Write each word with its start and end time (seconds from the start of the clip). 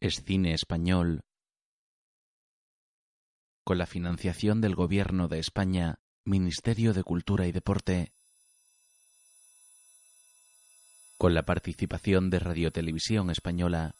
es 0.00 0.22
cine 0.24 0.54
español. 0.54 1.22
Con 3.64 3.78
la 3.78 3.86
financiación 3.86 4.60
del 4.60 4.74
Gobierno 4.74 5.28
de 5.28 5.38
España, 5.38 5.98
Ministerio 6.24 6.94
de 6.94 7.02
Cultura 7.02 7.46
y 7.46 7.52
Deporte. 7.52 8.12
Con 11.18 11.34
la 11.34 11.42
participación 11.42 12.30
de 12.30 12.38
Radiotelevisión 12.38 13.30
Española 13.30 13.94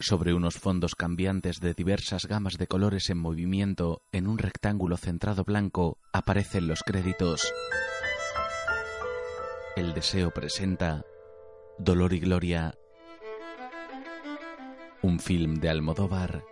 sobre 0.00 0.32
unos 0.32 0.56
fondos 0.56 0.94
cambiantes 0.94 1.60
de 1.60 1.74
diversas 1.74 2.26
gamas 2.26 2.56
de 2.56 2.66
colores 2.66 3.10
en 3.10 3.18
movimiento 3.18 4.02
en 4.12 4.28
un 4.28 4.38
rectángulo 4.38 4.96
centrado 4.96 5.44
blanco 5.44 5.98
aparecen 6.12 6.68
los 6.68 6.82
créditos. 6.82 7.52
El 9.76 9.94
deseo 9.94 10.30
presenta 10.30 11.04
Dolor 11.78 12.12
y 12.12 12.20
Gloria, 12.20 12.74
un 15.02 15.20
film 15.20 15.60
de 15.60 15.68
Almodóvar, 15.68 16.44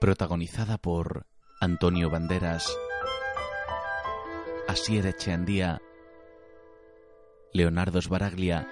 protagonizada 0.00 0.78
por 0.78 1.26
Antonio 1.60 2.10
Banderas, 2.10 2.74
Asier 4.66 5.06
Echeandía, 5.06 5.82
Leonardo 7.52 8.00
Sbaraglia, 8.00 8.68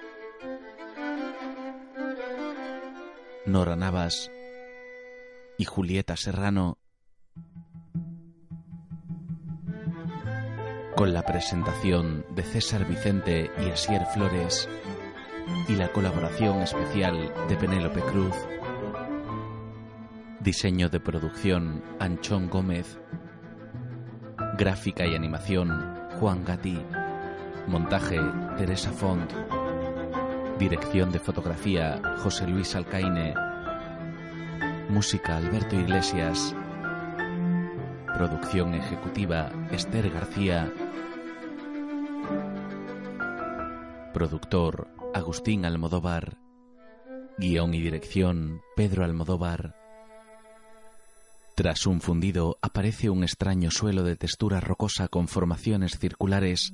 Nora 3.45 3.75
Navas 3.75 4.31
y 5.57 5.65
Julieta 5.65 6.17
Serrano. 6.17 6.79
Con 10.95 11.13
la 11.13 11.23
presentación 11.23 12.25
de 12.35 12.43
César 12.43 12.87
Vicente 12.87 13.51
y 13.59 13.69
Asier 13.69 14.05
Flores 14.13 14.69
y 15.67 15.75
la 15.75 15.91
colaboración 15.91 16.61
especial 16.61 17.33
de 17.47 17.55
Penélope 17.55 18.01
Cruz. 18.01 18.35
Diseño 20.43 20.89
de 20.89 20.99
producción 20.99 21.81
Anchón 22.01 22.49
Gómez. 22.49 22.99
Gráfica 24.57 25.05
y 25.05 25.15
animación 25.15 25.69
Juan 26.19 26.43
Gatti. 26.43 26.81
Montaje 27.65 28.19
Teresa 28.57 28.91
Font. 28.91 29.31
Dirección 30.59 31.13
de 31.13 31.19
fotografía 31.19 32.01
José 32.17 32.45
Luis 32.45 32.75
Alcaine. 32.75 33.33
Música 34.89 35.37
Alberto 35.37 35.77
Iglesias. 35.77 36.53
Producción 38.13 38.75
ejecutiva 38.75 39.49
Esther 39.71 40.09
García. 40.09 40.69
Productor 44.13 44.89
Agustín 45.13 45.63
Almodóvar. 45.63 46.37
Guión 47.37 47.73
y 47.73 47.79
dirección 47.79 48.61
Pedro 48.75 49.05
Almodóvar. 49.05 49.82
Tras 51.55 51.85
un 51.85 52.01
fundido 52.01 52.57
aparece 52.63 53.11
un 53.11 53.23
extraño 53.23 53.69
suelo 53.69 54.03
de 54.03 54.15
textura 54.15 54.59
rocosa 54.59 55.07
con 55.07 55.27
formaciones 55.27 55.99
circulares. 55.99 56.73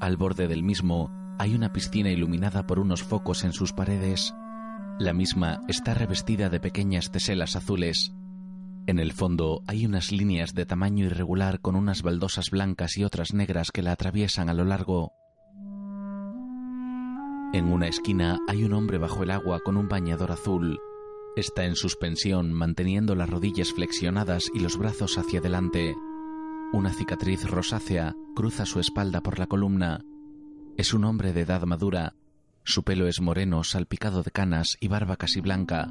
Al 0.00 0.16
borde 0.16 0.48
del 0.48 0.64
mismo 0.64 1.12
hay 1.38 1.54
una 1.54 1.72
piscina 1.72 2.10
iluminada 2.10 2.66
por 2.66 2.80
unos 2.80 3.04
focos 3.04 3.44
en 3.44 3.52
sus 3.52 3.72
paredes. 3.72 4.34
La 4.98 5.12
misma 5.12 5.60
está 5.68 5.94
revestida 5.94 6.48
de 6.48 6.58
pequeñas 6.58 7.12
teselas 7.12 7.54
azules. 7.54 8.12
En 8.88 8.98
el 8.98 9.12
fondo 9.12 9.62
hay 9.68 9.86
unas 9.86 10.10
líneas 10.10 10.54
de 10.54 10.66
tamaño 10.66 11.06
irregular 11.06 11.60
con 11.60 11.76
unas 11.76 12.02
baldosas 12.02 12.50
blancas 12.50 12.96
y 12.98 13.04
otras 13.04 13.32
negras 13.32 13.70
que 13.70 13.82
la 13.82 13.92
atraviesan 13.92 14.48
a 14.48 14.54
lo 14.54 14.64
largo. 14.64 15.12
En 17.52 17.66
una 17.72 17.86
esquina 17.86 18.40
hay 18.48 18.64
un 18.64 18.72
hombre 18.72 18.98
bajo 18.98 19.22
el 19.22 19.30
agua 19.30 19.60
con 19.60 19.76
un 19.76 19.88
bañador 19.88 20.32
azul. 20.32 20.80
Está 21.36 21.64
en 21.64 21.74
suspensión, 21.74 22.52
manteniendo 22.52 23.16
las 23.16 23.28
rodillas 23.28 23.72
flexionadas 23.72 24.50
y 24.54 24.60
los 24.60 24.76
brazos 24.78 25.18
hacia 25.18 25.40
adelante. 25.40 25.96
Una 26.72 26.92
cicatriz 26.92 27.44
rosácea 27.50 28.14
cruza 28.36 28.66
su 28.66 28.78
espalda 28.78 29.20
por 29.20 29.40
la 29.40 29.48
columna. 29.48 30.04
Es 30.76 30.94
un 30.94 31.04
hombre 31.04 31.32
de 31.32 31.40
edad 31.40 31.62
madura. 31.62 32.14
Su 32.62 32.84
pelo 32.84 33.08
es 33.08 33.20
moreno, 33.20 33.64
salpicado 33.64 34.22
de 34.22 34.30
canas 34.30 34.76
y 34.78 34.86
barba 34.86 35.16
casi 35.16 35.40
blanca. 35.40 35.90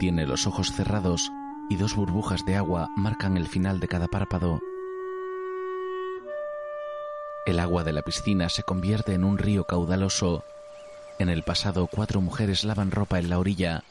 Tiene 0.00 0.26
los 0.26 0.46
ojos 0.48 0.72
cerrados 0.72 1.30
y 1.68 1.76
dos 1.76 1.94
burbujas 1.94 2.44
de 2.44 2.56
agua 2.56 2.88
marcan 2.96 3.36
el 3.36 3.46
final 3.46 3.78
de 3.78 3.86
cada 3.86 4.08
párpado. 4.08 4.60
El 7.46 7.60
agua 7.60 7.84
de 7.84 7.92
la 7.92 8.02
piscina 8.02 8.48
se 8.48 8.64
convierte 8.64 9.14
en 9.14 9.22
un 9.22 9.38
río 9.38 9.64
caudaloso. 9.64 10.44
En 11.20 11.28
el 11.28 11.44
pasado, 11.44 11.86
cuatro 11.86 12.20
mujeres 12.20 12.64
lavan 12.64 12.90
ropa 12.90 13.20
en 13.20 13.30
la 13.30 13.38
orilla. 13.38 13.84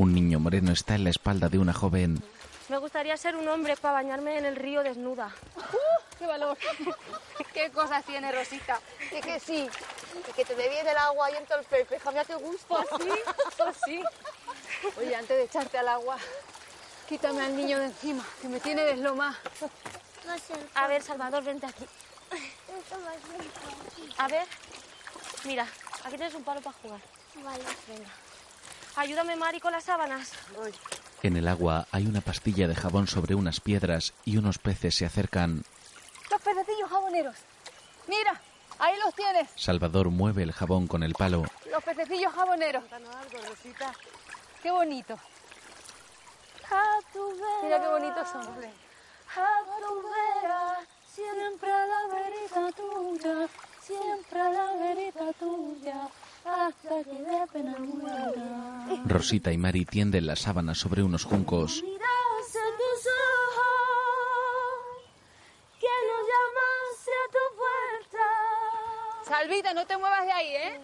Un 0.00 0.14
niño 0.14 0.40
moreno 0.40 0.72
está 0.72 0.94
en 0.94 1.04
la 1.04 1.10
espalda 1.10 1.50
de 1.50 1.58
una 1.58 1.74
joven. 1.74 2.22
Me 2.70 2.78
gustaría 2.78 3.14
ser 3.18 3.36
un 3.36 3.46
hombre 3.46 3.76
para 3.76 3.92
bañarme 3.92 4.38
en 4.38 4.46
el 4.46 4.56
río 4.56 4.82
desnuda. 4.82 5.30
¡Uh! 5.56 6.18
¡Qué 6.18 6.26
valor! 6.26 6.56
¿Qué 7.52 7.70
cosas 7.70 8.02
tiene 8.06 8.32
Rosita? 8.32 8.80
Es 9.12 9.22
que 9.22 9.38
sí, 9.38 9.68
y 10.26 10.32
que 10.32 10.46
te 10.46 10.54
bien 10.54 10.88
el 10.88 10.96
agua 10.96 11.30
y 11.30 11.36
en 11.36 11.44
todo 11.44 11.58
el 11.58 11.66
pepe. 11.66 12.00
Jamás 12.00 12.26
te 12.26 12.34
gusta. 12.34 12.66
Pues 12.68 12.86
sí, 12.98 13.10
pues 13.58 13.76
sí. 13.84 14.02
Oye, 14.96 15.14
antes 15.14 15.36
de 15.36 15.42
echarte 15.42 15.76
al 15.76 15.88
agua, 15.88 16.16
quítame 17.06 17.42
al 17.42 17.54
niño 17.54 17.78
de 17.78 17.84
encima, 17.84 18.24
que 18.40 18.48
me 18.48 18.58
tiene 18.58 18.82
deslomada. 18.84 19.38
A 20.76 20.86
ver, 20.86 21.02
Salvador, 21.02 21.44
vente 21.44 21.66
aquí. 21.66 21.84
A 24.16 24.28
ver, 24.28 24.46
mira, 25.44 25.66
aquí 26.04 26.16
tienes 26.16 26.34
un 26.34 26.42
palo 26.42 26.62
para 26.62 26.76
jugar. 26.78 27.00
Vale. 27.44 27.64
Venga. 27.86 28.29
Ayúdame, 28.96 29.36
Mari, 29.36 29.60
con 29.60 29.72
las 29.72 29.84
sábanas. 29.84 30.32
En 31.22 31.36
el 31.36 31.48
agua 31.48 31.86
hay 31.92 32.06
una 32.06 32.20
pastilla 32.20 32.68
de 32.68 32.74
jabón 32.74 33.06
sobre 33.06 33.34
unas 33.34 33.60
piedras 33.60 34.14
y 34.24 34.36
unos 34.36 34.58
peces 34.58 34.94
se 34.94 35.06
acercan. 35.06 35.64
Los 36.30 36.40
pececillos 36.40 36.88
jaboneros. 36.88 37.36
Mira, 38.06 38.40
ahí 38.78 38.94
los 39.04 39.14
tienes. 39.14 39.48
Salvador 39.56 40.10
mueve 40.10 40.42
el 40.42 40.52
jabón 40.52 40.86
con 40.86 41.02
el 41.02 41.14
palo. 41.14 41.44
Los 41.70 41.82
pececillos 41.84 42.32
jaboneros. 42.32 42.84
Qué 44.62 44.70
bonito. 44.70 45.18
Mira 47.62 47.80
qué 47.80 47.88
bonitos 47.88 48.28
son. 48.28 48.46
siempre 51.14 51.70
a 51.70 51.86
la 51.86 52.14
verita 52.14 52.72
tuya, 52.72 53.48
siempre 53.80 54.40
a 54.40 54.50
la 54.50 54.72
verita 54.74 55.32
tuya, 55.38 56.08
hasta 56.44 57.04
que 57.04 57.22
de 57.22 57.46
pena 57.52 57.76
muera. 57.78 59.02
Rosita 59.06 59.52
y 59.52 59.58
Mari 59.58 59.84
tienden 59.84 60.26
las 60.26 60.40
sábanas 60.40 60.78
sobre 60.78 61.02
unos 61.02 61.24
juncos. 61.24 61.82
Salvita, 69.26 69.72
no 69.72 69.86
te 69.86 69.96
muevas 69.96 70.26
de 70.26 70.32
ahí, 70.32 70.48
¿eh? 70.48 70.80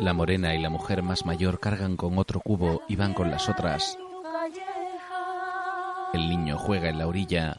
La 0.00 0.12
morena 0.12 0.54
y 0.54 0.60
la 0.60 0.70
mujer 0.70 1.02
más 1.02 1.24
mayor 1.24 1.60
cargan 1.60 1.96
con 1.96 2.18
otro 2.18 2.40
cubo 2.40 2.82
y 2.88 2.96
van 2.96 3.14
con 3.14 3.30
las 3.30 3.48
otras. 3.48 3.96
El 6.12 6.28
niño 6.28 6.58
juega 6.58 6.88
en 6.88 6.98
la 6.98 7.06
orilla. 7.06 7.58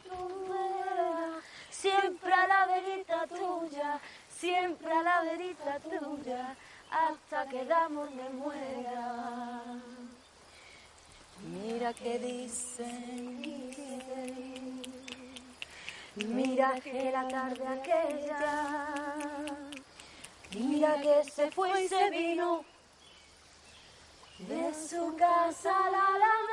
Siempre 5.24 5.54
a 5.62 5.78
la 5.78 5.78
verita 5.78 5.80
tuya, 5.80 6.56
hasta 6.90 7.46
que 7.48 7.60
el 7.60 7.72
amor 7.72 8.10
me 8.10 8.28
muera. 8.30 9.62
Mira 11.42 11.92
que 11.92 12.18
dicen, 12.18 13.60
mira 16.16 16.80
que 16.80 17.10
la 17.10 17.28
tarde 17.28 17.66
aquella, 17.66 19.14
mira 20.54 21.00
que 21.02 21.30
se 21.30 21.50
fue 21.50 21.84
y 21.84 21.88
se 21.88 22.10
vino 22.10 22.64
de 24.38 24.74
su 24.74 25.14
casa 25.16 25.70
a 25.70 25.90
la 25.90 26.43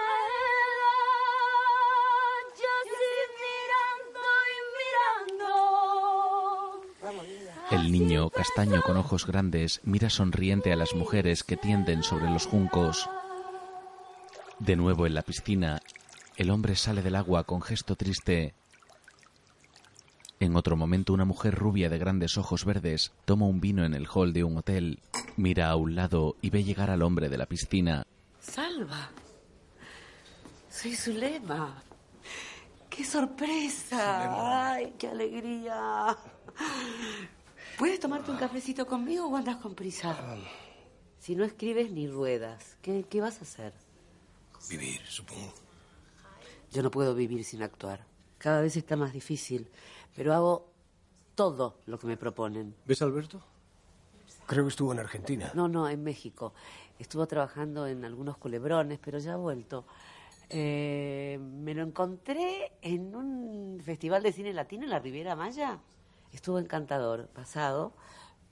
El 7.72 7.90
niño, 7.90 8.30
castaño 8.30 8.82
con 8.82 8.98
ojos 8.98 9.26
grandes, 9.26 9.80
mira 9.86 10.10
sonriente 10.10 10.74
a 10.74 10.76
las 10.76 10.94
mujeres 10.94 11.46
que 11.46 11.56
tienden 11.56 12.04
sobre 12.04 12.30
los 12.30 12.46
juncos. 12.46 13.10
De 14.60 14.76
nuevo 14.76 15.08
en 15.08 15.14
la 15.14 15.22
piscina, 15.22 15.82
el 16.36 16.50
hombre 16.50 16.76
sale 16.76 17.02
del 17.02 17.16
agua 17.16 17.46
con 17.46 17.62
gesto 17.62 17.96
triste. 17.96 18.54
En 20.42 20.58
otro 20.58 20.76
momento, 20.76 21.14
una 21.14 21.24
mujer 21.24 21.56
rubia 21.56 21.90
de 21.90 21.98
grandes 21.98 22.38
ojos 22.38 22.66
verdes 22.66 23.14
toma 23.24 23.46
un 23.46 23.62
vino 23.62 23.86
en 23.86 23.94
el 23.94 24.08
hall 24.14 24.34
de 24.34 24.44
un 24.44 24.58
hotel, 24.58 25.00
mira 25.38 25.70
a 25.70 25.78
un 25.78 25.96
lado 25.96 26.36
y 26.42 26.50
ve 26.50 26.66
llegar 26.66 26.90
al 26.90 27.02
hombre 27.02 27.30
de 27.30 27.38
la 27.38 27.46
piscina. 27.46 28.06
Salva. 28.42 29.12
Soy 30.70 30.94
Zulema. 30.94 31.82
¡Qué 32.90 33.06
sorpresa! 33.06 34.74
¡Ay, 34.74 34.94
qué 35.00 35.08
alegría! 35.08 36.18
¿Puedes 37.78 38.00
tomarte 38.00 38.32
un 38.32 38.38
cafecito 38.38 38.86
conmigo 38.86 39.28
o 39.28 39.36
andas 39.36 39.58
con 39.58 39.76
prisa? 39.76 40.16
Si 41.20 41.36
no 41.36 41.44
escribes 41.44 41.92
ni 41.92 42.08
ruedas, 42.08 42.78
¿qué, 42.82 43.06
qué 43.10 43.22
vas 43.22 43.40
a 43.40 43.42
hacer? 43.42 43.74
Vivir, 44.70 45.02
supongo. 45.06 45.54
Yo 46.72 46.84
no 46.84 46.92
puedo 46.92 47.14
vivir 47.16 47.44
sin 47.44 47.64
actuar. 47.64 48.06
Cada 48.38 48.62
vez 48.62 48.76
está 48.78 48.96
más 48.96 49.14
difícil, 49.14 49.70
pero 50.16 50.34
hago 50.34 50.72
todo 51.36 51.80
lo 51.86 52.00
que 52.00 52.08
me 52.08 52.18
proponen. 52.18 52.76
¿Ves 52.86 53.02
a 53.02 53.06
Alberto? 53.06 53.42
Creo 54.46 54.64
que 54.64 54.70
estuvo 54.70 54.92
en 54.92 55.00
Argentina. 55.00 55.52
No, 55.54 55.68
no, 55.68 55.88
en 55.88 56.04
México. 56.04 56.54
Estuvo 57.00 57.26
trabajando 57.28 57.88
en 57.88 58.04
algunos 58.06 58.38
culebrones, 58.38 59.00
pero 59.00 59.18
ya 59.20 59.34
ha 59.34 59.38
vuelto. 59.38 59.86
Eh, 60.50 61.40
me 61.40 61.74
lo 61.74 61.84
encontré 61.84 62.74
en 62.82 63.16
un 63.16 63.80
festival 63.84 64.24
de 64.24 64.34
cine 64.34 64.54
latino 64.54 64.84
en 64.84 64.90
la 64.90 65.00
Riviera 65.00 65.36
Maya. 65.36 65.80
Estuvo 66.34 66.60
encantador, 66.60 67.28
pasado, 67.28 67.94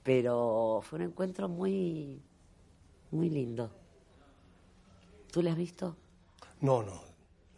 pero 0.02 0.80
fue 0.82 0.98
un 0.98 1.06
encuentro 1.06 1.48
muy, 1.48 2.22
muy 3.10 3.30
lindo. 3.30 3.70
¿Tú 5.32 5.42
le 5.42 5.50
has 5.50 5.56
visto? 5.56 5.96
No, 6.60 6.82
no. 6.82 7.02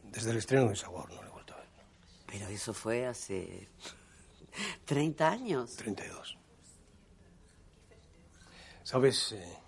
Desde 0.04 0.30
el 0.30 0.36
estreno 0.36 0.68
de 0.68 0.76
Sabor 0.76 1.10
no 1.12 1.22
lo 1.22 1.28
he 1.28 1.32
vuelto 1.32 1.54
a 1.54 1.58
ver. 1.58 1.68
Pero 2.26 2.46
eso 2.48 2.74
fue 2.74 3.06
hace 3.06 3.68
30 4.84 5.30
años. 5.30 5.76
32. 5.76 6.38
¿Sabes? 8.82 9.32
Eh, 9.32 9.58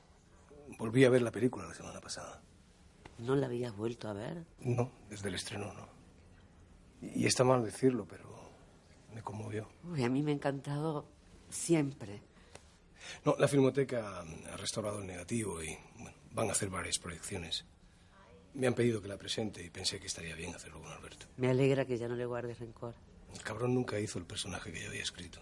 volví 0.78 1.04
a 1.04 1.10
ver 1.10 1.22
la 1.22 1.30
película 1.30 1.66
la 1.66 1.74
semana 1.74 2.00
pasada. 2.00 2.42
¿No 3.18 3.36
la 3.36 3.46
habías 3.46 3.74
vuelto 3.76 4.08
a 4.08 4.12
ver? 4.12 4.44
No, 4.60 4.90
desde 5.08 5.28
el 5.28 5.36
estreno 5.36 5.72
no. 5.72 5.88
Y 7.00 7.26
está 7.26 7.44
mal 7.44 7.64
decirlo, 7.64 8.06
pero 8.08 8.43
me 9.14 9.22
conmovió. 9.22 9.68
Uy, 9.84 10.02
a 10.02 10.08
mí 10.08 10.22
me 10.22 10.32
ha 10.32 10.34
encantado 10.34 11.06
siempre. 11.48 12.20
No, 13.24 13.36
la 13.38 13.48
Filmoteca 13.48 14.20
ha 14.20 14.56
restaurado 14.56 15.00
el 15.00 15.06
negativo 15.06 15.62
y 15.62 15.76
bueno, 15.96 16.16
van 16.32 16.48
a 16.48 16.52
hacer 16.52 16.68
varias 16.68 16.98
proyecciones. 16.98 17.64
Me 18.54 18.66
han 18.66 18.74
pedido 18.74 19.02
que 19.02 19.08
la 19.08 19.16
presente 19.16 19.62
y 19.64 19.70
pensé 19.70 19.98
que 19.98 20.06
estaría 20.06 20.34
bien 20.34 20.54
hacerlo 20.54 20.80
con 20.80 20.92
Alberto. 20.92 21.26
Me 21.36 21.48
alegra 21.48 21.84
que 21.84 21.98
ya 21.98 22.08
no 22.08 22.14
le 22.14 22.24
guardes 22.24 22.58
rencor. 22.58 22.94
El 23.32 23.42
cabrón 23.42 23.74
nunca 23.74 23.98
hizo 23.98 24.18
el 24.18 24.26
personaje 24.26 24.72
que 24.72 24.82
yo 24.82 24.88
había 24.88 25.02
escrito. 25.02 25.40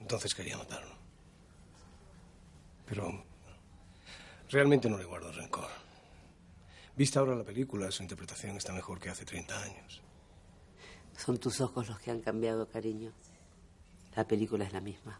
Entonces 0.00 0.34
quería 0.34 0.56
matarlo. 0.56 0.96
Pero 2.86 3.24
realmente 4.48 4.88
no 4.88 4.96
le 4.96 5.04
guardo 5.04 5.30
rencor. 5.30 5.68
Vista 6.96 7.20
ahora 7.20 7.36
la 7.36 7.44
película, 7.44 7.90
su 7.90 8.02
interpretación 8.02 8.56
está 8.56 8.72
mejor 8.72 8.98
que 8.98 9.10
hace 9.10 9.24
30 9.24 9.62
años. 9.62 10.02
Son 11.18 11.36
tus 11.36 11.60
ojos 11.60 11.88
los 11.88 11.98
que 11.98 12.12
han 12.12 12.20
cambiado, 12.20 12.68
cariño. 12.68 13.12
La 14.14 14.26
película 14.26 14.64
es 14.64 14.72
la 14.72 14.80
misma. 14.80 15.18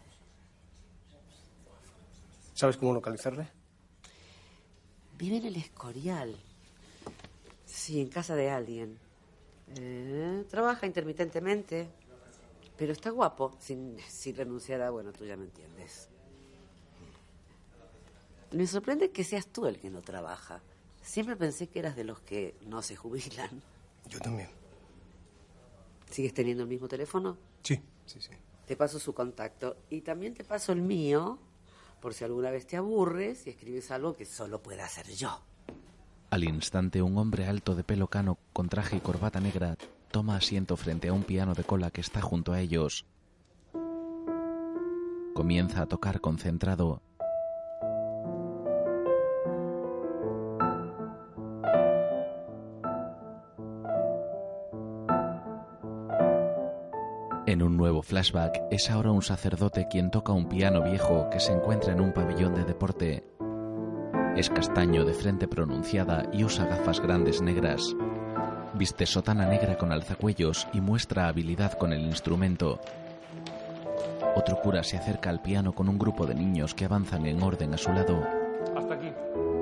¿Sabes 2.55 2.77
cómo 2.77 2.95
localizarle? 2.95 3.49
Vive 5.19 5.39
en 5.39 5.47
el 5.47 5.57
Escorial. 5.57 6.37
Sí, 7.67 8.01
en 8.01 8.09
casa 8.09 8.37
de 8.37 8.49
alguien. 8.49 8.97
Eh, 9.77 10.45
trabaja 10.49 10.87
intermitentemente. 10.87 11.89
Pero 12.77 12.93
está 12.93 13.11
guapo, 13.11 13.57
sin, 13.59 13.99
sin 14.09 14.37
renunciar 14.37 14.81
a... 14.83 14.91
Bueno, 14.91 15.13
tú 15.13 15.25
ya 15.25 15.37
me 15.37 15.45
entiendes. 15.47 16.09
Me 18.53 18.69
sorprende 18.69 19.11
que 19.11 19.25
seas 19.25 19.49
tú 19.49 19.67
el 19.67 19.81
que 19.81 19.91
no 19.91 20.01
trabaja. 20.01 20.63
Siempre 21.03 21.35
pensé 21.35 21.67
que 21.67 21.81
eras 21.81 21.97
de 21.97 22.05
los 22.05 22.21
que 22.21 22.57
no 22.67 22.83
se 22.83 22.95
jubilan. 22.95 23.63
Yo 24.09 24.21
también. 24.21 24.58
¿Sigues 26.11 26.35
teniendo 26.35 26.63
el 26.63 26.69
mismo 26.69 26.89
teléfono? 26.89 27.37
Sí, 27.63 27.81
sí, 28.07 28.21
sí. 28.21 28.31
Te 28.67 28.77
paso 28.77 28.99
su 28.99 29.15
contacto. 29.15 29.77
Y 29.91 30.03
también 30.03 30.35
te 30.35 30.45
paso 30.45 30.73
el 30.73 30.83
mío, 30.83 31.39
por 32.01 32.15
si 32.15 32.25
alguna 32.25 32.51
vez 32.51 32.67
te 32.67 32.77
aburres 32.77 33.47
y 33.47 33.51
escribes 33.51 33.91
algo 33.91 34.15
que 34.15 34.25
solo 34.25 34.63
pueda 34.63 34.85
hacer 34.85 35.07
yo. 35.09 35.41
Al 36.31 36.45
instante, 36.45 37.01
un 37.01 37.17
hombre 37.17 37.47
alto 37.47 37.75
de 37.75 37.85
pelo 37.85 38.09
cano, 38.09 38.39
con 38.53 38.69
traje 38.69 38.97
y 38.97 39.01
corbata 39.01 39.41
negra, 39.41 39.77
toma 40.11 40.37
asiento 40.37 40.77
frente 40.77 41.09
a 41.09 41.13
un 41.13 41.23
piano 41.23 41.55
de 41.55 41.65
cola 41.65 41.91
que 41.91 42.03
está 42.03 42.21
junto 42.21 42.53
a 42.53 42.61
ellos. 42.61 43.07
Comienza 45.35 45.83
a 45.83 45.87
tocar 45.87 46.21
concentrado. 46.21 47.01
En 57.49 57.63
un 57.63 57.79
nuevo 57.79 58.03
flashback, 58.03 58.65
es 58.71 58.91
ahora 58.91 59.11
un 59.11 59.23
sacerdote 59.23 59.89
quien 59.91 60.11
toca 60.11 60.35
un 60.35 60.51
piano 60.51 60.83
viejo 60.83 61.31
que 61.33 61.41
se 61.41 61.51
encuentra 61.51 61.95
en 61.95 62.01
un 62.03 62.13
pabellón 62.13 62.55
de 62.55 62.63
deporte. 62.63 63.25
Es 64.37 64.51
castaño 64.51 65.07
de 65.07 65.15
frente 65.15 65.49
pronunciada 65.49 66.29
y 66.31 66.45
usa 66.45 66.67
gafas 66.67 67.01
grandes 67.01 67.41
negras. 67.41 67.97
Viste 68.75 69.07
sotana 69.07 69.47
negra 69.47 69.79
con 69.79 69.93
alzacuellos 69.93 70.69
y 70.75 70.83
muestra 70.83 71.27
habilidad 71.27 71.73
con 71.79 71.95
el 71.95 72.03
instrumento. 72.03 72.81
Otro 74.37 74.61
cura 74.61 74.83
se 74.83 74.99
acerca 74.99 75.31
al 75.31 75.41
piano 75.41 75.75
con 75.75 75.89
un 75.89 75.99
grupo 75.99 76.27
de 76.27 76.35
niños 76.35 76.75
que 76.75 76.85
avanzan 76.85 77.25
en 77.25 77.43
orden 77.43 77.73
a 77.73 77.79
su 77.79 77.91
lado. 77.95 78.27
Hasta 78.77 78.93
aquí. 78.93 79.11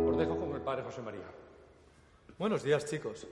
Os 0.08 0.18
dejo 0.18 0.36
con 0.36 0.52
el 0.56 0.60
padre 0.60 0.82
José 0.82 1.02
María. 1.02 1.30
Buenos 2.36 2.64
días, 2.64 2.84
chicos. 2.84 3.28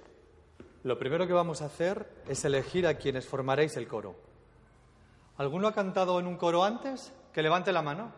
Lo 0.84 0.96
primero 0.96 1.26
que 1.26 1.32
vamos 1.32 1.60
a 1.60 1.64
hacer 1.64 2.06
es 2.28 2.44
elegir 2.44 2.86
a 2.86 2.94
quienes 2.94 3.26
formaréis 3.26 3.76
el 3.76 3.88
coro. 3.88 4.32
¿Alguno 5.36 5.68
ha 5.68 5.72
cantado 5.72 6.20
en 6.20 6.26
un 6.26 6.36
coro 6.36 6.62
antes? 6.62 7.12
Que 7.32 7.42
levante 7.42 7.72
la 7.72 7.82
mano. 7.82 8.12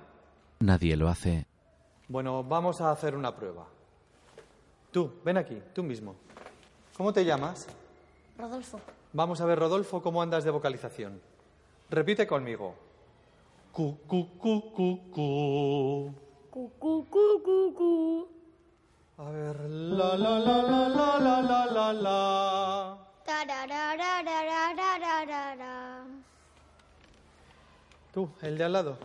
Nadie 0.60 0.96
lo 0.96 1.08
hace. 1.08 1.46
Bueno, 2.08 2.44
vamos 2.44 2.80
a 2.80 2.90
hacer 2.90 3.16
una 3.16 3.34
prueba. 3.34 3.66
Tú, 4.90 5.12
ven 5.24 5.38
aquí, 5.38 5.62
tú 5.74 5.82
mismo. 5.82 6.14
¿Cómo 6.96 7.12
te 7.12 7.24
llamas? 7.24 7.66
Rodolfo. 8.38 8.80
Vamos 9.12 9.40
a 9.40 9.46
ver, 9.46 9.58
Rodolfo, 9.58 10.02
cómo 10.02 10.20
andas 10.20 10.44
de 10.44 10.50
vocalización. 10.50 11.20
Repite 11.88 12.26
conmigo. 12.26 12.74
Cu, 13.72 13.98
cu, 14.06 14.28
cu, 14.38 14.72
cu, 14.72 15.00
cu. 15.10 16.14
Cu, 16.50 16.70
cu, 16.78 17.06
cu, 17.10 17.42
cu, 17.42 17.74
cu. 17.74 18.28
A 19.18 19.30
ver, 19.30 19.60
la, 19.70 20.16
la, 20.16 20.38
la, 20.38 20.62
la, 20.62 20.88
la, 20.88 21.18
la, 21.18 21.42
la, 21.42 21.66
la, 21.66 21.92
la. 21.94 23.16
Tú, 28.16 28.30
el 28.40 28.56
de 28.56 28.64
al 28.64 28.72
lado. 28.72 28.96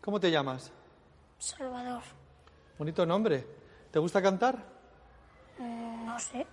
¿Cómo 0.00 0.18
te 0.18 0.30
llamas? 0.30 0.72
Salvador. 1.38 2.00
Bonito 2.78 3.04
nombre. 3.04 3.44
¿Te 3.90 3.98
gusta 3.98 4.22
cantar? 4.22 4.56
Mm, 5.58 6.06
no 6.06 6.18
sé. 6.18 6.46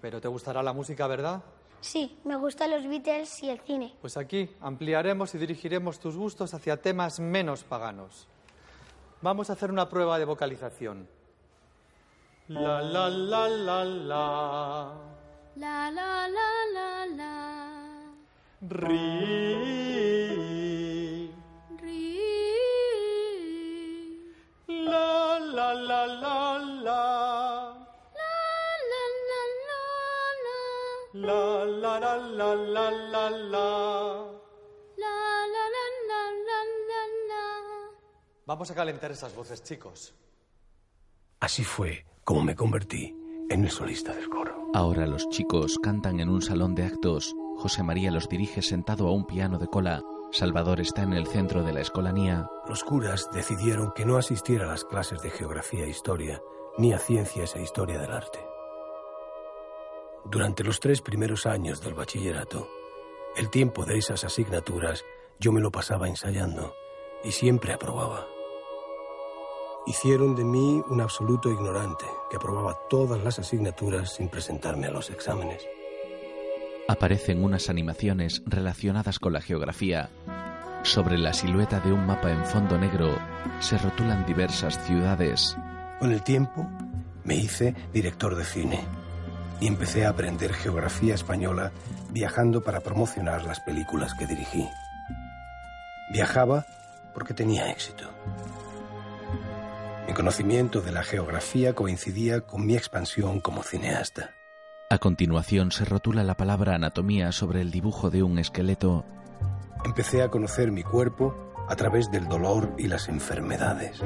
Pero 0.00 0.20
te 0.20 0.26
gustará 0.26 0.64
la 0.64 0.72
música, 0.72 1.06
¿verdad? 1.06 1.40
Sí, 1.80 2.18
me 2.24 2.34
gustan 2.34 2.72
los 2.72 2.88
Beatles 2.88 3.40
y 3.44 3.50
el 3.50 3.60
cine. 3.60 3.94
Pues 4.00 4.16
aquí 4.16 4.50
ampliaremos 4.60 5.32
y 5.36 5.38
dirigiremos 5.38 6.00
tus 6.00 6.16
gustos 6.16 6.52
hacia 6.54 6.82
temas 6.82 7.20
menos 7.20 7.62
paganos. 7.62 8.26
Vamos 9.22 9.48
a 9.48 9.52
hacer 9.52 9.70
una 9.70 9.88
prueba 9.88 10.18
de 10.18 10.24
vocalización. 10.24 11.08
La 12.48 12.82
la 12.82 13.08
la 13.08 13.48
la 13.48 13.84
la. 13.84 14.92
La 15.54 15.88
la 15.88 16.28
la 16.28 16.50
la 16.74 17.06
la. 17.06 18.12
Ríe. 18.60 20.45
La 32.36 32.54
la 32.54 32.90
la 32.90 32.90
la 32.90 33.30
la 33.30 33.30
la. 33.30 34.26
La 34.96 35.14
la 35.54 35.64
la 35.70 35.84
la 36.08 36.22
la 36.48 36.60
la 36.88 37.02
la. 37.28 37.44
Vamos 38.46 38.70
a 38.70 38.74
calentar 38.74 39.10
esas 39.10 39.34
voces, 39.34 39.62
chicos. 39.62 40.14
Así 41.40 41.64
fue 41.64 42.06
como 42.24 42.42
me 42.42 42.54
convertí 42.54 43.14
en 43.48 43.64
el 43.64 43.70
solista 43.70 44.12
del 44.14 44.28
coro. 44.28 44.70
Ahora 44.74 45.06
los 45.06 45.28
chicos 45.30 45.78
cantan 45.82 46.20
en 46.20 46.28
un 46.28 46.42
salón 46.42 46.74
de 46.74 46.84
actos. 46.84 47.34
José 47.56 47.82
María 47.82 48.10
los 48.10 48.28
dirige 48.28 48.62
sentado 48.62 49.08
a 49.08 49.12
un 49.12 49.26
piano 49.26 49.58
de 49.58 49.66
cola. 49.66 50.02
Salvador 50.32 50.80
está 50.80 51.02
en 51.02 51.14
el 51.14 51.26
centro 51.26 51.62
de 51.62 51.72
la 51.72 51.80
escolanía. 51.80 52.48
Los 52.68 52.84
curas 52.84 53.30
decidieron 53.32 53.92
que 53.94 54.04
no 54.04 54.18
asistiera 54.18 54.66
a 54.66 54.72
las 54.72 54.84
clases 54.84 55.22
de 55.22 55.30
geografía 55.30 55.84
e 55.84 55.90
historia, 55.90 56.42
ni 56.76 56.92
a 56.92 56.98
ciencias 56.98 57.56
e 57.56 57.62
historia 57.62 57.98
del 57.98 58.12
arte. 58.12 58.45
Durante 60.30 60.64
los 60.64 60.80
tres 60.80 61.02
primeros 61.02 61.46
años 61.46 61.80
del 61.80 61.94
bachillerato, 61.94 62.68
el 63.36 63.48
tiempo 63.48 63.84
de 63.84 63.98
esas 63.98 64.24
asignaturas 64.24 65.04
yo 65.38 65.52
me 65.52 65.60
lo 65.60 65.70
pasaba 65.70 66.08
ensayando 66.08 66.74
y 67.22 67.30
siempre 67.30 67.72
aprobaba. 67.72 68.26
Hicieron 69.86 70.34
de 70.34 70.42
mí 70.42 70.82
un 70.88 71.00
absoluto 71.00 71.48
ignorante 71.48 72.06
que 72.28 72.38
aprobaba 72.38 72.76
todas 72.90 73.22
las 73.22 73.38
asignaturas 73.38 74.14
sin 74.14 74.28
presentarme 74.28 74.88
a 74.88 74.90
los 74.90 75.10
exámenes. 75.10 75.64
Aparecen 76.88 77.44
unas 77.44 77.70
animaciones 77.70 78.42
relacionadas 78.46 79.20
con 79.20 79.32
la 79.32 79.40
geografía. 79.40 80.10
Sobre 80.82 81.18
la 81.18 81.34
silueta 81.34 81.78
de 81.78 81.92
un 81.92 82.04
mapa 82.04 82.32
en 82.32 82.44
fondo 82.44 82.76
negro 82.78 83.16
se 83.60 83.78
rotulan 83.78 84.26
diversas 84.26 84.84
ciudades. 84.86 85.56
Con 86.00 86.10
el 86.10 86.24
tiempo 86.24 86.66
me 87.22 87.36
hice 87.36 87.76
director 87.92 88.34
de 88.34 88.44
cine 88.44 89.05
y 89.60 89.66
empecé 89.66 90.06
a 90.06 90.10
aprender 90.10 90.52
geografía 90.52 91.14
española 91.14 91.72
viajando 92.10 92.62
para 92.62 92.80
promocionar 92.80 93.44
las 93.44 93.60
películas 93.60 94.14
que 94.14 94.26
dirigí. 94.26 94.68
Viajaba 96.12 96.64
porque 97.14 97.34
tenía 97.34 97.70
éxito. 97.70 98.10
Mi 100.06 100.14
conocimiento 100.14 100.80
de 100.80 100.92
la 100.92 101.02
geografía 101.02 101.74
coincidía 101.74 102.42
con 102.42 102.64
mi 102.64 102.76
expansión 102.76 103.40
como 103.40 103.62
cineasta. 103.62 104.30
A 104.88 104.98
continuación 104.98 105.72
se 105.72 105.84
rotula 105.84 106.22
la 106.22 106.36
palabra 106.36 106.76
anatomía 106.76 107.32
sobre 107.32 107.60
el 107.60 107.72
dibujo 107.72 108.08
de 108.08 108.22
un 108.22 108.38
esqueleto. 108.38 109.04
Empecé 109.84 110.22
a 110.22 110.28
conocer 110.28 110.70
mi 110.70 110.84
cuerpo 110.84 111.34
a 111.68 111.74
través 111.74 112.10
del 112.12 112.28
dolor 112.28 112.72
y 112.78 112.86
las 112.86 113.08
enfermedades. 113.08 114.00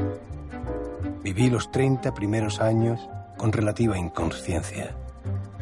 Viví 1.22 1.50
los 1.50 1.70
30 1.70 2.14
primeros 2.14 2.60
años 2.60 3.00
con 3.36 3.52
relativa 3.52 3.98
inconsciencia, 3.98 4.96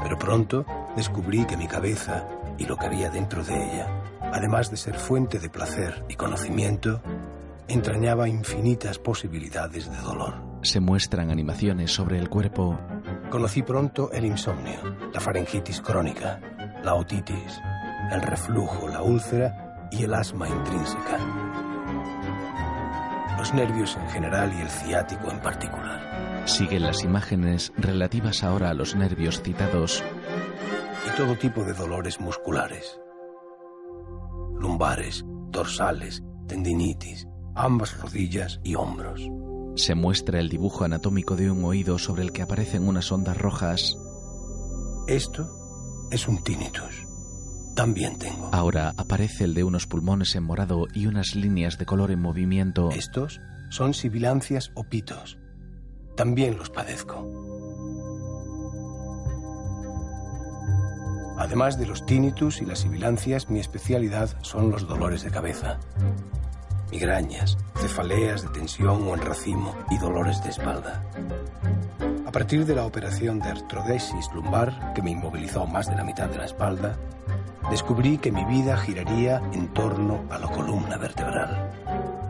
pero 0.02 0.18
pronto 0.18 0.64
descubrí 0.96 1.44
que 1.44 1.56
mi 1.56 1.66
cabeza 1.66 2.26
y 2.56 2.64
lo 2.64 2.76
que 2.76 2.86
había 2.86 3.10
dentro 3.10 3.44
de 3.44 3.54
ella, 3.54 4.02
además 4.32 4.70
de 4.70 4.76
ser 4.76 4.94
fuente 4.94 5.38
de 5.38 5.48
placer 5.48 6.04
y 6.08 6.14
conocimiento, 6.14 7.00
entrañaba 7.68 8.28
infinitas 8.28 8.98
posibilidades 8.98 9.90
de 9.90 9.98
dolor. 9.98 10.34
Se 10.62 10.80
muestran 10.80 11.30
animaciones 11.30 11.92
sobre 11.92 12.18
el 12.18 12.28
cuerpo. 12.28 12.78
Conocí 13.30 13.62
pronto 13.62 14.10
el 14.12 14.24
insomnio, 14.24 14.80
la 15.12 15.20
faringitis 15.20 15.80
crónica, 15.80 16.40
la 16.82 16.94
otitis, 16.94 17.60
el 18.10 18.22
reflujo, 18.22 18.88
la 18.88 19.02
úlcera 19.02 19.88
y 19.92 20.04
el 20.04 20.14
asma 20.14 20.48
intrínseca. 20.48 21.18
Los 23.38 23.54
nervios 23.54 23.96
en 23.96 24.08
general 24.08 24.52
y 24.58 24.62
el 24.62 24.68
ciático 24.68 25.30
en 25.30 25.40
particular. 25.40 26.07
Siguen 26.48 26.82
las 26.82 27.04
imágenes 27.04 27.72
relativas 27.76 28.42
ahora 28.42 28.70
a 28.70 28.74
los 28.74 28.96
nervios 28.96 29.42
citados. 29.42 30.02
Y 31.06 31.16
todo 31.16 31.36
tipo 31.36 31.62
de 31.62 31.74
dolores 31.74 32.18
musculares. 32.20 32.98
Lumbares, 34.58 35.24
dorsales, 35.50 36.22
tendinitis, 36.46 37.28
ambas 37.54 38.00
rodillas 38.00 38.60
y 38.64 38.76
hombros. 38.76 39.28
Se 39.76 39.94
muestra 39.94 40.40
el 40.40 40.48
dibujo 40.48 40.84
anatómico 40.84 41.36
de 41.36 41.50
un 41.50 41.62
oído 41.64 41.98
sobre 41.98 42.22
el 42.22 42.32
que 42.32 42.40
aparecen 42.40 42.88
unas 42.88 43.12
ondas 43.12 43.36
rojas. 43.36 43.94
Esto 45.06 46.08
es 46.10 46.26
un 46.26 46.42
tinnitus. 46.42 47.06
También 47.76 48.18
tengo. 48.18 48.48
Ahora 48.54 48.94
aparece 48.96 49.44
el 49.44 49.52
de 49.52 49.64
unos 49.64 49.86
pulmones 49.86 50.34
en 50.34 50.44
morado 50.44 50.86
y 50.94 51.06
unas 51.06 51.36
líneas 51.36 51.76
de 51.76 51.84
color 51.84 52.10
en 52.10 52.20
movimiento. 52.20 52.88
Estos 52.90 53.38
son 53.68 53.92
sibilancias 53.92 54.72
o 54.74 54.84
pitos. 54.84 55.38
También 56.18 56.58
los 56.58 56.68
padezco. 56.68 57.24
Además 61.38 61.78
de 61.78 61.86
los 61.86 62.04
tinnitus 62.06 62.60
y 62.60 62.64
las 62.64 62.80
sibilancias, 62.80 63.48
mi 63.48 63.60
especialidad 63.60 64.28
son 64.42 64.72
los 64.72 64.88
dolores 64.88 65.22
de 65.22 65.30
cabeza. 65.30 65.78
Migrañas, 66.90 67.56
cefaleas 67.76 68.42
de 68.42 68.48
tensión 68.48 69.06
o 69.06 69.14
en 69.14 69.20
racimo 69.20 69.76
y 69.92 69.98
dolores 69.98 70.42
de 70.42 70.50
espalda. 70.50 71.04
A 72.26 72.32
partir 72.32 72.66
de 72.66 72.74
la 72.74 72.84
operación 72.84 73.38
de 73.38 73.50
artrodesis 73.50 74.28
lumbar, 74.34 74.92
que 74.94 75.02
me 75.02 75.12
inmovilizó 75.12 75.68
más 75.68 75.88
de 75.88 75.94
la 75.94 76.02
mitad 76.02 76.28
de 76.28 76.38
la 76.38 76.46
espalda, 76.46 76.96
descubrí 77.70 78.18
que 78.18 78.32
mi 78.32 78.44
vida 78.44 78.76
giraría 78.76 79.40
en 79.52 79.68
torno 79.68 80.24
a 80.30 80.38
la 80.38 80.48
columna 80.48 80.96
vertebral. 80.96 81.70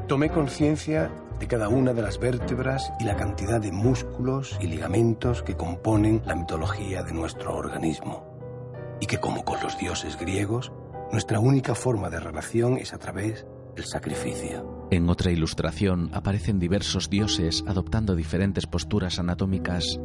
Tomé 0.09 0.29
conciencia 0.29 1.11
de 1.39 1.47
cada 1.47 1.69
una 1.69 1.93
de 1.93 2.03
las 2.03 2.19
vértebras 2.19 2.93
y 2.99 3.05
la 3.05 3.17
cantidad 3.17 3.61
de 3.61 3.73
músculos 3.73 4.59
y 4.61 4.67
ligamentos 4.67 5.43
que 5.43 5.57
componen 5.57 6.23
la 6.27 6.35
mitología 6.35 7.03
de 7.03 7.13
nuestro 7.13 7.57
organismo. 7.57 8.25
Y 9.01 9.07
que 9.07 9.19
como 9.19 9.45
con 9.45 9.61
los 9.63 9.79
dioses 9.79 10.19
griegos, 10.19 10.73
nuestra 11.13 11.39
única 11.39 11.75
forma 11.75 12.11
de 12.11 12.21
relación 12.21 12.77
es 12.79 12.93
a 12.93 12.99
través 12.99 13.47
del 13.77 13.85
sacrificio. 13.85 14.89
En 14.91 15.09
otra 15.09 15.31
ilustración 15.31 16.11
aparecen 16.13 16.59
diversos 16.59 17.09
dioses 17.09 17.65
adoptando 17.67 18.17
diferentes 18.17 18.67
posturas 18.67 19.19
anatómicas. 19.19 20.01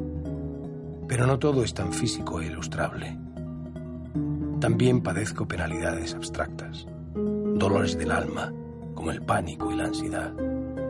Pero 1.07 1.25
no 1.25 1.39
todo 1.39 1.63
es 1.63 1.73
tan 1.73 1.91
físico 1.91 2.41
e 2.41 2.47
ilustrable. 2.47 3.17
También 4.59 5.01
padezco 5.01 5.47
penalidades 5.47 6.13
abstractas, 6.13 6.85
dolores 7.13 7.97
del 7.97 8.11
alma, 8.11 8.53
como 8.93 9.11
el 9.11 9.21
pánico 9.21 9.71
y 9.71 9.75
la 9.75 9.85
ansiedad, 9.85 10.33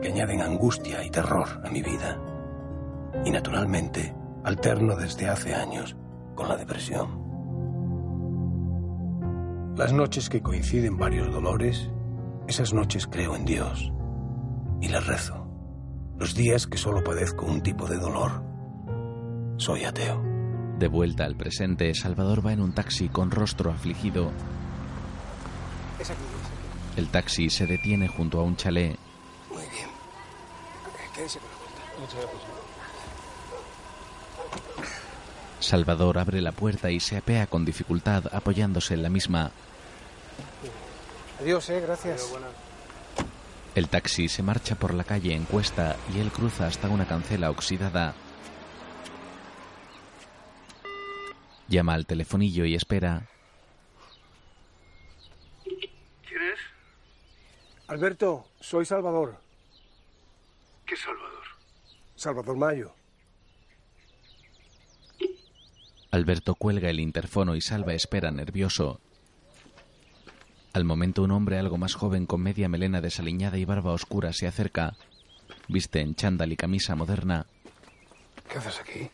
que 0.04 0.10
añaden 0.10 0.42
angustia 0.42 1.02
y 1.02 1.08
terror 1.08 1.62
a 1.64 1.70
mi 1.70 1.80
vida. 1.80 2.20
Y 3.24 3.30
naturalmente, 3.30 4.14
alterno 4.44 4.96
desde 4.96 5.30
hace 5.30 5.54
años 5.54 5.96
con 6.34 6.46
la 6.46 6.58
depresión. 6.58 7.08
Las 9.78 9.94
noches 9.94 10.28
que 10.28 10.42
coinciden 10.42 10.98
varios 10.98 11.32
dolores, 11.32 11.88
esas 12.46 12.74
noches 12.74 13.06
creo 13.06 13.34
en 13.34 13.46
Dios 13.46 13.94
y 14.82 14.88
le 14.88 15.00
rezo. 15.00 15.48
Los 16.18 16.34
días 16.34 16.66
que 16.66 16.76
solo 16.76 17.02
padezco 17.02 17.46
un 17.46 17.62
tipo 17.62 17.86
de 17.86 17.96
dolor, 17.96 18.44
soy 19.56 19.84
ateo. 19.84 20.22
De 20.78 20.88
vuelta 20.88 21.24
al 21.24 21.34
presente, 21.34 21.94
Salvador 21.94 22.44
va 22.44 22.52
en 22.52 22.60
un 22.60 22.74
taxi 22.74 23.08
con 23.08 23.30
rostro 23.30 23.70
afligido. 23.70 24.32
Es 25.98 26.10
aquí, 26.10 26.20
es 26.20 26.50
aquí. 26.50 27.00
El 27.00 27.08
taxi 27.08 27.48
se 27.48 27.66
detiene 27.66 28.06
junto 28.06 28.38
a 28.38 28.42
un 28.42 28.56
chalet. 28.56 28.98
Muy 31.14 31.22
bien. 31.22 31.30
Quédese 31.30 31.38
con 31.38 31.48
la 31.50 31.56
vuelta. 31.56 31.82
Muchas 32.00 32.20
gracias. 32.20 32.42
Salvador 35.60 36.18
abre 36.18 36.40
la 36.42 36.52
puerta 36.52 36.90
y 36.90 37.00
se 37.00 37.16
apea 37.16 37.46
con 37.46 37.64
dificultad 37.64 38.24
apoyándose 38.32 38.94
en 38.94 39.02
la 39.02 39.08
misma. 39.08 39.50
Adiós, 41.40 41.70
eh, 41.70 41.80
gracias. 41.80 42.32
El 43.74 43.88
taxi 43.88 44.28
se 44.28 44.42
marcha 44.42 44.76
por 44.76 44.94
la 44.94 45.04
calle 45.04 45.34
en 45.34 45.44
cuesta 45.44 45.96
y 46.14 46.20
él 46.20 46.30
cruza 46.30 46.66
hasta 46.66 46.88
una 46.88 47.06
cancela 47.06 47.50
oxidada. 47.50 48.14
Llama 51.66 51.94
al 51.94 52.06
telefonillo 52.06 52.66
y 52.66 52.74
espera. 52.74 53.26
¿Quién 55.64 56.42
es? 56.42 56.60
Alberto, 57.88 58.44
soy 58.60 58.84
Salvador. 58.84 59.43
¿Qué 60.86 60.96
Salvador? 60.96 61.44
Salvador 62.16 62.56
Mayo. 62.56 62.94
Alberto 66.10 66.54
cuelga 66.54 66.90
el 66.90 67.00
interfono 67.00 67.56
y 67.56 67.60
Salva 67.60 67.94
espera 67.94 68.30
nervioso. 68.30 69.00
Al 70.72 70.84
momento 70.84 71.22
un 71.22 71.30
hombre 71.30 71.58
algo 71.58 71.78
más 71.78 71.94
joven 71.94 72.26
con 72.26 72.42
media 72.42 72.68
melena 72.68 73.00
desaliñada 73.00 73.58
y 73.58 73.64
barba 73.64 73.92
oscura 73.92 74.32
se 74.32 74.46
acerca. 74.46 74.96
Viste 75.68 76.00
en 76.00 76.14
chándal 76.14 76.52
y 76.52 76.56
camisa 76.56 76.94
moderna. 76.94 77.46
¿Qué 78.48 78.58
haces 78.58 78.80
aquí? 78.80 79.10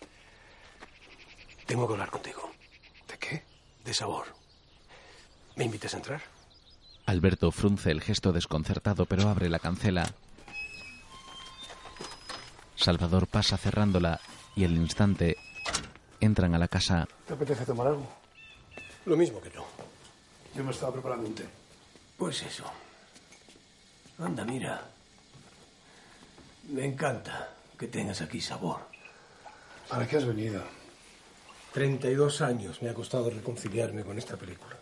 Tengo 1.67 1.87
que 1.87 1.95
hablar 1.95 2.11
contigo. 2.11 2.50
¿De 3.09 3.19
qué? 3.19 3.45
De 3.85 3.95
sabor. 3.95 4.27
¿Me 5.57 5.65
invitas 5.65 5.95
a 5.95 5.99
entrar? 5.99 6.23
Alberto 7.07 7.50
frunce 7.50 7.91
el 7.91 8.00
gesto 8.00 8.33
desconcertado 8.33 9.07
pero 9.07 9.29
abre 9.29 9.49
la 9.49 9.59
cancela. 9.59 10.12
Salvador 12.81 13.27
pasa 13.27 13.57
cerrándola 13.59 14.21
y 14.57 14.65
al 14.65 14.73
instante 14.73 15.37
entran 16.21 16.55
a 16.55 16.59
la 16.59 16.69
casa. 16.69 17.07
¿Te 17.27 17.35
apetece 17.35 17.65
tomar 17.67 17.89
algo? 17.89 18.07
Lo 19.07 19.17
mismo 19.17 19.41
que 19.41 19.51
yo. 19.51 19.65
Yo 20.55 20.65
me 20.65 20.71
estaba 20.71 20.93
preparando 20.93 21.27
un 21.29 21.35
té. 21.35 21.47
Pues 22.17 22.43
eso. 22.43 22.65
Anda, 24.19 24.45
mira. 24.45 24.83
Me 26.71 26.85
encanta 26.87 27.51
que 27.79 27.87
tengas 27.89 28.21
aquí 28.21 28.41
sabor. 28.41 28.81
¿Para 29.89 30.07
qué 30.07 30.17
has 30.17 30.25
venido? 30.27 30.63
32 31.73 32.41
años 32.43 32.83
me 32.83 32.89
ha 32.91 32.95
costado 32.95 33.31
reconciliarme 33.31 34.05
con 34.05 34.19
esta 34.19 34.37
película. 34.37 34.77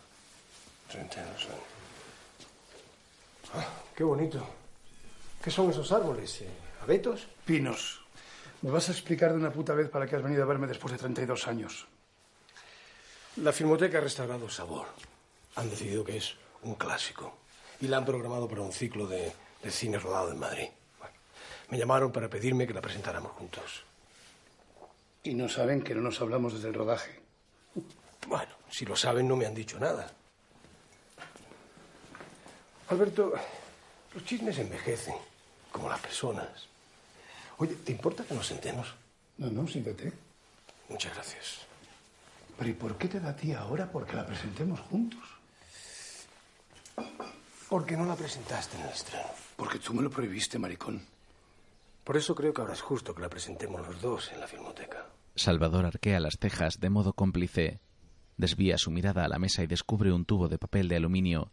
32 0.91 1.27
años. 1.27 1.63
Ah, 3.55 3.67
qué 3.97 4.05
bonito. 4.05 4.47
¿Qué 5.43 5.51
son 5.51 5.71
esos 5.71 5.91
árboles? 5.93 6.43
eh? 6.43 6.49
¿Abetos? 6.83 7.29
Pinos. 7.45 8.01
¿Me 8.63 8.71
vas 8.71 8.89
a 8.89 8.93
explicar 8.93 9.31
de 9.33 9.39
una 9.39 9.53
puta 9.53 9.75
vez 9.75 9.89
para 9.89 10.07
qué 10.07 10.17
has 10.17 10.23
venido 10.23 10.43
a 10.43 10.47
verme 10.47 10.67
después 10.67 10.93
de 10.93 10.99
32 10.99 11.47
años? 11.47 11.87
La 13.37 13.53
Filmoteca 13.53 13.99
ha 13.99 14.01
restaurado 14.01 14.49
Sabor. 14.49 14.87
Han 15.57 15.71
decidido 15.71 16.05
que 16.05 16.17
es 16.17 16.35
un 16.63 16.75
clásico. 16.75 17.39
Y 17.81 17.87
la 17.87 17.99
han 17.99 18.05
programado 18.05 18.49
para 18.49 18.63
un 18.63 18.73
ciclo 18.73 19.07
de, 19.07 19.33
de 19.63 19.71
cine 19.71 19.99
rodado 19.99 20.33
en 20.33 20.39
Madrid. 20.39 20.69
Bueno, 20.99 21.15
me 21.71 21.79
llamaron 21.79 22.11
para 22.11 22.29
pedirme 22.29 22.67
que 22.67 22.75
la 22.75 22.81
presentáramos 22.81 23.33
juntos. 23.33 23.85
Y 25.23 25.35
no 25.35 25.49
saben 25.49 25.83
que 25.83 25.95
no 25.95 26.01
nos 26.01 26.21
hablamos 26.21 26.55
desde 26.55 26.69
el 26.69 26.75
rodaje. 26.75 27.21
Bueno, 28.27 28.53
si 28.71 28.85
lo 28.85 28.97
saben 28.97 29.29
no 29.29 29.37
me 29.37 29.47
han 29.47 29.55
dicho 29.55 29.79
nada. 29.79 30.11
Alberto, 32.89 33.35
Los 34.15 34.25
chismes 34.25 34.59
envejecen, 34.59 35.15
como 35.73 35.89
las 35.89 36.01
personas. 36.01 36.69
Oye, 37.59 37.75
¿te 37.75 37.93
importa 37.93 38.25
que 38.25 38.35
nos 38.35 38.47
sentemos? 38.47 38.95
No, 39.39 39.51
no, 39.51 39.67
siéntate. 39.67 40.13
Muchas 40.89 41.15
gracias. 41.15 41.59
Pero 42.57 42.71
¿y 42.71 42.75
por 42.75 42.97
qué 42.97 43.09
te 43.09 43.21
da 43.21 43.31
a 43.31 43.37
ti 43.37 43.53
ahora 43.53 43.91
porque 43.91 44.17
la 44.17 44.27
presentemos 44.27 44.81
juntos? 44.81 45.23
¿Por 47.69 47.85
qué 47.85 47.97
no 47.97 48.07
la 48.07 48.17
presentaste 48.17 48.77
en 48.77 48.85
el 48.85 48.89
estreno? 48.91 49.27
Porque 49.57 49.79
tú 49.79 49.93
me 49.93 50.03
lo 50.03 50.11
prohibiste, 50.11 50.59
maricón. 50.59 51.03
Por 52.03 52.17
eso 52.17 52.35
creo 52.35 52.55
que 52.55 52.63
ahora 52.63 52.73
es 52.73 52.81
justo 52.81 53.15
que 53.15 53.21
la 53.21 53.29
presentemos 53.29 53.87
los 53.87 54.01
dos 54.01 54.33
en 54.33 54.41
la 54.41 54.47
filmoteca. 54.47 55.07
Salvador 55.35 55.85
arquea 55.85 56.21
las 56.21 56.39
cejas 56.41 56.81
de 56.81 56.91
modo 56.91 57.13
cómplice. 57.13 57.81
Desvía 58.39 58.79
su 58.79 58.91
mirada 58.91 59.25
a 59.25 59.29
la 59.29 59.39
mesa 59.39 59.63
y 59.63 59.67
descubre 59.67 60.13
un 60.13 60.25
tubo 60.25 60.49
de 60.49 60.59
papel 60.59 60.89
de 60.89 60.97
aluminio. 60.97 61.53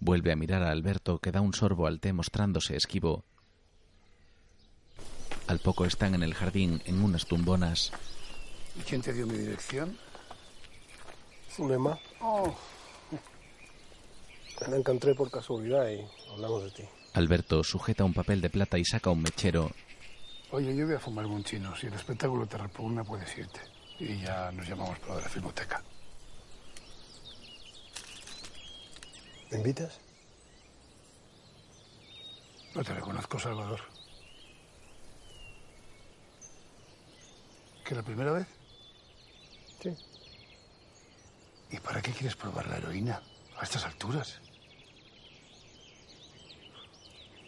Vuelve 0.00 0.32
a 0.32 0.36
mirar 0.36 0.62
a 0.62 0.70
Alberto, 0.70 1.18
que 1.18 1.30
da 1.30 1.40
un 1.40 1.52
sorbo 1.52 1.86
al 1.86 2.00
té 2.00 2.12
mostrándose 2.12 2.74
esquivo. 2.74 3.24
Al 5.52 5.58
poco 5.58 5.84
están 5.84 6.14
en 6.14 6.22
el 6.22 6.32
jardín, 6.32 6.80
en 6.86 7.04
unas 7.04 7.26
tumbonas. 7.26 7.92
¿Y 8.74 8.80
quién 8.84 9.02
te 9.02 9.12
dio 9.12 9.26
mi 9.26 9.36
dirección? 9.36 9.98
Zulema. 11.50 11.98
Oh, 12.22 12.54
La 14.66 14.76
encontré 14.78 15.14
por 15.14 15.30
casualidad 15.30 15.90
y 15.90 16.00
hablamos 16.32 16.64
de 16.64 16.70
ti. 16.70 16.82
Alberto 17.12 17.62
sujeta 17.62 18.02
un 18.02 18.14
papel 18.14 18.40
de 18.40 18.48
plata 18.48 18.78
y 18.78 18.86
saca 18.86 19.10
un 19.10 19.20
mechero. 19.20 19.70
oye, 20.52 20.74
yo 20.74 20.86
voy 20.86 20.94
a 20.94 20.98
fumarme 20.98 21.34
un 21.34 21.44
chino. 21.44 21.76
Si 21.76 21.86
el 21.86 21.92
espectáculo 21.92 22.46
te 22.46 22.56
repugna, 22.56 23.04
puedes 23.04 23.36
irte. 23.36 23.60
Y 23.98 24.22
ya 24.22 24.50
nos 24.52 24.66
llamamos 24.66 24.98
para 25.00 25.20
la 25.20 25.28
filmoteca. 25.28 25.82
¿Me 29.50 29.58
invitas? 29.58 29.98
No 32.74 32.82
te 32.82 32.94
reconozco, 32.94 33.38
Salvador. 33.38 33.91
¿Que 37.92 37.96
la 37.96 38.02
primera 38.02 38.32
vez? 38.32 38.46
Sí. 39.82 39.90
¿Y 41.70 41.78
para 41.78 42.00
qué 42.00 42.10
quieres 42.10 42.34
probar 42.34 42.66
la 42.66 42.78
heroína 42.78 43.20
a 43.58 43.64
estas 43.64 43.84
alturas? 43.84 44.40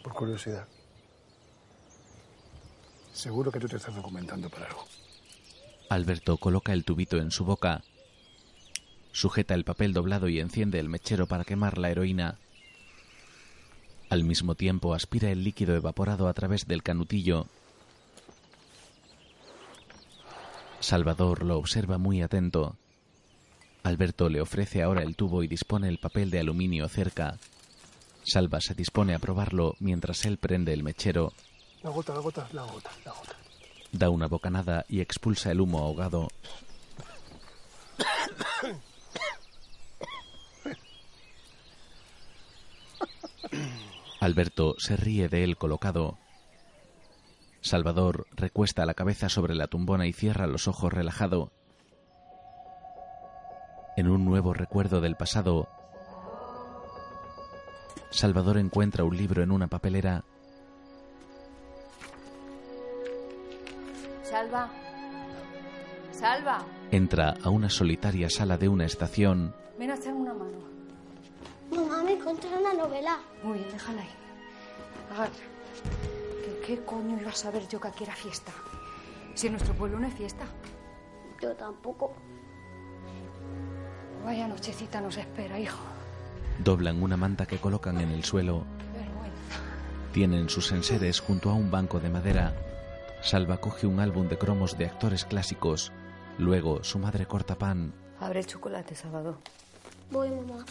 Por 0.03 0.13
curiosidad. 0.13 0.67
Seguro 3.11 3.51
que 3.51 3.59
tú 3.59 3.67
te 3.67 3.77
estás 3.77 3.95
documentando 3.95 4.47
para 4.51 4.67
algo. 4.67 4.85
Alberto 5.89 6.37
coloca 6.37 6.73
el 6.73 6.85
tubito 6.85 7.17
en 7.17 7.31
su 7.31 7.43
boca. 7.43 7.81
Sujeta 9.13 9.55
el 9.55 9.63
papel 9.63 9.93
doblado 9.93 10.29
y 10.29 10.39
enciende 10.39 10.79
el 10.79 10.89
mechero 10.89 11.25
para 11.25 11.43
quemar 11.43 11.79
la 11.79 11.89
heroína. 11.89 12.37
Al 14.11 14.23
mismo 14.23 14.53
tiempo 14.53 14.93
aspira 14.93 15.31
el 15.31 15.43
líquido 15.43 15.75
evaporado 15.75 16.27
a 16.27 16.33
través 16.35 16.67
del 16.67 16.83
canutillo. 16.83 17.47
Salvador 20.85 21.43
lo 21.43 21.57
observa 21.57 21.97
muy 21.97 22.21
atento. 22.21 22.75
Alberto 23.81 24.29
le 24.29 24.39
ofrece 24.39 24.83
ahora 24.83 25.01
el 25.01 25.15
tubo 25.15 25.41
y 25.41 25.47
dispone 25.47 25.87
el 25.89 25.97
papel 25.97 26.29
de 26.29 26.39
aluminio 26.39 26.87
cerca. 26.87 27.39
Salva 28.23 28.61
se 28.61 28.75
dispone 28.75 29.15
a 29.15 29.19
probarlo 29.19 29.73
mientras 29.79 30.25
él 30.25 30.37
prende 30.37 30.73
el 30.73 30.83
mechero, 30.83 31.33
La 31.81 31.89
gota, 31.89 32.13
la 32.13 32.19
gota, 32.19 32.47
la 32.53 32.61
gota, 32.65 32.91
la 33.03 33.11
gota. 33.13 33.35
da 33.93 34.11
una 34.11 34.27
bocanada 34.27 34.85
y 34.87 35.01
expulsa 35.01 35.51
el 35.51 35.59
humo 35.59 35.79
ahogado. 35.79 36.27
Alberto 44.19 44.75
se 44.77 44.95
ríe 44.95 45.29
de 45.29 45.43
él 45.43 45.57
colocado. 45.57 46.17
Salvador 47.65 48.27
recuesta 48.35 48.85
la 48.85 48.93
cabeza 48.93 49.27
sobre 49.27 49.55
la 49.55 49.65
tumbona 49.65 50.05
y 50.05 50.13
cierra 50.13 50.45
los 50.45 50.67
ojos 50.67 50.93
relajado. 50.93 51.51
En 53.97 54.07
un 54.07 54.23
nuevo 54.23 54.53
recuerdo 54.53 55.01
del 55.01 55.15
pasado, 55.15 55.67
Salvador 58.11 58.59
encuentra 58.59 59.03
un 59.03 59.17
libro 59.17 59.41
en 59.41 59.49
una 59.49 59.65
papelera. 59.65 60.23
Salva. 64.21 64.69
Salva. 66.11 66.63
Entra 66.91 67.33
a 67.41 67.49
una 67.49 67.71
solitaria 67.71 68.29
sala 68.29 68.59
de 68.59 68.69
una 68.69 68.85
estación. 68.85 69.55
Ven 69.79 69.89
a 69.89 69.95
echarme 69.95 70.19
una 70.19 70.33
mano. 70.35 70.59
Mamá, 71.71 72.03
me 72.03 72.13
encontré 72.13 72.47
una 72.55 72.75
novela. 72.75 73.17
Muy 73.41 73.57
bien, 73.57 73.71
déjala 73.71 74.03
ahí. 74.03 74.09
A 75.17 75.21
ver, 75.21 75.31
¿qué, 76.65 76.83
coño 76.83 77.19
iba 77.19 77.29
a 77.29 77.35
saber 77.35 77.67
yo 77.67 77.79
que 77.79 77.87
aquí 77.87 78.03
era 78.03 78.15
fiesta? 78.15 78.51
Si 79.33 79.47
en 79.47 79.53
nuestro 79.53 79.73
pueblo 79.73 79.99
no 79.99 80.07
es 80.07 80.13
fiesta. 80.13 80.45
Yo 81.41 81.53
tampoco. 81.55 82.13
Vaya 84.23 84.47
nochecita 84.47 85.01
nos 85.01 85.17
espera, 85.17 85.59
hijo. 85.59 85.83
Doblan 86.63 87.03
una 87.03 87.17
manta 87.17 87.45
que 87.45 87.57
colocan 87.57 87.99
en 87.99 88.11
el 88.11 88.23
suelo. 88.23 88.65
Vergüenza. 88.93 89.59
Tienen 90.13 90.49
sus 90.49 90.71
enseres 90.71 91.19
junto 91.19 91.49
a 91.49 91.53
un 91.53 91.69
banco 91.69 91.99
de 91.99 92.09
madera. 92.09 92.55
Salva 93.21 93.57
coge 93.57 93.87
un 93.87 93.99
álbum 93.99 94.27
de 94.27 94.37
cromos 94.37 94.77
de 94.77 94.85
actores 94.85 95.25
clásicos. 95.25 95.91
Luego 96.37 96.83
su 96.83 96.97
madre 96.97 97.25
corta 97.25 97.55
pan. 97.55 97.93
Abre 98.19 98.39
el 98.39 98.47
chocolate, 98.47 98.95
Salvador. 98.95 99.37
Voy, 100.11 100.29
mamá. 100.29 100.65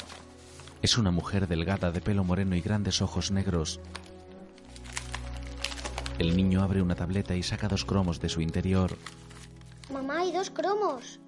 Es 0.82 0.98
una 0.98 1.10
mujer 1.10 1.46
delgada 1.46 1.92
de 1.92 2.00
pelo 2.00 2.24
moreno 2.24 2.56
y 2.56 2.60
grandes 2.60 3.02
ojos 3.02 3.30
negros. 3.30 3.80
El 6.18 6.36
niño 6.36 6.62
abre 6.62 6.80
una 6.80 6.94
tableta 6.94 7.34
y 7.34 7.42
saca 7.42 7.66
dos 7.66 7.84
cromos 7.84 8.20
de 8.20 8.28
su 8.28 8.40
interior. 8.40 8.96
Mamá, 9.92 10.20
hay 10.20 10.32
dos 10.32 10.50
cromos. 10.50 11.18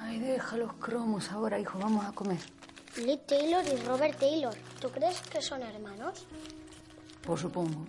Ay, 0.00 0.18
deja 0.18 0.56
los 0.56 0.72
cromos 0.74 1.30
ahora, 1.30 1.60
hijo. 1.60 1.78
Vamos 1.78 2.04
a 2.04 2.12
comer. 2.12 2.40
Lee 2.96 3.20
Taylor 3.26 3.64
y 3.64 3.86
Robert 3.86 4.18
Taylor. 4.18 4.54
¿Tú 4.80 4.88
crees 4.90 5.20
que 5.22 5.40
son 5.40 5.62
hermanos? 5.62 6.26
Por 7.24 7.38
supongo. 7.38 7.86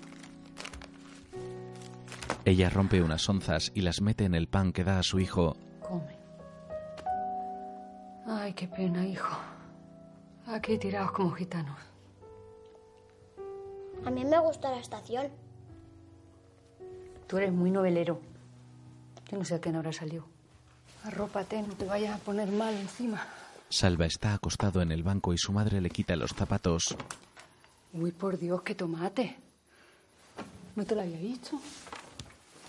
Ella 2.46 2.70
rompe 2.70 3.02
unas 3.02 3.28
onzas 3.28 3.72
y 3.74 3.82
las 3.82 4.02
mete 4.02 4.26
en 4.26 4.36
el 4.36 4.48
pan 4.48 4.72
que 4.72 4.84
da 4.84 5.00
a 5.00 5.04
su 5.04 5.20
hijo. 5.20 5.58
Come. 5.82 6.18
Ay, 8.28 8.54
qué 8.54 8.68
pena, 8.68 9.06
hijo. 9.06 9.38
Aquí 10.46 10.78
tirados 10.78 11.12
como 11.12 11.32
gitanos. 11.32 11.80
A 14.06 14.12
mí 14.12 14.24
me 14.24 14.40
gusta 14.40 14.70
la 14.72 14.80
estación. 14.80 15.32
Tú 17.28 17.38
eres 17.38 17.52
muy 17.52 17.72
novelero. 17.72 18.20
Yo 19.30 19.38
no 19.38 19.46
sé 19.46 19.56
a 19.56 19.62
qué 19.62 19.70
hora 19.70 19.92
salió. 19.92 20.26
Arrópate, 21.04 21.62
no 21.62 21.74
te 21.76 21.86
vayas 21.86 22.16
a 22.16 22.24
poner 22.24 22.50
mal 22.50 22.74
encima. 22.74 23.26
Salva 23.70 24.06
está 24.06 24.34
acostado 24.34 24.82
en 24.82 24.92
el 24.92 25.04
banco 25.04 25.34
y 25.34 25.38
su 25.38 25.52
madre 25.52 25.82
le 25.82 25.90
quita 25.90 26.16
los 26.16 26.32
zapatos. 26.34 26.96
Uy, 27.94 28.12
por 28.12 28.38
Dios, 28.40 28.62
qué 28.62 28.76
tomate. 28.76 29.36
¿No 30.76 30.86
te 30.86 30.96
lo 30.96 31.02
había 31.02 31.18
dicho? 31.18 31.60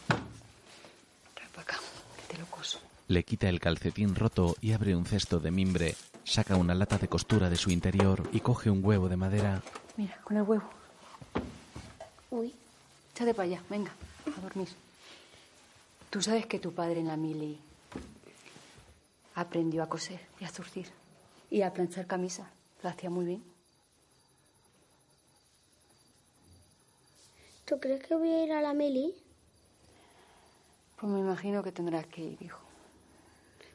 Trae 0.09 1.49
para 1.51 1.63
acá, 1.63 1.79
que 2.17 2.35
te 2.35 2.41
lo 2.41 2.47
coso. 2.47 2.81
Le 3.07 3.23
quita 3.23 3.49
el 3.49 3.61
calcetín 3.61 4.15
roto 4.15 4.57
y 4.61 4.73
abre 4.73 4.97
un 4.97 5.07
cesto 5.07 5.39
de 5.39 5.51
mimbre. 5.51 5.95
Saca 6.25 6.57
una 6.57 6.75
lata 6.75 6.99
de 6.99 7.09
costura 7.09 7.49
de 7.49 7.57
su 7.57 7.71
interior 7.71 8.29
y 8.33 8.41
coge 8.41 8.71
un 8.71 8.85
huevo 8.85 9.09
de 9.09 9.17
madera. 9.17 9.63
Mira, 9.97 10.19
con 10.25 10.37
el 10.37 10.43
huevo. 10.43 10.69
Uy, 12.31 12.53
Échate 13.15 13.35
para 13.35 13.49
allá, 13.49 13.63
venga, 13.69 13.91
a 14.37 14.41
dormir. 14.41 14.69
Tú 16.11 16.23
sabes 16.23 16.47
que 16.47 16.59
tu 16.59 16.73
padre 16.73 17.01
en 17.01 17.09
la 17.09 17.17
mili 17.17 17.59
aprendió 19.35 19.83
a 19.83 19.89
coser 19.89 20.21
y 20.41 20.45
a 20.45 20.49
zurcir 20.49 20.89
y 21.51 21.63
a 21.63 21.73
planchar 21.73 22.07
camisas. 22.07 22.49
Lo 22.83 22.89
hacía 22.91 23.11
muy 23.11 23.25
bien. 23.25 23.59
¿tú 27.69 27.79
crees 27.79 28.03
que 28.03 28.15
voy 28.15 28.31
a 28.31 28.45
ir 28.45 28.53
a 28.53 28.63
la 28.63 28.73
mili? 28.73 29.15
Pues 30.99 31.13
me 31.13 31.21
imagino 31.21 31.63
que 31.63 31.71
tendrás 31.71 32.07
que 32.07 32.23
ir, 32.23 32.43
hijo. 32.43 32.61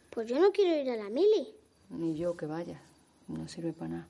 Pues 0.10 0.28
yo 0.28 0.40
no 0.40 0.52
quiero 0.52 0.76
ir 0.76 0.90
a 0.90 0.96
la 0.96 1.10
mili. 1.10 1.48
Ni 1.90 2.16
yo 2.18 2.36
que 2.36 2.48
vaya. 2.48 2.82
No 3.28 3.48
sirve 3.48 3.72
para 3.72 3.90
nada. 3.90 4.08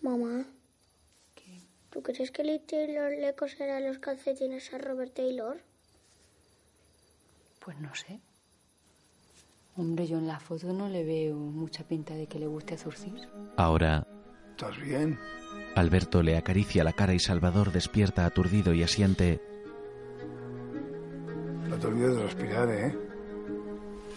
Mamá. 0.00 0.46
¿Tú 1.94 2.02
crees 2.02 2.32
que 2.32 2.42
Lee 2.42 2.58
Taylor 2.58 3.12
le 3.12 3.36
coserá 3.36 3.78
los 3.78 3.98
calcetines 3.98 4.74
a 4.74 4.78
Robert 4.78 5.14
Taylor? 5.14 5.62
Pues 7.64 7.78
no 7.78 7.94
sé. 7.94 8.18
Hombre, 9.76 10.08
yo 10.08 10.18
en 10.18 10.26
la 10.26 10.40
foto 10.40 10.72
no 10.72 10.88
le 10.88 11.04
veo 11.04 11.36
mucha 11.36 11.84
pinta 11.84 12.14
de 12.14 12.26
que 12.26 12.40
le 12.40 12.48
guste 12.48 12.76
zurcir. 12.76 13.28
Ahora, 13.56 14.04
¿Estás 14.50 14.76
bien? 14.80 15.18
Alberto 15.76 16.22
le 16.24 16.36
acaricia 16.36 16.82
la 16.82 16.92
cara 16.92 17.14
y 17.14 17.20
Salvador 17.20 17.70
despierta 17.70 18.26
aturdido 18.26 18.74
y 18.74 18.82
asiente. 18.82 19.40
No 21.68 21.76
te 21.78 21.86
olvides 21.86 22.16
de 22.16 22.22
respirar, 22.24 22.70
¿eh? 22.70 22.98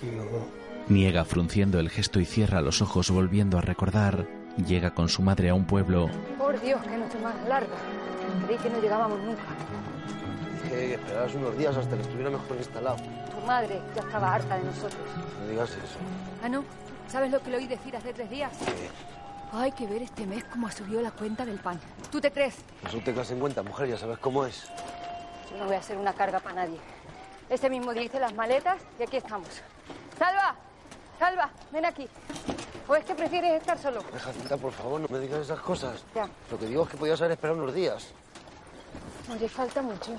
No. 0.02 0.48
Niega 0.90 1.26
frunciendo 1.26 1.80
el 1.80 1.92
gesto 1.92 2.20
y 2.20 2.26
cierra 2.26 2.62
los 2.62 2.82
ojos 2.82 3.12
volviendo 3.12 3.60
a 3.60 3.62
recordar. 3.62 4.28
Llega 4.66 4.96
con 4.96 5.10
su 5.10 5.22
madre 5.22 5.50
a 5.50 5.54
un 5.54 5.68
pueblo. 5.68 6.10
Por 6.48 6.62
Dios, 6.62 6.82
qué 6.82 6.96
noche 6.96 7.18
más 7.20 7.36
larga. 7.46 7.76
Creí 8.46 8.58
que 8.58 8.70
no 8.70 8.80
llegábamos 8.80 9.20
nunca. 9.20 9.44
Dije 10.64 10.70
que 10.70 10.94
esperaras 10.94 11.36
unos 11.36 11.58
días 11.58 11.76
hasta 11.76 11.94
que 11.98 12.02
estuviera 12.04 12.30
mejor 12.30 12.56
instalado. 12.56 12.96
Tu 12.96 13.46
madre 13.46 13.82
ya 13.94 14.02
estaba 14.02 14.34
harta 14.34 14.56
de 14.56 14.64
nosotros. 14.64 15.02
No 15.42 15.48
digas 15.50 15.72
eso. 15.72 15.98
Ah, 16.42 16.48
no. 16.48 16.64
¿Sabes 17.10 17.32
lo 17.32 17.42
que 17.44 17.50
le 17.50 17.58
oí 17.58 17.68
decir 17.68 17.98
hace 17.98 18.14
tres 18.14 18.30
días? 18.30 18.54
Hay 19.52 19.74
que 19.74 19.88
ver 19.88 20.04
este 20.04 20.26
mes 20.26 20.46
cómo 20.46 20.68
ha 20.68 20.72
subido 20.72 21.02
la 21.02 21.12
cuenta 21.12 21.46
del 21.46 21.60
pan. 21.60 21.82
¿Tú 22.14 22.22
te 22.22 22.32
crees? 22.32 22.56
Eso 22.88 22.98
tengas 23.04 23.30
en 23.30 23.42
cuenta, 23.42 23.62
mujer, 23.62 23.90
ya 23.90 23.98
sabes 23.98 24.18
cómo 24.20 24.46
es. 24.46 24.70
Yo 25.52 25.58
no 25.58 25.66
voy 25.66 25.76
a 25.76 25.84
ser 25.84 25.98
una 25.98 26.14
carga 26.14 26.40
para 26.40 26.56
nadie. 26.56 26.78
Ese 27.50 27.70
mismo 27.70 27.94
día 27.94 28.04
hice 28.04 28.22
las 28.22 28.34
maletas 28.34 28.78
y 28.98 29.04
aquí 29.04 29.18
estamos. 29.18 29.50
¡Salva! 30.18 30.56
¡Salva! 31.20 31.50
Ven 31.72 31.86
aquí. 31.86 32.08
¿O 32.88 32.96
es 32.96 33.04
que 33.04 33.16
prefieres 33.16 33.60
estar 33.60 33.78
solo? 33.78 34.02
Jacinta, 34.18 34.56
por 34.58 34.72
favor, 34.72 35.02
no 35.02 35.08
me 35.10 35.20
digas 35.20 35.42
esas 35.42 35.60
cosas. 35.60 36.04
Ya. 36.16 36.30
Lo 36.52 36.58
que 36.58 36.66
digo 36.68 36.84
es 36.84 36.90
que 36.90 36.98
podías 36.98 37.20
haber 37.22 37.34
esperado 37.34 37.62
unos 37.62 37.74
días. 37.74 38.08
Oye, 39.34 39.50
falta 39.50 39.82
mucho. 39.82 40.12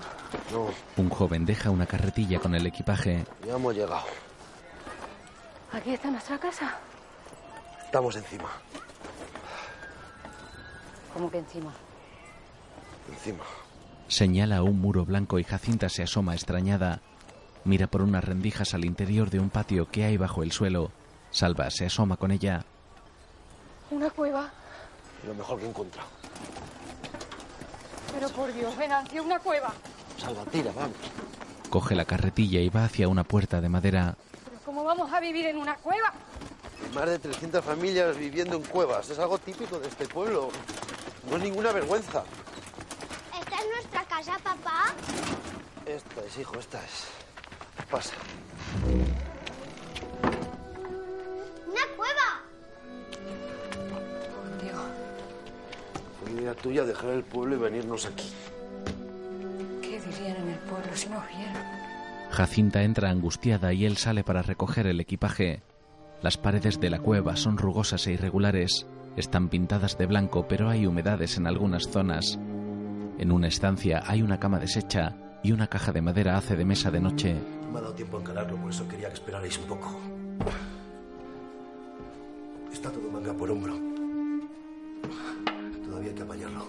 No, 0.52 0.68
Un 1.02 1.08
joven 1.08 1.46
deja 1.46 1.70
una 1.70 1.86
carretilla 1.86 2.38
con 2.40 2.54
el 2.54 2.66
equipaje. 2.66 3.24
ya 3.46 3.54
hemos 3.54 3.74
llegado. 3.74 4.02
¿Aquí 5.72 5.94
está 5.94 6.10
nuestra 6.10 6.38
casa? 6.38 6.76
Estamos 7.86 8.16
encima. 8.16 8.50
¿Cómo 11.14 11.30
que 11.30 11.38
encima? 11.38 11.72
Encima. 13.10 13.44
Señala 14.08 14.62
un 14.62 14.80
muro 14.80 15.04
blanco 15.06 15.38
y 15.38 15.44
Jacinta 15.44 15.88
se 15.88 16.02
asoma 16.02 16.34
extrañada. 16.34 17.00
Mira 17.68 17.86
por 17.86 18.00
unas 18.00 18.24
rendijas 18.24 18.72
al 18.72 18.86
interior 18.86 19.28
de 19.28 19.38
un 19.38 19.50
patio 19.50 19.90
que 19.90 20.02
hay 20.02 20.16
bajo 20.16 20.42
el 20.42 20.52
suelo. 20.52 20.90
Salva 21.30 21.68
se 21.68 21.84
asoma 21.84 22.16
con 22.16 22.30
ella. 22.30 22.64
Una 23.90 24.08
cueva. 24.08 24.50
Lo 25.26 25.34
mejor 25.34 25.58
que 25.58 25.66
he 25.66 25.68
encontrado. 25.68 26.08
Pero 28.14 28.30
por 28.30 28.50
Dios, 28.54 28.74
Venancio, 28.74 29.22
una 29.22 29.38
cueva. 29.38 29.74
Salva, 30.16 30.46
tira, 30.46 30.72
vamos. 30.74 30.96
Coge 31.68 31.94
la 31.94 32.06
carretilla 32.06 32.58
y 32.58 32.70
va 32.70 32.84
hacia 32.84 33.06
una 33.06 33.22
puerta 33.22 33.60
de 33.60 33.68
madera. 33.68 34.16
¿Pero 34.46 34.60
cómo 34.64 34.82
vamos 34.84 35.12
a 35.12 35.20
vivir 35.20 35.44
en 35.44 35.58
una 35.58 35.74
cueva? 35.74 36.14
Más 36.94 37.04
de 37.04 37.18
300 37.18 37.62
familias 37.62 38.16
viviendo 38.16 38.56
en 38.56 38.62
cuevas. 38.62 39.10
Es 39.10 39.18
algo 39.18 39.36
típico 39.36 39.78
de 39.78 39.88
este 39.88 40.08
pueblo. 40.08 40.48
No 41.28 41.36
es 41.36 41.42
ninguna 41.42 41.72
vergüenza. 41.72 42.24
¿Esta 43.38 43.56
es 43.56 43.66
nuestra 43.74 44.04
casa, 44.04 44.38
papá? 44.42 44.94
Esta 45.84 46.22
es, 46.22 46.38
hijo, 46.38 46.58
esta 46.58 46.82
es. 46.82 47.17
Pasa. 47.90 48.14
¡Una 51.66 51.80
cueva! 51.96 52.28
Dios, 54.62 54.76
Fue 56.20 56.32
idea 56.32 56.54
tuya 56.54 56.84
dejar 56.84 57.10
el 57.10 57.22
pueblo 57.22 57.56
y 57.56 57.58
venirnos 57.58 58.06
aquí. 58.06 58.30
¿qué 59.80 60.00
dirían 60.00 60.36
en 60.36 60.48
el 60.50 60.58
pueblo 60.60 60.90
si 60.94 61.08
nos 61.08 61.26
vieran? 61.28 61.64
Jacinta 62.30 62.82
entra 62.82 63.10
angustiada 63.10 63.72
y 63.72 63.86
él 63.86 63.96
sale 63.96 64.22
para 64.22 64.42
recoger 64.42 64.86
el 64.86 65.00
equipaje. 65.00 65.62
Las 66.20 66.36
paredes 66.36 66.78
de 66.80 66.90
la 66.90 66.98
cueva 66.98 67.36
son 67.36 67.56
rugosas 67.56 68.06
e 68.06 68.12
irregulares. 68.12 68.86
Están 69.16 69.48
pintadas 69.48 69.96
de 69.96 70.06
blanco, 70.06 70.46
pero 70.46 70.68
hay 70.68 70.86
humedades 70.86 71.38
en 71.38 71.46
algunas 71.46 71.88
zonas. 71.88 72.38
En 73.18 73.32
una 73.32 73.48
estancia 73.48 74.02
hay 74.06 74.22
una 74.22 74.38
cama 74.38 74.58
deshecha 74.58 75.16
y 75.42 75.52
una 75.52 75.68
caja 75.68 75.92
de 75.92 76.02
madera 76.02 76.36
hace 76.36 76.54
de 76.54 76.64
mesa 76.64 76.90
de 76.90 77.00
noche. 77.00 77.36
No 77.68 77.74
me 77.74 77.80
ha 77.80 77.82
dado 77.82 77.94
tiempo 77.94 78.16
a 78.16 78.20
encararlo, 78.20 78.56
por 78.56 78.70
eso 78.70 78.88
quería 78.88 79.08
que 79.08 79.14
esperarais 79.14 79.58
un 79.58 79.64
poco. 79.66 80.00
Está 82.72 82.90
todo 82.90 83.10
manga 83.10 83.34
por 83.34 83.50
hombro. 83.50 83.74
Todavía 85.84 86.08
hay 86.08 86.14
que 86.14 86.22
apañarlo. 86.22 86.66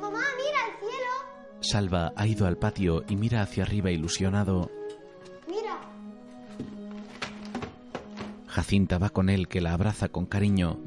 Mamá, 0.00 0.18
mira 0.36 0.58
el 0.66 0.78
cielo. 0.80 1.12
Salva 1.60 2.12
ha 2.16 2.26
ido 2.26 2.48
al 2.48 2.58
patio 2.58 3.04
y 3.08 3.14
mira 3.14 3.42
hacia 3.42 3.62
arriba 3.62 3.92
ilusionado. 3.92 4.72
Mira. 5.46 5.78
Jacinta 8.48 8.98
va 8.98 9.10
con 9.10 9.30
él 9.30 9.46
que 9.46 9.60
la 9.60 9.72
abraza 9.72 10.08
con 10.08 10.26
cariño. 10.26 10.80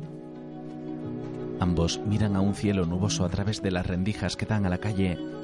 Ambos 1.62 2.02
miran 2.06 2.36
a 2.36 2.42
un 2.42 2.54
cielo 2.54 2.86
nuboso 2.86 3.24
a 3.24 3.30
través 3.30 3.62
de 3.62 3.72
las 3.72 3.88
rendijas 3.88 4.36
que 4.36 4.46
dan 4.46 4.66
a 4.66 4.70
la 4.70 4.80
calle. 4.80 5.41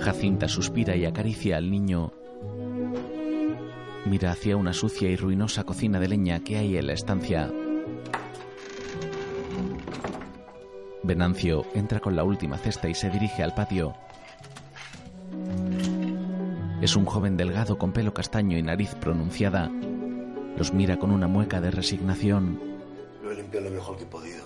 Jacinta 0.00 0.48
suspira 0.48 0.96
y 0.96 1.04
acaricia 1.04 1.58
al 1.58 1.70
niño. 1.70 2.12
Mira 4.06 4.32
hacia 4.32 4.56
una 4.56 4.72
sucia 4.72 5.10
y 5.10 5.16
ruinosa 5.16 5.64
cocina 5.64 6.00
de 6.00 6.08
leña 6.08 6.40
que 6.40 6.56
hay 6.56 6.78
en 6.78 6.86
la 6.86 6.94
estancia. 6.94 7.52
Venancio 11.02 11.66
entra 11.74 12.00
con 12.00 12.16
la 12.16 12.24
última 12.24 12.56
cesta 12.56 12.88
y 12.88 12.94
se 12.94 13.10
dirige 13.10 13.42
al 13.42 13.54
patio. 13.54 13.94
Es 16.80 16.96
un 16.96 17.04
joven 17.04 17.36
delgado 17.36 17.76
con 17.76 17.92
pelo 17.92 18.14
castaño 18.14 18.56
y 18.56 18.62
nariz 18.62 18.94
pronunciada. 18.94 19.70
Los 20.56 20.72
mira 20.72 20.98
con 20.98 21.10
una 21.10 21.28
mueca 21.28 21.60
de 21.60 21.70
resignación. 21.70 22.58
Lo 23.22 23.32
he 23.32 23.36
limpiado 23.36 23.68
lo 23.68 23.74
mejor 23.74 23.98
que 23.98 24.04
he 24.04 24.06
podido. 24.06 24.44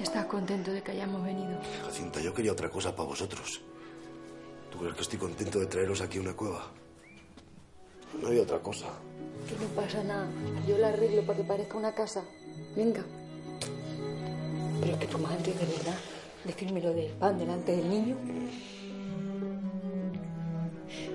¿Estás 0.00 0.26
contento 0.26 0.70
de 0.70 0.82
que 0.82 0.92
hayamos 0.92 1.24
venido? 1.24 1.58
Jacinta, 1.84 2.20
yo 2.20 2.32
quería 2.32 2.52
otra 2.52 2.70
cosa 2.70 2.94
para 2.94 3.08
vosotros. 3.08 3.60
¿Tú 4.70 4.78
crees 4.78 4.94
que 4.94 5.02
estoy 5.02 5.18
contento 5.18 5.58
de 5.60 5.66
traeros 5.66 6.00
aquí 6.00 6.18
a 6.18 6.20
una 6.22 6.34
cueva? 6.34 6.62
No 8.20 8.28
había 8.28 8.42
otra 8.42 8.58
cosa. 8.58 8.86
Que 9.48 9.54
no 9.56 9.68
pasa 9.80 10.02
nada. 10.04 10.26
Yo 10.66 10.78
la 10.78 10.88
arreglo 10.88 11.22
para 11.22 11.38
que 11.38 11.44
parezca 11.44 11.76
una 11.78 11.94
casa. 11.94 12.22
Venga. 12.76 13.02
Pero 14.80 14.92
es 14.92 14.98
que 14.98 15.06
tu 15.06 15.18
madre, 15.18 15.52
de 15.52 15.66
verdad, 15.66 15.98
decirme 16.44 16.80
lo 16.80 16.92
del 16.92 17.12
pan 17.12 17.38
delante 17.38 17.76
del 17.76 17.88
niño. 17.88 18.16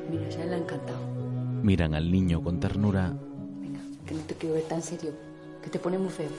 Mira, 0.10 0.30
ya 0.30 0.46
le 0.46 0.56
ha 0.56 0.58
encantado. 0.58 1.00
Miran 1.64 1.96
al 1.96 2.12
niño 2.12 2.44
con 2.44 2.60
ternura. 2.60 3.14
Que 4.06 4.14
no 4.14 4.22
te 4.22 4.36
quiero 4.36 4.56
ver 4.56 4.64
tan 4.66 4.82
serio. 4.82 5.12
Que 5.64 5.70
te 5.70 5.80
pone 5.80 5.98
muy 5.98 6.10
feo. 6.12 6.30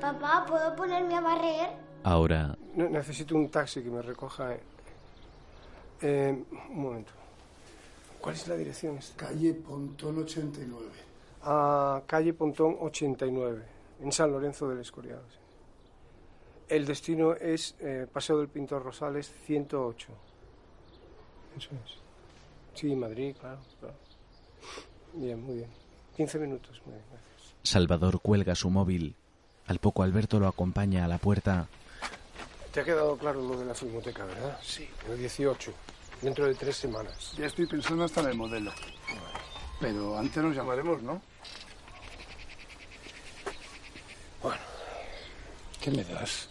Papá, 0.00 0.44
¿puedo 0.46 0.74
ponerme 0.76 1.14
a 1.14 1.20
barrer? 1.20 1.70
Ahora 2.04 2.56
Ne- 2.74 2.90
necesito 2.90 3.34
un 3.36 3.48
taxi 3.48 3.82
que 3.82 3.90
me 3.90 4.02
recoja. 4.02 4.56
Eh. 6.02 6.44
Un 6.70 6.82
momento. 6.82 7.12
¿Cuál 8.20 8.34
es 8.34 8.46
la 8.48 8.56
dirección? 8.56 8.98
Calle 9.16 9.54
Pontón 9.54 10.18
89. 10.18 10.86
A 11.42 12.02
calle 12.06 12.32
Pontón 12.32 12.76
89, 12.80 13.62
en 14.00 14.12
San 14.12 14.30
Lorenzo 14.30 14.68
del 14.68 14.80
Escorial. 14.80 15.20
sí. 15.30 15.38
El 16.68 16.86
destino 16.86 17.34
es 17.34 17.74
eh, 17.80 18.06
Paseo 18.10 18.38
del 18.38 18.48
Pintor 18.48 18.82
Rosales 18.82 19.30
108. 19.46 20.08
Eso 21.58 21.68
es. 21.84 22.78
Sí, 22.80 22.94
Madrid, 22.96 23.34
claro, 23.38 23.58
claro. 23.78 23.94
Bien, 25.12 25.42
muy 25.44 25.56
bien. 25.56 25.70
15 26.16 26.38
minutos, 26.38 26.80
muy 26.86 26.94
bien, 26.94 27.04
gracias. 27.10 27.54
Salvador 27.62 28.20
cuelga 28.20 28.54
su 28.54 28.70
móvil. 28.70 29.14
Al 29.66 29.78
poco 29.80 30.02
Alberto 30.02 30.40
lo 30.40 30.46
acompaña 30.46 31.04
a 31.04 31.08
la 31.08 31.18
puerta. 31.18 31.68
Te 32.72 32.80
ha 32.80 32.84
quedado 32.84 33.18
claro 33.18 33.42
lo 33.42 33.58
de 33.58 33.66
la 33.66 33.74
filmoteca, 33.74 34.24
¿verdad? 34.24 34.58
Sí. 34.62 34.88
El 35.06 35.18
18, 35.18 35.72
dentro 36.22 36.46
de 36.46 36.54
tres 36.54 36.76
semanas. 36.76 37.32
Ya 37.36 37.46
estoy 37.46 37.66
pensando 37.66 38.04
hasta 38.04 38.22
en 38.22 38.28
el 38.28 38.34
modelo. 38.34 38.72
Pero 39.78 40.18
antes 40.18 40.42
nos 40.42 40.56
llamaremos, 40.56 41.02
¿no? 41.02 41.20
Bueno, 44.42 44.60
¿qué 45.82 45.90
me 45.90 46.02
das? 46.04 46.48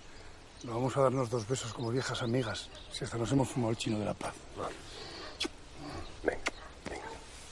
No 0.64 0.76
vamos 0.76 0.96
a 0.96 1.02
darnos 1.02 1.30
dos 1.30 1.48
besos 1.48 1.74
como 1.74 1.90
viejas 1.90 2.22
amigas, 2.22 2.70
si 2.92 3.04
hasta 3.04 3.18
nos 3.18 3.32
hemos 3.32 3.50
fumado 3.50 3.72
el 3.72 3.78
chino 3.78 3.98
de 3.98 4.06
la 4.06 4.14
paz. 4.14 4.36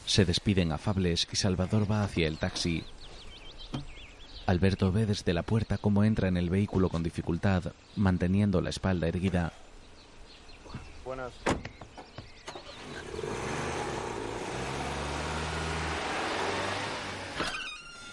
Se 0.06 0.26
despiden 0.26 0.72
afables 0.72 1.28
y 1.32 1.36
Salvador 1.36 1.90
va 1.90 2.04
hacia 2.04 2.28
el 2.28 2.38
taxi. 2.38 2.84
Alberto 4.50 4.92
ve 4.92 5.06
desde 5.06 5.32
la 5.32 5.44
puerta 5.44 5.78
cómo 5.78 6.04
entra 6.04 6.28
en 6.28 6.36
el 6.36 6.50
vehículo 6.50 6.90
con 6.90 7.04
dificultad, 7.04 7.72
manteniendo 7.96 8.62
la 8.62 8.72
espalda 8.72 9.08
erguida. 9.08 9.54
Buenas. 11.06 11.32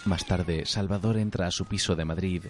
Más 0.05 0.27
tarde, 0.27 0.67
Salvador 0.67 1.17
entra 1.17 1.47
a 1.47 1.51
su 1.51 1.65
piso 1.65 1.95
de 1.95 2.05
Madrid. 2.05 2.43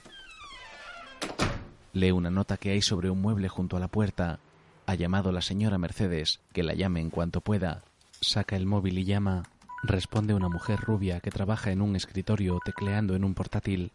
Lee 1.94 2.12
una 2.12 2.30
nota 2.30 2.58
que 2.58 2.72
hay 2.72 2.82
sobre 2.82 3.10
un 3.10 3.22
mueble 3.22 3.48
junto 3.48 3.78
a 3.78 3.80
la 3.80 3.88
puerta. 3.88 4.40
Ha 4.86 4.96
llamado 4.96 5.32
la 5.32 5.42
señora 5.42 5.78
Mercedes, 5.78 6.42
que 6.52 6.64
la 6.64 6.74
llame 6.74 7.00
en 7.00 7.10
cuanto 7.10 7.40
pueda. 7.40 7.84
Saca 8.20 8.58
el 8.58 8.66
móvil 8.66 9.00
y 9.00 9.06
llama. 9.06 9.44
Responde 9.84 10.34
una 10.34 10.50
mujer 10.50 10.80
rubia 10.80 11.20
que 11.20 11.32
trabaja 11.32 11.72
en 11.72 11.82
un 11.82 11.96
escritorio 11.96 12.60
tecleando 12.64 13.16
en 13.16 13.24
un 13.24 13.34
portátil. 13.34 13.92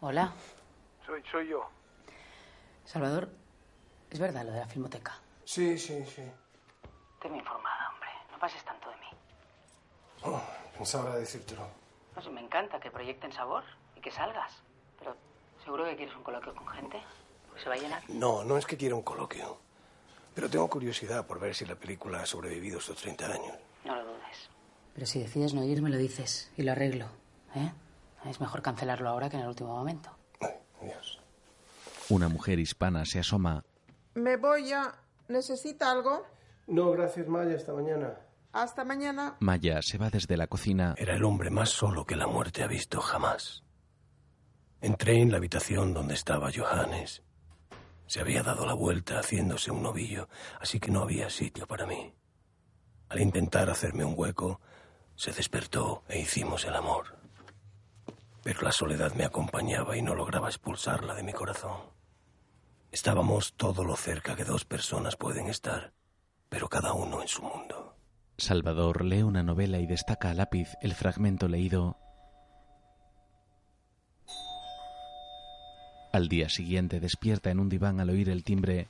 Hola, 0.00 0.32
Soy, 1.06 1.22
soy 1.30 1.48
yo. 1.48 1.68
Salvador. 2.84 3.28
Es 4.10 4.18
verdad 4.18 4.44
lo 4.44 4.52
de 4.52 4.60
la 4.60 4.66
filmoteca. 4.66 5.18
Sí, 5.44 5.78
sí, 5.78 6.04
sí. 6.06 6.22
Tenme 7.20 7.38
informada, 7.38 7.90
hombre. 7.92 8.08
No 8.32 8.38
pases 8.38 8.64
tanto 8.64 8.88
de 8.88 8.96
mí. 8.96 9.06
Oh, 10.22 10.40
pensaba 10.76 11.16
decírtelo. 11.16 11.66
Pues 12.14 12.28
me 12.30 12.40
encanta 12.40 12.80
que 12.80 12.90
proyecten 12.90 13.32
sabor 13.32 13.62
y 13.96 14.00
que 14.00 14.10
salgas. 14.10 14.62
Pero 14.98 15.16
seguro 15.62 15.84
que 15.84 15.96
quieres 15.96 16.16
un 16.16 16.22
coloquio 16.22 16.54
con 16.54 16.66
gente. 16.68 17.00
Pues 17.50 17.62
se 17.62 17.68
va 17.68 17.74
a 17.74 17.78
llenar. 17.78 18.02
No, 18.08 18.42
no 18.42 18.56
es 18.56 18.66
que 18.66 18.76
quiera 18.76 18.94
un 18.94 19.02
coloquio. 19.02 19.58
Pero 20.34 20.48
tengo 20.48 20.68
curiosidad 20.68 21.26
por 21.26 21.38
ver 21.38 21.54
si 21.54 21.66
la 21.66 21.74
película 21.74 22.22
ha 22.22 22.26
sobrevivido 22.26 22.78
estos 22.78 22.96
30 22.96 23.26
años. 23.26 23.56
Pero 24.94 25.06
si 25.06 25.20
decides 25.20 25.54
no 25.54 25.64
ir, 25.64 25.82
me 25.82 25.90
lo 25.90 25.96
dices 25.96 26.50
y 26.56 26.62
lo 26.62 26.72
arreglo. 26.72 27.06
¿eh? 27.54 27.72
Es 28.26 28.40
mejor 28.40 28.62
cancelarlo 28.62 29.08
ahora 29.08 29.30
que 29.30 29.36
en 29.36 29.42
el 29.42 29.48
último 29.48 29.74
momento. 29.74 30.10
Una 32.08 32.28
mujer 32.28 32.58
hispana 32.58 33.04
se 33.04 33.20
asoma. 33.20 33.64
Me 34.14 34.36
voy 34.36 34.68
ya. 34.68 34.94
¿Necesita 35.28 35.92
algo? 35.92 36.26
No, 36.66 36.90
gracias, 36.90 37.28
Maya. 37.28 37.56
Hasta 37.56 37.72
mañana. 37.72 38.14
Hasta 38.52 38.84
mañana. 38.84 39.36
Maya 39.38 39.80
se 39.80 39.96
va 39.96 40.10
desde 40.10 40.36
la 40.36 40.48
cocina. 40.48 40.94
Era 40.98 41.14
el 41.14 41.24
hombre 41.24 41.50
más 41.50 41.70
solo 41.70 42.04
que 42.04 42.16
la 42.16 42.26
muerte 42.26 42.64
ha 42.64 42.66
visto 42.66 43.00
jamás. 43.00 43.62
Entré 44.80 45.20
en 45.20 45.30
la 45.30 45.36
habitación 45.36 45.94
donde 45.94 46.14
estaba 46.14 46.50
Johannes. 46.52 47.22
Se 48.06 48.20
había 48.20 48.42
dado 48.42 48.66
la 48.66 48.74
vuelta 48.74 49.20
haciéndose 49.20 49.70
un 49.70 49.82
novillo, 49.82 50.28
así 50.58 50.80
que 50.80 50.90
no 50.90 51.02
había 51.02 51.30
sitio 51.30 51.66
para 51.68 51.86
mí. 51.86 52.12
Al 53.08 53.20
intentar 53.20 53.70
hacerme 53.70 54.04
un 54.04 54.14
hueco, 54.16 54.60
se 55.20 55.32
despertó 55.32 56.02
e 56.08 56.18
hicimos 56.18 56.64
el 56.64 56.74
amor. 56.74 57.18
Pero 58.42 58.62
la 58.62 58.72
soledad 58.72 59.12
me 59.12 59.26
acompañaba 59.26 59.94
y 59.94 60.00
no 60.00 60.14
lograba 60.14 60.48
expulsarla 60.48 61.14
de 61.14 61.22
mi 61.22 61.34
corazón. 61.34 61.76
Estábamos 62.90 63.52
todo 63.52 63.84
lo 63.84 63.96
cerca 63.96 64.34
que 64.34 64.46
dos 64.46 64.64
personas 64.64 65.16
pueden 65.16 65.48
estar, 65.48 65.92
pero 66.48 66.70
cada 66.70 66.94
uno 66.94 67.20
en 67.20 67.28
su 67.28 67.42
mundo. 67.42 67.94
Salvador 68.38 69.04
lee 69.04 69.22
una 69.22 69.42
novela 69.42 69.78
y 69.78 69.86
destaca 69.86 70.30
a 70.30 70.34
lápiz 70.34 70.70
el 70.80 70.94
fragmento 70.94 71.48
leído. 71.48 71.98
Al 76.14 76.28
día 76.28 76.48
siguiente 76.48 76.98
despierta 76.98 77.50
en 77.50 77.60
un 77.60 77.68
diván 77.68 78.00
al 78.00 78.08
oír 78.08 78.30
el 78.30 78.42
timbre. 78.42 78.88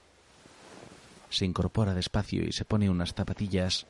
Se 1.29 1.45
incorpora 1.45 1.93
despacio 1.93 2.45
y 2.45 2.53
se 2.53 2.65
pone 2.65 2.89
unas 2.89 3.15
zapatillas. 3.15 3.89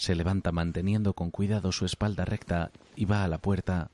Se 0.00 0.14
levanta 0.14 0.50
manteniendo 0.50 1.12
con 1.12 1.30
cuidado 1.30 1.72
su 1.72 1.84
espalda 1.84 2.24
recta 2.24 2.70
y 2.96 3.04
va 3.04 3.22
a 3.22 3.28
la 3.28 3.36
puerta. 3.36 3.90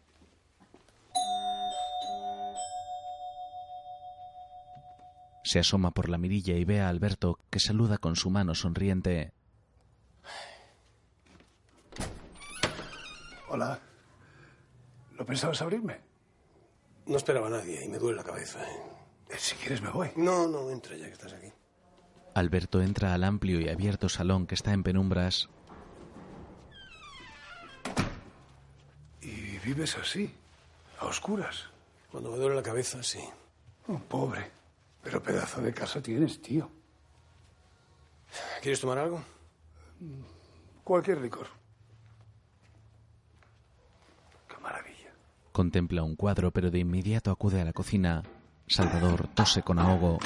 Se 5.42 5.58
asoma 5.58 5.90
por 5.90 6.08
la 6.08 6.16
mirilla 6.16 6.54
y 6.54 6.64
ve 6.64 6.80
a 6.80 6.90
Alberto 6.90 7.40
que 7.50 7.58
saluda 7.58 7.98
con 7.98 8.14
su 8.14 8.30
mano 8.30 8.54
sonriente. 8.54 9.32
Hola. 13.48 13.80
¿No 15.18 15.26
pensabas 15.26 15.60
abrirme? 15.60 16.02
No 17.06 17.16
esperaba 17.16 17.48
a 17.48 17.50
nadie 17.50 17.84
y 17.84 17.88
me 17.88 17.98
duele 17.98 18.18
la 18.18 18.22
cabeza. 18.22 18.60
¿eh? 18.62 19.34
Si 19.38 19.56
quieres 19.56 19.82
me 19.82 19.90
voy. 19.90 20.10
No, 20.14 20.46
no, 20.46 20.70
entra 20.70 20.96
ya 20.96 21.06
que 21.06 21.14
estás 21.14 21.32
aquí. 21.32 21.52
Alberto 22.32 22.80
entra 22.80 23.12
al 23.12 23.24
amplio 23.24 23.60
y 23.60 23.68
abierto 23.68 24.08
salón 24.08 24.46
que 24.46 24.54
está 24.54 24.72
en 24.72 24.84
penumbras. 24.84 25.50
Vives 29.66 29.96
así? 29.96 30.32
¿A 31.00 31.06
oscuras? 31.06 31.64
Cuando 32.12 32.30
me 32.30 32.36
duele 32.36 32.54
la 32.54 32.62
cabeza, 32.62 33.02
sí. 33.02 33.18
Oh, 33.88 33.98
pobre. 33.98 34.48
Pero 35.02 35.20
pedazo 35.20 35.60
de 35.60 35.74
casa 35.74 36.00
tienes, 36.00 36.40
tío. 36.40 36.70
¿Quieres 38.62 38.80
tomar 38.80 38.98
algo? 38.98 39.22
Cualquier 40.84 41.20
licor. 41.20 41.48
Contempla 45.52 46.02
un 46.02 46.16
cuadro, 46.16 46.50
pero 46.50 46.70
de 46.70 46.80
inmediato 46.80 47.30
acude 47.30 47.60
a 47.62 47.64
la 47.64 47.72
cocina. 47.72 48.22
Salvador 48.66 49.26
tose 49.28 49.62
con 49.62 49.78
ahogo. 49.78 50.18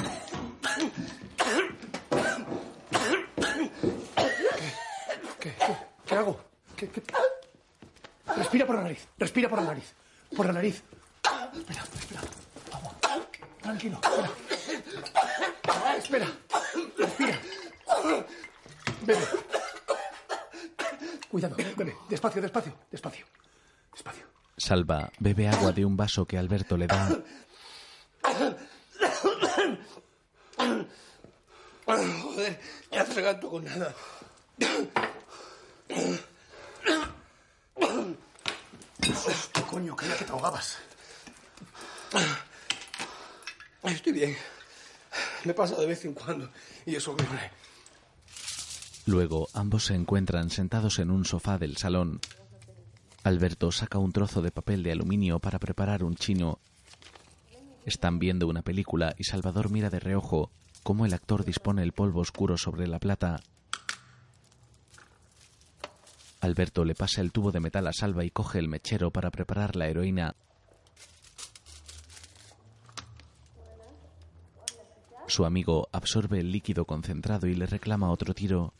¿Qué, 5.39 5.55
qué, 5.55 5.77
qué 6.05 6.15
hago? 6.15 6.37
¿Qué, 6.75 6.89
qué? 6.89 7.01
Respira 8.35 8.65
por 8.65 8.75
la 8.75 8.83
nariz, 8.83 9.07
respira 9.17 9.49
por 9.49 9.59
la 9.59 9.65
nariz. 9.65 9.93
Por 10.35 10.45
la 10.45 10.53
nariz. 10.53 10.83
Espera, 11.53 11.83
espera. 11.83 12.21
Vamos. 12.71 12.93
Tranquilo, 13.61 13.99
espera. 14.03 14.29
Espera. 15.97 16.27
Respira. 16.97 17.39
Bebe. 19.01 19.21
Cuidado, 21.29 21.55
bebe. 21.55 21.95
Despacio, 22.09 22.41
despacio, 22.41 22.73
despacio. 22.91 23.25
Despacio. 23.91 24.25
Salva 24.57 25.11
bebe 25.19 25.47
agua 25.47 25.71
de 25.71 25.85
un 25.85 25.97
vaso 25.97 26.25
que 26.25 26.37
Alberto 26.37 26.77
le 26.77 26.87
da. 26.87 27.09
Joder, 31.85 32.59
ya 32.91 33.01
atraganto 33.01 33.49
con 33.49 33.65
nada. 33.65 33.93
Hostia, 37.81 39.63
coño, 39.69 39.95
creía 39.95 40.17
que 40.17 40.25
te 40.25 40.31
ahogabas. 40.31 40.77
Estoy 43.83 44.13
bien. 44.13 44.35
Me 45.43 45.53
pasa 45.53 45.75
de 45.75 45.85
vez 45.85 46.05
en 46.05 46.13
cuando 46.13 46.49
y 46.85 46.95
es 46.95 47.07
horrible. 47.07 47.51
Luego 49.05 49.47
ambos 49.53 49.85
se 49.85 49.95
encuentran 49.95 50.49
sentados 50.49 50.99
en 50.99 51.11
un 51.11 51.25
sofá 51.25 51.57
del 51.57 51.77
salón. 51.77 52.19
Alberto 53.23 53.71
saca 53.71 53.97
un 53.97 54.11
trozo 54.11 54.41
de 54.41 54.51
papel 54.51 54.83
de 54.83 54.91
aluminio 54.91 55.39
para 55.39 55.59
preparar 55.59 56.03
un 56.03 56.15
chino. 56.15 56.59
Están 57.85 58.19
viendo 58.19 58.47
una 58.47 58.61
película 58.61 59.15
y 59.17 59.23
Salvador 59.23 59.71
mira 59.71 59.89
de 59.89 59.99
reojo 59.99 60.51
cómo 60.83 61.05
el 61.05 61.13
actor 61.13 61.43
dispone 61.43 61.83
el 61.83 61.93
polvo 61.93 62.21
oscuro 62.21 62.57
sobre 62.57 62.87
la 62.87 62.99
plata. 62.99 63.41
Alberto 66.41 66.83
le 66.85 66.95
pasa 66.95 67.21
el 67.21 67.31
tubo 67.31 67.51
de 67.51 67.59
metal 67.59 67.87
a 67.87 67.93
Salva 67.93 68.25
y 68.25 68.31
coge 68.31 68.57
el 68.57 68.67
mechero 68.67 69.11
para 69.11 69.29
preparar 69.29 69.75
la 69.75 69.87
heroína. 69.87 70.35
Su 75.27 75.45
amigo 75.45 75.87
absorbe 75.91 76.39
el 76.39 76.51
líquido 76.51 76.85
concentrado 76.85 77.47
y 77.47 77.53
le 77.53 77.67
reclama 77.67 78.11
otro 78.11 78.33
tiro. 78.33 78.73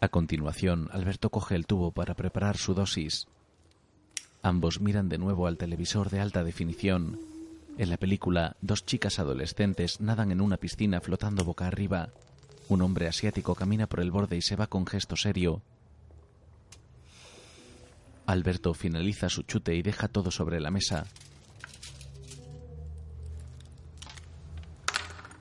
A 0.00 0.08
continuación, 0.08 0.88
Alberto 0.90 1.30
coge 1.30 1.54
el 1.54 1.66
tubo 1.66 1.92
para 1.92 2.14
preparar 2.14 2.56
su 2.56 2.74
dosis. 2.74 3.26
Ambos 4.42 4.80
miran 4.80 5.08
de 5.08 5.18
nuevo 5.18 5.46
al 5.46 5.58
televisor 5.58 6.10
de 6.10 6.20
alta 6.20 6.44
definición. 6.44 7.33
En 7.76 7.90
la 7.90 7.96
película, 7.96 8.56
dos 8.60 8.86
chicas 8.86 9.18
adolescentes 9.18 10.00
nadan 10.00 10.30
en 10.30 10.40
una 10.40 10.58
piscina 10.58 11.00
flotando 11.00 11.44
boca 11.44 11.66
arriba. 11.66 12.10
Un 12.68 12.82
hombre 12.82 13.08
asiático 13.08 13.56
camina 13.56 13.88
por 13.88 14.00
el 14.00 14.12
borde 14.12 14.36
y 14.36 14.42
se 14.42 14.54
va 14.54 14.68
con 14.68 14.86
gesto 14.86 15.16
serio. 15.16 15.60
Alberto 18.26 18.74
finaliza 18.74 19.28
su 19.28 19.42
chute 19.42 19.74
y 19.74 19.82
deja 19.82 20.06
todo 20.06 20.30
sobre 20.30 20.60
la 20.60 20.70
mesa. 20.70 21.06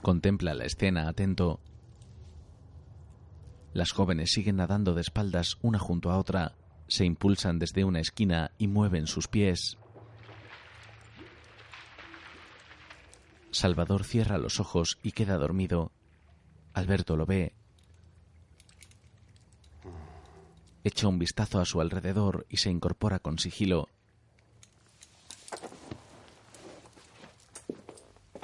Contempla 0.02 0.56
la 0.56 0.66
escena 0.66 1.08
atento. 1.08 1.60
Las 3.74 3.92
jóvenes 3.92 4.32
siguen 4.32 4.58
nadando 4.58 4.96
de 4.96 5.02
espaldas 5.02 5.58
una 5.62 5.80
junto 5.80 6.12
a 6.12 6.18
otra, 6.18 6.56
se 6.88 7.06
impulsan 7.06 7.58
desde 7.60 7.86
una 7.86 8.02
esquina 8.02 8.52
y 8.58 8.68
mueven 8.68 9.08
sus 9.08 9.28
pies. 9.28 9.78
Salvador 13.54 14.04
cierra 14.04 14.40
los 14.40 14.60
ojos 14.60 14.98
y 15.04 15.12
queda 15.12 15.38
dormido. 15.38 15.92
Alberto 16.74 17.16
lo 17.16 17.28
ve. 17.28 17.54
Echa 20.84 21.08
un 21.08 21.20
vistazo 21.20 21.60
a 21.60 21.66
su 21.66 21.80
alrededor 21.80 22.48
y 22.50 22.58
se 22.58 22.72
incorpora 22.72 23.20
con 23.20 23.38
sigilo. 23.38 23.90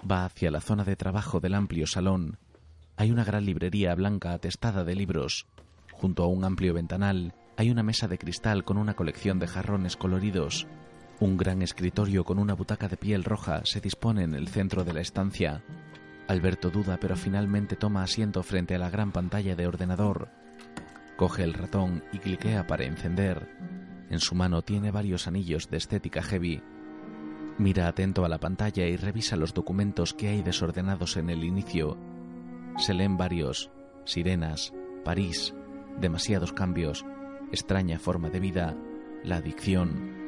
Va 0.10 0.26
hacia 0.26 0.52
la 0.52 0.62
zona 0.62 0.84
de 0.84 0.96
trabajo 0.96 1.40
del 1.40 1.56
amplio 1.56 1.88
salón. 1.88 2.38
Hay 2.96 3.10
una 3.12 3.24
gran 3.24 3.46
librería 3.46 3.96
blanca 3.96 4.34
atestada 4.34 4.84
de 4.84 4.96
libros. 4.96 5.48
Junto 5.92 6.24
a 6.24 6.28
un 6.28 6.46
amplio 6.46 6.74
ventanal 6.76 7.34
hay 7.58 7.72
una 7.72 7.84
mesa 7.84 8.08
de 8.08 8.20
cristal 8.20 8.64
con 8.64 8.78
una 8.78 8.94
colección 8.94 9.40
de 9.40 9.48
jarrones 9.48 9.98
coloridos. 9.98 10.68
Un 11.22 11.36
gran 11.36 11.62
escritorio 11.62 12.24
con 12.24 12.40
una 12.40 12.54
butaca 12.54 12.88
de 12.88 12.96
piel 12.96 13.26
roja 13.26 13.62
se 13.66 13.82
dispone 13.82 14.24
en 14.24 14.34
el 14.36 14.48
centro 14.48 14.86
de 14.86 14.94
la 14.94 15.02
estancia. 15.02 15.62
Alberto 16.30 16.70
duda 16.70 16.98
pero 16.98 17.18
finalmente 17.18 17.76
toma 17.76 18.04
asiento 18.04 18.42
frente 18.42 18.76
a 18.76 18.80
la 18.80 18.90
gran 18.90 19.12
pantalla 19.12 19.54
de 19.56 19.68
ordenador. 19.68 20.30
Coge 21.18 21.44
el 21.44 21.54
ratón 21.54 22.06
y 22.14 22.20
cliquea 22.20 22.68
para 22.68 22.86
encender. 22.86 23.50
En 24.10 24.20
su 24.20 24.34
mano 24.34 24.62
tiene 24.62 24.92
varios 24.92 25.28
anillos 25.28 25.70
de 25.70 25.76
estética 25.76 26.22
heavy. 26.22 26.64
Mira 27.58 27.90
atento 27.90 28.24
a 28.24 28.30
la 28.30 28.38
pantalla 28.38 28.86
y 28.86 28.96
revisa 28.96 29.36
los 29.36 29.54
documentos 29.54 30.14
que 30.14 30.30
hay 30.30 30.42
desordenados 30.42 31.18
en 31.18 31.30
el 31.30 31.44
inicio. 31.44 31.98
Se 32.78 32.94
leen 32.94 33.18
varios. 33.18 33.70
sirenas, 34.06 34.74
París, 35.04 35.54
demasiados 36.00 36.54
cambios, 36.54 37.06
extraña 37.52 38.00
forma 38.00 38.30
de 38.30 38.40
vida, 38.40 38.78
la 39.26 39.36
adicción. 39.36 40.19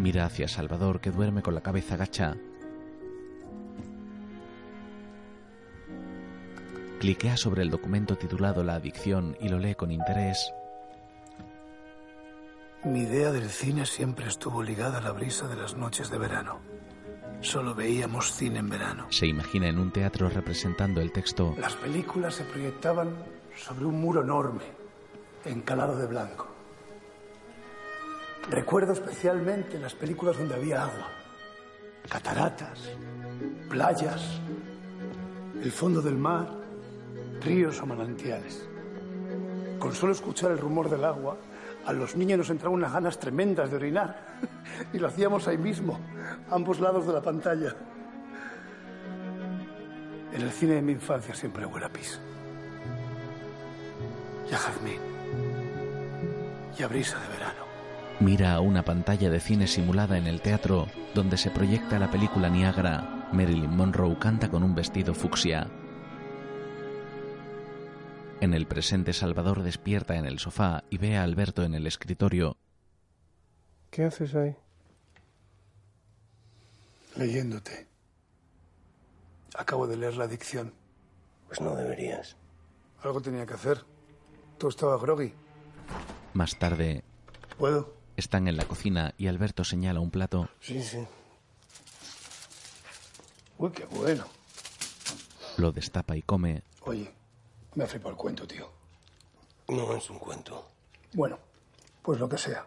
Mira 0.00 0.24
hacia 0.24 0.48
Salvador 0.48 1.02
que 1.02 1.10
duerme 1.10 1.42
con 1.42 1.54
la 1.54 1.60
cabeza 1.60 1.94
gacha. 1.94 2.34
Cliquea 7.00 7.36
sobre 7.36 7.60
el 7.60 7.68
documento 7.68 8.16
titulado 8.16 8.64
La 8.64 8.76
adicción 8.76 9.36
y 9.42 9.50
lo 9.50 9.58
lee 9.58 9.74
con 9.74 9.90
interés. 9.90 10.54
Mi 12.82 13.00
idea 13.00 13.30
del 13.30 13.50
cine 13.50 13.84
siempre 13.84 14.26
estuvo 14.26 14.62
ligada 14.62 14.98
a 14.98 15.02
la 15.02 15.12
brisa 15.12 15.46
de 15.48 15.56
las 15.56 15.76
noches 15.76 16.10
de 16.10 16.16
verano. 16.16 16.60
Solo 17.42 17.74
veíamos 17.74 18.32
cine 18.32 18.60
en 18.60 18.70
verano. 18.70 19.06
Se 19.10 19.26
imagina 19.26 19.68
en 19.68 19.78
un 19.78 19.92
teatro 19.92 20.30
representando 20.30 21.02
el 21.02 21.12
texto. 21.12 21.54
Las 21.58 21.74
películas 21.74 22.36
se 22.36 22.44
proyectaban 22.44 23.16
sobre 23.54 23.84
un 23.84 24.00
muro 24.00 24.22
enorme, 24.22 24.64
encalado 25.44 25.98
de 25.98 26.06
blanco. 26.06 26.59
Recuerdo 28.48 28.92
especialmente 28.92 29.78
las 29.78 29.94
películas 29.94 30.36
donde 30.36 30.54
había 30.54 30.82
agua, 30.82 31.08
cataratas, 32.08 32.90
playas, 33.68 34.40
el 35.62 35.70
fondo 35.70 36.00
del 36.00 36.16
mar, 36.16 36.48
ríos 37.40 37.80
o 37.80 37.86
manantiales. 37.86 38.66
Con 39.78 39.94
solo 39.94 40.12
escuchar 40.12 40.50
el 40.50 40.58
rumor 40.58 40.90
del 40.90 41.04
agua, 41.04 41.36
a 41.86 41.92
los 41.92 42.16
niños 42.16 42.38
nos 42.38 42.50
entraban 42.50 42.78
unas 42.78 42.92
ganas 42.92 43.18
tremendas 43.18 43.70
de 43.70 43.76
orinar. 43.76 44.40
Y 44.92 44.98
lo 44.98 45.08
hacíamos 45.08 45.46
ahí 45.46 45.58
mismo, 45.58 45.98
a 46.50 46.54
ambos 46.54 46.80
lados 46.80 47.06
de 47.06 47.12
la 47.12 47.20
pantalla. 47.20 47.74
En 50.32 50.42
el 50.42 50.50
cine 50.50 50.74
de 50.74 50.82
mi 50.82 50.92
infancia 50.92 51.34
siempre 51.34 51.66
huele 51.66 51.86
a 51.86 51.92
pis. 51.92 52.18
Y 54.50 54.54
a 54.54 54.58
jazmín. 54.58 55.00
Y 56.78 56.82
a 56.82 56.88
brisa 56.88 57.18
de 57.20 57.28
verano. 57.28 57.69
Mira 58.20 58.52
a 58.52 58.60
una 58.60 58.84
pantalla 58.84 59.30
de 59.30 59.40
cine 59.40 59.66
simulada 59.66 60.18
en 60.18 60.26
el 60.26 60.42
teatro 60.42 60.88
donde 61.14 61.38
se 61.38 61.50
proyecta 61.50 61.98
la 61.98 62.10
película 62.10 62.50
Niagara. 62.50 63.28
Marilyn 63.32 63.74
Monroe 63.74 64.18
canta 64.18 64.50
con 64.50 64.62
un 64.62 64.74
vestido 64.74 65.14
fucsia. 65.14 65.70
En 68.42 68.52
el 68.52 68.66
presente 68.66 69.14
Salvador 69.14 69.62
despierta 69.62 70.16
en 70.16 70.26
el 70.26 70.38
sofá 70.38 70.84
y 70.90 70.98
ve 70.98 71.16
a 71.16 71.22
Alberto 71.22 71.62
en 71.62 71.74
el 71.74 71.86
escritorio. 71.86 72.58
¿Qué 73.90 74.04
haces 74.04 74.34
ahí? 74.34 74.54
Leyéndote. 77.16 77.88
Acabo 79.56 79.86
de 79.86 79.96
leer 79.96 80.16
La 80.16 80.24
adicción. 80.24 80.74
Pues 81.46 81.62
no 81.62 81.74
deberías. 81.74 82.36
Algo 83.02 83.22
tenía 83.22 83.46
que 83.46 83.54
hacer. 83.54 83.82
Tú 84.58 84.68
estabas 84.68 85.00
groggy. 85.00 85.32
Más 86.34 86.58
tarde. 86.58 87.02
¿Puedo? 87.58 87.99
Están 88.20 88.48
en 88.48 88.58
la 88.58 88.66
cocina 88.66 89.14
y 89.16 89.28
Alberto 89.28 89.64
señala 89.64 89.98
un 90.00 90.10
plato. 90.10 90.50
Sí, 90.60 90.82
sí. 90.82 90.98
Uy, 93.56 93.70
qué 93.70 93.86
bueno. 93.86 94.26
Lo 95.56 95.72
destapa 95.72 96.14
y 96.18 96.20
come. 96.20 96.62
Oye, 96.82 97.10
me 97.74 97.84
ha 97.84 97.86
flipado 97.86 98.10
el 98.10 98.16
cuento, 98.16 98.46
tío. 98.46 98.70
No 99.68 99.96
es 99.96 100.10
un 100.10 100.18
cuento. 100.18 100.68
Bueno, 101.14 101.38
pues 102.02 102.20
lo 102.20 102.28
que 102.28 102.36
sea. 102.36 102.66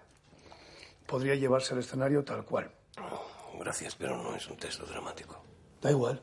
Podría 1.06 1.36
llevarse 1.36 1.76
al 1.76 1.82
escenario 1.82 2.24
tal 2.24 2.44
cual. 2.46 2.72
Gracias, 3.60 3.94
pero 3.94 4.18
no 4.18 4.36
es 4.36 4.48
un 4.48 4.58
texto 4.58 4.88
dramático. 4.88 5.40
Da 5.84 5.92
igual. 5.92 6.20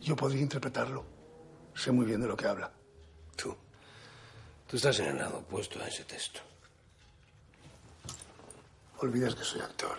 Yo 0.00 0.14
podría 0.14 0.42
interpretarlo. 0.42 1.04
Sé 1.74 1.90
muy 1.90 2.06
bien 2.06 2.20
de 2.20 2.28
lo 2.28 2.36
que 2.36 2.46
habla. 2.46 2.70
Tú. 3.34 3.56
Tú 4.68 4.76
estás 4.76 5.00
en 5.00 5.06
el 5.06 5.18
lado 5.18 5.38
opuesto 5.38 5.82
a 5.82 5.88
ese 5.88 6.04
texto. 6.04 6.42
Olvidas 9.02 9.34
que 9.34 9.44
soy 9.44 9.62
actor. 9.62 9.96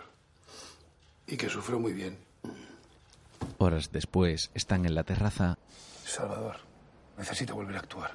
Y 1.26 1.36
que 1.36 1.50
sufro 1.50 1.80
muy 1.80 1.92
bien. 1.92 2.24
Horas 3.58 3.92
después 3.92 4.52
están 4.54 4.86
en 4.86 4.94
la 4.94 5.04
terraza. 5.04 5.58
Salvador, 6.06 6.58
necesito 7.18 7.56
volver 7.56 7.78
a 7.78 7.80
actuar. 7.80 8.12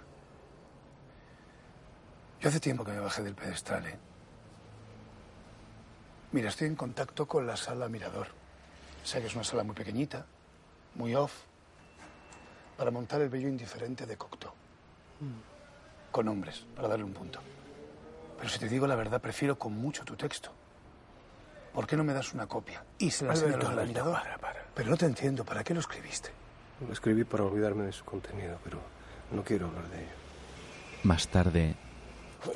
Yo 2.41 2.49
hace 2.49 2.61
tiempo 2.61 2.85
que 2.85 2.93
me 2.93 3.01
bajé 3.01 3.25
del 3.25 3.35
pedestal, 3.35 3.85
¿eh? 3.87 3.99
Mira, 6.31 6.51
estoy 6.51 6.69
en 6.69 6.77
contacto 6.77 7.27
con 7.27 7.47
la 7.47 7.57
sala 7.57 7.89
Mirador. 7.89 8.29
Sé 9.03 9.21
que 9.21 9.27
es 9.27 9.35
una 9.35 9.45
sala 9.45 9.65
muy 9.65 9.75
pequeñita, 9.75 10.25
muy 10.95 11.17
off, 11.17 11.33
para 12.77 12.93
montar 12.93 13.21
el 13.23 13.29
bello 13.29 13.49
indiferente 13.49 14.07
de 14.07 14.17
Cocteau. 14.17 14.53
Con 16.13 16.29
hombres, 16.29 16.65
para 16.77 16.87
darle 16.87 17.05
un 17.05 17.13
punto. 17.13 17.41
Pero 18.37 18.49
si 18.49 18.61
te 18.61 18.69
digo 18.69 18.87
la 18.87 18.95
verdad, 18.95 19.21
prefiero 19.21 19.59
con 19.59 19.73
mucho 19.73 20.05
tu 20.05 20.15
texto. 20.15 20.53
¿Por 21.77 21.87
qué 21.87 21.95
no 21.95 22.05
me 22.05 22.15
das 22.15 22.33
una 22.33 22.47
copia? 22.47 22.83
Y 22.99 23.11
se 23.11 23.27
la 23.27 23.35
enseño 23.35 23.57
a 23.57 23.59
los 23.59 23.69
de 23.69 23.75
la 23.75 23.83
Alberto, 23.83 23.93
Mirador. 23.93 24.15
para, 24.15 24.39
para. 24.39 24.65
Pero 24.75 24.89
no 24.89 24.97
te 24.97 25.05
entiendo, 25.05 25.45
¿para 25.45 25.63
qué 25.63 25.75
lo 25.75 25.81
escribiste? 25.81 26.31
Lo 26.81 26.91
escribí 26.91 27.25
para 27.25 27.45
olvidarme 27.45 27.85
de 27.85 27.93
su 27.93 28.03
contenido, 28.03 28.59
pero 28.65 28.79
no 29.31 29.45
quiero 29.45 29.67
hablar 29.67 29.87
de 29.91 29.99
ello. 29.99 30.13
Más 31.03 31.29
tarde. 31.29 31.75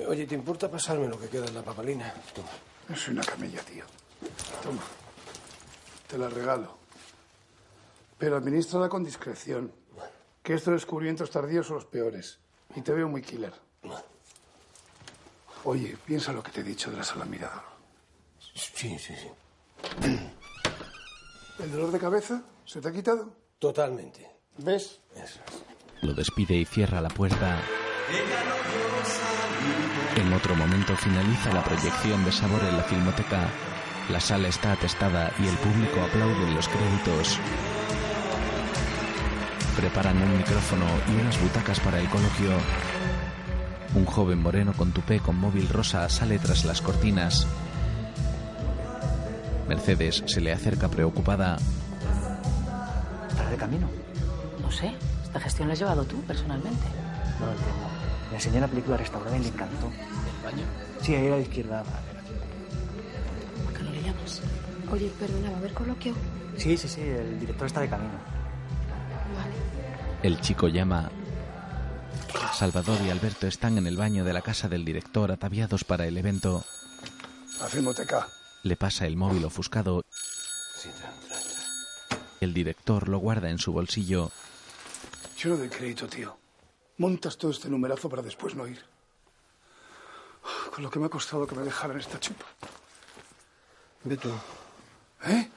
Oye, 0.08 0.26
¿te 0.26 0.34
importa 0.34 0.70
pasarme 0.70 1.06
lo 1.06 1.20
que 1.20 1.28
queda 1.28 1.44
en 1.46 1.54
la 1.54 1.60
papalina? 1.60 2.14
Toma. 2.34 2.96
Soy 2.96 3.12
una 3.12 3.22
camella, 3.22 3.60
tío. 3.60 3.84
Toma. 4.62 4.80
Te 6.08 6.16
la 6.16 6.30
regalo. 6.30 6.78
Pero 8.16 8.38
administrala 8.38 8.88
con 8.88 9.04
discreción. 9.04 9.70
Que 10.42 10.54
estos 10.54 10.72
descubrimientos 10.72 11.30
tardíos 11.30 11.66
son 11.66 11.76
los 11.76 11.84
peores. 11.84 12.38
Y 12.74 12.80
te 12.80 12.94
veo 12.94 13.06
muy 13.06 13.20
killer. 13.20 13.52
Oye, 15.64 15.98
piensa 16.06 16.32
lo 16.32 16.42
que 16.42 16.52
te 16.52 16.60
he 16.60 16.64
dicho 16.64 16.90
de 16.90 16.96
la 16.96 17.04
sala 17.04 17.26
mirador. 17.26 17.69
Sí, 18.60 18.98
sí, 18.98 19.14
sí. 19.14 19.28
¿El 21.58 21.72
dolor 21.72 21.90
de 21.92 21.98
cabeza 21.98 22.42
se 22.64 22.80
te 22.80 22.88
ha 22.88 22.92
quitado? 22.92 23.32
Totalmente. 23.58 24.30
¿Ves? 24.58 25.00
Eso. 25.16 25.40
Lo 26.02 26.12
despide 26.14 26.54
y 26.56 26.64
cierra 26.64 27.00
la 27.00 27.08
puerta. 27.08 27.58
En 30.16 30.32
otro 30.32 30.54
momento 30.54 30.96
finaliza 30.96 31.52
la 31.52 31.64
proyección 31.64 32.24
de 32.24 32.32
Sabor 32.32 32.62
en 32.64 32.76
la 32.76 32.82
Filmoteca. 32.82 33.48
La 34.10 34.20
sala 34.20 34.48
está 34.48 34.72
atestada 34.72 35.32
y 35.38 35.46
el 35.46 35.56
público 35.56 36.00
aplaude 36.00 36.48
en 36.48 36.54
los 36.54 36.68
créditos. 36.68 37.38
Preparan 39.76 40.20
un 40.20 40.36
micrófono 40.36 40.86
y 41.08 41.20
unas 41.20 41.40
butacas 41.40 41.80
para 41.80 42.00
el 42.00 42.08
coloquio. 42.08 42.52
Un 43.94 44.04
joven 44.04 44.40
moreno 44.40 44.72
con 44.74 44.92
tupé 44.92 45.20
con 45.20 45.36
móvil 45.36 45.68
rosa 45.68 46.08
sale 46.08 46.38
tras 46.38 46.64
las 46.64 46.82
cortinas. 46.82 47.46
Mercedes 49.70 50.24
se 50.26 50.40
le 50.40 50.50
acerca 50.50 50.88
preocupada. 50.88 51.56
¿Para 53.36 53.50
de 53.50 53.56
camino? 53.56 53.88
No 54.60 54.68
sé. 54.72 54.92
Esta 55.22 55.38
gestión 55.38 55.68
la 55.68 55.74
has 55.74 55.78
llevado 55.78 56.04
tú, 56.04 56.20
personalmente. 56.22 56.88
No 57.38 57.46
lo 57.46 57.52
entiendo. 57.52 57.86
Le 58.30 58.36
enseñé 58.36 58.60
la 58.60 58.66
película 58.66 58.96
restaurada 58.96 59.36
y 59.36 59.42
le 59.42 59.46
encantó. 59.46 59.86
¿El 59.86 60.44
baño? 60.44 60.64
Sí, 61.00 61.14
ahí 61.14 61.28
a 61.28 61.30
la 61.30 61.38
izquierda. 61.38 61.84
¿Por 63.64 63.74
qué 63.74 63.84
no 63.84 63.90
le 63.92 64.02
llamas? 64.02 64.42
Oye, 64.90 65.08
perdona, 65.20 65.50
¿va 65.50 65.54
a 65.54 65.58
haber 65.60 65.72
coloquio? 65.72 66.14
Sí, 66.56 66.76
sí, 66.76 66.88
sí, 66.88 67.02
el 67.02 67.38
director 67.38 67.68
está 67.68 67.80
de 67.80 67.88
camino. 67.88 68.14
Vale. 69.36 69.54
El 70.24 70.40
chico 70.40 70.66
llama. 70.66 71.12
Salvador 72.54 72.98
y 73.06 73.10
Alberto 73.10 73.46
están 73.46 73.78
en 73.78 73.86
el 73.86 73.96
baño 73.96 74.24
de 74.24 74.32
la 74.32 74.42
casa 74.42 74.68
del 74.68 74.84
director 74.84 75.30
ataviados 75.30 75.84
para 75.84 76.08
el 76.08 76.18
evento. 76.18 76.64
La 77.60 77.66
filmoteca. 77.66 78.26
Le 78.62 78.76
pasa 78.76 79.06
el 79.06 79.16
móvil 79.16 79.44
ofuscado. 79.44 80.02
El 82.40 82.52
director 82.54 83.08
lo 83.08 83.18
guarda 83.18 83.50
en 83.50 83.58
su 83.58 83.72
bolsillo. 83.72 84.30
Yo 85.36 85.50
no 85.50 85.56
doy 85.56 85.68
crédito, 85.68 86.06
tío. 86.06 86.36
Montas 86.98 87.38
todo 87.38 87.50
este 87.50 87.70
numerazo 87.70 88.10
para 88.10 88.22
después 88.22 88.54
no 88.54 88.66
ir. 88.66 88.84
Con 90.74 90.84
lo 90.84 90.90
que 90.90 90.98
me 90.98 91.06
ha 91.06 91.08
costado 91.08 91.46
que 91.46 91.54
me 91.54 91.62
dejaran 91.62 91.98
esta 91.98 92.20
chupa. 92.20 92.44
Ve 94.04 94.16
tú. 94.16 94.30
¿Eh? 95.26 95.50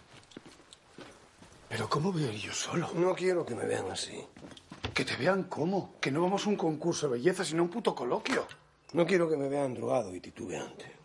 ¿Pero 1.69 1.89
cómo 1.89 2.11
voy 2.11 2.23
a 2.23 2.31
ir 2.31 2.39
yo 2.39 2.53
solo? 2.53 2.89
No 2.95 3.13
quiero 3.13 3.45
que 3.45 3.55
me 3.55 3.65
vean 3.65 3.91
así. 3.91 4.23
Que 4.93 5.03
te 5.03 5.15
vean 5.17 5.43
cómo. 5.43 5.95
Que 5.99 6.11
no 6.11 6.21
vamos 6.21 6.45
a 6.45 6.49
un 6.49 6.55
concurso 6.55 7.07
de 7.07 7.13
belleza, 7.13 7.43
sino 7.43 7.61
a 7.61 7.65
un 7.65 7.71
puto 7.71 7.93
coloquio. 7.93 8.47
No 8.93 9.05
quiero 9.05 9.29
que 9.29 9.37
me 9.37 9.49
vean 9.49 9.73
drogado 9.73 10.15
y 10.15 10.21
titubeante. 10.21 11.02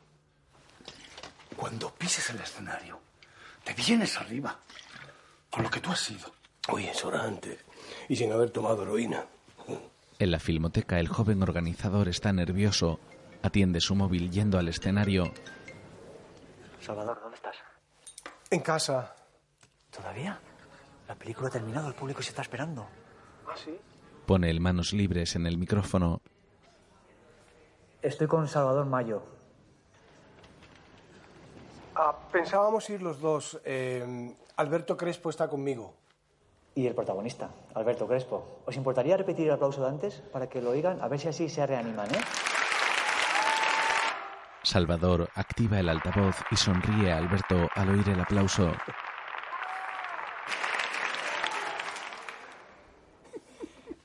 Cuando 1.59 1.91
pises 1.91 2.31
el 2.31 2.41
escenario, 2.41 3.01
te 3.65 3.75
vienes 3.75 4.17
arriba. 4.17 4.57
Con 5.51 5.65
lo 5.65 5.71
que 5.71 5.81
tú 5.81 5.91
has 5.91 5.99
sido. 5.99 6.31
Oye, 6.69 6.89
es 6.91 7.05
hora 7.05 7.25
antes. 7.25 7.59
Y 8.09 8.15
sin 8.15 8.33
haber 8.33 8.51
tomado 8.51 8.85
heroína. 8.85 9.25
En 10.21 10.31
la 10.31 10.39
filmoteca 10.39 11.01
el 11.01 11.09
joven 11.09 11.43
organizador 11.43 12.07
está 12.07 12.33
nervioso. 12.33 13.01
Atiende 13.43 13.81
su 13.81 13.97
móvil 13.97 14.31
yendo 14.31 14.57
al 14.57 14.69
escenario. 14.69 15.33
Salvador, 16.81 17.19
¿dónde 17.21 17.37
estás? 17.37 17.57
En 18.51 18.61
casa. 18.61 19.17
¿Todavía? 19.91 20.39
La 21.09 21.17
película 21.17 21.49
ha 21.49 21.51
terminado, 21.51 21.89
el 21.89 21.95
público 21.95 22.23
se 22.23 22.29
está 22.29 22.43
esperando. 22.43 22.87
¿Ah, 23.49 23.55
sí? 23.57 23.77
Pone 24.27 24.49
el 24.49 24.61
manos 24.61 24.93
libres 24.93 25.35
en 25.35 25.47
el 25.47 25.59
micrófono. 25.59 26.23
Estoy 28.01 28.29
con 28.29 28.47
Salvador 28.47 28.87
Mayo. 28.87 29.38
Ah, 32.01 32.15
pensábamos 32.31 32.89
ir 32.91 33.03
los 33.03 33.21
dos. 33.21 33.59
Eh, 33.65 34.33
Alberto 34.55 34.97
Crespo 34.97 35.31
está 35.31 35.49
conmigo. 35.49 35.95
Y 36.77 36.87
el 36.87 36.95
protagonista, 36.95 37.51
Alberto 37.75 38.07
Crespo. 38.07 38.61
¿Os 38.67 38.77
importaría 38.77 39.17
repetir 39.17 39.49
el 39.49 39.55
aplauso 39.55 39.83
de 39.83 39.89
antes 39.89 40.23
para 40.33 40.49
que 40.49 40.63
lo 40.63 40.71
oigan? 40.71 41.03
A 41.03 41.09
ver 41.09 41.19
si 41.19 41.27
así 41.27 41.49
se 41.49 41.67
reaniman, 41.67 42.07
¿eh? 42.15 42.21
Salvador 44.63 45.29
activa 45.35 45.81
el 45.81 45.89
altavoz 45.89 46.37
y 46.53 46.57
sonríe 46.57 47.11
a 47.11 47.17
Alberto 47.17 47.69
al 47.75 47.89
oír 47.89 48.09
el 48.11 48.21
aplauso. 48.21 48.71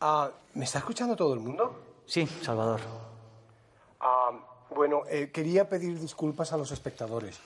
Ah, 0.02 0.32
¿Me 0.56 0.66
está 0.66 0.80
escuchando 0.80 1.16
todo 1.16 1.36
el 1.36 1.42
mundo? 1.42 2.00
Sí, 2.08 2.26
Salvador. 2.26 2.80
Ah, 4.00 4.32
bueno, 4.72 5.04
eh, 5.08 5.30
quería 5.32 5.70
pedir 5.70 6.00
disculpas 6.00 6.52
a 6.54 6.58
los 6.58 6.72
espectadores. 6.72 7.40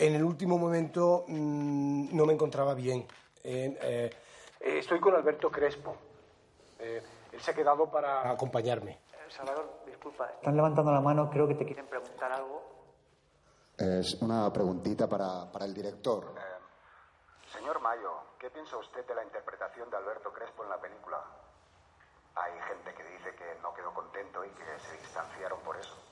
En 0.00 0.14
el 0.14 0.24
último 0.24 0.56
momento 0.56 1.26
mm, 1.28 2.16
no 2.16 2.24
me 2.24 2.32
encontraba 2.32 2.72
bien. 2.72 3.06
Eh, 3.44 3.78
eh, 3.82 4.10
estoy 4.58 4.98
con 4.98 5.14
Alberto 5.14 5.50
Crespo. 5.50 5.94
Eh, 6.78 7.02
él 7.32 7.40
se 7.40 7.50
ha 7.50 7.54
quedado 7.54 7.90
para 7.90 8.30
acompañarme. 8.30 8.98
Salvador, 9.28 9.82
disculpa. 9.84 10.26
Están 10.26 10.56
levantando 10.56 10.90
la 10.90 11.02
mano, 11.02 11.28
creo 11.28 11.46
que 11.46 11.54
te 11.54 11.66
quieren 11.66 11.86
preguntar 11.86 12.32
algo. 12.32 12.62
Es 13.76 14.14
una 14.22 14.50
preguntita 14.50 15.06
para, 15.06 15.52
para 15.52 15.66
el 15.66 15.74
director. 15.74 16.34
Señor 17.52 17.80
Mayo, 17.80 18.10
¿qué 18.38 18.48
piensa 18.48 18.78
usted 18.78 19.06
de 19.06 19.14
la 19.14 19.22
interpretación 19.22 19.90
de 19.90 19.98
Alberto 19.98 20.32
Crespo 20.32 20.64
en 20.64 20.70
la 20.70 20.80
película? 20.80 21.22
Hay 22.36 22.52
gente 22.68 22.94
que 22.94 23.04
dice 23.04 23.34
que 23.36 23.60
no 23.60 23.74
quedó 23.74 23.92
contento 23.92 24.44
y 24.46 24.48
que 24.48 24.64
se 24.80 24.96
distanciaron 24.96 25.60
por 25.60 25.76
eso. 25.76 26.09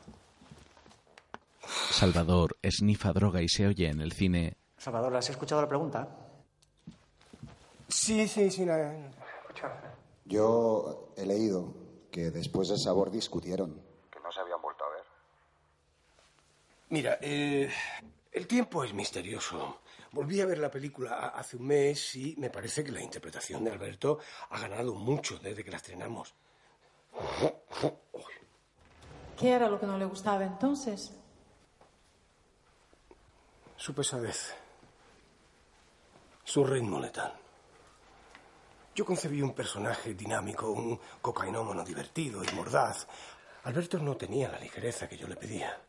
Salvador 1.91 2.57
esnifa 2.63 3.13
droga 3.13 3.43
y 3.43 3.49
se 3.49 3.67
oye 3.67 3.89
en 3.89 4.01
el 4.01 4.13
cine. 4.13 4.57
Salvador, 4.77 5.15
¿has 5.17 5.29
escuchado 5.31 5.61
la 5.63 5.69
pregunta? 5.69 6.09
Sí, 7.89 8.27
sí, 8.29 8.51
sí. 8.51 8.65
la- 8.65 9.11
Yo 10.25 11.13
he 11.17 11.27
leído 11.27 11.75
que 12.11 12.31
después 12.31 12.69
del 12.69 12.79
sabor 12.79 13.11
discutieron. 13.11 13.81
Que 14.11 14.21
no 14.21 14.31
se 14.33 14.41
habían 14.41 14.61
vuelto 14.63 14.85
a 14.85 14.89
ver. 14.91 15.03
Mira, 16.91 17.19
eh, 17.21 17.71
el 18.33 18.47
tiempo 18.47 18.85
es 18.85 18.95
misterioso. 18.95 19.81
Volví 20.13 20.41
a 20.41 20.47
ver 20.47 20.59
la 20.59 20.71
película 20.71 21.29
hace 21.29 21.57
un 21.57 21.67
mes 21.67 22.17
y 22.17 22.35
me 22.39 22.49
parece 22.51 22.83
que 22.83 22.93
la 22.93 23.03
interpretación 23.03 23.63
de 23.65 23.73
Alberto 23.73 24.19
ha 24.51 24.59
ganado 24.59 24.95
mucho 24.95 25.39
desde 25.39 25.63
que 25.65 25.71
la 25.71 25.77
estrenamos. 25.77 26.35
¿Qué 29.39 29.51
era 29.51 29.69
lo 29.69 29.79
que 29.79 29.87
no 29.87 29.99
le 29.99 30.07
gustaba 30.07 30.45
entonces? 30.45 31.13
Su 33.79 33.95
pesadez. 33.95 34.57
Su 36.43 36.65
ritmo 36.65 36.99
letal. 36.99 37.33
Yo 38.93 39.05
concebí 39.05 39.41
un 39.41 39.55
personaje 39.55 40.15
dinámico, 40.15 40.73
un 40.73 40.99
cocainómano 41.23 41.85
divertido 41.85 42.43
y 42.43 42.53
mordaz. 42.57 43.07
Alberto 43.63 44.01
no 44.01 44.17
tenía 44.17 44.49
la 44.49 44.59
ligereza 44.59 45.09
que 45.09 45.17
yo 45.17 45.29
le 45.29 45.37
pedía. 45.37 45.81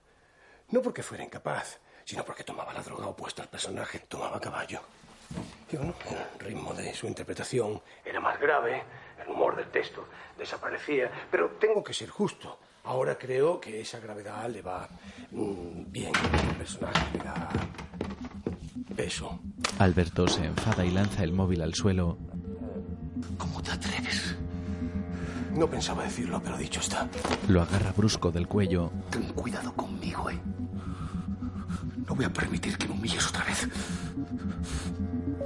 No 0.69 0.83
porque 0.83 1.01
fuera 1.01 1.23
incapaz, 1.23 1.79
sino 2.05 2.23
porque 2.23 2.43
tomaba 2.43 2.73
la 2.73 2.83
droga 2.83 3.07
opuesta 3.07 3.41
al 3.41 3.49
personaje, 3.49 3.97
tomaba 4.07 4.39
caballo. 4.39 4.81
Y 5.71 5.75
bueno, 5.75 5.95
el 6.05 6.39
ritmo 6.45 6.75
de 6.75 6.93
su 6.93 7.07
interpretación 7.07 7.81
era 8.05 8.19
más 8.19 8.39
grave, 8.39 8.83
el 9.19 9.29
humor 9.29 9.55
del 9.55 9.71
texto 9.71 10.05
desaparecía, 10.37 11.09
pero 11.31 11.57
tengo 11.59 11.83
que 11.83 11.95
ser 11.95 12.09
justo. 12.09 12.59
Ahora 12.83 13.17
creo 13.17 13.59
que 13.59 13.81
esa 13.81 13.99
gravedad 13.99 14.49
le 14.49 14.61
va 14.61 14.87
mm, 15.31 15.91
bien 15.91 16.11
al 16.15 16.55
personaje, 16.55 17.17
le 17.17 17.23
da 17.23 17.49
peso. 18.95 19.39
Alberto 19.77 20.27
se 20.27 20.45
enfada 20.45 20.85
y 20.85 20.91
lanza 20.91 21.23
el 21.23 21.31
móvil 21.31 21.61
al 21.61 21.73
suelo. 21.73 22.17
¿Cómo 23.37 23.61
te 23.61 23.71
atreves? 23.71 24.35
No 25.55 25.69
pensaba 25.69 26.03
decirlo, 26.03 26.41
pero 26.43 26.57
dicho 26.57 26.79
está. 26.79 27.07
Lo 27.47 27.61
agarra 27.61 27.91
brusco 27.91 28.31
del 28.31 28.47
cuello. 28.47 28.91
Ten 29.09 29.23
cuidado 29.33 29.73
conmigo, 29.73 30.29
¿eh? 30.29 30.39
No 32.07 32.15
voy 32.15 32.25
a 32.25 32.33
permitir 32.33 32.77
que 32.77 32.87
me 32.87 32.93
humilles 32.93 33.27
otra 33.27 33.43
vez. 33.45 33.67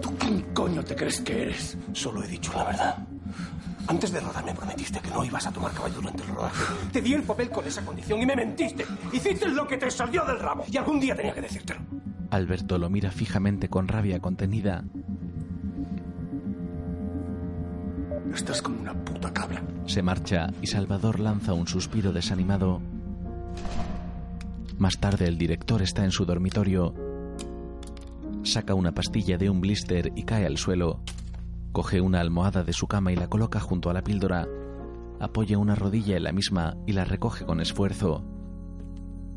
¿Tú 0.02 0.16
quién 0.18 0.42
coño 0.54 0.84
te 0.84 0.96
crees 0.96 1.20
que 1.22 1.42
eres? 1.44 1.78
Solo 1.94 2.24
he 2.24 2.28
dicho 2.28 2.54
la 2.56 2.64
verdad. 2.64 3.08
Antes 3.88 4.12
de 4.12 4.20
rodar 4.20 4.46
me 4.46 4.54
prometiste 4.54 5.00
que 5.00 5.10
no 5.10 5.24
ibas 5.26 5.46
a 5.46 5.52
tomar 5.52 5.72
caballo 5.74 5.96
durante 5.96 6.24
el 6.24 6.30
rodaje. 6.30 6.74
Te 6.92 7.02
di 7.02 7.14
el 7.14 7.24
papel 7.24 7.50
con 7.50 7.66
esa 7.66 7.84
condición 7.84 8.22
y 8.22 8.26
me 8.26 8.36
mentiste. 8.36 8.86
Hiciste 9.12 9.50
lo 9.50 9.68
que 9.68 9.78
te 9.78 9.92
salió 9.92 10.24
del 10.26 10.40
rabo. 10.40 10.64
Y 10.72 10.78
algún 10.78 11.00
día 11.00 11.16
tenía 11.16 11.34
que 11.34 11.42
decírtelo. 11.42 11.82
Alberto 12.32 12.78
lo 12.78 12.90
mira 12.90 13.12
fijamente 13.12 13.70
con 13.70 13.88
rabia 13.88 14.20
contenida. 14.20 14.84
Estás 18.34 18.62
como 18.62 18.80
una 18.80 18.94
puta 18.94 19.32
cabra. 19.32 19.62
Se 19.86 20.02
marcha 20.02 20.48
y 20.62 20.68
Salvador 20.68 21.20
lanza 21.20 21.54
un 21.54 21.68
suspiro 21.68 22.12
desanimado. 22.12 22.82
Más 24.78 24.98
tarde 25.00 25.28
el 25.28 25.38
director 25.38 25.82
está 25.82 26.04
en 26.04 26.12
su 26.12 26.26
dormitorio. 26.26 26.96
Saca 28.44 28.74
una 28.74 28.94
pastilla 28.94 29.38
de 29.38 29.50
un 29.50 29.62
blister 29.62 30.12
y 30.16 30.24
cae 30.24 30.46
al 30.46 30.58
suelo. 30.58 31.02
Coge 31.74 32.02
una 32.02 32.22
almohada 32.22 32.64
de 32.64 32.72
su 32.72 32.86
cama 32.86 33.12
y 33.12 33.16
la 33.16 33.28
coloca 33.28 33.60
junto 33.60 33.90
a 33.90 33.94
la 33.94 34.04
píldora. 34.04 34.48
Apoya 35.20 35.58
una 35.58 35.74
rodilla 35.74 36.16
en 36.16 36.24
la 36.24 36.32
misma 36.32 36.78
y 36.86 36.94
la 36.94 37.04
recoge 37.04 37.46
con 37.46 37.60
esfuerzo. 37.60 38.24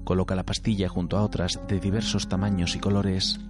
Coloca 0.05 0.35
la 0.35 0.45
pastilla 0.45 0.87
junto 0.91 1.17
a 1.17 1.23
otras 1.23 1.59
de 1.67 1.81
diversos 1.81 2.29
tamaños 2.29 2.77
y 2.77 2.79
colores. 2.79 3.41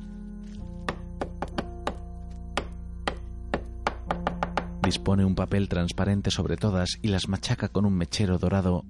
Dispone 4.84 5.24
un 5.24 5.34
papel 5.34 5.68
transparente 5.68 6.30
sobre 6.30 6.56
todas 6.56 7.00
y 7.02 7.08
las 7.08 7.28
machaca 7.28 7.68
con 7.68 7.86
un 7.86 7.94
mechero 7.94 8.38
dorado. 8.38 8.84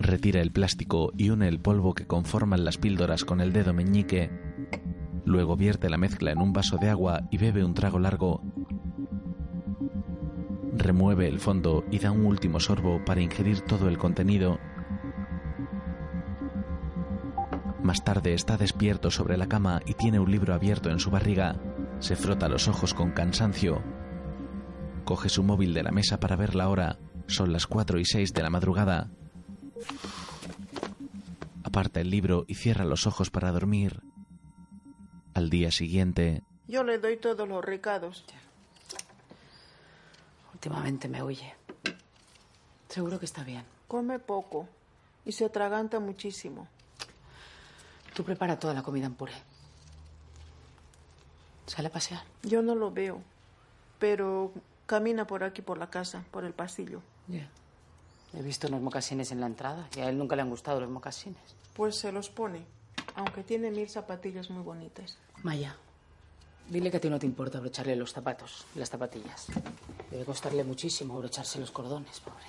Retira 0.00 0.40
el 0.40 0.50
plástico 0.50 1.12
y 1.16 1.30
une 1.30 1.46
el 1.46 1.60
polvo 1.60 1.94
que 1.94 2.08
conforman 2.08 2.64
las 2.64 2.76
píldoras 2.76 3.24
con 3.24 3.40
el 3.40 3.52
dedo 3.52 3.72
meñique. 3.72 4.49
Luego 5.24 5.56
vierte 5.56 5.90
la 5.90 5.96
mezcla 5.96 6.32
en 6.32 6.40
un 6.40 6.52
vaso 6.52 6.76
de 6.78 6.88
agua 6.88 7.22
y 7.30 7.38
bebe 7.38 7.64
un 7.64 7.74
trago 7.74 7.98
largo. 7.98 8.42
Remueve 10.76 11.28
el 11.28 11.40
fondo 11.40 11.84
y 11.90 11.98
da 11.98 12.10
un 12.10 12.24
último 12.24 12.58
sorbo 12.60 13.04
para 13.04 13.20
ingerir 13.20 13.60
todo 13.60 13.88
el 13.88 13.98
contenido. 13.98 14.58
Más 17.82 18.04
tarde 18.04 18.34
está 18.34 18.56
despierto 18.56 19.10
sobre 19.10 19.36
la 19.36 19.48
cama 19.48 19.80
y 19.86 19.94
tiene 19.94 20.20
un 20.20 20.30
libro 20.30 20.54
abierto 20.54 20.90
en 20.90 20.98
su 20.98 21.10
barriga. 21.10 21.56
Se 21.98 22.16
frota 22.16 22.48
los 22.48 22.68
ojos 22.68 22.94
con 22.94 23.10
cansancio. 23.10 23.82
Coge 25.04 25.28
su 25.28 25.42
móvil 25.42 25.74
de 25.74 25.82
la 25.82 25.90
mesa 25.90 26.20
para 26.20 26.36
ver 26.36 26.54
la 26.54 26.68
hora. 26.68 26.98
Son 27.26 27.52
las 27.52 27.66
4 27.66 27.98
y 27.98 28.04
6 28.04 28.32
de 28.32 28.42
la 28.42 28.50
madrugada. 28.50 29.10
Aparta 31.64 32.00
el 32.00 32.10
libro 32.10 32.44
y 32.48 32.54
cierra 32.54 32.84
los 32.84 33.06
ojos 33.06 33.30
para 33.30 33.52
dormir. 33.52 34.02
Al 35.40 35.48
día 35.48 35.70
siguiente, 35.70 36.42
Yo 36.68 36.84
le 36.84 36.98
doy 36.98 37.16
todos 37.16 37.48
los 37.48 37.64
recados. 37.64 38.26
Últimamente 40.52 41.08
me 41.08 41.22
huye. 41.22 41.54
Seguro 42.90 43.18
que 43.18 43.24
está 43.24 43.42
bien. 43.42 43.64
Come 43.88 44.18
poco 44.18 44.68
y 45.24 45.32
se 45.32 45.46
atraganta 45.46 45.98
muchísimo. 45.98 46.68
Tú 48.12 48.22
prepara 48.22 48.58
toda 48.58 48.74
la 48.74 48.82
comida 48.82 49.06
en 49.06 49.14
puré. 49.14 49.32
Sale 51.64 51.88
a 51.88 51.90
pasear. 51.90 52.22
Yo 52.42 52.60
no 52.60 52.74
lo 52.74 52.90
veo, 52.90 53.22
pero 53.98 54.52
camina 54.84 55.26
por 55.26 55.42
aquí, 55.42 55.62
por 55.62 55.78
la 55.78 55.88
casa, 55.88 56.22
por 56.30 56.44
el 56.44 56.52
pasillo. 56.52 57.00
Ya. 57.28 57.48
He 58.34 58.42
visto 58.42 58.68
unos 58.68 58.82
mocasines 58.82 59.32
en 59.32 59.40
la 59.40 59.46
entrada 59.46 59.88
y 59.96 60.00
a 60.00 60.10
él 60.10 60.18
nunca 60.18 60.36
le 60.36 60.42
han 60.42 60.50
gustado 60.50 60.80
los 60.80 60.90
mocasines. 60.90 61.40
Pues 61.72 61.96
se 61.96 62.12
los 62.12 62.28
pone, 62.28 62.66
aunque 63.14 63.42
tiene 63.42 63.70
mil 63.70 63.88
zapatillas 63.88 64.50
muy 64.50 64.62
bonitas. 64.62 65.18
Maya, 65.42 65.76
dile 66.68 66.90
que 66.90 66.96
a 66.98 67.00
ti 67.00 67.10
no 67.10 67.18
te 67.18 67.26
importa 67.26 67.58
abrocharle 67.58 67.96
los 67.96 68.12
zapatos 68.12 68.66
las 68.74 68.90
zapatillas. 68.90 69.46
Debe 70.10 70.24
costarle 70.24 70.64
muchísimo 70.64 71.14
abrocharse 71.14 71.58
los 71.58 71.70
cordones, 71.70 72.20
pobre. 72.20 72.44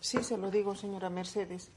Sí, 0.00 0.22
se 0.24 0.36
lo 0.36 0.50
digo, 0.50 0.74
señora 0.74 1.10
Mercedes, 1.10 1.68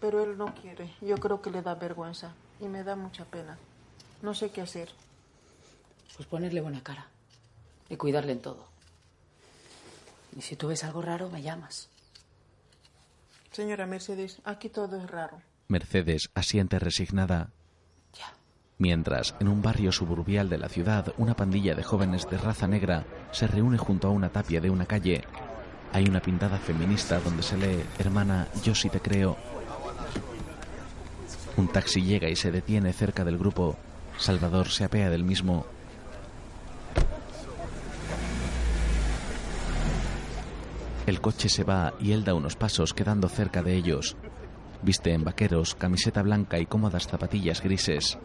pero 0.00 0.22
él 0.22 0.38
no 0.38 0.54
quiere. 0.54 0.90
Yo 1.00 1.16
creo 1.16 1.42
que 1.42 1.50
le 1.50 1.62
da 1.62 1.74
vergüenza 1.74 2.32
y 2.60 2.68
me 2.68 2.82
da 2.82 2.96
mucha 2.96 3.24
pena. 3.24 3.58
No 4.22 4.34
sé 4.34 4.50
qué 4.50 4.62
hacer. 4.62 4.90
Pues 6.16 6.28
ponerle 6.28 6.60
buena 6.60 6.82
cara 6.82 7.08
y 7.88 7.96
cuidarle 7.96 8.32
en 8.32 8.40
todo. 8.40 8.66
Y 10.36 10.42
si 10.42 10.56
tú 10.56 10.68
ves 10.68 10.84
algo 10.84 11.02
raro, 11.02 11.28
me 11.28 11.42
llamas. 11.42 11.88
Señora 13.52 13.86
Mercedes, 13.86 14.38
aquí 14.44 14.68
todo 14.68 14.96
es 14.96 15.10
raro. 15.10 15.40
Mercedes 15.68 16.30
asiente 16.34 16.78
resignada. 16.78 17.50
Mientras, 18.76 19.34
en 19.40 19.48
un 19.48 19.62
barrio 19.62 19.92
suburbial 19.92 20.48
de 20.48 20.58
la 20.58 20.68
ciudad, 20.68 21.14
una 21.16 21.34
pandilla 21.34 21.74
de 21.74 21.84
jóvenes 21.84 22.28
de 22.28 22.38
raza 22.38 22.66
negra 22.66 23.04
se 23.30 23.46
reúne 23.46 23.78
junto 23.78 24.08
a 24.08 24.10
una 24.10 24.30
tapia 24.30 24.60
de 24.60 24.70
una 24.70 24.84
calle. 24.84 25.24
Hay 25.92 26.04
una 26.06 26.20
pintada 26.20 26.58
feminista 26.58 27.20
donde 27.20 27.42
se 27.42 27.56
lee, 27.56 27.84
hermana, 27.98 28.48
yo 28.64 28.74
sí 28.74 28.88
te 28.88 29.00
creo. 29.00 29.36
Un 31.56 31.68
taxi 31.68 32.02
llega 32.02 32.28
y 32.28 32.34
se 32.34 32.50
detiene 32.50 32.92
cerca 32.92 33.24
del 33.24 33.38
grupo. 33.38 33.76
Salvador 34.18 34.68
se 34.68 34.84
apea 34.84 35.08
del 35.08 35.22
mismo. 35.22 35.66
El 41.06 41.20
coche 41.20 41.48
se 41.48 41.62
va 41.64 41.94
y 42.00 42.12
él 42.12 42.24
da 42.24 42.34
unos 42.34 42.56
pasos 42.56 42.92
quedando 42.92 43.28
cerca 43.28 43.62
de 43.62 43.74
ellos. 43.74 44.16
Viste 44.82 45.12
en 45.12 45.24
vaqueros, 45.24 45.74
camiseta 45.74 46.22
blanca 46.22 46.58
y 46.58 46.66
cómodas 46.66 47.06
zapatillas 47.06 47.62
grises. 47.62 48.18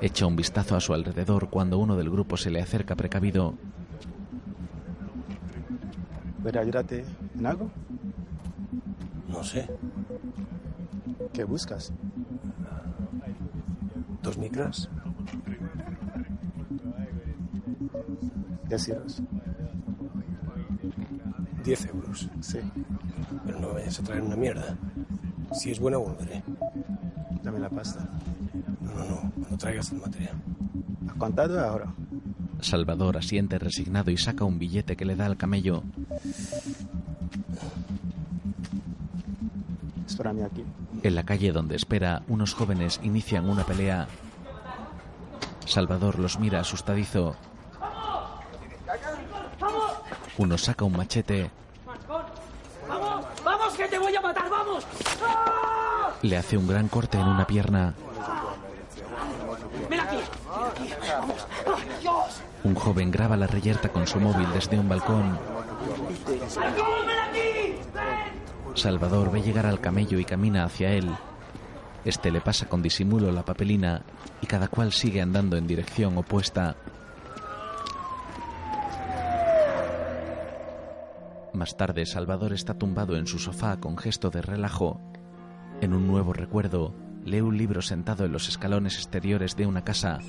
Echa 0.00 0.26
un 0.26 0.34
vistazo 0.34 0.74
a 0.74 0.80
su 0.80 0.94
alrededor 0.94 1.48
cuando 1.48 1.78
uno 1.78 1.96
del 1.96 2.10
grupo 2.10 2.36
se 2.36 2.50
le 2.50 2.60
acerca 2.60 2.96
precavido. 2.96 3.54
¿Puedo 6.42 6.60
ayudarte 6.60 7.04
en 7.38 7.46
algo? 7.46 7.70
No 9.28 9.44
sé. 9.44 9.68
¿Qué 11.32 11.44
buscas? 11.44 11.92
Dos 14.22 14.36
micras. 14.38 14.88
Deciros. 18.68 19.22
Diez 21.64 21.86
euros. 21.86 22.28
Sí. 22.40 22.58
Pero 23.44 23.60
no 23.60 23.68
me 23.68 23.74
vayas 23.74 23.98
a 23.98 24.02
traer 24.02 24.22
una 24.22 24.36
mierda. 24.36 24.76
Si 25.52 25.70
es 25.70 25.80
buena, 25.80 25.98
volveré. 25.98 26.42
Dame 27.42 27.58
la 27.58 27.68
pasta. 27.68 28.08
No, 28.80 28.92
no, 28.94 29.04
no. 29.04 29.32
Cuando 29.32 29.58
traigas 29.58 29.92
el 29.92 30.00
material. 30.00 30.34
¿Has 31.08 31.14
contado 31.14 31.60
ahora? 31.60 31.92
Salvador 32.60 33.16
asiente 33.16 33.58
resignado 33.58 34.10
y 34.10 34.16
saca 34.16 34.44
un 34.44 34.58
billete 34.58 34.96
que 34.96 35.04
le 35.04 35.16
da 35.16 35.26
al 35.26 35.36
camello. 35.36 35.82
Espérame 40.06 40.44
aquí. 40.44 40.64
En 41.02 41.14
la 41.14 41.24
calle 41.24 41.52
donde 41.52 41.76
espera, 41.76 42.22
unos 42.28 42.54
jóvenes 42.54 43.00
inician 43.02 43.48
una 43.48 43.64
pelea. 43.64 44.06
Salvador 45.66 46.18
los 46.18 46.38
mira 46.38 46.60
asustadizo. 46.60 47.34
Uno 50.38 50.56
saca 50.56 50.84
un 50.84 50.96
machete, 50.96 51.50
¡Vamos! 52.88 53.24
¡Vamos, 53.44 53.74
que 53.74 53.88
te 53.88 53.98
voy 53.98 54.14
a 54.14 54.20
matar! 54.20 54.48
¡Vamos! 54.50 54.86
¡Ah! 55.22 56.11
Le 56.22 56.36
hace 56.36 56.56
un 56.56 56.66
gran 56.66 56.88
corte 56.88 57.18
en 57.18 57.26
una 57.26 57.46
pierna. 57.46 57.94
Un 62.64 62.74
joven 62.74 63.10
graba 63.10 63.36
la 63.36 63.46
reyerta 63.46 63.88
con 63.88 64.06
su 64.06 64.20
móvil 64.20 64.46
desde 64.54 64.78
un 64.78 64.88
balcón. 64.88 65.38
Salvador 68.74 69.30
ve 69.30 69.42
llegar 69.42 69.66
al 69.66 69.80
camello 69.80 70.18
y 70.18 70.24
camina 70.24 70.64
hacia 70.64 70.92
él. 70.92 71.10
Este 72.04 72.30
le 72.30 72.40
pasa 72.40 72.66
con 72.66 72.82
disimulo 72.82 73.30
la 73.32 73.44
papelina 73.44 74.02
y 74.40 74.46
cada 74.46 74.68
cual 74.68 74.92
sigue 74.92 75.20
andando 75.20 75.56
en 75.56 75.66
dirección 75.66 76.16
opuesta. 76.16 76.76
Más 81.52 81.76
tarde, 81.76 82.06
Salvador 82.06 82.52
está 82.52 82.74
tumbado 82.74 83.16
en 83.16 83.26
su 83.26 83.38
sofá 83.38 83.76
con 83.78 83.98
gesto 83.98 84.30
de 84.30 84.40
relajo. 84.40 85.00
En 85.82 85.94
un 85.94 86.06
nuevo 86.06 86.32
recuerdo, 86.32 86.94
lee 87.24 87.40
un 87.40 87.58
libro 87.58 87.82
sentado 87.82 88.24
en 88.24 88.30
los 88.30 88.48
escalones 88.48 88.94
exteriores 88.94 89.56
de 89.56 89.66
una 89.66 89.82
casa. 89.82 90.20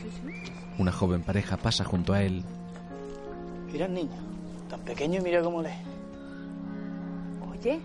Una 0.79 0.91
joven 0.91 1.21
pareja 1.21 1.57
pasa 1.57 1.83
junto 1.83 2.11
a 2.11 2.23
él. 2.23 2.43
Mira 3.71 3.85
el 3.85 3.93
niño, 3.93 4.17
tan 4.67 4.79
pequeño 4.79 5.19
y 5.19 5.21
mira 5.21 5.43
cómo 5.43 5.61
lee. 5.61 5.69
Oye, 7.51 7.79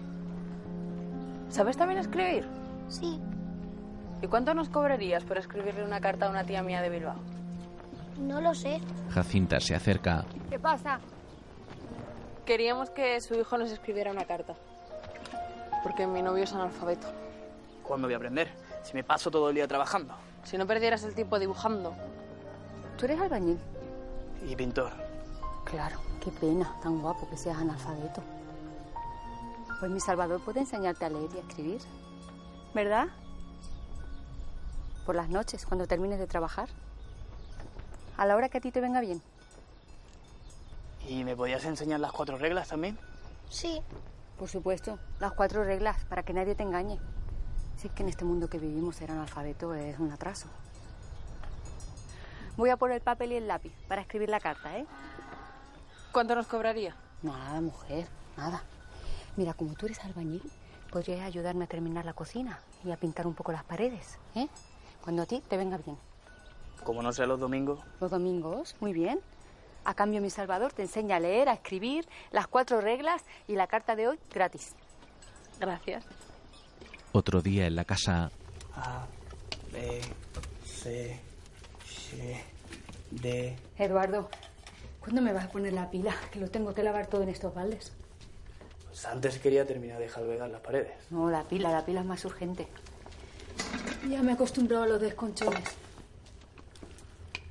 ¿sabes 1.50 1.76
también 1.76 2.00
escribir? 2.00 2.48
Sí. 2.88 3.20
¿Y 4.22 4.26
cuánto 4.28 4.54
nos 4.54 4.70
cobrarías 4.70 5.24
por 5.24 5.36
escribirle 5.36 5.84
una 5.84 6.00
carta 6.00 6.24
a 6.24 6.30
una 6.30 6.44
tía 6.44 6.62
mía 6.62 6.80
de 6.80 6.88
Bilbao? 6.88 7.20
No 8.18 8.40
lo 8.40 8.54
sé. 8.54 8.80
Jacinta 9.10 9.60
se 9.60 9.74
acerca. 9.74 10.24
¿Qué 10.48 10.58
pasa? 10.58 11.00
Queríamos 12.46 12.88
que 12.88 13.20
su 13.20 13.34
hijo 13.34 13.58
nos 13.58 13.70
escribiera 13.70 14.10
una 14.10 14.24
carta. 14.24 14.54
Porque 15.82 16.06
mi 16.06 16.22
novio 16.22 16.44
es 16.44 16.54
analfabeto. 16.54 17.27
¿Cuándo 17.88 18.06
voy 18.06 18.12
a 18.12 18.18
aprender? 18.18 18.48
Si 18.82 18.92
me 18.92 19.02
paso 19.02 19.30
todo 19.30 19.48
el 19.48 19.54
día 19.54 19.66
trabajando. 19.66 20.14
Si 20.44 20.58
no 20.58 20.66
perdieras 20.66 21.02
el 21.04 21.14
tiempo 21.14 21.38
dibujando. 21.38 21.94
¿Tú 22.98 23.06
eres 23.06 23.18
albañil? 23.18 23.58
Y 24.46 24.54
pintor. 24.54 24.92
Claro, 25.64 25.98
qué 26.22 26.30
pena, 26.30 26.76
tan 26.82 27.00
guapo 27.00 27.26
que 27.30 27.38
seas 27.38 27.56
analfabeto. 27.56 28.22
Pues 29.80 29.90
mi 29.90 30.00
Salvador 30.00 30.42
puede 30.44 30.60
enseñarte 30.60 31.06
a 31.06 31.08
leer 31.08 31.30
y 31.34 31.38
a 31.38 31.40
escribir. 31.40 31.80
¿Verdad? 32.74 33.06
Por 35.06 35.14
las 35.14 35.30
noches, 35.30 35.64
cuando 35.64 35.86
termines 35.86 36.18
de 36.18 36.26
trabajar. 36.26 36.68
A 38.18 38.26
la 38.26 38.36
hora 38.36 38.50
que 38.50 38.58
a 38.58 38.60
ti 38.60 38.70
te 38.70 38.82
venga 38.82 39.00
bien. 39.00 39.22
¿Y 41.08 41.24
me 41.24 41.34
podías 41.34 41.64
enseñar 41.64 42.00
las 42.00 42.12
cuatro 42.12 42.36
reglas 42.36 42.68
también? 42.68 42.98
Sí. 43.48 43.80
Por 44.38 44.48
supuesto, 44.48 44.98
las 45.20 45.32
cuatro 45.32 45.64
reglas, 45.64 46.04
para 46.04 46.22
que 46.22 46.34
nadie 46.34 46.54
te 46.54 46.62
engañe. 46.62 47.00
Si 47.78 47.86
es 47.86 47.94
que 47.94 48.02
en 48.02 48.08
este 48.08 48.24
mundo 48.24 48.48
que 48.48 48.58
vivimos 48.58 48.96
ser 48.96 49.12
analfabeto 49.12 49.72
es 49.72 50.00
un 50.00 50.10
atraso. 50.10 50.48
Voy 52.56 52.70
a 52.70 52.76
por 52.76 52.90
el 52.90 53.00
papel 53.00 53.30
y 53.30 53.36
el 53.36 53.46
lápiz 53.46 53.72
para 53.86 54.00
escribir 54.00 54.28
la 54.28 54.40
carta, 54.40 54.76
¿eh? 54.76 54.84
¿Cuánto 56.10 56.34
nos 56.34 56.48
cobraría? 56.48 56.96
Nada, 57.22 57.60
mujer, 57.60 58.08
nada. 58.36 58.64
Mira, 59.36 59.54
como 59.54 59.74
tú 59.74 59.86
eres 59.86 60.00
albañil, 60.04 60.42
podrías 60.90 61.20
ayudarme 61.20 61.66
a 61.66 61.68
terminar 61.68 62.04
la 62.04 62.14
cocina 62.14 62.58
y 62.84 62.90
a 62.90 62.96
pintar 62.96 63.28
un 63.28 63.34
poco 63.34 63.52
las 63.52 63.62
paredes, 63.62 64.18
¿eh? 64.34 64.48
Cuando 65.04 65.22
a 65.22 65.26
ti 65.26 65.40
te 65.48 65.56
venga 65.56 65.76
bien. 65.76 65.96
Como 66.82 67.00
no 67.00 67.12
sea 67.12 67.26
los 67.26 67.38
domingos. 67.38 67.78
Los 68.00 68.10
domingos, 68.10 68.74
muy 68.80 68.92
bien. 68.92 69.20
A 69.84 69.94
cambio, 69.94 70.20
mi 70.20 70.30
Salvador 70.30 70.72
te 70.72 70.82
enseña 70.82 71.16
a 71.16 71.20
leer, 71.20 71.48
a 71.48 71.52
escribir, 71.52 72.08
las 72.32 72.48
cuatro 72.48 72.80
reglas 72.80 73.22
y 73.46 73.54
la 73.54 73.68
carta 73.68 73.94
de 73.94 74.08
hoy 74.08 74.18
gratis. 74.32 74.74
Gracias. 75.60 76.04
Otro 77.12 77.40
día 77.40 77.66
en 77.66 77.74
la 77.74 77.84
casa, 77.84 78.30
A, 78.74 79.06
B, 79.72 80.00
C, 80.64 81.18
C, 81.84 82.44
D. 83.10 83.56
Eduardo, 83.78 84.28
¿cuándo 85.00 85.22
me 85.22 85.32
vas 85.32 85.46
a 85.46 85.50
poner 85.50 85.72
la 85.72 85.90
pila? 85.90 86.14
Que 86.30 86.38
lo 86.38 86.50
tengo 86.50 86.74
que 86.74 86.82
lavar 86.82 87.06
todo 87.06 87.22
en 87.22 87.30
estos 87.30 87.54
baldes. 87.54 87.92
Pues 88.86 89.06
antes 89.06 89.38
quería 89.38 89.66
terminar 89.66 89.98
de 89.98 90.08
jalvegar 90.08 90.50
las 90.50 90.60
paredes. 90.60 90.92
No, 91.10 91.30
la 91.30 91.44
pila, 91.44 91.70
la 91.70 91.84
pila 91.84 92.00
es 92.00 92.06
más 92.06 92.24
urgente. 92.24 92.68
Ya 94.08 94.22
me 94.22 94.32
he 94.32 94.34
acostumbrado 94.34 94.84
a 94.84 94.86
los 94.86 95.00
desconchones. 95.00 95.64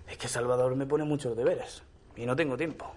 Es 0.09 0.17
que 0.17 0.27
Salvador 0.27 0.75
me 0.75 0.85
pone 0.85 1.03
muchos 1.03 1.35
deberes. 1.35 1.81
Y 2.15 2.25
no 2.25 2.35
tengo 2.35 2.57
tiempo. 2.57 2.91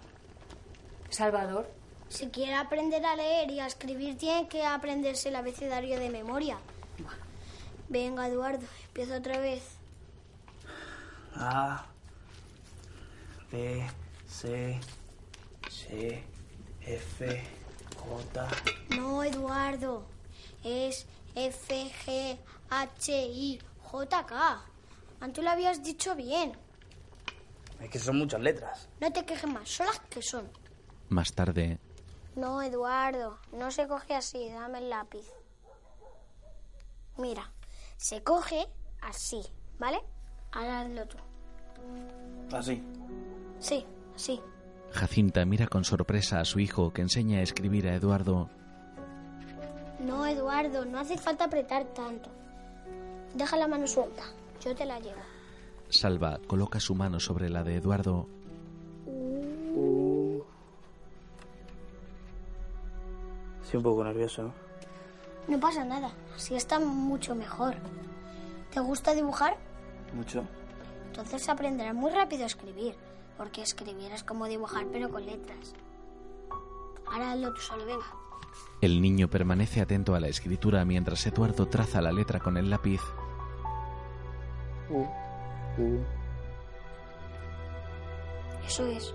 Salvador, 1.08 1.68
Si 2.10 2.26
quiere 2.28 2.54
aprender 2.54 3.04
a 3.06 3.14
leer 3.16 3.50
y 3.50 3.60
a 3.60 3.66
escribir, 3.66 4.18
tiene 4.18 4.48
que 4.48 4.64
aprenderse 4.66 5.28
el 5.28 5.36
abecedario 5.36 5.98
de 5.98 6.10
memoria. 6.10 6.58
Venga, 7.88 8.26
Eduardo, 8.28 8.66
empieza 8.88 9.16
otra 9.16 9.38
vez. 9.38 9.62
A, 11.34 11.86
B, 13.50 13.86
C, 14.28 14.78
C, 15.70 16.22
F, 16.82 17.42
J. 17.96 18.48
No, 18.96 19.22
Eduardo. 19.24 20.04
Es 20.64 21.06
F, 21.34 21.92
G, 22.06 22.38
H, 22.70 23.26
I, 23.26 23.60
J, 23.84 24.26
K. 24.26 24.62
Antes 25.20 25.44
lo 25.44 25.50
habías 25.50 25.82
dicho 25.82 26.14
bien. 26.16 26.52
Es 27.80 27.88
que 27.88 27.98
son 27.98 28.18
muchas 28.18 28.40
letras. 28.40 28.88
No 29.00 29.12
te 29.12 29.24
quejes 29.24 29.48
más, 29.48 29.68
son 29.68 29.86
las 29.86 30.00
que 30.00 30.20
son. 30.22 30.48
más 31.08 31.32
tarde, 31.32 31.78
No, 32.40 32.62
Eduardo, 32.62 33.38
no 33.52 33.70
se 33.70 33.86
coge 33.86 34.14
así, 34.14 34.48
dame 34.48 34.78
el 34.78 34.88
lápiz. 34.88 35.30
Mira, 37.18 37.52
se 37.98 38.22
coge 38.22 38.66
así, 39.02 39.42
¿vale? 39.78 40.00
Ahora 40.52 40.80
hazlo 40.80 41.06
tú. 41.06 41.18
Así. 42.50 42.82
Sí, 43.58 43.84
así. 44.14 44.40
Jacinta 44.90 45.44
mira 45.44 45.66
con 45.66 45.84
sorpresa 45.84 46.40
a 46.40 46.46
su 46.46 46.60
hijo 46.60 46.94
que 46.94 47.02
enseña 47.02 47.40
a 47.40 47.42
escribir 47.42 47.86
a 47.88 47.94
Eduardo. 47.94 48.48
No, 50.00 50.26
Eduardo, 50.26 50.86
no 50.86 50.98
hace 50.98 51.18
falta 51.18 51.44
apretar 51.44 51.84
tanto. 51.92 52.30
Deja 53.34 53.58
la 53.58 53.68
mano 53.68 53.86
suelta, 53.86 54.22
yo 54.64 54.74
te 54.74 54.86
la 54.86 54.98
llevo. 54.98 55.20
Salva 55.90 56.40
coloca 56.46 56.80
su 56.80 56.94
mano 56.94 57.20
sobre 57.20 57.50
la 57.50 57.62
de 57.64 57.76
Eduardo. 57.76 58.26
Estoy 63.70 63.78
un 63.78 63.84
poco 63.84 64.02
nervioso. 64.02 64.52
No 65.46 65.60
pasa 65.60 65.84
nada, 65.84 66.10
así 66.34 66.56
está 66.56 66.80
mucho 66.80 67.36
mejor. 67.36 67.76
¿Te 68.74 68.80
gusta 68.80 69.14
dibujar? 69.14 69.56
Mucho. 70.12 70.42
Entonces 71.06 71.48
aprenderás 71.48 71.94
muy 71.94 72.10
rápido 72.10 72.42
a 72.42 72.46
escribir, 72.46 72.96
porque 73.36 73.62
escribir 73.62 74.10
es 74.10 74.24
como 74.24 74.46
dibujar 74.46 74.86
pero 74.90 75.08
con 75.08 75.24
letras. 75.24 75.72
Ahora 77.06 77.30
hazlo 77.30 77.54
tú 77.54 77.60
solo, 77.60 77.86
venga. 77.86 78.06
El 78.80 79.00
niño 79.00 79.30
permanece 79.30 79.80
atento 79.80 80.16
a 80.16 80.20
la 80.20 80.26
escritura 80.26 80.84
mientras 80.84 81.24
Eduardo 81.28 81.68
traza 81.68 82.02
la 82.02 82.10
letra 82.10 82.40
con 82.40 82.56
el 82.56 82.70
lápiz. 82.70 83.00
Eso 88.66 88.84
es. 88.88 89.14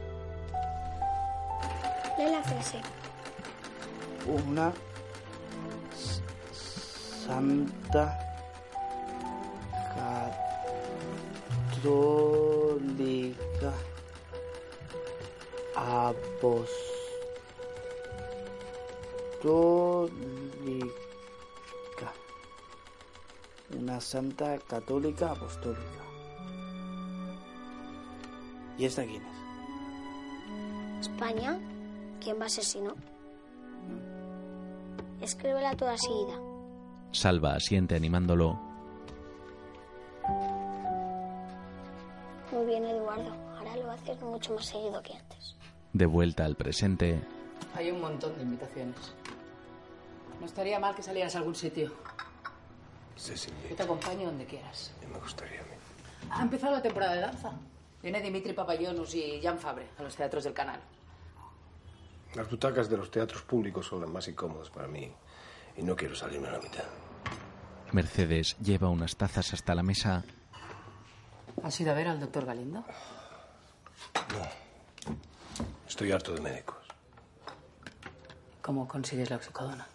Lee 2.17 2.31
la 2.31 2.41
frase. 2.41 2.79
Una 4.27 4.73
santa 7.25 8.17
católica 11.81 13.73
apostólica. 15.75 16.45
Una 23.77 23.99
santa 24.01 24.57
católica 24.59 25.31
apostólica. 25.31 25.81
¿Y 28.77 28.85
esta 28.85 29.03
quién 29.03 29.21
es? 29.23 29.35
España. 31.07 31.59
¿Quién 32.19 32.41
va 32.41 32.45
a 32.45 32.49
ser 32.49 32.63
si 32.63 32.81
no? 32.81 32.95
Escríbela 35.25 35.75
toda 35.75 35.97
seguida. 35.97 36.37
Salva 37.11 37.55
asiente 37.55 37.95
animándolo. 37.95 38.59
Muy 42.51 42.65
bien, 42.67 42.85
Eduardo. 42.85 43.33
Ahora 43.57 43.75
lo 43.77 43.89
haces 43.91 44.21
mucho 44.21 44.53
más 44.53 44.65
seguido 44.67 45.01
que 45.01 45.13
antes. 45.13 45.55
De 45.93 46.05
vuelta 46.05 46.45
al 46.45 46.55
presente, 46.55 47.19
Hay 47.73 47.89
un 47.89 48.01
montón 48.01 48.35
de 48.37 48.43
invitaciones. 48.43 49.15
No 50.39 50.45
estaría 50.45 50.79
mal 50.79 50.93
que 50.93 51.01
salieras 51.01 51.33
a 51.35 51.39
algún 51.39 51.55
sitio. 51.55 51.91
Sí, 53.15 53.35
sí, 53.35 53.49
Yo 53.67 53.75
te 53.75 53.81
acompaño 53.81 54.27
donde 54.27 54.45
quieras. 54.45 54.91
me 55.11 55.17
gustaría 55.19 55.59
a 55.61 55.63
mí. 55.63 55.69
Ha 56.29 56.41
empezado 56.43 56.73
la 56.73 56.81
temporada 56.83 57.15
de 57.15 57.21
danza. 57.21 57.51
Viene 58.03 58.21
Dimitri 58.21 58.53
Papayonus 58.53 59.15
y 59.15 59.41
Jan 59.41 59.57
Fabre 59.57 59.87
a 59.97 60.03
los 60.03 60.15
teatros 60.15 60.43
del 60.43 60.53
canal. 60.53 60.79
Las 62.35 62.49
butacas 62.49 62.89
de 62.89 62.97
los 62.97 63.09
teatros 63.09 63.43
públicos 63.43 63.87
son 63.87 64.01
las 64.01 64.09
más 64.09 64.27
incómodas 64.27 64.69
para 64.69 64.87
mí 64.87 65.09
y 65.77 65.83
no 65.83 65.95
quiero 65.95 66.15
salirme 66.15 66.49
a 66.49 66.51
la 66.51 66.59
mitad. 66.59 66.83
Mercedes 67.93 68.57
lleva 68.59 68.89
unas 68.89 69.15
tazas 69.15 69.53
hasta 69.53 69.73
la 69.73 69.83
mesa. 69.83 70.23
¿Has 71.63 71.79
ido 71.79 71.91
a 71.91 71.95
ver 71.95 72.09
al 72.09 72.19
doctor 72.19 72.45
Galindo? 72.45 72.83
Estoy 75.87 76.11
harto 76.11 76.33
de 76.33 76.41
médicos. 76.41 76.75
¿Cómo 78.61 78.85
consigues 78.85 79.29
la 79.29 79.37
oxicodona? 79.37 79.87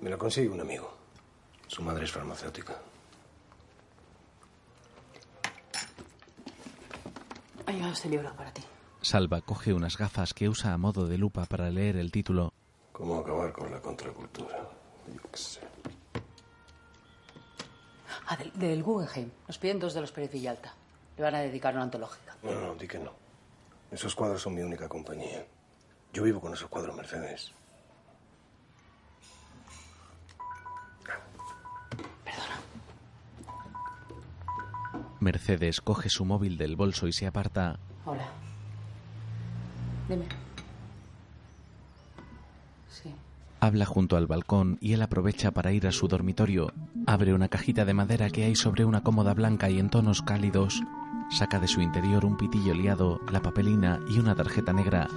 Me 0.00 0.10
la 0.10 0.16
consigue 0.16 0.48
un 0.48 0.60
amigo. 0.60 0.96
Su 1.66 1.82
madre 1.82 2.04
es 2.04 2.12
farmacéutica. 2.12 2.80
Ha 7.66 7.72
llegado 7.72 7.92
este 7.92 8.08
libro 8.08 8.32
para 8.34 8.52
ti. 8.52 8.62
Salva 9.02 9.40
coge 9.40 9.74
unas 9.74 9.98
gafas 9.98 10.32
que 10.32 10.48
usa 10.48 10.72
a 10.72 10.78
modo 10.78 11.06
de 11.06 11.18
lupa 11.18 11.44
para 11.44 11.70
leer 11.70 11.96
el 11.96 12.12
título. 12.12 12.52
¿Cómo 12.92 13.18
acabar 13.18 13.52
con 13.52 13.70
la 13.70 13.80
contracultura? 13.80 14.56
Yo 15.12 15.30
qué 15.30 15.36
sé. 15.36 15.60
Ah, 18.28 18.36
del, 18.36 18.52
del 18.52 18.82
Guggenheim. 18.82 19.30
Nos 19.48 19.58
piden 19.58 19.80
dos 19.80 19.94
de 19.94 20.00
los 20.02 20.12
Pérez 20.12 20.30
Villalta. 20.30 20.72
Le 21.16 21.22
van 21.22 21.34
a 21.34 21.40
dedicar 21.40 21.74
una 21.74 21.82
antológica. 21.82 22.36
No, 22.44 22.52
no, 22.52 22.74
di 22.76 22.86
que 22.86 22.98
no. 22.98 23.12
Esos 23.90 24.14
cuadros 24.14 24.40
son 24.40 24.54
mi 24.54 24.62
única 24.62 24.88
compañía. 24.88 25.44
Yo 26.12 26.22
vivo 26.22 26.40
con 26.40 26.52
esos 26.52 26.68
cuadros, 26.68 26.94
Mercedes. 26.94 27.52
Mercedes 35.20 35.80
coge 35.80 36.08
su 36.08 36.24
móvil 36.24 36.56
del 36.56 36.76
bolso 36.76 37.06
y 37.06 37.12
se 37.12 37.26
aparta. 37.26 37.78
Hola. 38.04 38.28
Dime. 40.08 40.24
Sí. 42.88 43.10
Habla 43.60 43.86
junto 43.86 44.16
al 44.16 44.26
balcón 44.26 44.78
y 44.80 44.92
él 44.92 45.02
aprovecha 45.02 45.52
para 45.52 45.72
ir 45.72 45.86
a 45.86 45.92
su 45.92 46.08
dormitorio. 46.08 46.72
Abre 47.06 47.34
una 47.34 47.48
cajita 47.48 47.84
de 47.84 47.94
madera 47.94 48.30
que 48.30 48.44
hay 48.44 48.56
sobre 48.56 48.84
una 48.84 49.02
cómoda 49.02 49.34
blanca 49.34 49.70
y 49.70 49.78
en 49.78 49.90
tonos 49.90 50.22
cálidos. 50.22 50.82
Saca 51.30 51.58
de 51.58 51.68
su 51.68 51.80
interior 51.80 52.24
un 52.24 52.36
pitillo 52.36 52.74
liado, 52.74 53.20
la 53.30 53.40
papelina 53.40 54.00
y 54.10 54.18
una 54.18 54.34
tarjeta 54.34 54.72
negra. 54.72 55.08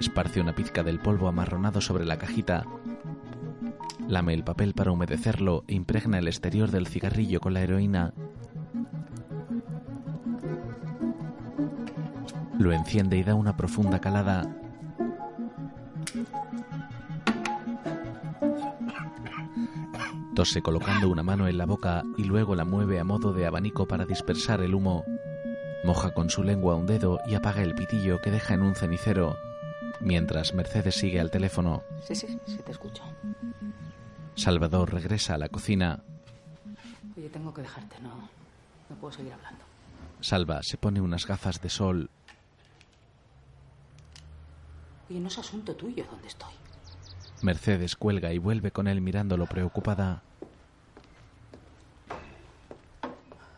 Esparce 0.00 0.40
una 0.40 0.54
pizca 0.54 0.82
del 0.82 0.98
polvo 0.98 1.28
amarronado 1.28 1.80
sobre 1.80 2.04
la 2.04 2.18
cajita. 2.18 2.66
Lame 4.06 4.34
el 4.34 4.44
papel 4.44 4.74
para 4.74 4.92
humedecerlo 4.92 5.64
e 5.66 5.74
impregna 5.74 6.18
el 6.18 6.28
exterior 6.28 6.70
del 6.70 6.86
cigarrillo 6.86 7.40
con 7.40 7.54
la 7.54 7.62
heroína. 7.62 8.12
Lo 12.58 12.72
enciende 12.72 13.16
y 13.16 13.22
da 13.22 13.34
una 13.34 13.56
profunda 13.56 14.00
calada. 14.00 14.46
Tose 20.34 20.62
colocando 20.62 21.08
una 21.08 21.22
mano 21.22 21.46
en 21.46 21.58
la 21.58 21.66
boca 21.66 22.02
y 22.16 22.24
luego 22.24 22.54
la 22.54 22.64
mueve 22.64 22.98
a 22.98 23.04
modo 23.04 23.32
de 23.32 23.46
abanico 23.46 23.86
para 23.86 24.04
dispersar 24.04 24.60
el 24.62 24.74
humo. 24.74 25.04
Moja 25.84 26.12
con 26.12 26.30
su 26.30 26.42
lengua 26.42 26.74
un 26.74 26.86
dedo 26.86 27.20
y 27.26 27.34
apaga 27.34 27.62
el 27.62 27.74
pitillo 27.74 28.20
que 28.20 28.30
deja 28.30 28.54
en 28.54 28.62
un 28.62 28.74
cenicero, 28.74 29.36
mientras 30.00 30.54
Mercedes 30.54 30.94
sigue 30.96 31.20
al 31.20 31.30
teléfono. 31.30 31.82
Sí, 32.02 32.14
sí, 32.14 32.38
sí, 32.46 32.58
te 32.64 32.72
escucho. 32.72 33.02
Salvador 34.34 34.92
regresa 34.92 35.34
a 35.34 35.38
la 35.38 35.48
cocina. 35.48 36.02
Oye, 37.16 37.28
tengo 37.28 37.54
que 37.54 37.62
dejarte, 37.62 37.96
no. 38.00 38.28
No 38.88 38.96
puedo 38.96 39.12
seguir 39.12 39.32
hablando. 39.32 39.64
Salva 40.20 40.62
se 40.62 40.78
pone 40.78 41.00
unas 41.00 41.26
gafas 41.26 41.60
de 41.60 41.68
sol. 41.68 42.10
Oye, 45.10 45.20
no 45.20 45.28
es 45.28 45.38
asunto 45.38 45.74
tuyo 45.74 46.04
dónde 46.10 46.28
estoy. 46.28 46.54
Mercedes 47.42 47.94
cuelga 47.96 48.32
y 48.32 48.38
vuelve 48.38 48.70
con 48.70 48.88
él 48.88 49.00
mirándolo 49.00 49.46
preocupada. 49.46 50.22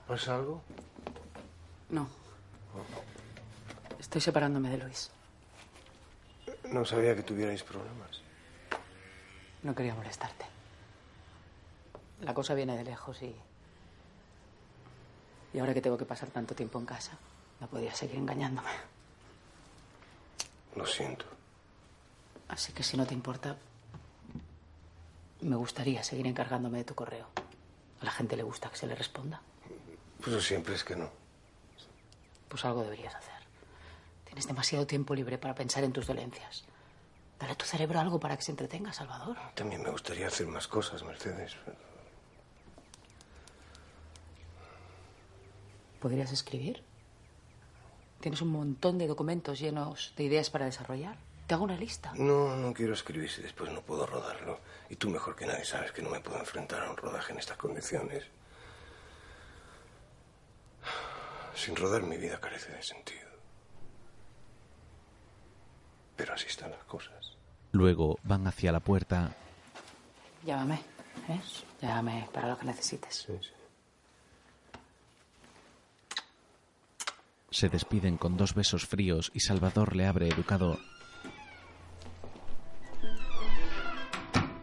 ¿Pasa 0.09 0.35
algo? 0.35 0.63
No. 1.91 2.09
Estoy 3.99 4.21
separándome 4.21 4.71
de 4.71 4.79
Luis. 4.79 5.11
No 6.73 6.85
sabía 6.85 7.15
que 7.15 7.23
tuvierais 7.23 7.63
problemas. 7.63 8.23
No 9.63 9.75
quería 9.75 9.95
molestarte. 9.95 10.45
La 12.23 12.35
cosa 12.35 12.55
viene 12.55 12.77
de 12.77 12.85
lejos 12.85 13.23
y... 13.23 13.35
Y 15.53 15.59
ahora 15.59 15.75
que 15.75 15.81
tengo 15.81 15.97
que 15.97 16.05
pasar 16.05 16.31
tanto 16.31 16.55
tiempo 16.55 16.79
en 16.79 16.87
casa, 16.87 17.17
no 17.61 17.67
podía 17.67 17.95
seguir 17.95 18.17
engañándome. 18.17 18.71
Lo 20.75 20.85
siento. 20.87 21.36
Así 22.49 22.73
que 22.73 22.83
si 22.83 22.97
no 22.97 23.07
te 23.07 23.15
importa, 23.15 23.57
me 25.41 25.57
gustaría 25.57 26.03
seguir 26.03 26.27
encargándome 26.27 26.79
de 26.79 26.85
tu 26.85 26.95
correo. 26.95 27.27
A 28.01 28.05
la 28.05 28.11
gente 28.11 28.37
le 28.37 28.43
gusta 28.43 28.71
que 28.71 28.77
se 28.77 28.87
le 28.87 28.95
responda. 28.95 29.41
Pero 30.25 30.41
siempre 30.41 30.75
es 30.75 30.85
que 30.85 30.97
no. 30.97 31.11
Pues 32.49 32.65
algo 32.65 32.83
deberías 32.83 33.15
hacer. 33.15 33.35
Tienes 34.25 34.47
demasiado 34.47 34.87
tiempo 34.87 35.15
libre 35.15 35.39
para 35.39 35.55
pensar 35.55 35.85
en 35.85 35.93
tus 35.93 36.07
dolencias. 36.07 36.65
Dale 37.39 37.53
a 37.53 37.57
tu 37.57 37.65
cerebro 37.65 38.01
algo 38.01 38.19
para 38.19 38.37
que 38.37 38.43
se 38.43 38.51
entretenga, 38.51 38.93
Salvador. 38.93 39.37
También 39.55 39.83
me 39.83 39.91
gustaría 39.91 40.27
hacer 40.27 40.47
más 40.47 40.69
cosas, 40.69 41.03
Mercedes. 41.03 41.55
¿Podrías 46.01 46.33
escribir? 46.33 46.83
Tienes 48.21 48.41
un 48.41 48.49
montón 48.49 48.99
de 48.99 49.07
documentos 49.07 49.59
llenos 49.59 50.15
de 50.17 50.25
ideas 50.25 50.51
para 50.51 50.65
desarrollar. 50.65 51.17
Te 51.47 51.55
hago 51.55 51.65
una 51.65 51.77
lista. 51.77 52.13
No, 52.17 52.57
no 52.57 52.73
quiero 52.73 52.95
escribir 52.95 53.31
si 53.31 53.43
después 53.43 53.71
no 53.73 53.81
puedo 53.81 54.05
rodarlo. 54.05 54.61
Y 54.91 54.97
tú 54.97 55.09
mejor 55.11 55.37
que 55.37 55.47
nadie 55.47 55.65
sabes 55.65 55.93
que 55.93 56.03
no 56.03 56.11
me 56.11 56.21
puedo 56.21 56.39
enfrentar 56.39 56.83
a 56.83 56.91
un 56.91 56.97
rodaje 56.97 57.33
en 57.33 57.39
estas 57.39 57.57
condiciones. 57.57 58.25
Sin 61.55 61.77
rodar 61.77 62.03
mi 62.03 62.17
vida 62.17 62.41
carece 62.41 62.73
de 62.73 62.83
sentido. 62.83 63.31
Pero 66.17 66.35
así 66.35 66.47
están 66.49 66.71
las 66.73 66.85
cosas. 66.85 67.37
Luego 67.73 68.19
van 68.25 68.47
hacia 68.47 68.73
la 68.73 68.81
puerta. 68.81 69.35
Llámame, 70.45 70.81
¿eh? 71.29 71.41
Llámame 71.81 72.29
para 72.33 72.49
lo 72.49 72.59
que 72.59 72.67
necesites. 72.67 73.27
Se 77.51 77.69
despiden 77.69 78.17
con 78.17 78.37
dos 78.37 78.55
besos 78.55 78.87
fríos 78.87 79.31
y 79.33 79.41
Salvador 79.41 79.95
le 79.95 80.07
abre 80.07 80.29
educado. 80.29 80.79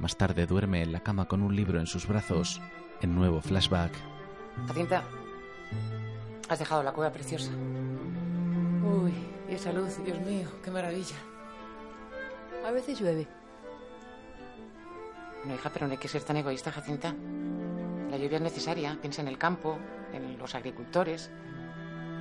Más 0.04 0.18
tarde 0.18 0.46
duerme 0.46 0.82
en 0.82 0.92
la 0.92 1.00
cama 1.00 1.30
con 1.30 1.42
un 1.42 1.56
libro 1.56 1.80
en 1.80 1.88
sus 1.88 2.06
brazos. 2.06 2.60
En 3.00 3.16
nuevo 3.16 3.40
flashback, 3.40 3.94
Jacinta, 4.68 5.02
has 6.50 6.60
dejado 6.60 6.84
la 6.84 6.92
cueva 6.92 7.10
preciosa. 7.10 7.50
Uy, 8.84 9.14
y 9.48 9.54
esa 9.54 9.72
luz, 9.72 10.04
Dios 10.04 10.20
mío, 10.20 10.50
qué 10.62 10.72
maravilla. 10.72 11.16
A 12.68 12.72
veces 12.72 13.00
llueve. 13.00 13.30
No, 15.46 15.56
hija, 15.56 15.70
pero 15.72 15.88
no 15.88 15.94
hay 15.94 16.00
que 16.00 16.10
ser 16.10 16.22
tan 16.24 16.36
egoísta, 16.36 16.70
Jacinta. 16.70 17.16
La 18.12 18.18
lluvia 18.18 18.40
es 18.40 18.44
necesaria. 18.44 18.98
Piensa 19.00 19.22
en 19.22 19.30
el 19.30 19.38
campo, 19.38 19.80
en 20.12 20.38
los 20.38 20.54
agricultores. 20.54 21.32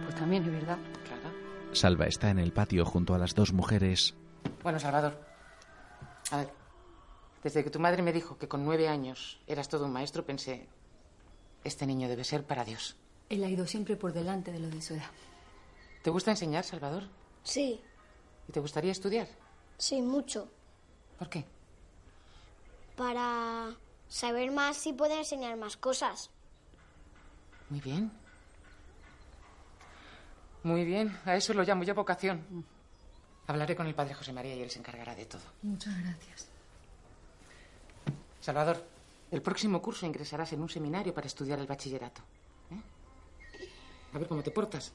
Pues 0.05 0.14
también 0.14 0.45
es 0.45 0.53
verdad. 0.53 0.78
Claro. 1.05 1.35
Salva 1.72 2.07
está 2.07 2.30
en 2.30 2.39
el 2.39 2.53
patio 2.53 2.85
junto 2.85 3.12
a 3.12 3.18
las 3.18 3.35
dos 3.35 3.53
mujeres. 3.53 4.14
Bueno, 4.62 4.78
Salvador. 4.78 5.20
A 6.30 6.37
ver. 6.37 6.62
Desde 7.43 7.64
que 7.64 7.70
tu 7.70 7.80
madre 7.80 8.03
me 8.03 8.12
dijo 8.12 8.38
que 8.38 8.49
con 8.49 8.64
nueve 8.64 8.88
años 8.88 9.40
eras 9.47 9.68
todo 9.68 9.86
un 9.86 9.93
maestro, 9.93 10.24
pensé, 10.24 10.68
este 11.64 11.86
niño 11.86 12.09
debe 12.09 12.24
ser 12.24 12.45
para 12.45 12.64
Dios. 12.64 12.97
Él 13.28 13.43
ha 13.45 13.49
ido 13.49 13.66
siempre 13.66 13.97
por 13.97 14.12
delante 14.12 14.53
de 14.53 14.61
lo 14.61 14.68
de 14.68 14.80
su 14.82 14.95
edad. 14.95 15.11
¿Te 16.03 16.11
gusta 16.11 16.30
enseñar, 16.30 16.64
Salvador? 16.64 17.05
Sí, 17.43 17.80
¿Y 18.49 18.53
te 18.53 18.61
gustaría 18.61 18.93
estudiar? 18.93 19.28
sí, 19.78 20.01
mucho. 20.03 20.49
¿Por 21.18 21.28
qué? 21.28 21.45
Para 22.97 23.74
saber 24.09 24.51
más 24.53 24.86
y 24.86 24.93
poder 24.93 25.18
enseñar 25.18 25.57
más 25.57 25.76
cosas. 25.76 26.30
Muy 27.70 27.80
bien. 27.80 28.11
Muy 30.62 30.84
bien, 30.84 31.16
a 31.24 31.34
eso 31.36 31.55
lo 31.55 31.62
llamo 31.64 31.82
yo 31.84 31.95
vocación. 31.95 32.64
Hablaré 33.49 33.74
con 33.74 33.86
el 33.86 33.95
padre 33.95 34.14
José 34.14 34.32
María 34.32 34.55
y 34.55 34.62
él 34.62 34.70
se 34.70 34.78
encargará 34.78 35.14
de 35.14 35.26
todo. 35.26 35.43
Muchas 35.62 35.99
gracias. 36.01 36.49
Salvador, 38.43 38.84
el 39.30 39.40
próximo 39.40 39.80
curso 39.80 40.05
ingresarás 40.05 40.53
en 40.53 40.61
un 40.61 40.68
seminario 40.68 41.14
para 41.14 41.28
estudiar 41.28 41.61
el 41.61 41.66
bachillerato. 41.68 42.20
¿eh? 42.72 43.62
A 44.12 44.18
ver 44.18 44.26
cómo 44.26 44.43
te 44.43 44.51
portas. 44.51 44.93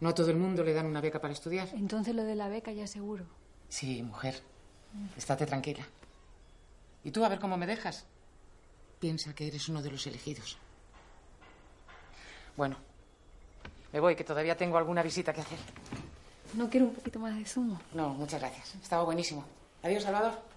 No 0.00 0.08
a 0.08 0.14
todo 0.14 0.30
el 0.30 0.36
mundo 0.36 0.64
le 0.64 0.74
dan 0.74 0.86
una 0.86 1.00
beca 1.00 1.20
para 1.20 1.32
estudiar. 1.32 1.68
Entonces 1.74 2.14
lo 2.14 2.24
de 2.24 2.34
la 2.34 2.48
beca 2.48 2.72
ya 2.72 2.86
seguro. 2.88 3.24
Sí, 3.68 4.02
mujer. 4.02 4.42
Estate 5.16 5.46
tranquila. 5.46 5.86
¿Y 7.04 7.12
tú 7.12 7.24
a 7.24 7.28
ver 7.28 7.38
cómo 7.38 7.56
me 7.56 7.66
dejas? 7.66 8.04
Piensa 8.98 9.34
que 9.34 9.46
eres 9.46 9.68
uno 9.68 9.80
de 9.80 9.92
los 9.92 10.04
elegidos. 10.08 10.58
Bueno, 12.56 12.76
me 13.92 14.00
voy, 14.00 14.16
que 14.16 14.24
todavía 14.24 14.56
tengo 14.56 14.78
alguna 14.78 15.04
visita 15.04 15.32
que 15.32 15.42
hacer. 15.42 15.58
¿No 16.54 16.68
quiero 16.68 16.86
un 16.86 16.94
poquito 16.94 17.20
más 17.20 17.36
de 17.36 17.44
zumo? 17.44 17.80
No, 17.94 18.08
muchas 18.14 18.40
gracias. 18.40 18.74
Estaba 18.82 19.04
buenísimo. 19.04 19.44
Adiós, 19.84 20.02
Salvador. 20.02 20.47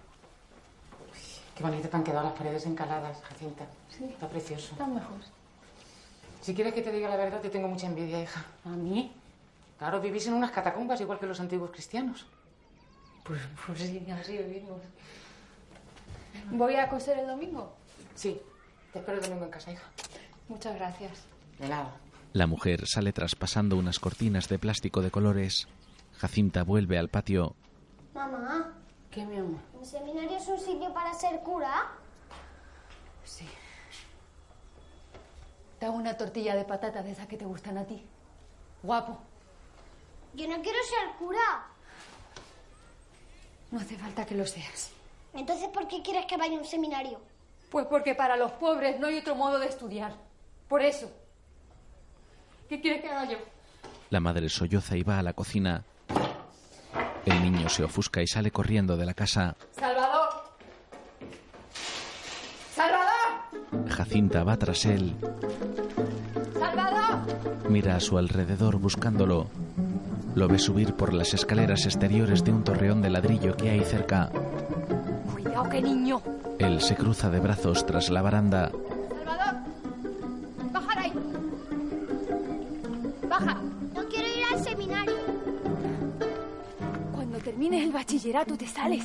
Qué 1.56 1.62
bonito 1.62 1.88
te 1.88 1.96
han 1.96 2.04
quedado 2.04 2.24
las 2.28 2.36
paredes 2.38 2.66
encaladas, 2.66 3.20
Jacinta. 3.22 3.66
Sí. 3.90 4.04
Está 4.04 4.28
precioso. 4.28 4.72
Está 4.72 4.86
mejor. 4.86 5.18
Si 6.40 6.54
quieres 6.54 6.74
que 6.74 6.82
te 6.82 6.90
diga 6.90 7.08
la 7.08 7.16
verdad, 7.16 7.40
te 7.40 7.50
tengo 7.50 7.68
mucha 7.68 7.86
envidia, 7.86 8.22
hija. 8.22 8.44
¿A 8.64 8.70
mí? 8.70 9.12
Claro, 9.78 10.00
vivís 10.00 10.26
en 10.26 10.34
unas 10.34 10.50
catacumbas 10.50 11.00
igual 11.00 11.18
que 11.18 11.26
los 11.26 11.40
antiguos 11.40 11.70
cristianos. 11.70 12.26
Pues, 13.24 13.40
pues 13.66 13.78
sí, 13.80 14.04
así 14.10 14.38
vivimos. 14.38 14.80
¿Voy 16.50 16.74
a 16.76 16.88
coser 16.88 17.18
el 17.18 17.26
domingo? 17.26 17.74
Sí. 18.14 18.40
Te 18.92 18.98
espero 18.98 19.18
el 19.18 19.24
domingo 19.24 19.44
en 19.44 19.50
casa, 19.50 19.72
hija. 19.72 19.84
Muchas 20.48 20.74
gracias. 20.74 21.12
De 21.58 21.68
nada. 21.68 21.92
La 22.32 22.46
mujer 22.46 22.86
sale 22.86 23.12
traspasando 23.12 23.76
unas 23.76 23.98
cortinas 23.98 24.48
de 24.48 24.58
plástico 24.58 25.02
de 25.02 25.10
colores. 25.10 25.68
Jacinta 26.16 26.62
vuelve 26.62 26.98
al 26.98 27.08
patio. 27.08 27.54
Mamá, 28.14 28.72
¿Qué, 29.10 29.24
mi 29.26 29.36
amor? 29.36 29.60
¿El 29.82 29.88
seminario 29.88 30.36
es 30.36 30.46
un 30.46 30.60
sitio 30.60 30.94
para 30.94 31.12
ser 31.12 31.40
cura? 31.40 31.90
Sí. 33.24 33.48
Te 35.80 35.86
hago 35.86 35.96
una 35.96 36.16
tortilla 36.16 36.54
de 36.54 36.64
patata 36.64 37.02
de 37.02 37.10
esas 37.10 37.26
que 37.26 37.36
te 37.36 37.44
gustan 37.44 37.76
a 37.78 37.84
ti. 37.84 38.06
Guapo. 38.84 39.18
Yo 40.34 40.46
no 40.46 40.62
quiero 40.62 40.78
ser 40.84 41.16
cura. 41.18 41.66
No 43.72 43.80
hace 43.80 43.96
falta 43.96 44.24
que 44.24 44.36
lo 44.36 44.46
seas. 44.46 44.92
Entonces, 45.34 45.66
¿por 45.68 45.88
qué 45.88 46.00
quieres 46.00 46.26
que 46.26 46.36
vaya 46.36 46.56
a 46.56 46.60
un 46.60 46.64
seminario? 46.64 47.20
Pues 47.68 47.86
porque 47.86 48.14
para 48.14 48.36
los 48.36 48.52
pobres 48.52 49.00
no 49.00 49.08
hay 49.08 49.18
otro 49.18 49.34
modo 49.34 49.58
de 49.58 49.66
estudiar. 49.66 50.14
Por 50.68 50.82
eso. 50.82 51.10
¿Qué 52.68 52.80
quieres 52.80 53.02
que 53.02 53.08
haga 53.08 53.24
yo? 53.24 53.38
La 54.10 54.20
madre 54.20 54.48
solloza 54.48 54.96
y 54.96 55.02
va 55.02 55.18
a 55.18 55.22
la 55.22 55.32
cocina. 55.32 55.82
El 57.24 57.42
niño 57.42 57.68
se 57.68 57.84
ofusca 57.84 58.22
y 58.22 58.26
sale 58.26 58.50
corriendo 58.50 58.96
de 58.96 59.06
la 59.06 59.14
casa. 59.14 59.56
¡Salvador! 59.70 60.28
¡Salvador! 62.74 63.88
Jacinta 63.88 64.42
va 64.42 64.56
tras 64.56 64.84
él. 64.86 65.14
¡Salvador! 66.58 67.20
Mira 67.68 67.96
a 67.96 68.00
su 68.00 68.18
alrededor 68.18 68.78
buscándolo. 68.78 69.48
Lo 70.34 70.48
ve 70.48 70.58
subir 70.58 70.94
por 70.94 71.14
las 71.14 71.34
escaleras 71.34 71.84
exteriores 71.84 72.42
de 72.42 72.52
un 72.52 72.64
torreón 72.64 73.02
de 73.02 73.10
ladrillo 73.10 73.56
que 73.56 73.70
hay 73.70 73.84
cerca. 73.84 74.30
Cuidado, 75.32 75.68
qué 75.68 75.82
niño. 75.82 76.22
Él 76.58 76.80
se 76.80 76.96
cruza 76.96 77.30
de 77.30 77.38
brazos 77.38 77.86
tras 77.86 78.10
la 78.10 78.22
baranda. 78.22 78.72
Termines 87.72 87.86
el 87.86 87.92
bachillerato 87.92 88.56
te 88.58 88.66
sales. 88.66 89.04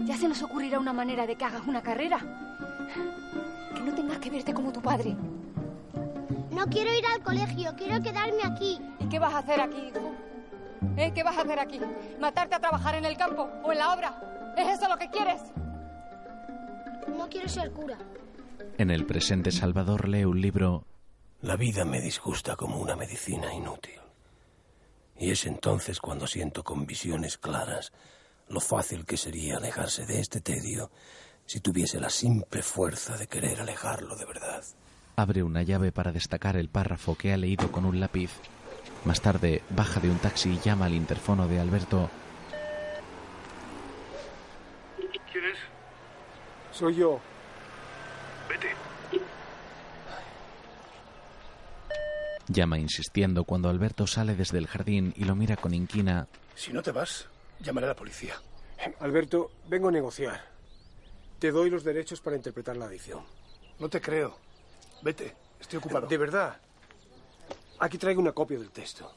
Ya 0.00 0.16
se 0.18 0.28
nos 0.28 0.42
ocurrirá 0.42 0.78
una 0.78 0.92
manera 0.92 1.26
de 1.26 1.34
que 1.34 1.44
hagas 1.46 1.66
una 1.66 1.82
carrera. 1.82 2.18
Que 3.74 3.80
no 3.80 3.94
tengas 3.94 4.18
que 4.18 4.28
verte 4.28 4.52
como 4.52 4.70
tu 4.70 4.82
padre. 4.82 5.16
No 6.50 6.66
quiero 6.66 6.92
ir 6.92 7.06
al 7.06 7.22
colegio, 7.22 7.72
quiero 7.74 8.02
quedarme 8.02 8.42
aquí. 8.44 8.78
¿Y 9.00 9.08
qué 9.08 9.18
vas 9.18 9.32
a 9.32 9.38
hacer 9.38 9.60
aquí, 9.62 9.78
hijo? 9.88 10.12
¿Eh? 10.98 11.12
¿Qué 11.14 11.22
vas 11.22 11.38
a 11.38 11.40
hacer 11.40 11.58
aquí? 11.58 11.80
¿Matarte 12.20 12.54
a 12.54 12.60
trabajar 12.60 12.96
en 12.96 13.06
el 13.06 13.16
campo 13.16 13.48
o 13.64 13.72
en 13.72 13.78
la 13.78 13.94
obra? 13.94 14.54
¿Es 14.58 14.68
eso 14.68 14.88
lo 14.90 14.98
que 14.98 15.08
quieres? 15.08 15.40
No 17.16 17.30
quiero 17.30 17.48
ser 17.48 17.72
cura. 17.72 17.96
En 18.76 18.90
el 18.90 19.06
presente 19.06 19.50
Salvador 19.50 20.06
lee 20.06 20.26
un 20.26 20.38
libro. 20.38 20.84
La 21.40 21.56
vida 21.56 21.86
me 21.86 22.00
disgusta 22.02 22.56
como 22.56 22.78
una 22.78 22.94
medicina 22.94 23.54
inútil. 23.54 24.02
Y 25.22 25.30
es 25.30 25.46
entonces 25.46 26.00
cuando 26.00 26.26
siento 26.26 26.64
con 26.64 26.84
visiones 26.84 27.38
claras 27.38 27.92
lo 28.48 28.58
fácil 28.58 29.04
que 29.06 29.16
sería 29.16 29.58
alejarse 29.58 30.04
de 30.04 30.18
este 30.18 30.40
tedio 30.40 30.90
si 31.46 31.60
tuviese 31.60 32.00
la 32.00 32.10
simple 32.10 32.60
fuerza 32.60 33.16
de 33.16 33.28
querer 33.28 33.60
alejarlo 33.60 34.16
de 34.16 34.24
verdad. 34.24 34.64
Abre 35.14 35.44
una 35.44 35.62
llave 35.62 35.92
para 35.92 36.10
destacar 36.10 36.56
el 36.56 36.68
párrafo 36.68 37.14
que 37.14 37.32
ha 37.32 37.36
leído 37.36 37.70
con 37.70 37.84
un 37.84 38.00
lápiz. 38.00 38.32
Más 39.04 39.20
tarde, 39.20 39.62
baja 39.70 40.00
de 40.00 40.10
un 40.10 40.18
taxi 40.18 40.54
y 40.54 40.58
llama 40.58 40.86
al 40.86 40.94
interfono 40.94 41.46
de 41.46 41.60
Alberto. 41.60 42.10
¿Quién 45.30 45.44
es? 45.44 46.76
Soy 46.76 46.96
yo. 46.96 47.20
Vete. 48.48 48.81
Llama 52.52 52.78
insistiendo 52.78 53.44
cuando 53.44 53.70
Alberto 53.70 54.06
sale 54.06 54.34
desde 54.34 54.58
el 54.58 54.66
jardín 54.66 55.14
y 55.16 55.24
lo 55.24 55.34
mira 55.34 55.56
con 55.56 55.72
inquina. 55.72 56.28
Si 56.54 56.70
no 56.70 56.82
te 56.82 56.92
vas, 56.92 57.26
llamaré 57.60 57.86
a 57.86 57.90
la 57.90 57.96
policía. 57.96 58.34
Alberto, 59.00 59.52
vengo 59.68 59.88
a 59.88 59.92
negociar. 59.92 60.38
Te 61.38 61.50
doy 61.50 61.70
los 61.70 61.82
derechos 61.82 62.20
para 62.20 62.36
interpretar 62.36 62.76
la 62.76 62.84
adicción. 62.84 63.24
No 63.78 63.88
te 63.88 64.02
creo. 64.02 64.36
Vete, 65.02 65.34
estoy 65.58 65.78
ocupado. 65.78 66.06
De 66.06 66.18
verdad. 66.18 66.60
Aquí 67.78 67.96
traigo 67.96 68.20
una 68.20 68.32
copia 68.32 68.58
del 68.58 68.70
texto. 68.70 69.10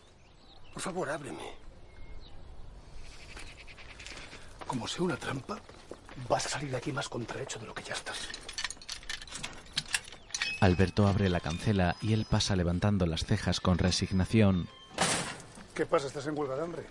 Por 0.72 0.82
favor, 0.82 1.10
ábreme. 1.10 1.52
Como 4.66 4.88
sea 4.88 5.04
una 5.04 5.18
trampa, 5.18 5.60
vas 6.30 6.46
a 6.46 6.50
salir 6.50 6.72
de 6.72 6.78
aquí 6.78 6.94
más 6.94 7.10
contrahecho 7.10 7.60
de 7.60 7.68
lo 7.68 7.74
que 7.74 7.84
ya 7.84 7.94
estás. 7.96 8.30
Alberto 10.66 11.08
abre 11.08 11.30
la 11.30 11.40
cancela 11.40 11.96
y 12.02 12.14
él 12.14 12.26
pasa 12.28 12.56
levantando 12.56 13.06
las 13.06 13.24
cejas 13.24 13.60
con 13.60 13.78
resignación. 13.78 14.68
¿Qué 15.76 15.86
pasa? 15.86 16.08
¿Estás 16.08 16.26
en 16.26 16.38
huelga 16.38 16.56
de 16.56 16.64
hambre? 16.64 16.84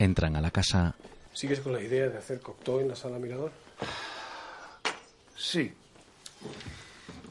Entran 0.00 0.34
a 0.34 0.40
la 0.40 0.50
casa. 0.50 0.96
¿Sigues 1.32 1.60
con 1.60 1.72
la 1.72 1.80
idea 1.80 2.08
de 2.08 2.18
hacer 2.18 2.40
cocteau 2.40 2.80
en 2.80 2.88
la 2.88 2.96
sala 2.96 3.18
mirador? 3.18 3.52
Sí. 5.36 5.72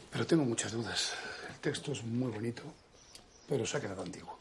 Pero 0.10 0.26
tengo 0.26 0.46
muchas 0.46 0.72
dudas. 0.72 1.14
El 1.50 1.60
texto 1.60 1.92
es 1.92 2.04
muy 2.04 2.32
bonito, 2.32 2.64
pero 3.50 3.66
se 3.66 3.76
ha 3.76 3.82
quedado 3.82 4.04
antiguo. 4.04 4.40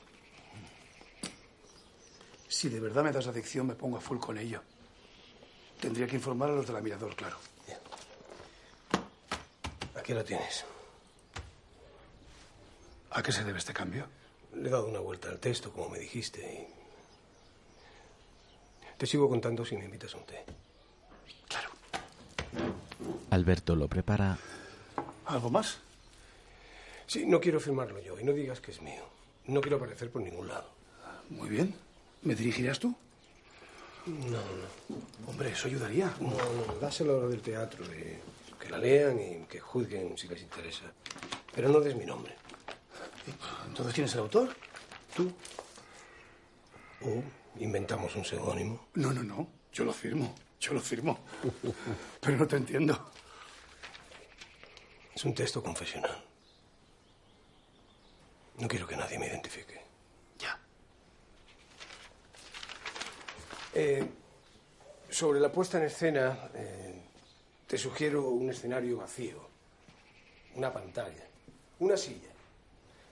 Si 2.47 2.69
de 2.69 2.79
verdad 2.79 3.03
me 3.03 3.11
das 3.11 3.27
adicción, 3.27 3.67
me 3.67 3.75
pongo 3.75 3.97
a 3.97 4.01
full 4.01 4.19
con 4.19 4.39
ello. 4.39 4.63
Tendría 5.81 6.07
que 6.07 6.17
informar 6.17 6.51
a 6.51 6.55
los 6.55 6.69
de 6.69 6.73
la 6.73 6.81
mirador, 6.81 7.17
claro. 7.17 7.37
Aquí 9.97 10.13
lo 10.13 10.23
tienes. 10.23 10.65
¿A 13.15 13.23
qué 13.23 13.31
se 13.31 13.45
debe 13.45 13.59
este 13.59 13.73
cambio? 13.73 14.07
Le 14.55 14.69
he 14.69 14.73
dado 14.73 14.89
una 14.89 14.99
vuelta 14.99 15.29
al 15.29 15.39
texto, 15.39 15.73
como 15.73 15.89
me 15.89 16.01
dijiste, 16.01 16.41
y 16.41 16.67
Te 18.99 19.07
sigo 19.07 19.29
contando 19.29 19.65
si 19.65 19.77
me 19.77 19.85
invitas 19.85 20.15
a 20.15 20.19
un 20.19 20.25
té. 20.25 20.45
Alberto 23.31 23.77
lo 23.77 23.89
prepara. 23.89 24.37
¿Algo 25.27 25.51
más? 25.51 25.79
Sí, 27.07 27.25
no 27.27 27.41
quiero 27.41 27.61
firmarlo 27.61 28.01
yo 28.01 28.19
y 28.19 28.25
no 28.25 28.33
digas 28.33 28.61
que 28.61 28.73
es 28.73 28.83
mío. 28.83 29.05
No 29.47 29.61
quiero 29.61 29.77
aparecer 29.77 30.11
por 30.11 30.23
ningún 30.23 30.49
lado. 30.49 30.69
Muy 31.31 31.49
bien. 31.49 31.75
¿Me 32.23 32.35
dirigirás 32.35 32.81
tú? 32.81 32.97
No, 34.07 34.39
no. 34.39 35.29
Hombre, 35.29 35.53
eso 35.53 35.69
ayudaría. 35.69 36.13
No, 36.21 36.31
no, 36.31 36.75
dáselo 36.81 37.19
a 37.19 37.21
lo 37.23 37.29
del 37.29 37.43
teatro, 37.43 37.85
y 37.85 38.19
que 38.61 38.71
la 38.71 38.79
lean 38.79 39.21
y 39.21 39.45
que 39.47 39.61
juzguen 39.61 40.17
si 40.19 40.27
les 40.29 40.43
interesa. 40.43 40.93
Pero 41.55 41.69
no 41.69 41.81
des 41.81 41.95
mi 41.95 42.05
nombre. 42.05 42.44
Entonces, 43.67 43.95
¿quién 43.95 44.07
es 44.07 44.15
el 44.15 44.21
autor? 44.21 44.55
Tú. 45.15 45.33
O 47.03 47.23
inventamos 47.59 48.15
un 48.17 48.25
seudónimo. 48.25 48.89
No, 48.95 49.13
no, 49.13 49.23
no. 49.23 49.49
Yo 49.73 49.85
lo 49.85 49.93
firmo. 49.93 50.35
Yo 50.61 50.73
lo 50.75 50.81
firmo. 50.81 51.19
Pero 52.21 52.37
no 52.37 52.47
te 52.47 52.57
entiendo. 52.57 53.11
Es 55.15 55.25
un 55.25 55.35
texto 55.35 55.63
confesional. 55.63 56.25
No 58.59 58.69
quiero 58.69 58.87
que 58.87 58.97
nadie 58.97 59.19
me 59.19 59.27
identifique. 59.27 59.81
Ya. 60.39 60.59
Eh, 63.75 64.09
sobre 65.11 65.41
la 65.41 65.51
puesta 65.51 65.79
en 65.79 65.85
escena, 65.85 66.51
eh, 66.55 67.03
te 67.67 67.79
sugiero 67.79 68.29
un 68.29 68.51
escenario 68.51 68.99
vacío, 68.99 69.49
una 70.55 70.73
pantalla, 70.73 71.25
una 71.81 71.97
silla. 71.97 72.34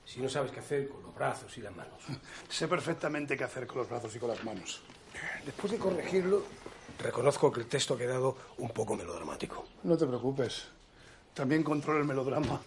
Si 0.05 0.21
no 0.21 0.29
sabes 0.29 0.51
qué 0.51 0.61
hacer 0.61 0.89
con 0.89 1.03
los 1.03 1.15
brazos 1.15 1.57
y 1.59 1.61
las 1.61 1.75
manos. 1.75 2.03
Sé 2.49 2.69
perfectamente 2.69 3.37
qué 3.37 3.45
hacer 3.45 3.67
con 3.67 3.79
los 3.79 3.89
brazos 3.89 4.15
y 4.15 4.19
con 4.19 4.31
las 4.31 4.43
manos. 4.45 4.83
Después 5.45 5.73
de 5.73 5.79
corregirlo, 5.79 6.45
reconozco 6.99 7.53
que 7.53 7.61
el 7.61 7.67
texto 7.67 7.95
ha 7.95 7.99
quedado 7.99 8.37
un 8.59 8.71
poco 8.71 8.97
melodramático. 8.97 9.67
No 9.85 9.97
te 9.97 10.07
preocupes. 10.07 10.67
También 11.35 11.63
controlo 11.63 12.01
el 12.01 12.05
melodrama. 12.05 12.61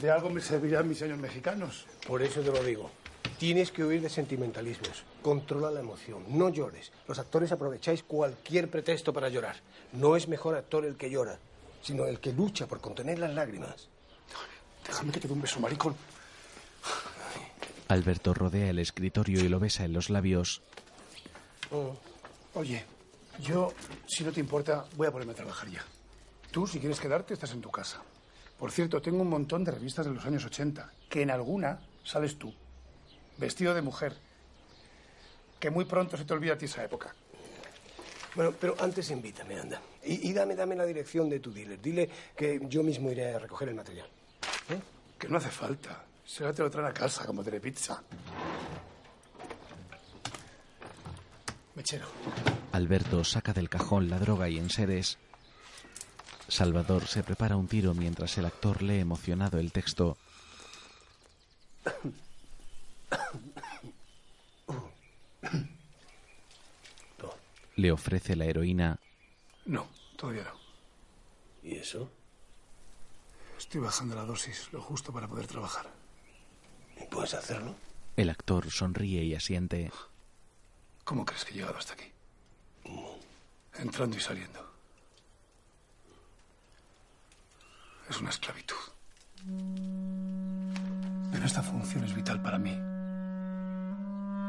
De 0.00 0.10
algo 0.10 0.30
me 0.30 0.40
servirán 0.40 0.88
mis 0.88 1.02
años 1.02 1.18
mexicanos. 1.18 1.86
Por 2.06 2.22
eso 2.22 2.40
te 2.40 2.52
lo 2.52 2.62
digo. 2.62 2.90
Tienes 3.38 3.70
que 3.70 3.84
huir 3.84 4.02
de 4.02 4.08
sentimentalismos. 4.08 5.04
Controla 5.22 5.70
la 5.70 5.80
emoción. 5.80 6.24
No 6.28 6.48
llores. 6.48 6.92
Los 7.06 7.18
actores 7.18 7.52
aprovecháis 7.52 8.02
cualquier 8.02 8.68
pretexto 8.70 9.12
para 9.12 9.28
llorar. 9.28 9.56
No 9.92 10.16
es 10.16 10.28
mejor 10.28 10.56
actor 10.56 10.84
el 10.84 10.96
que 10.96 11.10
llora, 11.10 11.38
sino 11.82 12.06
el 12.06 12.20
que 12.20 12.32
lucha 12.32 12.66
por 12.66 12.80
contener 12.80 13.18
las 13.18 13.34
lágrimas. 13.34 13.88
Déjame 14.86 15.12
que 15.12 15.20
te 15.20 15.28
dé 15.28 15.34
un 15.34 15.42
beso, 15.42 15.60
maricón. 15.60 15.94
Alberto 17.88 18.34
rodea 18.34 18.70
el 18.70 18.78
escritorio 18.78 19.40
y 19.40 19.48
lo 19.48 19.58
besa 19.58 19.84
en 19.84 19.92
los 19.92 20.10
labios. 20.10 20.62
Oye, 22.54 22.84
yo, 23.40 23.72
si 24.06 24.24
no 24.24 24.32
te 24.32 24.40
importa, 24.40 24.84
voy 24.96 25.06
a 25.06 25.10
ponerme 25.10 25.32
a 25.32 25.36
trabajar 25.36 25.68
ya. 25.68 25.84
Tú, 26.50 26.66
si 26.66 26.80
quieres 26.80 27.00
quedarte, 27.00 27.34
estás 27.34 27.52
en 27.52 27.60
tu 27.60 27.70
casa. 27.70 28.02
Por 28.58 28.72
cierto, 28.72 29.00
tengo 29.00 29.22
un 29.22 29.28
montón 29.28 29.64
de 29.64 29.70
revistas 29.70 30.06
de 30.06 30.12
los 30.12 30.24
años 30.24 30.44
80, 30.44 30.92
que 31.08 31.22
en 31.22 31.30
alguna 31.30 31.80
sales 32.04 32.38
tú, 32.38 32.52
vestido 33.36 33.74
de 33.74 33.82
mujer. 33.82 34.16
Que 35.60 35.70
muy 35.70 35.84
pronto 35.84 36.16
se 36.16 36.24
te 36.24 36.32
olvida 36.32 36.54
a 36.54 36.58
ti 36.58 36.66
esa 36.66 36.84
época. 36.84 37.14
Bueno, 38.34 38.52
pero 38.60 38.76
antes 38.80 39.10
invítame, 39.10 39.58
anda. 39.58 39.80
Y, 40.04 40.28
y 40.28 40.32
dame, 40.32 40.54
dame 40.54 40.76
la 40.76 40.84
dirección 40.84 41.28
de 41.28 41.40
tu 41.40 41.52
dealer. 41.52 41.80
Dile 41.80 42.08
que 42.36 42.60
yo 42.68 42.82
mismo 42.82 43.10
iré 43.10 43.34
a 43.34 43.38
recoger 43.38 43.68
el 43.68 43.74
material. 43.74 44.08
¿Eh? 44.70 44.80
Que 45.18 45.28
no 45.28 45.38
hace 45.38 45.50
falta. 45.50 46.04
Será 46.28 46.52
te 46.52 46.62
lo 46.62 46.70
traen 46.70 46.88
a 46.88 46.92
casa, 46.92 47.24
como 47.24 47.42
telepizza. 47.42 48.02
Mechero. 51.74 52.06
Alberto 52.72 53.24
saca 53.24 53.54
del 53.54 53.70
cajón 53.70 54.10
la 54.10 54.18
droga 54.18 54.46
y 54.50 54.58
enseres. 54.58 55.16
Salvador 56.46 57.06
se 57.06 57.22
prepara 57.22 57.56
un 57.56 57.66
tiro 57.66 57.94
mientras 57.94 58.36
el 58.36 58.44
actor 58.44 58.82
lee 58.82 58.98
emocionado 58.98 59.58
el 59.58 59.72
texto. 59.72 60.18
Le 67.76 67.90
ofrece 67.90 68.36
la 68.36 68.44
heroína. 68.44 69.00
No, 69.64 69.88
todavía 70.16 70.44
no. 70.44 70.58
¿Y 71.62 71.76
eso? 71.76 72.10
Estoy 73.56 73.80
bajando 73.80 74.14
la 74.14 74.26
dosis, 74.26 74.68
lo 74.72 74.82
justo 74.82 75.10
para 75.10 75.26
poder 75.26 75.46
trabajar. 75.46 75.97
¿Y 77.00 77.06
puedes 77.06 77.34
hacerlo? 77.34 77.74
El 78.16 78.30
actor 78.30 78.70
sonríe 78.70 79.22
y 79.24 79.34
asiente. 79.34 79.90
¿Cómo 81.04 81.24
crees 81.24 81.44
que 81.44 81.52
he 81.52 81.54
llegado 81.54 81.78
hasta 81.78 81.94
aquí? 81.94 82.12
Entrando 83.78 84.16
y 84.16 84.20
saliendo. 84.20 84.68
Es 88.10 88.20
una 88.20 88.30
esclavitud. 88.30 88.76
Pero 91.30 91.44
esta 91.44 91.62
función 91.62 92.04
es 92.04 92.14
vital 92.14 92.42
para 92.42 92.58
mí. 92.58 92.72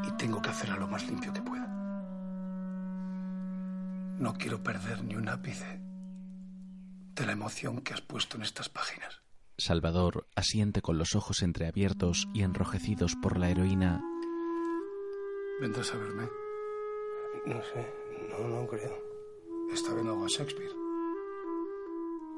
Y 0.08 0.16
tengo 0.16 0.42
que 0.42 0.50
hacerla 0.50 0.76
lo 0.76 0.88
más 0.88 1.06
limpio 1.06 1.32
que 1.32 1.42
pueda. 1.42 1.66
No 4.18 4.34
quiero 4.34 4.62
perder 4.62 5.04
ni 5.04 5.14
un 5.14 5.28
ápice 5.28 5.80
de 7.14 7.26
la 7.26 7.32
emoción 7.32 7.80
que 7.82 7.94
has 7.94 8.00
puesto 8.00 8.36
en 8.36 8.42
estas 8.42 8.68
páginas. 8.68 9.20
Salvador 9.60 10.26
asiente 10.34 10.80
con 10.82 10.98
los 10.98 11.14
ojos 11.14 11.42
entreabiertos 11.42 12.26
y 12.34 12.42
enrojecidos 12.42 13.14
por 13.22 13.38
la 13.38 13.50
heroína. 13.50 14.02
¿Vendrás 15.60 15.92
a 15.92 15.98
verme? 15.98 16.28
No 17.46 17.62
sé, 17.62 17.92
no, 18.30 18.48
no 18.48 18.66
creo. 18.66 18.96
Esta 19.72 19.92
vez 19.94 20.04
no 20.04 20.12
hago 20.12 20.24
a 20.24 20.28
Shakespeare. 20.28 20.72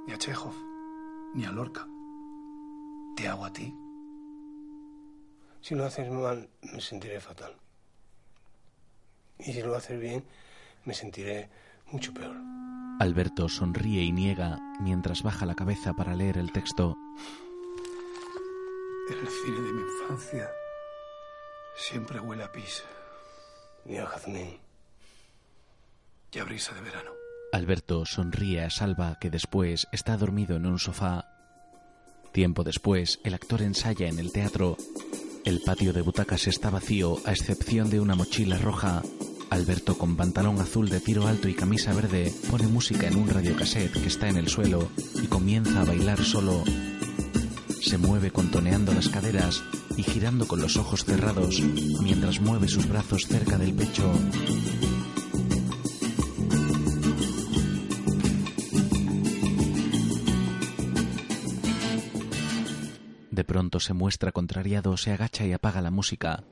Ni 0.06 0.12
a 0.12 0.18
Chekhov. 0.18 0.54
Ni 1.34 1.44
a 1.44 1.52
Lorca. 1.52 1.86
Te 3.16 3.28
hago 3.28 3.44
a 3.44 3.52
ti. 3.52 3.72
Si 5.60 5.74
lo 5.74 5.84
haces 5.84 6.10
mal, 6.10 6.50
me 6.72 6.80
sentiré 6.80 7.20
fatal. 7.20 7.56
Y 9.38 9.52
si 9.52 9.62
lo 9.62 9.76
haces 9.76 9.98
bien, 10.00 10.24
me 10.84 10.92
sentiré 10.92 11.48
mucho 11.86 12.12
peor. 12.12 12.61
Alberto 13.01 13.49
sonríe 13.49 14.03
y 14.03 14.12
niega 14.12 14.59
mientras 14.80 15.22
baja 15.22 15.47
la 15.47 15.55
cabeza 15.55 15.93
para 15.95 16.14
leer 16.14 16.38
el 16.38 16.53
texto. 16.53 16.97
En 19.11 19.18
el 19.18 19.28
cine 19.28 19.61
de 19.61 19.72
mi 19.72 19.82
infancia 19.82 20.49
siempre 21.76 22.20
huele 22.20 22.45
a 22.45 22.53
pis. 22.53 22.84
Y 23.84 23.97
a 23.97 24.07
jazmín. 24.07 24.59
Y 26.32 26.38
a 26.38 26.45
brisa 26.45 26.72
de 26.74 26.80
verano. 26.80 27.11
Alberto 27.53 28.07
sonríe 28.07 28.64
a 28.64 28.70
Salva, 28.70 29.18
que 29.20 29.28
después 29.28 29.86
está 29.93 30.16
dormido 30.16 30.57
en 30.57 30.66
un 30.66 30.78
sofá. 30.78 31.28
Tiempo 32.32 32.64
después, 32.64 33.20
el 33.24 33.34
actor 33.34 33.61
ensaya 33.61 34.09
en 34.09 34.18
el 34.18 34.32
teatro. 34.32 34.76
El 35.45 35.61
patio 35.61 35.93
de 35.93 36.01
butacas 36.01 36.47
está 36.47 36.70
vacío, 36.70 37.18
a 37.26 37.32
excepción 37.32 37.90
de 37.90 38.01
una 38.01 38.14
mochila 38.14 38.57
roja. 38.57 39.03
Alberto, 39.53 39.98
con 39.98 40.16
pantalón 40.16 40.59
azul 40.62 40.88
de 40.88 40.98
tiro 40.98 41.26
alto 41.26 41.46
y 41.46 41.53
camisa 41.53 41.92
verde, 41.92 42.32
pone 42.50 42.66
música 42.68 43.07
en 43.07 43.16
un 43.16 43.28
radiocassette 43.28 43.92
que 43.92 44.09
está 44.09 44.30
en 44.30 44.38
el 44.38 44.48
suelo 44.48 44.88
y 45.22 45.26
comienza 45.26 45.82
a 45.82 45.84
bailar 45.84 46.24
solo. 46.24 46.64
Se 47.82 47.98
mueve 47.98 48.30
contoneando 48.30 48.94
las 48.94 49.11
caderas 49.11 49.62
y 49.94 50.05
girando 50.05 50.48
con 50.48 50.62
los 50.62 50.78
ojos 50.78 51.05
cerrados 51.05 51.61
mientras 52.03 52.40
mueve 52.40 52.66
sus 52.66 52.88
brazos 52.88 53.26
cerca 53.26 53.59
del 53.59 53.74
pecho. 53.74 54.11
De 63.30 63.44
pronto 63.44 63.80
se 63.80 63.92
muestra 63.92 64.32
contrariado, 64.32 64.96
se 64.96 65.12
agacha 65.12 65.44
y 65.44 65.53
apaga 65.53 65.82
la 65.82 65.90
música. 65.90 66.42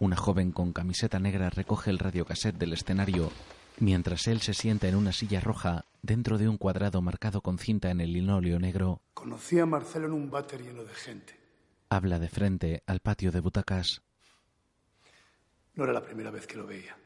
Una 0.00 0.16
joven 0.16 0.52
con 0.52 0.72
camiseta 0.72 1.18
negra 1.18 1.50
recoge 1.50 1.90
el 1.90 1.98
radiocassette 1.98 2.56
del 2.56 2.72
escenario, 2.72 3.32
mientras 3.80 4.28
él 4.28 4.40
se 4.40 4.54
sienta 4.54 4.86
en 4.86 4.94
una 4.94 5.12
silla 5.12 5.40
roja 5.40 5.86
dentro 6.02 6.38
de 6.38 6.48
un 6.48 6.56
cuadrado 6.56 7.02
marcado 7.02 7.40
con 7.40 7.58
cinta 7.58 7.90
en 7.90 8.00
el 8.00 8.12
linóleo 8.12 8.60
negro. 8.60 9.00
Conocí 9.14 9.58
a 9.58 9.66
Marcelo 9.66 10.06
en 10.06 10.12
un 10.12 10.30
váter 10.30 10.62
lleno 10.62 10.84
de 10.84 10.94
gente. 10.94 11.36
Habla 11.88 12.20
de 12.20 12.28
frente 12.28 12.82
al 12.86 13.00
patio 13.00 13.32
de 13.32 13.40
butacas. 13.40 14.02
No 15.74 15.82
era 15.82 15.92
la 15.92 16.04
primera 16.04 16.30
vez 16.30 16.46
que 16.46 16.56
lo 16.56 16.66
veía. 16.66 16.96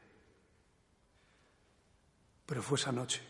Pero 2.45 2.61
fue 2.61 2.77
esa 2.77 2.91
noche, 2.91 3.21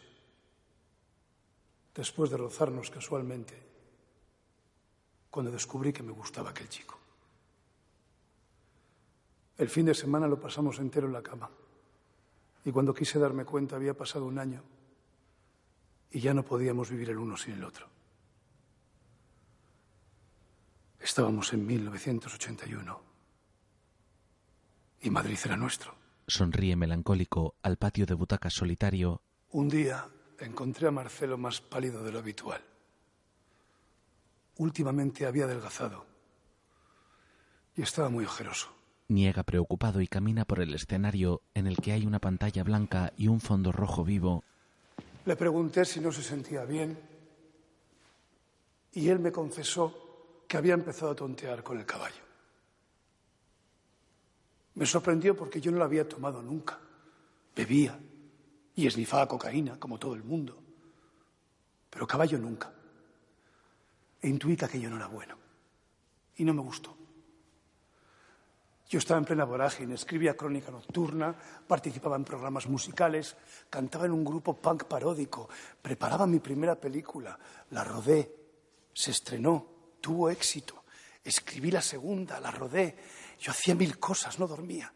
después 1.95 2.29
de 2.31 2.37
rozarnos 2.37 2.89
casualmente, 2.89 3.53
cuando 5.29 5.51
descubrí 5.51 5.93
que 5.93 6.03
me 6.03 6.11
gustaba 6.11 6.49
aquel 6.49 6.67
chico. 6.67 7.02
El 9.63 9.69
fin 9.69 9.85
de 9.85 9.93
semana 9.93 10.27
lo 10.27 10.37
pasamos 10.37 10.77
entero 10.79 11.07
en 11.07 11.13
la 11.13 11.23
cama. 11.23 11.49
Y 12.65 12.71
cuando 12.73 12.93
quise 12.93 13.17
darme 13.17 13.45
cuenta 13.45 13.77
había 13.77 13.93
pasado 13.93 14.25
un 14.25 14.37
año 14.37 14.61
y 16.11 16.19
ya 16.19 16.33
no 16.33 16.43
podíamos 16.43 16.89
vivir 16.89 17.11
el 17.11 17.17
uno 17.17 17.37
sin 17.37 17.53
el 17.53 17.63
otro. 17.63 17.87
Estábamos 20.99 21.53
en 21.53 21.65
1981 21.65 23.01
y 24.99 25.09
Madrid 25.09 25.39
era 25.45 25.55
nuestro. 25.55 25.95
Sonríe 26.27 26.75
melancólico 26.75 27.55
al 27.61 27.77
patio 27.77 28.05
de 28.05 28.15
butacas 28.15 28.53
solitario. 28.53 29.21
Un 29.51 29.69
día 29.69 30.09
encontré 30.39 30.89
a 30.89 30.91
Marcelo 30.91 31.37
más 31.37 31.61
pálido 31.61 32.03
de 32.03 32.11
lo 32.11 32.19
habitual. 32.19 32.61
Últimamente 34.57 35.25
había 35.25 35.45
adelgazado 35.45 36.05
y 37.77 37.81
estaba 37.81 38.09
muy 38.09 38.25
ojeroso. 38.25 38.82
Niega 39.13 39.43
preocupado 39.43 40.01
y 40.01 40.07
camina 40.07 40.45
por 40.45 40.59
el 40.59 40.73
escenario 40.73 41.41
en 41.53 41.67
el 41.67 41.77
que 41.77 41.91
hay 41.91 42.05
una 42.05 42.19
pantalla 42.19 42.63
blanca 42.63 43.13
y 43.15 43.27
un 43.27 43.39
fondo 43.39 43.71
rojo 43.71 44.03
vivo. 44.03 44.43
Le 45.25 45.35
pregunté 45.35 45.85
si 45.85 45.99
no 45.99 46.11
se 46.11 46.23
sentía 46.23 46.65
bien 46.65 46.97
y 48.93 49.09
él 49.09 49.19
me 49.19 49.31
confesó 49.31 50.43
que 50.47 50.57
había 50.57 50.73
empezado 50.73 51.11
a 51.11 51.15
tontear 51.15 51.63
con 51.63 51.79
el 51.79 51.85
caballo. 51.85 52.21
Me 54.75 54.85
sorprendió 54.85 55.35
porque 55.35 55.61
yo 55.61 55.71
no 55.71 55.77
lo 55.77 55.83
había 55.83 56.07
tomado 56.07 56.41
nunca. 56.41 56.79
Bebía 57.55 57.99
y 58.75 58.87
esnifaba 58.87 59.27
cocaína, 59.27 59.79
como 59.79 59.99
todo 59.99 60.15
el 60.15 60.23
mundo. 60.23 60.57
Pero 61.89 62.07
caballo 62.07 62.39
nunca. 62.39 62.73
E 64.21 64.27
intuí 64.27 64.57
que 64.57 64.65
aquello 64.65 64.89
no 64.89 64.95
era 64.95 65.07
bueno. 65.07 65.37
Y 66.37 66.43
no 66.43 66.53
me 66.53 66.61
gustó. 66.61 67.02
Yo 68.89 68.99
estaba 68.99 69.17
en 69.19 69.25
plena 69.25 69.45
vorágine, 69.45 69.95
escribía 69.95 70.35
crónica 70.37 70.69
nocturna, 70.71 71.33
participaba 71.67 72.15
en 72.15 72.23
programas 72.25 72.67
musicales, 72.67 73.35
cantaba 73.69 74.05
en 74.05 74.11
un 74.11 74.23
grupo 74.23 74.55
punk 74.55 74.83
paródico, 74.83 75.49
preparaba 75.81 76.27
mi 76.27 76.39
primera 76.39 76.75
película, 76.75 77.37
la 77.71 77.83
rodé, 77.83 78.31
se 78.93 79.11
estrenó, 79.11 79.65
tuvo 79.99 80.29
éxito, 80.29 80.83
escribí 81.23 81.71
la 81.71 81.81
segunda, 81.81 82.39
la 82.39 82.51
rodé, 82.51 82.95
yo 83.39 83.51
hacía 83.51 83.73
mil 83.73 83.97
cosas, 83.97 84.37
no 84.37 84.47
dormía, 84.47 84.93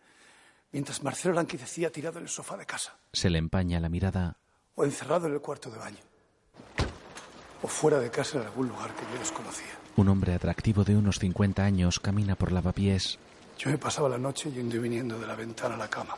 mientras 0.74 1.02
Marcelo 1.02 1.34
lanquidecía 1.34 1.92
tirado 1.92 2.20
en 2.20 2.26
el 2.26 2.30
sofá 2.30 2.56
de 2.58 2.66
casa, 2.66 2.96
Se 3.14 3.30
le 3.32 3.40
empaña 3.40 3.80
la 3.80 3.90
mirada. 3.90 4.38
o 4.76 4.84
encerrado 4.84 5.26
en 5.26 5.34
el 5.34 5.42
cuarto 5.42 5.72
de 5.72 5.78
baño, 5.80 6.04
o 7.64 7.68
fuera 7.68 8.00
de 8.00 8.12
casa 8.12 8.38
en 8.40 8.46
algún 8.46 8.68
lugar 8.68 8.94
que 8.94 9.02
yo 9.12 9.18
desconocía. 9.18 9.74
Un 9.96 10.10
hombre 10.10 10.36
atractivo 10.36 10.84
de 10.84 10.96
unos 10.96 11.18
50 11.18 11.64
años 11.64 12.00
camina 12.00 12.36
por 12.36 12.52
lavapiés. 12.52 13.18
Yo 13.58 13.72
me 13.72 13.78
pasaba 13.78 14.08
la 14.08 14.18
noche 14.18 14.52
yendo 14.52 14.76
y 14.76 14.80
viniendo 14.80 15.20
de 15.20 15.26
la 15.26 15.36
ventana 15.36 15.76
a 15.76 15.78
la 15.78 15.90
cama, 15.90 16.16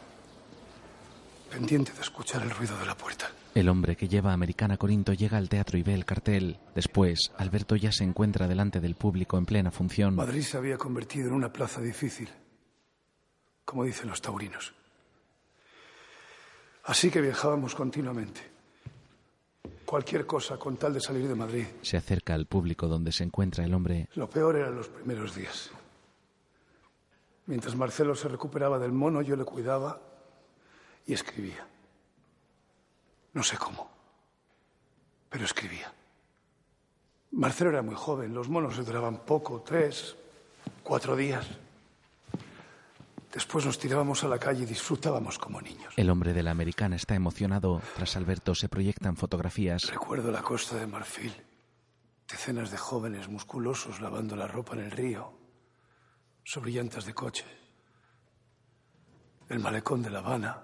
pendiente 1.50 1.94
de 1.94 2.02
escuchar 2.02 2.42
el 2.42 2.50
ruido 2.50 2.78
de 2.78 2.86
la 2.86 2.96
puerta. 2.96 3.32
El 3.56 3.70
hombre 3.70 3.96
que 3.96 4.08
lleva 4.08 4.34
Americana 4.34 4.78
Corinto 4.78 5.14
llega 5.14 5.38
al 5.38 5.50
teatro 5.50 5.78
y 5.78 5.84
ve 5.84 5.94
el 5.94 6.06
cartel. 6.06 6.60
Después, 6.76 7.32
Alberto 7.38 7.76
ya 7.76 7.92
se 7.92 8.04
encuentra 8.04 8.48
delante 8.48 8.80
del 8.80 8.96
público 8.96 9.38
en 9.38 9.46
plena 9.46 9.72
función. 9.72 10.16
Madrid 10.16 10.44
se 10.44 10.58
había 10.58 10.78
convertido 10.78 11.30
en 11.30 11.34
una 11.34 11.52
plaza 11.52 11.82
difícil, 11.82 12.30
como 13.66 13.86
dicen 13.86 14.10
los 14.10 14.22
taurinos. 14.22 14.74
Así 16.84 17.10
que 17.10 17.22
viajábamos 17.22 17.74
continuamente. 17.74 18.42
Cualquier 19.86 20.26
cosa 20.28 20.58
con 20.58 20.78
tal 20.78 20.94
de 20.94 21.02
salir 21.02 21.28
de 21.28 21.36
Madrid. 21.36 21.66
Se 21.82 21.98
acerca 21.98 22.36
al 22.36 22.46
público 22.46 22.88
donde 22.88 23.12
se 23.12 23.24
encuentra 23.24 23.64
el 23.64 23.74
hombre. 23.74 24.08
Lo 24.14 24.30
peor 24.30 24.58
eran 24.58 24.76
los 24.76 24.88
primeros 24.88 25.34
días. 25.36 25.72
Mientras 27.50 27.76
Marcelo 27.76 28.14
se 28.14 28.28
recuperaba 28.28 28.78
del 28.78 28.92
mono, 28.92 29.24
yo 29.24 29.36
le 29.36 29.44
cuidaba 29.44 30.00
y 31.08 31.14
escribía. 31.14 31.66
No 33.34 33.42
sé 33.42 33.58
cómo, 33.58 33.90
pero 35.32 35.46
escribía. 35.46 35.92
Marcelo 37.32 37.72
era 37.72 37.82
muy 37.82 37.96
joven, 37.96 38.36
los 38.36 38.50
monos 38.50 38.78
le 38.78 38.84
duraban 38.84 39.26
poco, 39.26 39.64
tres, 39.66 40.16
cuatro 40.84 41.16
días. 41.16 41.48
Después 43.34 43.66
nos 43.66 43.80
tirábamos 43.80 44.24
a 44.24 44.28
la 44.28 44.38
calle 44.38 44.62
y 44.62 44.68
disfrutábamos 44.68 45.40
como 45.40 45.60
niños. 45.60 45.92
El 45.98 46.12
hombre 46.12 46.34
de 46.34 46.44
la 46.44 46.52
Americana 46.52 46.98
está 46.98 47.16
emocionado. 47.16 47.82
Tras 47.96 48.16
Alberto 48.16 48.54
se 48.54 48.70
proyectan 48.70 49.18
fotografías. 49.18 49.90
Recuerdo 49.90 50.32
la 50.32 50.44
costa 50.44 50.76
de 50.76 50.86
Marfil, 50.86 51.34
decenas 52.28 52.70
de 52.70 52.78
jóvenes 52.78 53.28
musculosos 53.28 54.02
lavando 54.02 54.36
la 54.36 54.48
ropa 54.48 54.74
en 54.74 54.82
el 54.82 54.92
río, 54.92 55.39
sobre 56.50 56.72
llantas 56.72 57.06
de 57.06 57.14
coche, 57.14 57.46
el 59.50 59.60
malecón 59.60 60.02
de 60.02 60.10
La 60.10 60.18
Habana, 60.18 60.64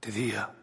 de 0.00 0.12
día 0.12 0.54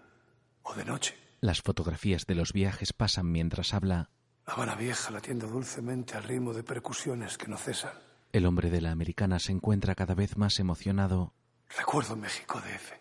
o 0.63 0.73
de 0.73 0.85
noche. 0.85 1.17
Las 1.41 1.61
fotografías 1.61 2.25
de 2.25 2.33
los 2.33 2.53
viajes 2.53 2.93
pasan 2.93 3.29
mientras 3.29 3.73
habla. 3.73 4.09
La 4.47 4.53
Habana 4.53 4.75
Vieja 4.75 5.11
latiendo 5.11 5.47
dulcemente 5.47 6.15
al 6.15 6.23
ritmo 6.23 6.53
de 6.53 6.63
percusiones 6.63 7.37
que 7.37 7.49
no 7.49 7.57
cesan. 7.57 7.91
El 8.31 8.45
hombre 8.45 8.69
de 8.69 8.79
la 8.79 8.91
Americana 8.91 9.37
se 9.37 9.51
encuentra 9.51 9.95
cada 9.95 10.15
vez 10.15 10.37
más 10.37 10.59
emocionado. 10.59 11.33
Recuerdo 11.77 12.15
México 12.15 12.61
DF. 12.61 12.93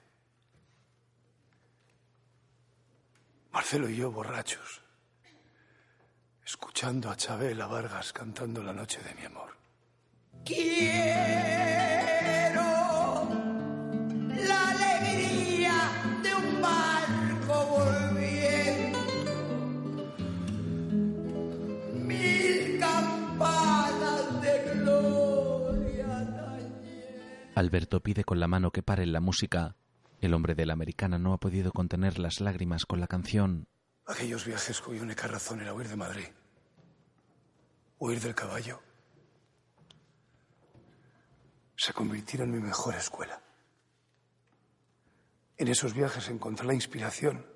Marcelo 3.52 3.88
y 3.88 3.94
yo 3.94 4.10
borrachos, 4.10 4.82
escuchando 6.44 7.08
a 7.08 7.16
Chabela 7.16 7.68
Vargas 7.68 8.12
cantando 8.12 8.64
La 8.64 8.72
noche 8.72 9.00
de 9.00 9.14
mi 9.14 9.26
amor. 9.26 9.57
Quiero 10.48 10.64
la 14.48 14.70
alegría 14.70 15.74
de 16.22 16.34
un 16.34 16.62
barco 16.62 17.66
volviendo. 17.66 18.98
Mil 22.02 22.80
campanas 22.80 24.40
de 24.40 24.72
gloria. 24.72 26.08
Alberto 27.54 28.00
pide 28.00 28.24
con 28.24 28.40
la 28.40 28.48
mano 28.48 28.70
que 28.70 28.82
paren 28.82 29.12
la 29.12 29.20
música. 29.20 29.76
El 30.22 30.32
hombre 30.32 30.54
de 30.54 30.64
la 30.64 30.72
Americana 30.72 31.18
no 31.18 31.34
ha 31.34 31.38
podido 31.38 31.72
contener 31.72 32.18
las 32.18 32.40
lágrimas 32.40 32.86
con 32.86 33.00
la 33.00 33.06
canción. 33.06 33.68
Aquellos 34.06 34.46
viajes 34.46 34.80
cuya 34.80 35.02
única 35.02 35.26
razón 35.28 35.60
era 35.60 35.74
huir 35.74 35.88
de 35.88 35.96
Madrid. 35.96 36.28
Huir 37.98 38.18
del 38.22 38.34
caballo. 38.34 38.87
Se 41.78 41.92
convirtieron 41.92 42.48
en 42.48 42.56
mi 42.56 42.66
mejor 42.66 42.96
escuela. 42.96 43.40
En 45.56 45.68
esos 45.68 45.94
viajes 45.94 46.28
encontré 46.28 46.66
la 46.66 46.74
inspiración 46.74 47.46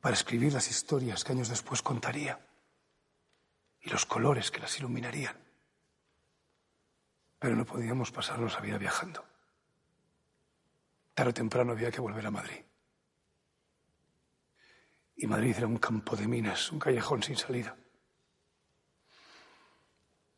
para 0.00 0.14
escribir 0.14 0.54
las 0.54 0.70
historias 0.70 1.22
que 1.22 1.32
años 1.32 1.50
después 1.50 1.82
contaría 1.82 2.40
y 3.78 3.90
los 3.90 4.06
colores 4.06 4.50
que 4.50 4.60
las 4.60 4.78
iluminarían. 4.78 5.36
Pero 7.38 7.56
no 7.56 7.66
podíamos 7.66 8.10
pasarnos 8.10 8.54
la 8.54 8.60
vida 8.60 8.78
viajando. 8.78 9.22
Tarde 11.12 11.30
o 11.30 11.34
temprano 11.34 11.72
había 11.72 11.90
que 11.90 12.00
volver 12.00 12.26
a 12.26 12.30
Madrid. 12.30 12.64
Y 15.16 15.26
Madrid 15.26 15.56
era 15.58 15.66
un 15.66 15.76
campo 15.76 16.16
de 16.16 16.26
minas, 16.26 16.72
un 16.72 16.78
callejón 16.78 17.22
sin 17.22 17.36
salida. 17.36 17.76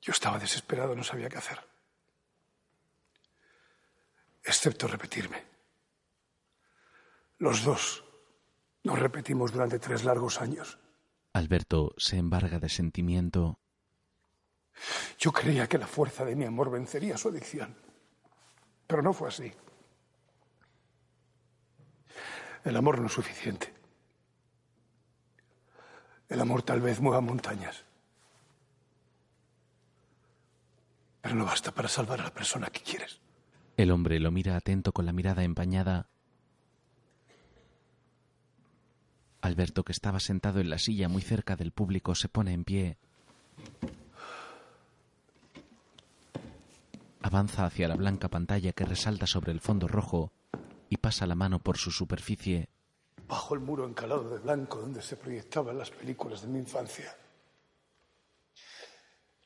Yo 0.02 0.10
estaba 0.10 0.40
desesperado, 0.40 0.96
no 0.96 1.04
sabía 1.04 1.28
qué 1.28 1.38
hacer. 1.38 1.73
Excepto 4.44 4.86
repetirme. 4.86 5.42
Los 7.38 7.64
dos 7.64 8.04
nos 8.82 8.98
repetimos 8.98 9.52
durante 9.52 9.78
tres 9.78 10.04
largos 10.04 10.40
años. 10.40 10.78
Alberto 11.32 11.94
se 11.96 12.18
embarga 12.18 12.58
de 12.58 12.68
sentimiento. 12.68 13.58
Yo 15.18 15.32
creía 15.32 15.66
que 15.66 15.78
la 15.78 15.86
fuerza 15.86 16.24
de 16.24 16.36
mi 16.36 16.44
amor 16.44 16.70
vencería 16.70 17.16
su 17.16 17.28
adicción. 17.28 17.74
Pero 18.86 19.02
no 19.02 19.12
fue 19.12 19.28
así. 19.28 19.52
El 22.64 22.76
amor 22.76 23.00
no 23.00 23.06
es 23.06 23.12
suficiente. 23.12 23.72
El 26.28 26.40
amor 26.40 26.62
tal 26.62 26.80
vez 26.80 27.00
mueva 27.00 27.20
montañas. 27.20 27.84
Pero 31.20 31.34
no 31.34 31.44
basta 31.46 31.72
para 31.72 31.88
salvar 31.88 32.20
a 32.20 32.24
la 32.24 32.34
persona 32.34 32.68
que 32.68 32.80
quieres. 32.80 33.23
El 33.76 33.90
hombre 33.90 34.20
lo 34.20 34.30
mira 34.30 34.56
atento 34.56 34.92
con 34.92 35.04
la 35.04 35.12
mirada 35.12 35.42
empañada. 35.42 36.08
Alberto, 39.40 39.84
que 39.84 39.92
estaba 39.92 40.20
sentado 40.20 40.60
en 40.60 40.70
la 40.70 40.78
silla 40.78 41.08
muy 41.08 41.22
cerca 41.22 41.56
del 41.56 41.72
público, 41.72 42.14
se 42.14 42.28
pone 42.28 42.52
en 42.52 42.64
pie. 42.64 42.98
Avanza 47.20 47.66
hacia 47.66 47.88
la 47.88 47.96
blanca 47.96 48.28
pantalla 48.28 48.72
que 48.72 48.84
resalta 48.84 49.26
sobre 49.26 49.50
el 49.50 49.60
fondo 49.60 49.88
rojo 49.88 50.30
y 50.88 50.98
pasa 50.98 51.26
la 51.26 51.34
mano 51.34 51.58
por 51.58 51.76
su 51.76 51.90
superficie. 51.90 52.68
Bajo 53.26 53.54
el 53.54 53.60
muro 53.60 53.86
encalado 53.86 54.30
de 54.30 54.38
blanco 54.38 54.78
donde 54.78 55.02
se 55.02 55.16
proyectaban 55.16 55.76
las 55.76 55.90
películas 55.90 56.42
de 56.42 56.48
mi 56.48 56.58
infancia. 56.58 57.16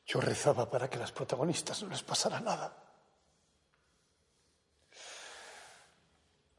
Yo 0.05 0.21
rezaba 0.21 0.69
para 0.69 0.89
que 0.89 0.99
las 0.99 1.11
protagonistas 1.11 1.81
no 1.83 1.89
les 1.89 2.03
pasara 2.03 2.39
nada. 2.39 2.88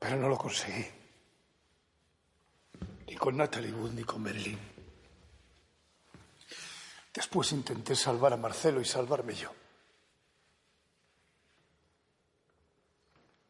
Pero 0.00 0.16
no 0.16 0.28
lo 0.28 0.36
conseguí. 0.36 0.84
Ni 3.06 3.14
con 3.14 3.36
Natalie 3.36 3.72
Wood 3.72 3.92
ni 3.92 4.02
con 4.02 4.22
Marilyn. 4.22 4.58
Después 7.14 7.52
intenté 7.52 7.94
salvar 7.94 8.32
a 8.32 8.36
Marcelo 8.36 8.80
y 8.80 8.84
salvarme 8.84 9.34
yo. 9.34 9.52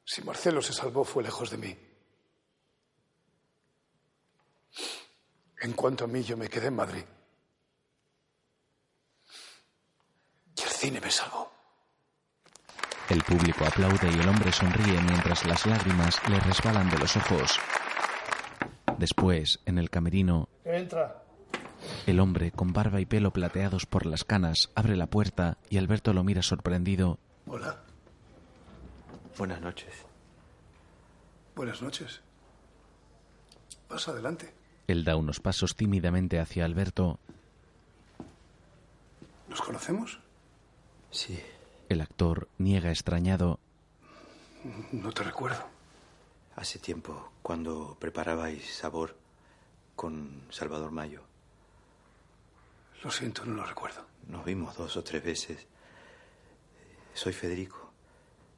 Si 0.04 0.22
Marcelo 0.22 0.60
se 0.60 0.74
salvó 0.74 1.04
fue 1.04 1.22
lejos 1.22 1.50
de 1.50 1.56
mí. 1.56 1.78
En 5.62 5.72
cuanto 5.72 6.04
a 6.04 6.06
mí, 6.06 6.22
yo 6.22 6.36
me 6.36 6.48
quedé 6.48 6.66
en 6.66 6.76
Madrid. 6.76 7.04
¿Quién 10.80 10.94
me 10.94 11.10
salvó? 11.10 11.59
El 13.10 13.22
público 13.24 13.64
aplaude 13.66 14.08
y 14.10 14.20
el 14.20 14.28
hombre 14.28 14.52
sonríe 14.52 15.00
mientras 15.02 15.44
las 15.44 15.66
lágrimas 15.66 16.16
le 16.28 16.38
resbalan 16.40 16.88
de 16.90 16.98
los 16.98 17.16
ojos. 17.16 17.58
Después, 18.98 19.58
en 19.66 19.78
el 19.78 19.90
camerino, 19.90 20.48
Entra. 20.64 21.22
el 22.06 22.20
hombre, 22.20 22.52
con 22.52 22.72
barba 22.72 23.00
y 23.00 23.06
pelo 23.06 23.32
plateados 23.32 23.86
por 23.86 24.06
las 24.06 24.24
canas, 24.24 24.70
abre 24.74 24.96
la 24.96 25.06
puerta 25.06 25.58
y 25.70 25.78
Alberto 25.78 26.12
lo 26.12 26.22
mira 26.22 26.42
sorprendido. 26.42 27.18
Hola. 27.46 27.76
Buenas 29.36 29.60
noches. 29.60 29.92
Buenas 31.56 31.82
noches. 31.82 32.20
Pasa 33.88 34.12
adelante. 34.12 34.54
Él 34.86 35.04
da 35.04 35.16
unos 35.16 35.40
pasos 35.40 35.74
tímidamente 35.74 36.38
hacia 36.38 36.64
Alberto. 36.64 37.18
¿Nos 39.48 39.60
conocemos? 39.62 40.20
Sí. 41.10 41.40
El 41.90 42.00
actor 42.00 42.48
niega 42.56 42.90
extrañado. 42.90 43.58
No 44.92 45.10
te 45.10 45.24
recuerdo. 45.24 45.64
Hace 46.54 46.78
tiempo, 46.78 47.32
cuando 47.42 47.96
preparabais 47.98 48.76
sabor 48.76 49.16
con 49.96 50.46
Salvador 50.50 50.92
Mayo. 50.92 51.22
Lo 53.02 53.10
siento, 53.10 53.44
no 53.44 53.54
lo 53.54 53.64
recuerdo. 53.64 54.06
Nos 54.28 54.44
vimos 54.44 54.76
dos 54.76 54.96
o 54.96 55.02
tres 55.02 55.24
veces. 55.24 55.66
Soy 57.12 57.32
Federico, 57.32 57.90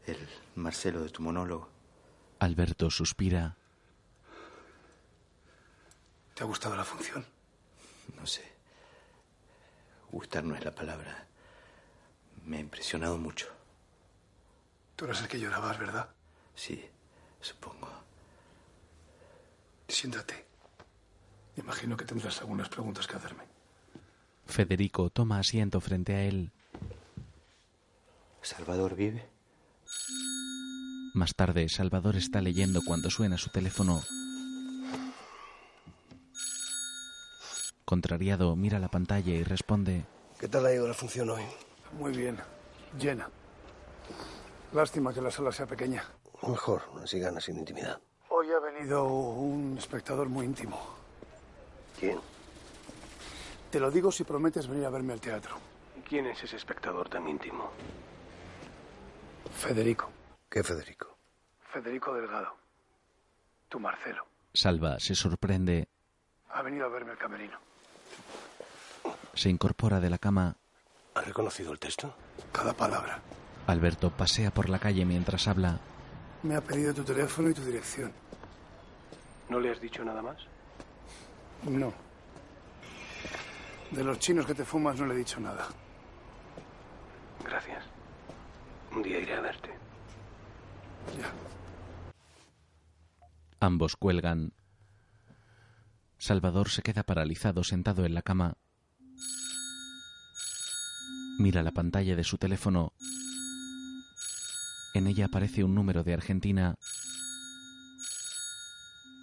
el 0.07 0.19
Marcelo 0.57 1.01
de 1.03 1.09
tu 1.09 1.23
monólogo. 1.23 1.71
Alberto 2.39 2.91
suspira. 2.91 3.57
¿Te 6.35 6.43
ha 6.43 6.47
gustado 6.47 6.77
la 6.77 6.85
función? 6.85 7.25
No 8.15 8.27
sé. 8.27 8.45
Gustar 10.11 10.45
no 10.45 10.55
es 10.55 10.63
la 10.63 10.75
palabra. 10.75 11.29
Me 12.45 12.57
ha 12.57 12.61
impresionado 12.61 13.19
mucho. 13.19 13.49
Tú 14.97 15.05
eres 15.05 15.21
el 15.23 15.29
que 15.29 15.41
llorabas, 15.41 15.79
¿verdad? 15.79 16.09
Sí, 16.55 16.85
supongo. 17.41 17.89
Siéntate. 19.89 20.47
Imagino 21.57 21.97
que 21.97 22.05
tendrás 22.05 22.41
algunas 22.41 22.69
preguntas 22.69 23.07
que 23.07 23.17
hacerme. 23.17 23.45
Federico 24.47 25.11
toma 25.11 25.39
asiento 25.39 25.81
frente 25.81 26.15
a 26.15 26.23
él. 26.25 26.51
¿Salvador 28.43 28.97
vive? 28.97 29.29
Más 31.15 31.35
tarde, 31.35 31.69
Salvador 31.69 32.17
está 32.17 32.41
leyendo 32.41 32.81
cuando 32.85 33.11
suena 33.11 33.37
su 33.39 33.51
teléfono. 33.51 34.03
Contrariado, 37.85 38.57
mira 38.57 38.79
la 38.79 38.89
pantalla 38.89 39.33
y 39.33 39.45
responde. 39.45 40.07
¿Qué 40.41 40.49
tal 40.49 40.65
ha 40.67 40.73
ido 40.73 40.89
la 40.89 40.95
función 40.95 41.29
hoy? 41.31 41.43
Muy 41.99 42.13
bien. 42.17 42.39
Llena. 42.99 43.29
Lástima 44.73 45.13
que 45.13 45.21
la 45.21 45.31
sala 45.31 45.53
sea 45.53 45.67
pequeña. 45.67 46.05
Mejor, 46.47 46.83
así 47.03 47.19
ganas 47.21 47.45
sin 47.45 47.59
intimidad. 47.59 48.01
Hoy 48.29 48.49
ha 48.51 48.59
venido 48.59 49.05
un 49.05 49.77
espectador 49.79 50.29
muy 50.29 50.47
íntimo. 50.47 50.79
¿Quién? 51.99 52.19
Te 53.71 53.79
lo 53.81 53.91
digo 53.91 54.11
si 54.11 54.25
prometes 54.25 54.67
venir 54.67 54.87
a 54.87 54.91
verme 54.91 55.13
al 55.13 55.21
teatro. 55.21 55.57
¿Quién 56.09 56.27
es 56.27 56.43
ese 56.43 56.57
espectador 56.57 57.09
tan 57.09 57.29
íntimo? 57.29 57.71
Federico. 59.55 60.11
¿Qué 60.51 60.63
Federico? 60.63 61.17
Federico 61.73 62.13
Delgado. 62.15 62.55
Tu 63.69 63.79
Marcelo. 63.79 64.27
Salva 64.53 64.99
se 64.99 65.15
sorprende, 65.15 65.89
Ha 66.51 66.61
venido 66.63 66.85
a 66.85 66.89
verme 66.89 67.13
al 67.13 67.19
camerino. 67.19 67.59
se 69.35 69.49
incorpora 69.49 70.01
de 70.01 70.11
la 70.11 70.19
cama. 70.19 70.57
¿Ha 71.15 71.21
reconocido 71.21 71.73
el 71.73 71.79
texto? 71.79 72.15
Cada 72.53 72.73
palabra. 72.73 73.21
Alberto 73.67 74.11
pasea 74.11 74.51
por 74.51 74.69
la 74.69 74.79
calle 74.79 75.05
mientras 75.05 75.47
habla. 75.47 75.79
Me 76.43 76.57
ha 76.57 76.61
pedido 76.61 76.95
tu 76.95 77.05
teléfono 77.05 77.51
y 77.51 77.55
tu 77.55 77.65
dirección. 77.65 78.13
¿No 79.49 79.61
le 79.61 79.71
has 79.71 79.81
dicho 79.81 80.05
nada 80.05 80.23
más? 80.23 80.39
No. 81.65 81.93
De 83.91 84.03
los 84.03 84.19
chinos 84.19 84.47
que 84.47 84.55
te 84.55 84.65
fumas 84.65 84.99
no 84.99 85.07
le 85.07 85.15
he 85.15 85.19
dicho 85.19 85.39
nada. 85.39 85.69
Gracias. 87.45 87.85
Un 88.95 89.03
día 89.03 89.19
iré 89.19 89.35
a 89.37 89.41
verte. 89.41 89.69
Ya. 91.19 91.31
Ambos 93.61 93.97
cuelgan. 93.97 94.53
Salvador 96.19 96.71
se 96.71 96.83
queda 96.83 97.03
paralizado 97.03 97.65
sentado 97.65 98.05
en 98.05 98.15
la 98.15 98.23
cama. 98.23 98.55
Mira 101.43 101.65
la 101.65 101.73
pantalla 101.73 102.15
de 102.15 102.23
su 102.23 102.39
teléfono. 102.39 102.93
En 104.95 105.09
ella 105.09 105.25
aparece 105.25 105.65
un 105.65 105.75
número 105.75 106.05
de 106.05 106.15
Argentina. 106.15 106.77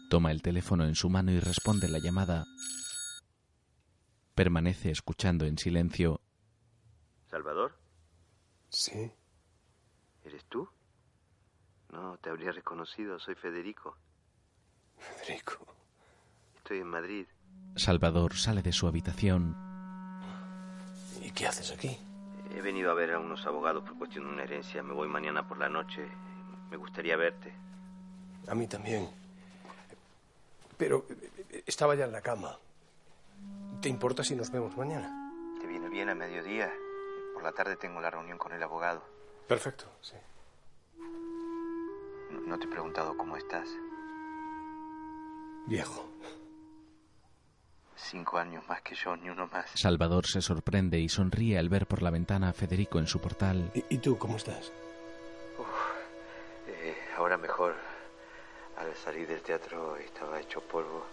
Toma 0.10 0.32
el 0.32 0.42
teléfono 0.42 0.84
en 0.84 0.96
su 0.96 1.10
mano 1.10 1.32
y 1.32 1.40
responde 1.40 1.88
la 1.88 2.00
llamada. 2.00 2.44
Permanece 4.36 4.92
escuchando 4.92 5.46
en 5.46 5.58
silencio. 5.58 6.20
¿Salvador? 7.32 7.80
Sí. 8.68 9.14
¿Eres 10.26 10.44
tú? 10.50 10.68
No, 11.90 12.18
te 12.18 12.32
habría 12.32 12.52
reconocido. 12.52 13.18
Soy 13.20 13.36
Federico. 13.36 13.96
Federico. 14.98 15.66
Estoy 16.58 16.80
en 16.80 16.88
Madrid. 16.88 17.28
Salvador 17.78 18.36
sale 18.36 18.62
de 18.62 18.74
su 18.74 18.88
habitación. 18.88 19.56
¿Y 21.24 21.32
qué 21.32 21.48
haces 21.48 21.72
aquí? 21.72 21.98
He 22.60 22.62
venido 22.62 22.92
a 22.92 22.94
ver 22.94 23.14
a 23.14 23.20
unos 23.20 23.46
abogados 23.46 23.86
por 23.86 23.98
cuestión 23.98 24.26
de 24.26 24.34
una 24.34 24.44
herencia. 24.44 24.84
Me 24.84 24.94
voy 24.94 25.08
mañana 25.08 25.48
por 25.48 25.58
la 25.58 25.70
noche. 25.70 26.06
Me 26.70 26.76
gustaría 26.76 27.16
verte. 27.16 27.54
A 28.50 28.54
mí 28.54 28.68
también. 28.68 29.10
Pero 30.76 31.06
estaba 31.66 31.96
ya 31.96 32.04
en 32.04 32.12
la 32.12 32.20
cama. 32.20 32.58
¿Te 33.80 33.88
importa 33.88 34.26
si 34.26 34.36
nos 34.36 34.52
vemos 34.52 34.76
mañana? 34.76 35.32
¿Te 35.62 35.68
viene 35.68 35.88
bien 35.88 36.10
a 36.10 36.16
mediodía? 36.16 36.70
Por 37.34 37.44
la 37.44 37.54
tarde 37.54 37.78
tengo 37.78 38.02
la 38.02 38.12
reunión 38.12 38.38
con 38.38 38.52
el 38.52 38.62
abogado. 38.62 39.06
Perfecto, 39.48 39.86
sí. 40.02 40.18
No, 42.30 42.42
no 42.42 42.60
te 42.60 42.66
he 42.66 42.70
preguntado 42.70 43.16
cómo 43.16 43.38
estás. 43.38 43.70
Viejo. 45.66 46.10
Cinco 48.02 48.38
años 48.38 48.64
más 48.68 48.82
que 48.82 48.96
yo, 48.96 49.16
ni 49.18 49.30
uno 49.30 49.48
más. 49.48 49.70
Salvador 49.76 50.26
se 50.26 50.42
sorprende 50.42 51.00
y 51.00 51.10
sonríe 51.10 51.58
al 51.60 51.70
ver 51.70 51.86
por 51.86 52.02
la 52.02 52.10
ventana 52.10 52.50
a 52.50 52.54
Federico 52.54 52.98
en 52.98 53.08
su 53.08 53.20
portal. 53.20 53.70
¿Y, 53.74 53.84
y 53.90 53.98
tú 53.98 54.18
cómo 54.18 54.38
estás? 54.38 54.72
Eh, 56.68 56.96
ahora 57.18 57.38
mejor. 57.38 57.76
Al 58.78 58.96
salir 58.96 59.28
del 59.28 59.42
teatro 59.42 59.98
estaba 59.98 60.40
hecho 60.40 60.62
polvo. 60.62 61.04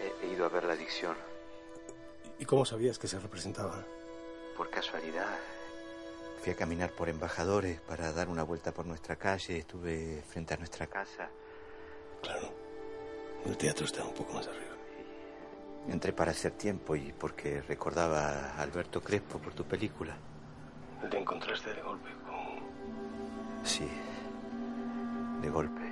Eh, 0.00 0.12
he, 0.22 0.26
he 0.26 0.32
ido 0.32 0.46
a 0.46 0.48
ver 0.48 0.64
la 0.64 0.72
adicción. 0.72 1.14
¿Y 2.38 2.44
cómo 2.46 2.64
sabías 2.64 2.98
que 2.98 3.06
se 3.06 3.20
representaba? 3.20 3.84
Por 4.56 4.70
casualidad. 4.70 5.38
Fui 6.42 6.52
a 6.52 6.56
caminar 6.56 6.90
por 6.92 7.08
embajadores 7.08 7.80
para 7.82 8.12
dar 8.12 8.28
una 8.28 8.42
vuelta 8.42 8.72
por 8.72 8.86
nuestra 8.86 9.16
calle. 9.16 9.58
Estuve 9.58 10.22
frente 10.22 10.54
a 10.54 10.56
nuestra 10.56 10.86
casa. 10.86 11.28
Claro. 12.22 12.50
El 13.44 13.56
teatro 13.56 13.84
está 13.84 14.02
un 14.02 14.14
poco 14.14 14.32
más 14.32 14.46
arriba. 14.48 14.75
Entré 15.88 16.12
para 16.12 16.32
hacer 16.32 16.52
tiempo 16.52 16.96
y 16.96 17.12
porque 17.12 17.62
recordaba 17.62 18.30
a 18.30 18.62
Alberto 18.62 19.00
Crespo 19.00 19.38
por 19.38 19.54
tu 19.54 19.64
película. 19.64 20.16
¿Te 21.10 21.18
encontraste 21.18 21.72
de 21.72 21.82
golpe 21.82 22.10
con...? 22.26 23.64
Sí, 23.64 23.88
de 25.40 25.48
golpe. 25.48 25.82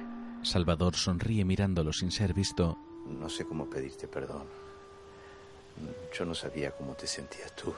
Salvador 0.42 0.94
sonríe 0.96 1.44
mirándolo 1.44 1.92
sin 1.92 2.10
ser 2.10 2.34
visto. 2.34 2.76
No 3.06 3.28
sé 3.28 3.44
cómo 3.44 3.70
pedirte 3.70 4.08
perdón. 4.08 4.46
Yo 6.12 6.24
no 6.24 6.34
sabía 6.34 6.70
cómo 6.72 6.94
te 6.94 7.06
sentías 7.06 7.54
tú. 7.54 7.72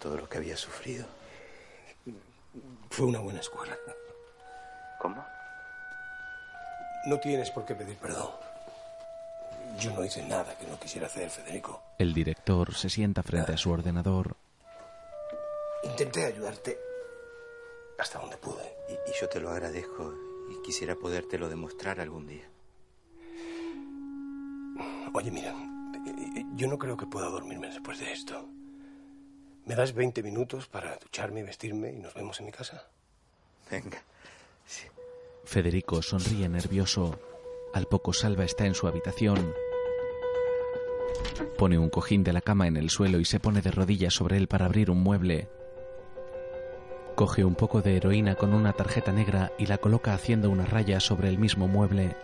Todo 0.00 0.16
lo 0.16 0.28
que 0.28 0.38
había 0.38 0.56
sufrido. 0.56 1.06
Fue 2.90 3.06
una 3.06 3.20
buena 3.20 3.40
escuela. 3.40 3.76
¿Cómo? 5.00 5.24
No 7.06 7.18
tienes 7.20 7.50
por 7.50 7.64
qué 7.64 7.74
pedir 7.74 7.96
perdón. 7.98 8.30
Yo 9.78 9.92
no 9.92 10.04
hice 10.04 10.22
nada 10.26 10.56
que 10.58 10.66
no 10.66 10.78
quisiera 10.78 11.06
hacer, 11.06 11.30
Federico. 11.30 11.82
El 11.98 12.12
director 12.12 12.74
se 12.74 12.88
sienta 12.88 13.22
frente 13.22 13.52
a 13.52 13.56
su 13.56 13.70
ordenador. 13.70 14.36
Intenté 15.84 16.24
ayudarte 16.24 16.78
hasta 17.98 18.18
donde 18.18 18.36
pude. 18.36 18.76
Y, 18.88 18.92
y 18.92 19.20
yo 19.20 19.28
te 19.28 19.40
lo 19.40 19.50
agradezco 19.50 20.14
y 20.50 20.62
quisiera 20.62 20.96
podértelo 20.96 21.48
demostrar 21.48 22.00
algún 22.00 22.26
día. 22.26 22.48
Oye, 25.12 25.30
mira, 25.30 25.54
yo 26.54 26.66
no 26.68 26.78
creo 26.78 26.96
que 26.96 27.06
pueda 27.06 27.26
dormirme 27.26 27.68
después 27.68 27.98
de 27.98 28.12
esto. 28.12 28.48
¿Me 29.64 29.74
das 29.74 29.92
20 29.94 30.22
minutos 30.22 30.66
para 30.66 30.96
ducharme 30.96 31.40
y 31.40 31.42
vestirme 31.42 31.92
y 31.92 31.98
nos 31.98 32.14
vemos 32.14 32.40
en 32.40 32.46
mi 32.46 32.52
casa? 32.52 32.88
Venga. 33.70 34.02
Federico 35.44 36.02
sonríe 36.02 36.48
nervioso. 36.48 37.18
Al 37.74 37.86
poco 37.86 38.12
Salva 38.12 38.44
está 38.44 38.66
en 38.66 38.74
su 38.74 38.86
habitación. 38.86 39.54
Pone 41.56 41.78
un 41.78 41.90
cojín 41.90 42.24
de 42.24 42.32
la 42.32 42.40
cama 42.40 42.66
en 42.66 42.76
el 42.76 42.90
suelo 42.90 43.20
y 43.20 43.24
se 43.24 43.40
pone 43.40 43.62
de 43.62 43.70
rodillas 43.70 44.14
sobre 44.14 44.36
él 44.36 44.48
para 44.48 44.66
abrir 44.66 44.90
un 44.90 45.02
mueble. 45.02 45.48
Coge 47.14 47.44
un 47.44 47.54
poco 47.54 47.82
de 47.82 47.96
heroína 47.96 48.36
con 48.36 48.54
una 48.54 48.72
tarjeta 48.72 49.12
negra 49.12 49.52
y 49.58 49.66
la 49.66 49.78
coloca 49.78 50.14
haciendo 50.14 50.50
una 50.50 50.64
raya 50.64 51.00
sobre 51.00 51.28
el 51.28 51.38
mismo 51.38 51.66
mueble. 51.66 52.14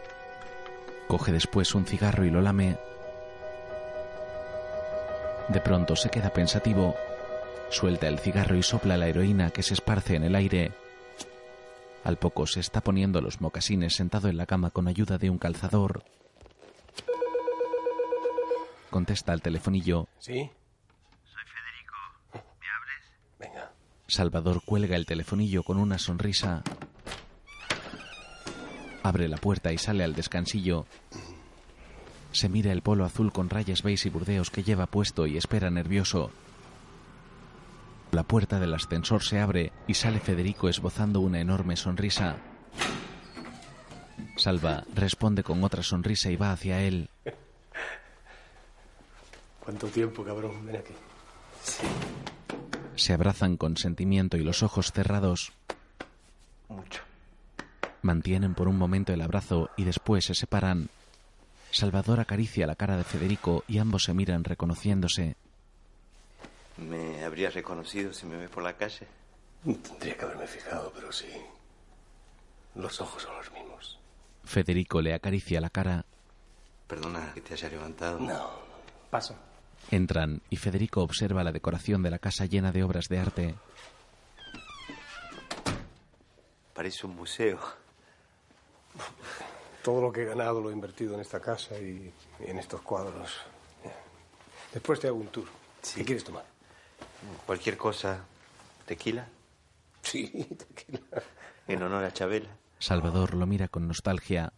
Coge 1.08 1.32
después 1.32 1.74
un 1.74 1.84
cigarro 1.84 2.24
y 2.24 2.30
lo 2.30 2.40
lame. 2.40 2.76
De 5.48 5.60
pronto 5.60 5.96
se 5.96 6.10
queda 6.10 6.30
pensativo. 6.30 6.94
Suelta 7.70 8.06
el 8.08 8.18
cigarro 8.18 8.56
y 8.56 8.62
sopla 8.62 8.96
la 8.96 9.08
heroína 9.08 9.50
que 9.50 9.62
se 9.62 9.74
esparce 9.74 10.14
en 10.14 10.24
el 10.24 10.34
aire. 10.36 10.72
Al 12.04 12.16
poco 12.16 12.46
se 12.46 12.60
está 12.60 12.80
poniendo 12.80 13.20
los 13.20 13.40
mocasines 13.40 13.94
sentado 13.94 14.28
en 14.28 14.36
la 14.36 14.46
cama 14.46 14.70
con 14.70 14.88
ayuda 14.88 15.18
de 15.18 15.30
un 15.30 15.38
calzador. 15.38 16.04
Contesta 18.94 19.32
al 19.32 19.42
telefonillo. 19.42 20.06
¿Sí? 20.20 20.48
Salvador 24.06 24.62
cuelga 24.64 24.94
el 24.94 25.04
telefonillo 25.04 25.64
con 25.64 25.78
una 25.78 25.98
sonrisa. 25.98 26.62
Abre 29.02 29.26
la 29.26 29.36
puerta 29.36 29.72
y 29.72 29.78
sale 29.78 30.04
al 30.04 30.14
descansillo. 30.14 30.86
Se 32.30 32.48
mira 32.48 32.70
el 32.70 32.82
polo 32.82 33.04
azul 33.04 33.32
con 33.32 33.50
rayas 33.50 33.82
beige 33.82 34.06
y 34.06 34.12
burdeos 34.12 34.50
que 34.50 34.62
lleva 34.62 34.86
puesto 34.86 35.26
y 35.26 35.38
espera 35.38 35.72
nervioso. 35.72 36.30
La 38.12 38.22
puerta 38.22 38.60
del 38.60 38.74
ascensor 38.74 39.24
se 39.24 39.40
abre 39.40 39.72
y 39.88 39.94
sale 39.94 40.20
Federico 40.20 40.68
esbozando 40.68 41.18
una 41.18 41.40
enorme 41.40 41.74
sonrisa. 41.74 42.36
Salva 44.36 44.84
responde 44.94 45.42
con 45.42 45.64
otra 45.64 45.82
sonrisa 45.82 46.30
y 46.30 46.36
va 46.36 46.52
hacia 46.52 46.80
él. 46.80 47.10
¿Cuánto 49.64 49.88
tiempo, 49.88 50.22
cabrón? 50.22 50.66
Ven 50.66 50.76
aquí. 50.76 50.94
Se 52.96 53.12
abrazan 53.12 53.56
con 53.56 53.76
sentimiento 53.76 54.36
y 54.36 54.44
los 54.44 54.62
ojos 54.62 54.92
cerrados. 54.92 55.52
Mucho. 56.68 57.02
Mantienen 58.02 58.54
por 58.54 58.68
un 58.68 58.76
momento 58.76 59.12
el 59.12 59.22
abrazo 59.22 59.70
y 59.76 59.84
después 59.84 60.26
se 60.26 60.34
separan. 60.34 60.90
Salvador 61.70 62.20
acaricia 62.20 62.66
la 62.66 62.76
cara 62.76 62.96
de 62.96 63.04
Federico 63.04 63.64
y 63.66 63.78
ambos 63.78 64.04
se 64.04 64.14
miran 64.14 64.44
reconociéndose. 64.44 65.36
¿Me 66.76 67.24
habrías 67.24 67.54
reconocido 67.54 68.12
si 68.12 68.26
me 68.26 68.36
ves 68.36 68.50
por 68.50 68.62
la 68.62 68.76
calle? 68.76 69.06
Tendría 69.64 70.16
que 70.16 70.24
haberme 70.24 70.46
fijado, 70.46 70.92
pero 70.94 71.10
sí. 71.10 71.28
Los 72.74 73.00
ojos 73.00 73.22
son 73.22 73.36
los 73.36 73.50
mismos. 73.52 73.98
Federico 74.44 75.00
le 75.00 75.14
acaricia 75.14 75.60
la 75.60 75.70
cara. 75.70 76.04
Perdona 76.86 77.32
que 77.32 77.40
te 77.40 77.54
haya 77.54 77.70
levantado. 77.70 78.20
No. 78.20 78.50
Paso. 79.10 79.34
Entran 79.90 80.42
y 80.50 80.56
Federico 80.56 81.02
observa 81.02 81.44
la 81.44 81.52
decoración 81.52 82.02
de 82.02 82.10
la 82.10 82.18
casa 82.18 82.46
llena 82.46 82.72
de 82.72 82.82
obras 82.82 83.08
de 83.08 83.18
arte. 83.18 83.54
Parece 86.74 87.06
un 87.06 87.16
museo. 87.16 87.58
Todo 89.82 90.00
lo 90.00 90.12
que 90.12 90.22
he 90.22 90.24
ganado 90.24 90.60
lo 90.60 90.70
he 90.70 90.72
invertido 90.72 91.14
en 91.14 91.20
esta 91.20 91.40
casa 91.40 91.76
y, 91.78 92.12
y 92.40 92.50
en 92.50 92.58
estos 92.58 92.80
cuadros. 92.80 93.30
Después 94.72 94.98
te 94.98 95.08
hago 95.08 95.18
un 95.18 95.28
tour. 95.28 95.46
¿Qué 95.94 96.04
quieres 96.04 96.24
tomar? 96.24 96.44
Cualquier 97.46 97.76
cosa. 97.76 98.24
¿Tequila? 98.86 99.26
Sí, 100.02 100.26
tequila. 100.58 101.00
En 101.68 101.82
honor 101.82 102.04
a 102.04 102.12
Chabela. 102.12 102.48
Salvador 102.78 103.34
lo 103.34 103.46
mira 103.46 103.68
con 103.68 103.86
nostalgia. 103.86 104.52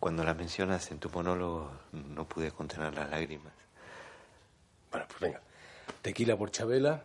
Cuando 0.00 0.24
la 0.24 0.34
mencionas 0.34 0.90
en 0.92 0.98
tu 0.98 1.10
monólogo, 1.10 1.70
no 1.92 2.26
pude 2.28 2.52
contener 2.52 2.94
las 2.94 3.10
lágrimas. 3.10 3.52
Bueno, 4.90 5.06
pues 5.08 5.20
venga. 5.20 5.40
Tequila 6.02 6.36
por 6.36 6.50
Chabela 6.50 7.04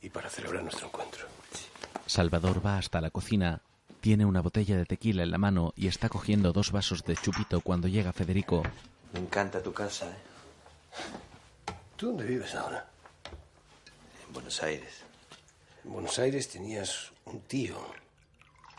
y 0.00 0.10
para 0.10 0.30
celebrar 0.30 0.62
nuestro 0.62 0.86
encuentro. 0.86 1.26
Salvador 2.06 2.64
va 2.64 2.78
hasta 2.78 3.00
la 3.00 3.10
cocina, 3.10 3.60
tiene 4.00 4.24
una 4.24 4.40
botella 4.40 4.76
de 4.76 4.86
tequila 4.86 5.22
en 5.22 5.30
la 5.30 5.38
mano 5.38 5.72
y 5.76 5.88
está 5.88 6.08
cogiendo 6.08 6.52
dos 6.52 6.72
vasos 6.72 7.04
de 7.04 7.16
chupito 7.16 7.60
cuando 7.60 7.88
llega 7.88 8.12
Federico. 8.12 8.62
Me 9.12 9.20
encanta 9.20 9.62
tu 9.62 9.72
casa, 9.72 10.06
¿eh? 10.06 10.28
¿Tú 11.96 12.06
dónde 12.06 12.24
vives 12.24 12.54
ahora? 12.54 12.88
En 14.26 14.32
Buenos 14.32 14.62
Aires. 14.62 15.02
En 15.84 15.92
Buenos 15.92 16.18
Aires 16.18 16.48
tenías 16.48 17.12
un 17.24 17.40
tío. 17.40 17.76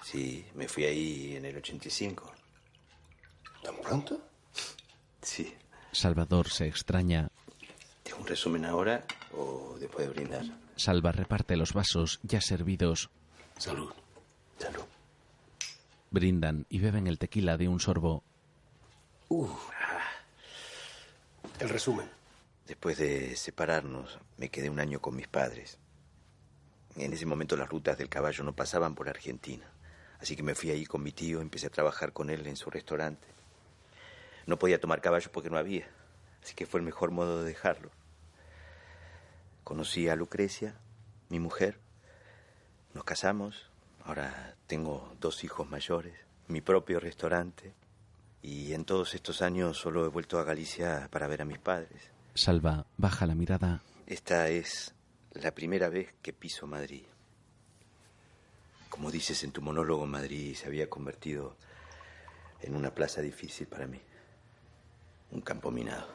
Sí, 0.04 0.46
me 0.56 0.68
fui 0.68 0.86
ahí 0.86 1.36
en 1.36 1.46
el 1.46 1.58
85. 1.58 2.32
¿Tan 3.62 3.76
pronto? 3.78 4.22
Sí. 5.22 5.54
Salvador 5.92 6.50
se 6.50 6.68
extraña. 6.68 7.30
¿Te 8.10 8.14
hago 8.14 8.24
un 8.24 8.28
resumen 8.28 8.66
ahora 8.66 9.06
o 9.38 9.78
después 9.80 10.08
de 10.08 10.12
brindar? 10.12 10.44
Salva 10.76 11.12
reparte 11.12 11.56
los 11.56 11.74
vasos 11.74 12.20
ya 12.24 12.42
servidos. 12.42 13.12
Salud. 13.56 13.92
Salud. 14.58 14.82
Brindan 16.10 16.66
y 16.70 16.80
beben 16.80 17.06
el 17.06 17.20
tequila 17.20 17.56
de 17.56 17.68
un 17.68 17.80
sorbo. 17.80 18.24
El 21.60 21.70
resumen. 21.70 22.10
Después 22.66 22.98
de 22.98 23.36
separarnos, 23.36 24.18
me 24.38 24.50
quedé 24.50 24.72
un 24.72 24.80
año 24.80 25.00
con 25.00 25.16
mis 25.16 25.28
padres. 25.28 25.78
En 26.96 27.14
ese 27.14 27.28
momento 27.28 27.56
las 27.58 27.70
rutas 27.70 27.96
del 28.00 28.10
caballo 28.10 28.44
no 28.44 28.56
pasaban 28.56 28.96
por 28.96 29.08
Argentina. 29.08 29.68
Así 30.20 30.36
que 30.36 30.42
me 30.42 30.56
fui 30.56 30.72
ahí 30.72 30.88
con 30.88 31.04
mi 31.04 31.12
tío, 31.12 31.42
empecé 31.42 31.68
a 31.68 31.70
trabajar 31.70 32.12
con 32.12 32.32
él 32.32 32.48
en 32.48 32.56
su 32.56 32.72
restaurante. 32.72 33.28
No 34.48 34.58
podía 34.58 34.82
tomar 34.82 35.00
caballo 35.00 35.30
porque 35.32 35.52
no 35.52 35.60
había, 35.60 35.88
así 36.42 36.56
que 36.56 36.66
fue 36.66 36.80
el 36.80 36.88
mejor 36.88 37.12
modo 37.12 37.44
de 37.44 37.50
dejarlo. 37.50 37.92
Conocí 39.70 40.10
a 40.10 40.16
Lucrecia, 40.16 40.74
mi 41.30 41.40
mujer, 41.40 41.78
nos 42.96 43.04
casamos, 43.04 43.70
ahora 44.04 44.56
tengo 44.66 45.16
dos 45.22 45.44
hijos 45.44 45.70
mayores, 45.70 46.16
mi 46.48 46.60
propio 46.60 47.00
restaurante, 47.00 47.76
y 48.42 48.74
en 48.74 48.84
todos 48.84 49.14
estos 49.14 49.44
años 49.44 49.78
solo 49.78 50.08
he 50.08 50.10
vuelto 50.10 50.40
a 50.40 50.44
Galicia 50.44 51.08
para 51.12 51.28
ver 51.28 51.44
a 51.44 51.46
mis 51.46 51.60
padres. 51.60 52.10
Salva 52.34 52.88
baja 52.98 53.28
la 53.28 53.36
mirada. 53.36 53.84
Esta 54.08 54.50
es 54.50 54.96
la 55.34 55.52
primera 55.52 55.88
vez 55.90 56.16
que 56.24 56.34
piso 56.34 56.66
Madrid. 56.66 57.04
Como 58.90 59.12
dices 59.12 59.44
en 59.44 59.52
tu 59.52 59.62
monólogo, 59.62 60.08
Madrid 60.08 60.56
se 60.56 60.66
había 60.66 60.90
convertido 60.90 61.56
en 62.64 62.76
una 62.76 62.90
plaza 62.90 63.22
difícil 63.22 63.68
para 63.68 63.86
mí. 63.86 64.02
Un 65.30 65.42
campo 65.42 65.70
minado. 65.70 66.08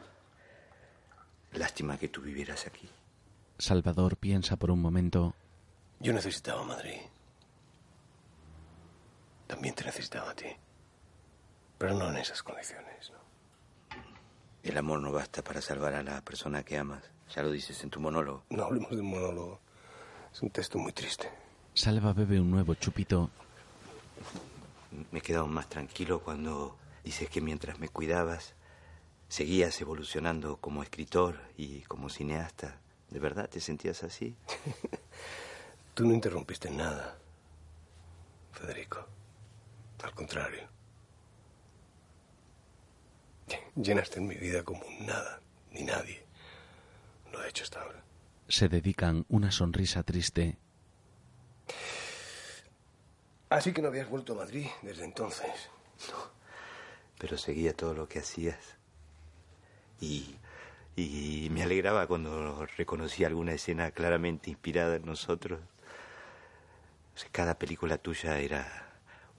Lástima 1.52 1.96
que 1.96 2.08
tú 2.08 2.20
vivieras 2.20 2.66
aquí. 2.66 2.90
Salvador 3.64 4.18
piensa 4.18 4.56
por 4.56 4.70
un 4.70 4.82
momento. 4.82 5.34
Yo 5.98 6.12
necesitaba 6.12 6.62
Madrid. 6.64 7.00
También 9.46 9.74
te 9.74 9.84
necesitaba 9.84 10.30
a 10.30 10.34
ti. 10.34 10.48
Pero 11.78 11.94
no 11.94 12.10
en 12.10 12.16
esas 12.18 12.42
condiciones, 12.42 13.10
¿no? 13.10 13.18
El 14.62 14.76
amor 14.76 15.00
no 15.00 15.12
basta 15.12 15.42
para 15.42 15.62
salvar 15.62 15.94
a 15.94 16.02
la 16.02 16.20
persona 16.20 16.62
que 16.62 16.76
amas. 16.76 17.02
Ya 17.34 17.42
lo 17.42 17.50
dices 17.50 17.82
en 17.82 17.88
tu 17.88 18.00
monólogo. 18.00 18.44
No 18.50 18.64
hablemos 18.64 18.90
de 18.90 19.00
un 19.00 19.10
monólogo. 19.10 19.60
Es 20.30 20.42
un 20.42 20.50
texto 20.50 20.78
muy 20.78 20.92
triste. 20.92 21.30
Salva 21.72 22.12
bebe 22.12 22.38
un 22.38 22.50
nuevo 22.50 22.74
chupito. 22.74 23.30
Me 25.10 25.20
he 25.20 25.22
quedado 25.22 25.46
más 25.46 25.70
tranquilo 25.70 26.20
cuando 26.20 26.76
dices 27.02 27.30
que 27.30 27.40
mientras 27.40 27.78
me 27.78 27.88
cuidabas, 27.88 28.54
seguías 29.28 29.80
evolucionando 29.80 30.58
como 30.58 30.82
escritor 30.82 31.40
y 31.56 31.80
como 31.82 32.10
cineasta. 32.10 32.78
¿De 33.14 33.20
verdad 33.20 33.48
te 33.48 33.60
sentías 33.60 34.02
así? 34.02 34.34
Tú 35.94 36.04
no 36.04 36.12
interrumpiste 36.12 36.68
nada, 36.68 37.16
Federico. 38.50 39.06
Al 40.02 40.12
contrario. 40.12 40.66
Llenaste 43.76 44.18
en 44.18 44.26
mi 44.26 44.34
vida 44.34 44.64
como 44.64 44.84
un 44.84 45.06
nada, 45.06 45.40
ni 45.70 45.84
nadie. 45.84 46.26
Lo 47.32 47.40
he 47.44 47.48
hecho 47.48 47.62
hasta 47.62 47.82
ahora. 47.82 48.02
Se 48.48 48.68
dedican 48.68 49.24
una 49.28 49.52
sonrisa 49.52 50.02
triste. 50.02 50.58
Así 53.48 53.72
que 53.72 53.80
no 53.80 53.86
habías 53.86 54.10
vuelto 54.10 54.32
a 54.32 54.36
Madrid 54.38 54.66
desde 54.82 55.04
entonces. 55.04 55.70
Pero 57.20 57.38
seguía 57.38 57.74
todo 57.74 57.94
lo 57.94 58.08
que 58.08 58.18
hacías. 58.18 58.58
Y, 60.00 60.34
y 60.96 61.48
me 61.50 61.62
alegraba 61.62 62.06
cuando 62.06 62.66
reconocí 62.76 63.24
alguna 63.24 63.52
escena 63.52 63.90
claramente 63.90 64.50
inspirada 64.50 64.96
en 64.96 65.06
nosotros. 65.06 65.60
O 67.14 67.18
sea, 67.18 67.28
cada 67.32 67.58
película 67.58 67.98
tuya 67.98 68.38
era 68.38 68.84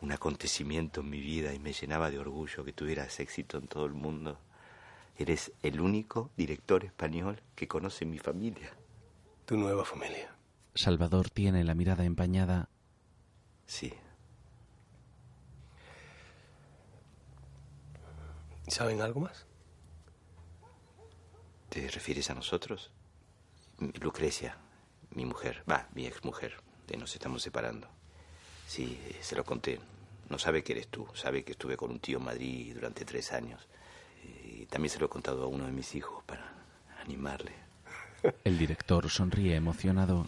un 0.02 0.11
acontecimiento 0.11 1.02
en 1.02 1.10
mi 1.10 1.19
vida 1.19 1.53
y 1.53 1.60
me 1.60 1.73
llenaba 1.73 2.11
de 2.11 2.19
orgullo 2.19 2.64
que 2.65 2.73
tuvieras 2.73 3.19
éxito 3.19 3.57
en 3.57 3.68
todo 3.68 3.86
el 3.86 3.94
mundo. 3.94 4.38
Eres 5.18 5.53
el 5.64 5.80
único 5.80 6.30
director 6.36 6.84
español 6.84 7.41
que 7.56 7.68
conoce 7.68 8.06
mi 8.06 8.19
familia. 8.19 8.73
Tu 9.45 9.57
nueva 9.57 9.86
familia. 9.86 10.36
Salvador 10.73 11.30
tiene 11.30 11.64
la 11.64 11.73
mirada 11.73 12.03
empañada. 12.03 12.68
Sí. 13.65 13.94
¿Saben 18.68 19.02
algo 19.02 19.22
más? 19.22 19.45
¿Te 21.76 21.90
refieres 21.90 22.30
a 22.30 22.34
nosotros? 22.34 22.90
Lucrecia, 24.00 24.56
mi 25.12 25.26
mujer, 25.26 25.62
va, 25.70 25.90
mi 25.94 26.06
exmujer, 26.06 26.56
de 26.88 26.96
nos 26.96 27.14
estamos 27.14 27.42
separando. 27.42 27.90
Sí, 28.66 28.98
se 29.20 29.36
lo 29.36 29.44
conté. 29.44 29.82
No 30.30 30.40
sabe 30.40 30.64
que 30.64 30.72
eres 30.72 30.88
tú, 30.88 31.06
sabe 31.14 31.44
que 31.44 31.52
estuve 31.52 31.76
con 31.76 31.92
un 31.92 32.00
tío 32.00 32.20
en 32.20 32.24
Madrid 32.24 32.74
durante 32.76 33.04
tres 33.04 33.34
años. 33.34 33.68
Y 34.46 34.68
también 34.68 34.90
se 34.90 35.00
lo 35.00 35.08
he 35.08 35.10
contado 35.10 35.44
a 35.44 35.48
uno 35.48 35.66
de 35.66 35.74
mis 35.74 35.94
hijos 35.96 36.24
para 36.24 36.50
animarle. 37.02 37.52
El 38.46 38.58
director 38.58 39.10
sonríe 39.10 39.58
emocionado. 39.58 40.26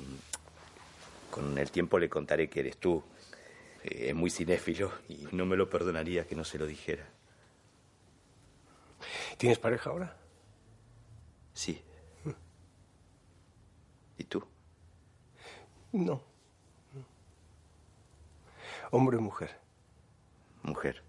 Con 1.32 1.58
el 1.58 1.72
tiempo 1.72 1.98
le 1.98 2.10
contaré 2.10 2.50
que 2.50 2.60
eres 2.60 2.76
tú. 2.76 3.02
Eh, 3.86 4.10
Es 4.10 4.16
muy 4.16 4.32
cinéfilo 4.32 4.92
y 5.08 5.30
no 5.32 5.46
me 5.46 5.56
lo 5.56 5.70
perdonaría 5.70 6.28
que 6.28 6.36
no 6.36 6.44
se 6.44 6.60
lo 6.60 6.66
dijera. 6.66 7.08
¿Tienes 9.38 9.60
pareja 9.60 9.92
ahora? 9.92 10.27
Sí. 11.58 11.82
¿Y 14.20 14.24
tú? 14.26 14.44
No. 15.92 16.22
Hombre 18.92 19.18
o 19.18 19.22
mujer. 19.22 19.60
Mujer. 20.62 21.02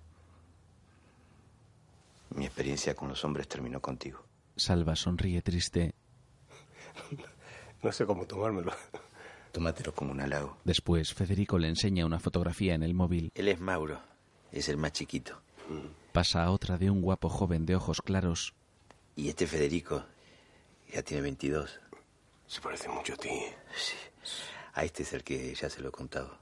Mi 2.30 2.46
experiencia 2.46 2.94
con 2.94 3.10
los 3.10 3.22
hombres 3.26 3.46
terminó 3.46 3.82
contigo. 3.82 4.24
Salva 4.56 4.96
sonríe 4.96 5.42
triste. 5.42 5.94
No 7.82 7.92
sé 7.92 8.06
cómo 8.06 8.26
tomármelo. 8.26 8.72
Tómatelo 9.52 9.94
como 9.94 10.12
un 10.12 10.22
halago. 10.22 10.56
Después, 10.64 11.12
Federico 11.12 11.58
le 11.58 11.68
enseña 11.68 12.06
una 12.06 12.20
fotografía 12.20 12.74
en 12.74 12.82
el 12.82 12.94
móvil. 12.94 13.30
Él 13.34 13.48
es 13.48 13.60
Mauro. 13.60 14.00
Es 14.50 14.70
el 14.70 14.78
más 14.78 14.92
chiquito. 14.92 15.42
Pasa 16.12 16.42
a 16.42 16.50
otra 16.50 16.78
de 16.78 16.90
un 16.90 17.02
guapo 17.02 17.28
joven 17.28 17.66
de 17.66 17.76
ojos 17.76 18.00
claros. 18.00 18.54
Y 19.14 19.28
este 19.28 19.46
Federico 19.46 20.04
ya 20.92 21.02
tiene 21.02 21.22
22. 21.22 21.80
Se 22.46 22.60
parece 22.60 22.88
mucho 22.88 23.14
a 23.14 23.16
ti. 23.16 23.30
Sí. 23.74 23.96
A 24.74 24.84
este 24.84 25.02
es 25.02 25.12
el 25.12 25.24
que 25.24 25.54
ya 25.54 25.68
se 25.68 25.80
lo 25.80 25.88
he 25.88 25.92
contado. 25.92 26.38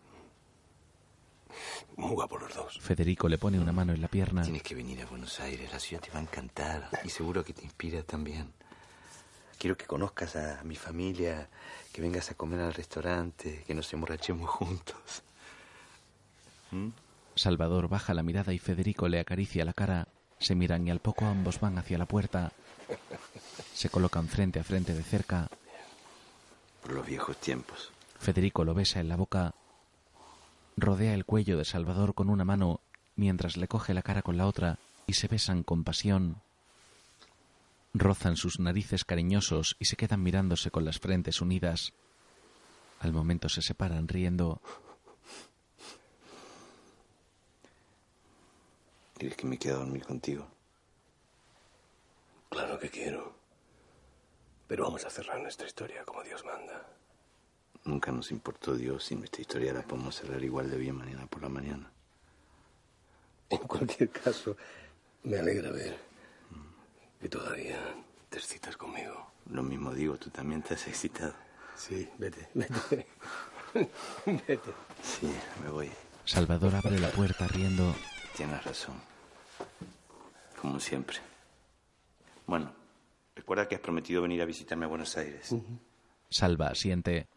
Muy 1.97 2.11
guapos 2.11 2.43
los 2.43 2.55
dos. 2.55 2.79
Federico 2.81 3.29
le 3.29 3.39
pone 3.39 3.59
una 3.59 3.73
mano 3.73 3.93
en 3.93 4.03
la 4.03 4.09
pierna. 4.09 4.43
Tienes 4.43 4.63
que 4.63 4.75
venir 4.75 5.01
a 5.03 5.07
Buenos 5.07 5.41
Aires. 5.41 5.73
La 5.73 5.81
ciudad 5.81 6.03
te 6.03 6.11
va 6.11 6.19
a 6.19 6.23
encantar. 6.23 6.91
Y 7.05 7.09
seguro 7.09 7.43
que 7.45 7.55
te 7.55 7.63
inspira 7.63 8.03
también. 8.03 8.53
Quiero 9.59 9.77
que 9.77 9.87
conozcas 9.87 10.37
a 10.37 10.63
mi 10.65 10.77
familia, 10.77 11.49
que 11.93 12.03
vengas 12.03 12.31
a 12.31 12.35
comer 12.35 12.61
al 12.61 12.75
restaurante, 12.75 13.65
que 13.67 13.75
nos 13.75 13.91
emborrachemos 13.93 14.51
juntos. 14.51 15.23
¿Mm? 16.71 16.89
Salvador 17.35 17.89
baja 17.89 18.13
la 18.13 18.23
mirada 18.23 18.53
y 18.53 18.59
Federico 18.59 19.09
le 19.09 19.19
acaricia 19.19 19.65
la 19.65 19.73
cara. 19.73 20.09
Se 20.39 20.55
miran 20.55 20.87
y 20.87 20.91
al 20.91 21.01
poco 21.01 21.25
ambos 21.25 21.59
van 21.61 21.79
hacia 21.79 21.97
la 21.97 22.07
puerta. 22.07 22.53
Se 23.77 23.91
colocan 23.91 24.27
frente 24.27 24.59
a 24.59 24.65
frente 24.65 24.95
de 24.95 25.03
cerca. 25.03 25.51
Por 26.83 26.95
los 26.95 27.05
viejos 27.05 27.37
tiempos. 27.37 27.93
Federico 28.19 28.65
lo 28.65 28.73
besa 28.73 29.01
en 29.01 29.11
la 29.11 29.17
boca. 29.17 29.53
Rodea 30.79 31.13
el 31.13 31.27
cuello 31.27 31.59
de 31.59 31.67
Salvador 31.67 32.15
con 32.15 32.31
una 32.31 32.47
mano 32.47 32.81
mientras 33.17 33.59
le 33.59 33.69
coge 33.69 33.93
la 33.93 34.01
cara 34.01 34.23
con 34.23 34.39
la 34.39 34.47
otra 34.47 34.79
y 35.07 35.13
se 35.13 35.29
besan 35.29 35.63
con 35.63 35.85
pasión. 35.85 36.41
Rozan 37.93 38.39
sus 38.39 38.61
narices 38.61 39.05
cariñosos 39.05 39.77
y 39.79 39.85
se 39.85 39.97
quedan 39.97 40.23
mirándose 40.23 40.71
con 40.71 40.87
las 40.87 40.99
frentes 40.99 41.43
unidas. 41.43 41.93
Al 43.01 43.13
momento 43.13 43.51
se 43.51 43.61
separan 43.61 44.09
riendo. 44.09 44.63
¿Quieres 49.19 49.37
que 49.37 49.47
me 49.47 49.59
quede 49.59 49.75
a 49.75 49.77
dormir 49.77 50.03
contigo? 50.07 50.49
Claro 52.49 52.79
que 52.79 52.89
quiero. 52.89 53.46
Pero 54.67 54.85
vamos 54.85 55.05
a 55.05 55.11
cerrar 55.11 55.41
nuestra 55.41 55.67
historia 55.67 56.05
como 56.05 56.23
Dios 56.23 56.45
manda. 56.45 56.87
Nunca 57.85 58.11
nos 58.11 58.33
importó 58.33 58.75
Dios 58.75 59.13
y 59.13 59.15
nuestra 59.15 59.41
historia 59.41 59.73
la 59.73 59.83
podemos 59.83 60.17
cerrar 60.17 60.43
igual 60.43 60.71
de 60.71 60.77
bien 60.77 60.97
mañana 60.97 61.27
por 61.27 61.43
la 61.43 61.49
mañana. 61.49 61.91
En 63.49 63.59
cualquier 63.59 64.11
caso, 64.11 64.57
me 65.23 65.39
alegra 65.39 65.71
ver 65.71 65.97
que 67.21 67.29
todavía 67.29 67.79
te 68.29 68.39
excitas 68.39 68.77
conmigo. 68.77 69.31
Lo 69.51 69.63
mismo 69.63 69.95
digo, 69.95 70.17
tú 70.17 70.31
también 70.31 70.63
te 70.63 70.75
has 70.75 70.89
excitado. 70.89 71.35
Sí, 71.77 72.09
vete, 72.19 72.49
vete. 72.55 73.07
vete. 74.27 74.73
Sí, 75.03 75.33
me 75.63 75.71
voy. 75.71 75.93
Salvador 76.25 76.75
abre 76.75 76.99
la 76.99 77.11
puerta 77.11 77.47
riendo. 77.47 77.95
Tienes 78.37 78.65
razón. 78.65 78.95
Como 80.61 80.81
siempre. 80.81 81.19
Bueno, 82.47 82.73
recuerda 83.37 83.69
que 83.69 83.77
has 83.77 83.81
prometido 83.81 84.23
venir 84.23 84.43
a 84.43 84.47
visitarme 84.47 84.87
a 84.87 84.89
Buenos 84.89 85.17
Aires. 85.17 85.55
Salva 86.29 86.69
asiente. 86.69 87.29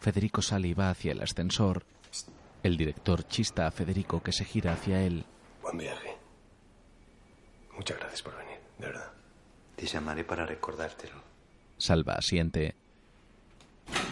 Federico 0.00 0.40
sale 0.40 0.68
y 0.68 0.74
va 0.74 0.90
hacia 0.90 1.12
el 1.12 1.20
ascensor. 1.20 1.84
El 2.62 2.76
director 2.76 3.26
chista 3.26 3.66
a 3.66 3.70
Federico 3.70 4.22
que 4.22 4.32
se 4.32 4.44
gira 4.44 4.72
hacia 4.72 5.02
él. 5.02 5.24
Buen 5.62 5.76
viaje. 5.76 6.16
Muchas 7.76 7.98
gracias 7.98 8.22
por 8.22 8.36
venir, 8.36 8.58
de 8.78 8.86
verdad. 8.86 9.12
Te 9.76 9.86
llamaré 9.86 10.24
para 10.24 10.46
recordártelo. 10.46 11.22
Salva 11.76 12.14
asiente. 12.14 12.74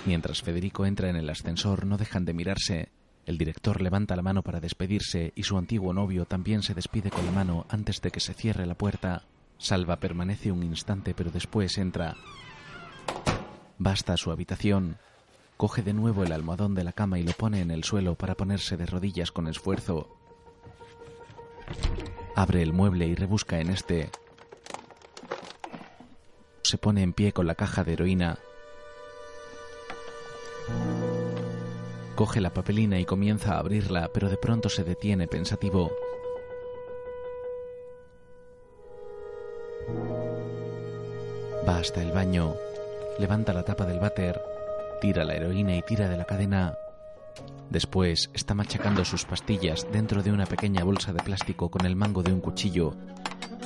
Mientras 0.07 0.43
Federico 0.43 0.87
entra 0.87 1.09
en 1.09 1.17
el 1.17 1.29
ascensor, 1.29 1.87
no 1.87 1.97
dejan 1.99 2.25
de 2.25 2.33
mirarse. 2.33 2.89
El 3.27 3.37
director 3.37 3.83
levanta 3.83 4.17
la 4.17 4.23
mano 4.23 4.43
para 4.43 4.61
despedirse 4.61 5.33
y 5.35 5.43
su 5.43 5.59
antiguo 5.59 5.93
novio 5.93 6.25
también 6.25 6.63
se 6.63 6.75
despide 6.75 7.11
con 7.11 7.27
la 7.27 7.33
mano 7.33 7.67
antes 7.69 8.01
de 8.01 8.11
que 8.11 8.21
se 8.21 8.33
cierre 8.33 8.67
la 8.67 8.75
puerta. 8.75 9.25
Salva 9.59 9.99
permanece 9.99 10.53
un 10.53 10.63
instante 10.63 11.15
pero 11.15 11.31
después 11.31 11.77
entra. 11.79 12.17
Va 13.85 13.91
hasta 13.91 14.17
su 14.17 14.31
habitación. 14.31 14.99
Coge 15.57 15.83
de 15.83 15.93
nuevo 15.93 16.23
el 16.23 16.33
almohadón 16.33 16.75
de 16.75 16.85
la 16.85 16.93
cama 16.93 17.19
y 17.19 17.25
lo 17.25 17.33
pone 17.33 17.61
en 17.61 17.73
el 17.73 17.83
suelo 17.83 18.15
para 18.15 18.37
ponerse 18.37 18.77
de 18.77 18.87
rodillas 18.87 19.33
con 19.33 19.49
esfuerzo. 19.49 20.17
Abre 22.37 22.63
el 22.63 22.73
mueble 22.73 23.07
y 23.07 23.17
rebusca 23.17 23.61
en 23.61 23.71
este. 23.71 24.11
Se 26.63 26.79
pone 26.79 27.03
en 27.03 27.13
pie 27.13 27.33
con 27.33 27.47
la 27.47 27.57
caja 27.57 27.83
de 27.83 27.95
heroína. 27.95 28.39
Coge 32.15 32.41
la 32.41 32.55
papelina 32.55 32.99
y 33.01 33.05
comienza 33.05 33.55
a 33.55 33.59
abrirla, 33.59 34.11
pero 34.13 34.29
de 34.29 34.37
pronto 34.37 34.69
se 34.69 34.85
detiene 34.85 35.27
pensativo. 35.27 35.91
Va 41.69 41.77
hasta 41.77 42.01
el 42.01 42.13
baño, 42.13 42.55
levanta 43.19 43.53
la 43.53 43.63
tapa 43.63 43.85
del 43.85 44.01
váter, 44.01 44.41
tira 45.03 45.23
la 45.23 45.35
heroína 45.35 45.77
y 45.77 45.83
tira 45.83 46.09
de 46.09 46.17
la 46.17 46.25
cadena. 46.25 46.75
Después 47.69 48.31
está 48.33 48.55
machacando 48.55 49.05
sus 49.05 49.27
pastillas 49.27 49.87
dentro 49.93 50.23
de 50.23 50.33
una 50.33 50.47
pequeña 50.47 50.83
bolsa 50.83 51.13
de 51.13 51.23
plástico 51.23 51.69
con 51.69 51.85
el 51.85 51.95
mango 51.95 52.23
de 52.23 52.33
un 52.33 52.41
cuchillo. 52.41 52.95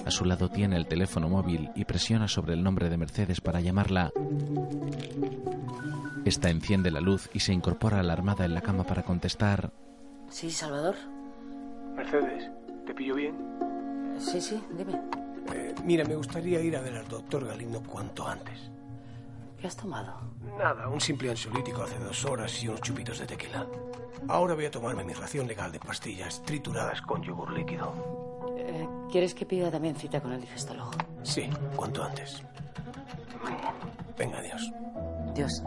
A 0.05 0.11
su 0.11 0.25
lado 0.25 0.49
tiene 0.49 0.77
el 0.77 0.89
teléfono 0.89 1.29
móvil 1.29 1.71
y 1.77 1.85
presiona 1.85 2.27
sobre 2.27 2.55
el 2.55 2.65
nombre 2.65 2.91
de 2.91 2.97
Mercedes 2.97 3.41
para 3.41 3.61
llamarla. 3.61 4.11
Esta 6.25 6.51
enciende 6.51 6.91
la 6.91 7.01
luz 7.01 7.31
y 7.33 7.39
se 7.39 7.53
incorpora 7.53 8.01
alarmada 8.01 8.45
en 8.45 8.55
la 8.55 8.63
cama 8.63 8.83
para 8.83 9.05
contestar. 9.05 9.71
Sí, 10.29 10.51
Salvador. 10.51 10.97
Mercedes, 11.95 12.51
¿te 12.85 12.95
pillo 12.95 13.15
bien? 13.15 13.37
Sí, 14.19 14.41
sí, 14.41 14.61
dime. 14.77 14.99
Eh, 15.55 15.75
mira, 15.85 16.05
me 16.05 16.15
gustaría 16.17 16.61
ir 16.61 16.77
a 16.77 16.81
ver 16.81 16.97
al 16.97 17.09
doctor 17.09 17.47
Galindo 17.47 17.83
cuanto 17.83 18.27
antes. 18.27 18.71
¿Qué 19.61 19.67
has 19.67 19.77
tomado? 19.77 20.15
Nada, 20.59 20.89
un 20.89 21.01
simple 21.01 21.31
ansiolítico 21.31 21.83
hace 21.83 21.99
dos 21.99 22.25
horas 22.25 22.63
y 22.63 22.69
unos 22.69 22.81
chupitos 22.81 23.19
de 23.21 23.27
tequila. 23.27 23.67
Ahora 24.29 24.55
voy 24.55 24.65
a 24.65 24.71
tomarme 24.71 25.05
mi 25.05 25.13
ración 25.13 25.47
legal 25.47 25.71
de 25.71 25.79
pastillas 25.79 26.43
trituradas 26.43 27.01
con 27.03 27.23
yogur 27.23 27.53
líquido. 27.53 27.93
Eh, 28.57 28.89
¿Quieres 29.11 29.35
que 29.35 29.47
pida 29.47 29.71
también 29.71 29.95
cita 29.95 30.21
con 30.21 30.33
el 30.33 30.41
digestólogo? 30.41 30.91
Sí, 31.23 31.49
cuanto 31.77 32.03
antes. 32.03 32.43
Venga, 34.19 34.39
adiós. 34.39 34.73
Dios. 35.35 35.63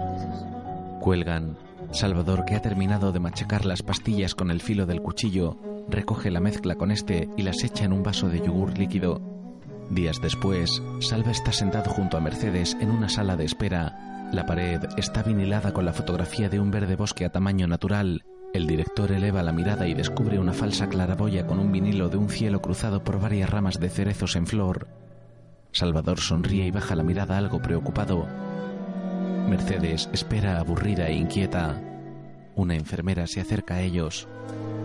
Cuelgan. 1.02 1.58
Salvador, 1.92 2.46
que 2.46 2.56
ha 2.56 2.62
terminado 2.62 3.12
de 3.12 3.20
machacar 3.20 3.66
las 3.66 3.82
pastillas 3.82 4.36
con 4.36 4.52
el 4.52 4.62
filo 4.62 4.86
del 4.86 5.02
cuchillo, 5.02 5.58
recoge 5.88 6.32
la 6.32 6.40
mezcla 6.40 6.76
con 6.76 6.92
este 6.92 7.30
y 7.38 7.44
las 7.44 7.64
echa 7.64 7.86
en 7.86 7.94
un 7.94 8.04
vaso 8.04 8.28
de 8.28 8.40
yogur 8.40 8.78
líquido. 8.78 9.22
Días 9.90 10.20
después, 10.20 10.82
Salva 11.00 11.32
está 11.32 11.52
sentado 11.52 11.92
junto 11.92 12.18
a 12.18 12.22
Mercedes 12.22 12.76
en 12.80 12.90
una 12.90 13.08
sala 13.08 13.36
de 13.38 13.46
espera. 13.46 14.30
La 14.32 14.46
pared 14.46 14.82
está 14.98 15.22
vinilada 15.22 15.74
con 15.74 15.86
la 15.86 15.94
fotografía 15.94 16.50
de 16.50 16.60
un 16.60 16.72
verde 16.72 16.96
bosque 16.96 17.24
a 17.24 17.32
tamaño 17.32 17.68
natural. 17.68 18.24
El 18.54 18.68
director 18.68 19.12
eleva 19.12 19.44
la 19.44 19.52
mirada 19.52 19.88
y 19.88 19.94
descubre 19.94 20.40
una 20.40 20.54
falsa 20.54 20.90
claraboya 20.90 21.46
con 21.46 21.60
un 21.60 21.72
vinilo 21.72 22.10
de 22.10 22.18
un 22.18 22.30
cielo 22.30 22.62
cruzado 22.62 23.04
por 23.04 23.20
varias 23.20 23.50
ramas 23.50 23.80
de 23.80 23.90
cerezos 23.90 24.36
en 24.36 24.48
flor. 24.48 24.88
Salvador 25.72 26.20
sonríe 26.20 26.66
y 26.66 26.72
baja 26.72 26.96
la 26.96 27.04
mirada 27.04 27.38
algo 27.38 27.62
preocupado. 27.62 28.26
Mercedes 29.48 30.10
espera 30.14 30.60
aburrida 30.60 31.08
e 31.10 31.14
inquieta. 31.14 31.80
Una 32.56 32.76
enfermera 32.76 33.28
se 33.28 33.42
acerca 33.42 33.76
a 33.76 33.82
ellos. 33.82 34.28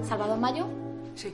¿Salvador 0.06 0.38
Mayo? 0.38 0.66
Sí. 1.14 1.32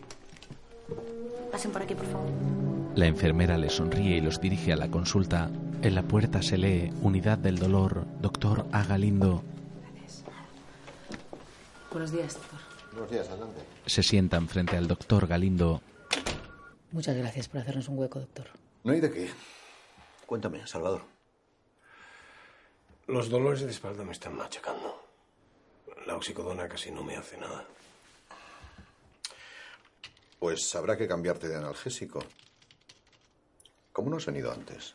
Pasen 1.51 1.73
por 1.73 1.83
aquí, 1.83 1.95
por 1.95 2.07
favor. 2.07 2.66
La 2.97 3.07
enfermera 3.07 3.59
le 3.59 3.69
sonríe 3.69 4.17
y 4.17 4.21
los 4.23 4.41
dirige 4.41 4.73
a 4.73 4.77
la 4.77 4.91
consulta. 4.91 5.51
En 5.83 5.95
la 5.95 6.03
puerta 6.03 6.41
se 6.41 6.57
lee 6.57 6.91
Unidad 7.03 7.37
del 7.37 7.59
Dolor, 7.59 8.07
doctor 8.23 8.65
A. 8.73 8.85
Galindo. 8.85 9.43
Buenos 11.93 12.11
días, 12.11 12.33
doctor. 12.33 12.59
Buenos 12.93 13.11
días, 13.11 13.29
adelante. 13.29 13.61
Se 13.85 14.03
sientan 14.03 14.49
frente 14.49 14.79
al 14.79 14.89
doctor 14.89 15.27
Galindo. 15.27 15.83
Muchas 16.91 17.15
gracias 17.19 17.49
por 17.49 17.61
hacernos 17.61 17.87
un 17.89 17.99
hueco, 17.99 18.19
doctor. 18.19 18.47
No 18.83 18.95
hay 18.95 19.01
de 19.01 19.13
qué. 19.13 19.31
Cuéntame, 20.25 20.67
Salvador. 20.67 21.03
Los 23.09 23.29
dolores 23.29 23.61
de 23.61 23.73
espalda 23.73 24.05
me 24.05 24.13
están 24.13 24.35
machacando. 24.35 25.05
La 26.07 26.17
oxicodona 26.17 26.67
casi 26.67 26.91
no 26.91 27.05
me 27.05 27.15
hace 27.15 27.37
nada. 27.37 27.67
Pues 30.39 30.75
habrá 30.75 30.97
que 30.97 31.07
cambiarte 31.07 31.47
de 31.47 31.57
analgésico. 31.57 32.21
¿Cómo 33.97 34.11
no 34.11 34.19
has 34.19 34.27
venido 34.27 34.53
antes? 34.53 34.95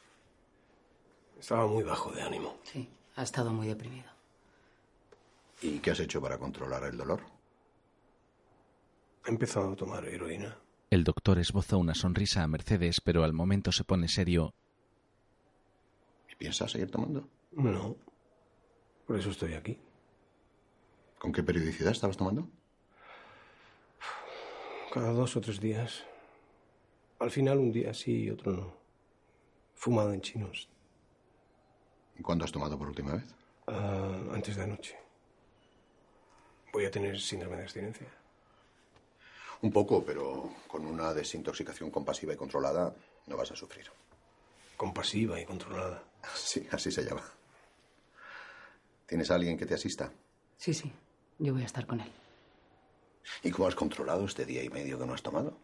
Estaba 1.39 1.65
muy 1.65 1.81
bajo 1.81 2.11
de 2.11 2.21
ánimo. 2.21 2.59
Sí, 2.61 2.87
ha 3.15 3.23
estado 3.23 3.51
muy 3.51 3.67
deprimido. 3.67 4.07
¿Y 5.59 5.79
qué 5.79 5.89
has 5.89 5.99
hecho 6.01 6.21
para 6.21 6.37
controlar 6.37 6.83
el 6.83 6.97
dolor? 6.97 7.23
He 9.25 9.31
empezado 9.31 9.71
a 9.71 9.75
tomar 9.75 10.05
heroína. 10.05 10.55
El 10.91 11.03
doctor 11.03 11.39
esboza 11.39 11.77
una 11.77 11.95
sonrisa 11.95 12.43
a 12.43 12.47
Mercedes, 12.47 13.01
pero 13.01 13.23
al 13.23 13.33
momento 13.33 13.71
se 13.71 13.83
pone 13.83 14.07
serio. 14.07 14.53
¿Y 16.31 16.35
piensas 16.35 16.69
seguir 16.69 16.91
tomando? 16.91 17.27
No. 17.53 17.95
Por 19.07 19.17
eso 19.17 19.31
estoy 19.31 19.55
aquí. 19.55 19.79
¿Con 21.17 21.31
qué 21.31 21.41
periodicidad 21.41 21.91
estabas 21.91 22.17
tomando? 22.17 22.47
Cada 24.93 25.11
dos 25.11 25.35
o 25.37 25.41
tres 25.41 25.59
días. 25.59 26.05
Al 27.17 27.31
final 27.31 27.57
un 27.57 27.71
día 27.71 27.95
sí 27.95 28.25
y 28.25 28.29
otro 28.29 28.51
no. 28.51 28.80
Fumado 29.81 30.13
en 30.13 30.21
chinos. 30.21 30.69
¿Y 32.15 32.21
cuándo 32.21 32.45
has 32.45 32.51
tomado 32.51 32.77
por 32.77 32.87
última 32.87 33.13
vez? 33.13 33.25
Ah, 33.65 34.15
antes 34.31 34.55
de 34.55 34.61
anoche. 34.61 34.95
Voy 36.71 36.85
a 36.85 36.91
tener 36.91 37.19
síndrome 37.19 37.57
de 37.57 37.63
abstinencia. 37.63 38.05
Un 39.63 39.71
poco, 39.71 40.05
pero 40.05 40.51
con 40.67 40.85
una 40.85 41.15
desintoxicación 41.15 41.89
compasiva 41.89 42.31
y 42.31 42.37
controlada 42.37 42.93
no 43.25 43.35
vas 43.35 43.49
a 43.53 43.55
sufrir. 43.55 43.87
Compasiva 44.77 45.41
y 45.41 45.45
controlada. 45.45 46.03
Sí, 46.35 46.67
así 46.69 46.91
se 46.91 47.03
llama. 47.03 47.23
¿Tienes 49.07 49.31
a 49.31 49.35
alguien 49.35 49.57
que 49.57 49.65
te 49.65 49.73
asista? 49.73 50.13
Sí, 50.57 50.75
sí. 50.75 50.93
Yo 51.39 51.53
voy 51.53 51.63
a 51.63 51.65
estar 51.65 51.87
con 51.87 52.01
él. 52.01 52.11
¿Y 53.41 53.49
cómo 53.49 53.67
has 53.67 53.73
controlado 53.73 54.25
este 54.25 54.45
día 54.45 54.63
y 54.63 54.69
medio 54.69 54.99
que 54.99 55.07
no 55.07 55.15
has 55.15 55.23
tomado? 55.23 55.57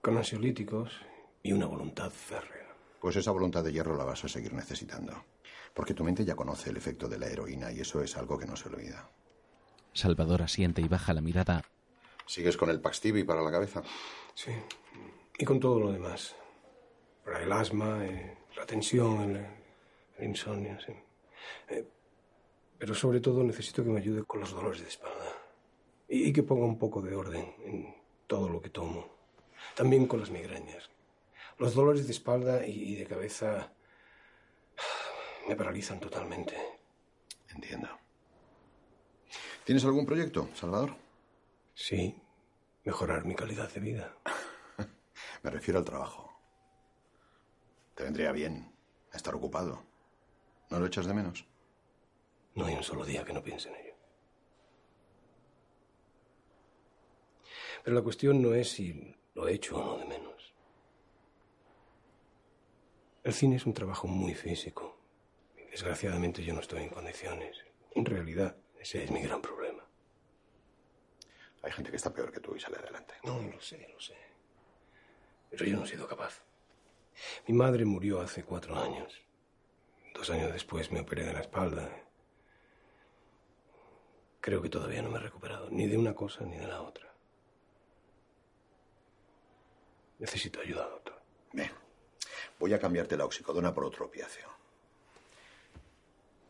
Con 0.00 0.16
ansiolíticos 0.16 0.90
y 1.42 1.52
una 1.52 1.66
voluntad 1.66 2.10
férrea. 2.10 2.74
Pues 3.00 3.16
esa 3.16 3.32
voluntad 3.32 3.64
de 3.64 3.72
hierro 3.72 3.96
la 3.96 4.04
vas 4.04 4.24
a 4.24 4.28
seguir 4.28 4.52
necesitando. 4.52 5.24
Porque 5.74 5.94
tu 5.94 6.04
mente 6.04 6.24
ya 6.24 6.36
conoce 6.36 6.70
el 6.70 6.76
efecto 6.76 7.08
de 7.08 7.18
la 7.18 7.26
heroína 7.26 7.72
y 7.72 7.80
eso 7.80 8.02
es 8.02 8.16
algo 8.16 8.38
que 8.38 8.46
no 8.46 8.56
se 8.56 8.68
olvida. 8.68 9.10
Salvador 9.92 10.42
asiente 10.42 10.80
y 10.82 10.88
baja 10.88 11.12
la 11.12 11.20
mirada. 11.20 11.64
¿Sigues 12.26 12.56
con 12.56 12.70
el 12.70 12.80
Paxtivi 12.80 13.24
para 13.24 13.42
la 13.42 13.50
cabeza? 13.50 13.82
Sí. 14.34 14.52
Y 15.38 15.44
con 15.44 15.58
todo 15.58 15.80
lo 15.80 15.92
demás. 15.92 16.36
Para 17.24 17.42
el 17.42 17.52
asma, 17.52 18.04
eh, 18.04 18.38
la 18.56 18.66
tensión, 18.66 19.36
el, 19.36 19.46
el 20.18 20.28
insomnio, 20.28 20.78
sí. 20.80 20.92
Eh, 21.68 21.86
pero 22.78 22.94
sobre 22.94 23.20
todo 23.20 23.42
necesito 23.42 23.82
que 23.82 23.90
me 23.90 24.00
ayude 24.00 24.24
con 24.24 24.40
los 24.40 24.52
dolores 24.52 24.82
de 24.82 24.88
espalda. 24.88 25.32
Y, 26.08 26.28
y 26.28 26.32
que 26.32 26.42
ponga 26.42 26.66
un 26.66 26.78
poco 26.78 27.00
de 27.02 27.14
orden 27.14 27.54
en 27.64 27.94
todo 28.26 28.48
lo 28.48 28.60
que 28.60 28.70
tomo. 28.70 29.08
También 29.74 30.06
con 30.06 30.20
las 30.20 30.30
migrañas. 30.30 30.90
Los 31.58 31.74
dolores 31.74 32.06
de 32.06 32.12
espalda 32.12 32.66
y, 32.66 32.92
y 32.92 32.94
de 32.96 33.06
cabeza 33.06 33.72
me 35.48 35.56
paralizan 35.56 36.00
totalmente. 36.00 36.56
Entiendo. 37.54 37.88
¿Tienes 39.64 39.84
algún 39.84 40.06
proyecto, 40.06 40.48
Salvador? 40.54 40.96
Sí, 41.74 42.20
mejorar 42.84 43.24
mi 43.24 43.34
calidad 43.34 43.70
de 43.72 43.80
vida. 43.80 44.16
Me 45.42 45.50
refiero 45.50 45.78
al 45.78 45.84
trabajo. 45.84 46.32
Te 47.94 48.04
vendría 48.04 48.32
bien 48.32 48.74
estar 49.12 49.34
ocupado. 49.34 49.84
¿No 50.70 50.80
lo 50.80 50.86
echas 50.86 51.06
de 51.06 51.14
menos? 51.14 51.46
No 52.54 52.66
hay 52.66 52.74
un 52.74 52.82
solo 52.82 53.04
día 53.04 53.24
que 53.24 53.32
no 53.32 53.42
piense 53.42 53.68
en 53.68 53.76
ello. 53.76 53.94
Pero 57.84 57.96
la 57.96 58.02
cuestión 58.02 58.40
no 58.40 58.54
es 58.54 58.70
si 58.70 59.14
lo 59.34 59.48
he 59.48 59.54
hecho 59.54 59.76
o 59.76 59.84
no 59.84 59.98
de 59.98 60.06
menos. 60.06 60.31
El 63.24 63.32
cine 63.32 63.56
es 63.56 63.66
un 63.66 63.74
trabajo 63.74 64.08
muy 64.08 64.34
físico. 64.34 64.98
Desgraciadamente 65.70 66.42
yo 66.42 66.54
no 66.54 66.60
estoy 66.60 66.82
en 66.82 66.88
condiciones. 66.88 67.56
En 67.94 68.04
realidad, 68.04 68.56
ese 68.80 69.04
es 69.04 69.10
mi 69.12 69.22
gran 69.22 69.40
problema. 69.40 69.86
Hay 71.62 71.70
gente 71.70 71.90
que 71.90 71.96
está 71.96 72.12
peor 72.12 72.32
que 72.32 72.40
tú 72.40 72.56
y 72.56 72.60
sale 72.60 72.78
adelante. 72.78 73.14
No, 73.22 73.40
lo 73.40 73.60
sé, 73.60 73.88
lo 73.92 74.00
sé. 74.00 74.16
Pero 75.50 75.64
yo 75.64 75.76
no 75.76 75.84
he 75.84 75.88
sido 75.88 76.08
capaz. 76.08 76.42
Mi 77.46 77.54
madre 77.54 77.84
murió 77.84 78.20
hace 78.20 78.42
cuatro 78.42 78.76
años. 78.76 79.20
Dos 80.14 80.28
años 80.30 80.52
después 80.52 80.90
me 80.90 81.00
operé 81.00 81.24
de 81.24 81.32
la 81.32 81.40
espalda. 81.40 81.88
Creo 84.40 84.60
que 84.60 84.68
todavía 84.68 85.00
no 85.00 85.10
me 85.10 85.18
he 85.18 85.22
recuperado, 85.22 85.70
ni 85.70 85.86
de 85.86 85.96
una 85.96 86.14
cosa 86.14 86.44
ni 86.44 86.56
de 86.56 86.66
la 86.66 86.82
otra. 86.82 87.14
Necesito 90.18 90.60
ayuda, 90.60 90.88
doctor. 90.88 91.22
Bien. 91.52 91.81
Voy 92.62 92.72
a 92.72 92.78
cambiarte 92.78 93.16
la 93.16 93.24
oxicodona 93.24 93.74
por 93.74 93.84
otro 93.84 94.06
opiáceo. 94.06 94.48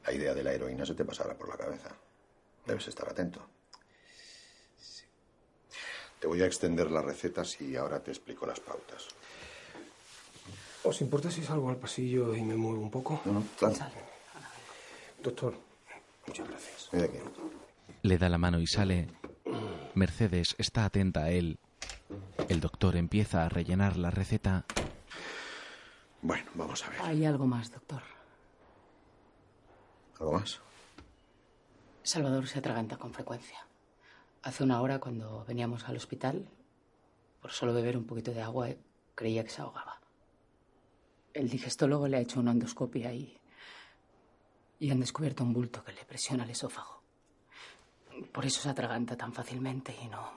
La 0.04 0.12
idea 0.12 0.34
de 0.34 0.44
la 0.44 0.52
heroína 0.52 0.84
se 0.84 0.94
te 0.94 1.06
pasará 1.06 1.32
por 1.32 1.48
la 1.48 1.56
cabeza. 1.56 1.88
Debes 2.66 2.86
estar 2.86 3.08
atento. 3.08 3.40
Te 6.20 6.26
voy 6.26 6.42
a 6.42 6.46
extender 6.46 6.90
las 6.90 7.02
recetas 7.02 7.58
y 7.62 7.76
ahora 7.76 8.00
te 8.00 8.10
explico 8.10 8.44
las 8.44 8.60
pautas. 8.60 9.08
¿Os 10.84 11.00
importa 11.00 11.30
si 11.30 11.42
salgo 11.42 11.70
al 11.70 11.78
pasillo 11.78 12.36
y 12.36 12.42
me 12.42 12.56
muevo 12.56 12.82
un 12.82 12.90
poco? 12.90 13.22
No, 13.24 13.32
no, 13.32 13.44
claro. 13.58 13.74
Doctor, 15.22 15.54
muchas 16.26 16.46
gracias. 16.46 16.90
Ven 16.92 17.04
aquí. 17.04 17.18
Le 18.02 18.18
da 18.18 18.28
la 18.28 18.36
mano 18.36 18.60
y 18.60 18.66
sale. 18.66 19.08
Mercedes 19.94 20.56
está 20.58 20.84
atenta 20.84 21.24
a 21.24 21.30
él. 21.30 21.58
El 22.50 22.60
doctor 22.60 22.96
empieza 22.96 23.46
a 23.46 23.48
rellenar 23.48 23.96
la 23.96 24.10
receta. 24.10 24.66
Bueno, 26.22 26.48
vamos 26.54 26.84
a 26.84 26.90
ver. 26.90 27.02
Hay 27.02 27.24
algo 27.24 27.46
más, 27.46 27.70
doctor. 27.70 28.02
¿Algo 30.20 30.32
más? 30.32 30.60
Salvador 32.04 32.46
se 32.46 32.60
atraganta 32.60 32.96
con 32.96 33.12
frecuencia. 33.12 33.58
Hace 34.42 34.62
una 34.64 34.80
hora, 34.80 35.00
cuando 35.00 35.44
veníamos 35.44 35.88
al 35.88 35.96
hospital, 35.96 36.48
por 37.40 37.50
solo 37.50 37.74
beber 37.74 37.96
un 37.96 38.04
poquito 38.04 38.32
de 38.32 38.40
agua, 38.40 38.68
creía 39.14 39.42
que 39.42 39.50
se 39.50 39.62
ahogaba. 39.62 40.00
El 41.34 41.48
digestólogo 41.48 42.06
le 42.06 42.18
ha 42.18 42.20
hecho 42.20 42.40
una 42.40 42.52
endoscopia 42.52 43.12
y, 43.12 43.36
y 44.78 44.90
han 44.90 45.00
descubierto 45.00 45.42
un 45.42 45.52
bulto 45.52 45.82
que 45.82 45.92
le 45.92 46.04
presiona 46.04 46.44
el 46.44 46.50
esófago. 46.50 47.02
Por 48.32 48.46
eso 48.46 48.60
se 48.60 48.68
atraganta 48.68 49.16
tan 49.16 49.32
fácilmente 49.32 49.96
y 50.02 50.08
no, 50.08 50.30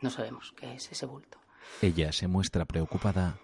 no 0.00 0.10
sabemos 0.10 0.52
qué 0.56 0.74
es 0.74 0.90
ese 0.90 1.06
bulto. 1.06 1.38
Ella 1.82 2.10
se 2.12 2.26
muestra 2.26 2.64
preocupada. 2.64 3.38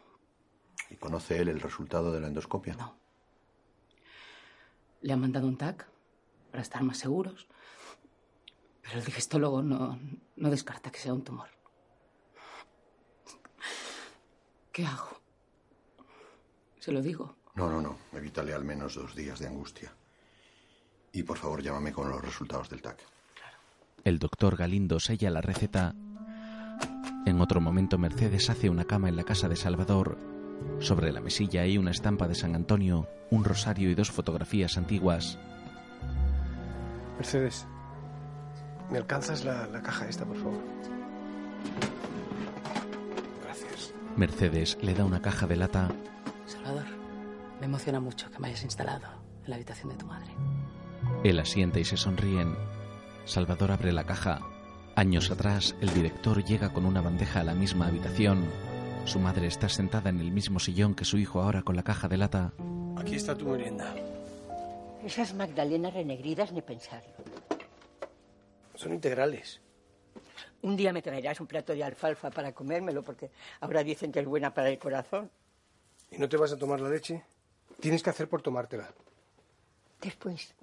¿Y 0.90 0.96
conoce 0.96 1.40
él 1.40 1.48
el 1.48 1.60
resultado 1.60 2.12
de 2.12 2.20
la 2.20 2.26
endoscopia? 2.26 2.74
No. 2.74 2.96
Le 5.02 5.12
han 5.12 5.20
mandado 5.20 5.46
un 5.46 5.56
TAC 5.56 5.86
para 6.50 6.62
estar 6.62 6.82
más 6.82 6.98
seguros, 6.98 7.46
pero 8.82 8.98
el 8.98 9.04
digestólogo 9.04 9.62
no, 9.62 9.98
no 10.36 10.50
descarta 10.50 10.90
que 10.90 10.98
sea 10.98 11.14
un 11.14 11.22
tumor. 11.22 11.48
¿Qué 14.72 14.84
hago? 14.84 15.20
Se 16.80 16.92
lo 16.92 17.00
digo. 17.00 17.36
No, 17.54 17.70
no, 17.70 17.80
no. 17.80 17.98
Evítale 18.12 18.52
al 18.52 18.64
menos 18.64 18.94
dos 18.94 19.14
días 19.14 19.38
de 19.38 19.46
angustia. 19.46 19.92
Y 21.12 21.22
por 21.22 21.38
favor, 21.38 21.62
llámame 21.62 21.92
con 21.92 22.08
los 22.08 22.22
resultados 22.22 22.68
del 22.68 22.82
TAC. 22.82 22.98
El 24.04 24.18
doctor 24.18 24.56
Galindo 24.56 24.98
sella 24.98 25.30
la 25.30 25.40
receta. 25.40 25.94
En 27.26 27.40
otro 27.40 27.60
momento, 27.60 27.98
Mercedes 27.98 28.48
hace 28.48 28.70
una 28.70 28.84
cama 28.84 29.08
en 29.08 29.16
la 29.16 29.24
casa 29.24 29.48
de 29.48 29.56
Salvador. 29.56 30.39
Sobre 30.78 31.12
la 31.12 31.20
mesilla 31.20 31.62
hay 31.62 31.78
una 31.78 31.90
estampa 31.90 32.26
de 32.26 32.34
San 32.34 32.54
Antonio, 32.54 33.08
un 33.30 33.44
rosario 33.44 33.90
y 33.90 33.94
dos 33.94 34.10
fotografías 34.10 34.76
antiguas. 34.76 35.38
Mercedes, 37.18 37.66
¿me 38.90 38.98
alcanzas 38.98 39.44
la, 39.44 39.66
la 39.66 39.82
caja 39.82 40.08
esta, 40.08 40.24
por 40.24 40.36
favor? 40.36 40.60
Gracias. 43.44 43.94
Mercedes 44.16 44.78
le 44.80 44.94
da 44.94 45.04
una 45.04 45.20
caja 45.20 45.46
de 45.46 45.56
lata. 45.56 45.88
Salvador, 46.46 46.86
me 47.60 47.66
emociona 47.66 48.00
mucho 48.00 48.30
que 48.30 48.38
me 48.38 48.48
hayas 48.48 48.64
instalado 48.64 49.06
en 49.44 49.50
la 49.50 49.56
habitación 49.56 49.90
de 49.90 49.96
tu 49.96 50.06
madre. 50.06 50.32
Él 51.24 51.38
asiente 51.38 51.80
y 51.80 51.84
se 51.84 51.98
sonríen. 51.98 52.56
Salvador 53.26 53.72
abre 53.72 53.92
la 53.92 54.04
caja. 54.04 54.40
Años 54.96 55.30
atrás, 55.30 55.76
el 55.80 55.92
director 55.92 56.42
llega 56.42 56.72
con 56.72 56.86
una 56.86 57.02
bandeja 57.02 57.40
a 57.40 57.44
la 57.44 57.54
misma 57.54 57.86
habitación. 57.86 58.44
Su 59.04 59.18
madre 59.18 59.46
está 59.48 59.68
sentada 59.68 60.10
en 60.10 60.20
el 60.20 60.30
mismo 60.30 60.60
sillón 60.60 60.94
que 60.94 61.04
su 61.04 61.18
hijo 61.18 61.42
ahora 61.42 61.62
con 61.62 61.74
la 61.74 61.82
caja 61.82 62.08
de 62.08 62.16
lata. 62.16 62.52
Aquí 62.96 63.16
está 63.16 63.34
tu 63.34 63.46
merienda. 63.46 63.94
Esas 65.04 65.34
magdalenas 65.34 65.94
renegridas 65.94 66.52
ni 66.52 66.62
pensarlo. 66.62 67.10
Son 68.76 68.92
integrales. 68.92 69.60
Un 70.62 70.76
día 70.76 70.92
me 70.92 71.02
traerás 71.02 71.40
un 71.40 71.46
plato 71.46 71.72
de 71.74 71.82
alfalfa 71.82 72.30
para 72.30 72.52
comérmelo, 72.52 73.02
porque 73.02 73.30
ahora 73.60 73.82
dicen 73.82 74.12
que 74.12 74.20
es 74.20 74.26
buena 74.26 74.52
para 74.52 74.68
el 74.68 74.78
corazón. 74.78 75.30
¿Y 76.10 76.18
no 76.18 76.28
te 76.28 76.36
vas 76.36 76.52
a 76.52 76.56
tomar 76.56 76.80
la 76.80 76.90
leche? 76.90 77.24
Tienes 77.80 78.02
que 78.02 78.10
hacer 78.10 78.28
por 78.28 78.42
tomártela. 78.42 78.92
Después, 80.00 80.54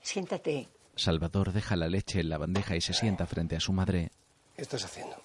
siéntate. 0.00 0.68
Salvador 0.96 1.52
deja 1.52 1.76
la 1.76 1.88
leche 1.88 2.20
en 2.20 2.30
la 2.30 2.38
bandeja 2.38 2.76
y 2.76 2.80
se 2.80 2.94
sienta 2.94 3.26
frente 3.26 3.56
a 3.56 3.60
su 3.60 3.72
madre. 3.72 4.10
¿Qué 4.56 4.62
estás 4.62 4.84
haciendo? 4.84 5.16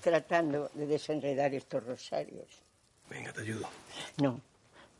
Tratando 0.00 0.70
de 0.74 0.86
desenredar 0.86 1.54
estos 1.54 1.84
rosarios. 1.84 2.62
Venga, 3.08 3.32
te 3.32 3.42
ayudo. 3.42 3.68
No, 4.20 4.40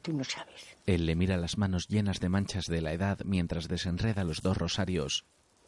tú 0.03 0.13
no 0.13 0.25
sabes. 0.25 0.77
Él 0.87 1.07
le 1.07 1.15
mira 1.15 1.37
las 1.37 1.59
manos 1.59 1.89
llenas 1.89 2.21
de 2.21 2.29
manchas 2.29 2.67
de 2.67 2.81
la 2.81 2.93
edad 2.93 3.19
mientras 3.25 3.69
desenreda 3.69 4.25
los 4.25 4.43
dos 4.43 4.57
rosarios. 4.59 5.25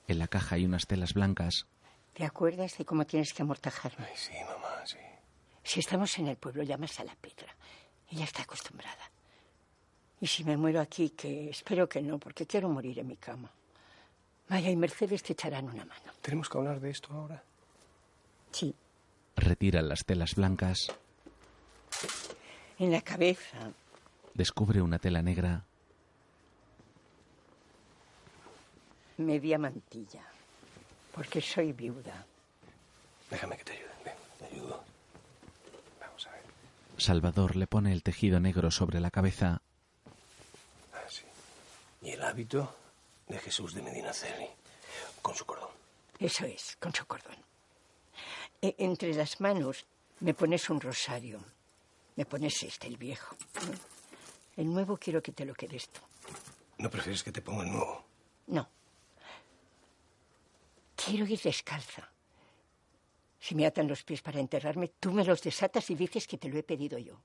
En 0.09 0.19
la 0.19 0.29
caja 0.29 0.57
hay 0.57 0.65
unas 0.65 0.87
telas 0.87 1.15
blancas. 1.15 1.67
¿Te 2.13 2.25
acuerdas 2.25 2.79
de 2.79 2.85
cómo 2.85 3.05
tienes 3.07 3.33
que 3.33 3.43
amortajarme? 3.43 4.07
Ay, 4.07 4.17
sí, 4.17 4.33
mamá, 4.33 4.87
sí. 4.87 4.99
Si 5.63 5.81
estamos 5.81 6.17
en 6.19 6.29
el 6.29 6.37
pueblo, 6.37 6.63
llamas 6.63 6.99
a 7.01 7.05
la 7.05 7.15
Petra. 7.17 7.55
Ella 8.11 8.25
está 8.25 8.43
acostumbrada. 8.43 9.11
Y 10.21 10.27
si 10.27 10.45
me 10.45 10.57
muero 10.57 10.81
aquí, 10.81 11.11
que 11.11 11.51
espero 11.51 11.89
que 11.89 12.01
no, 12.01 12.19
porque 12.19 12.47
quiero 12.47 12.69
morir 12.69 12.99
en 13.01 13.09
mi 13.09 13.17
cama. 13.17 13.51
Maya 14.49 14.71
y 14.71 14.77
Mercedes 14.77 15.23
te 15.23 15.33
echarán 15.33 15.65
una 15.65 15.85
mano. 15.85 16.13
¿Tenemos 16.23 16.49
que 16.49 16.57
hablar 16.57 16.81
de 16.81 16.91
esto 16.91 17.13
ahora? 17.13 17.43
Sí. 18.53 18.75
Retira 19.37 19.83
las 19.83 20.05
telas 20.05 20.35
blancas. 20.35 20.89
En 22.79 22.91
la 22.91 23.03
cabeza. 23.03 23.71
Descubre 24.35 24.83
una 24.83 24.99
tela 24.99 25.23
negra. 25.23 25.65
Media 29.19 29.59
mantilla. 29.59 30.23
Porque 31.13 31.41
soy 31.41 31.73
viuda. 31.73 32.27
Déjame 33.31 33.57
que 33.57 33.65
te 33.65 33.73
ayude. 33.73 33.91
Ven, 34.05 34.15
te 34.39 34.45
ayudo. 34.47 34.85
Vamos 36.01 36.27
a 36.27 36.31
ver. 36.33 36.43
Salvador 36.99 37.57
le 37.57 37.67
pone 37.67 37.93
el 37.93 38.03
tejido 38.03 38.41
negro 38.41 38.71
sobre 38.71 39.01
la 39.01 39.11
cabeza. 39.11 39.63
Así. 41.07 41.25
Y 42.03 42.11
el 42.11 42.23
hábito 42.23 42.75
de 43.29 43.39
Jesús 43.39 43.75
de 43.75 43.83
Medina 43.83 44.13
Celi. 44.13 44.49
Con 45.23 45.35
su 45.35 45.45
cordón. 45.47 45.71
Eso 46.19 46.45
es, 46.45 46.77
con 46.79 46.95
su 46.95 47.07
cordón. 47.07 47.37
E- 48.67 48.75
entre 48.79 49.15
las 49.15 49.41
manos 49.41 49.87
me 50.21 50.35
pones 50.35 50.69
un 50.71 50.81
rosario. 50.81 51.39
Me 52.17 52.25
pones 52.25 52.63
este, 52.63 52.87
el 52.89 52.97
viejo. 52.97 53.37
El 54.57 54.73
nuevo 54.73 54.97
quiero 54.97 55.23
que 55.23 55.33
te 55.33 55.45
lo 55.45 55.55
quedes 55.55 55.89
tú. 55.91 56.01
¿No 56.79 56.91
prefieres 56.91 57.23
que 57.23 57.31
te 57.33 57.43
ponga 57.43 57.63
el 57.65 57.71
nuevo? 57.71 58.05
No. 58.49 58.69
Quiero 60.97 61.27
ir 61.27 61.41
descalza. 61.41 62.11
Si 63.39 63.55
me 63.55 63.67
atan 63.67 63.87
los 63.87 64.03
pies 64.03 64.23
para 64.23 64.41
enterrarme, 64.41 64.89
tú 64.99 65.13
me 65.13 65.25
los 65.25 65.41
desatas 65.43 65.89
y 65.91 65.95
dices 65.95 66.27
que 66.27 66.39
te 66.39 66.49
lo 66.49 66.59
he 66.59 66.63
pedido 66.65 66.99
yo. 66.99 67.21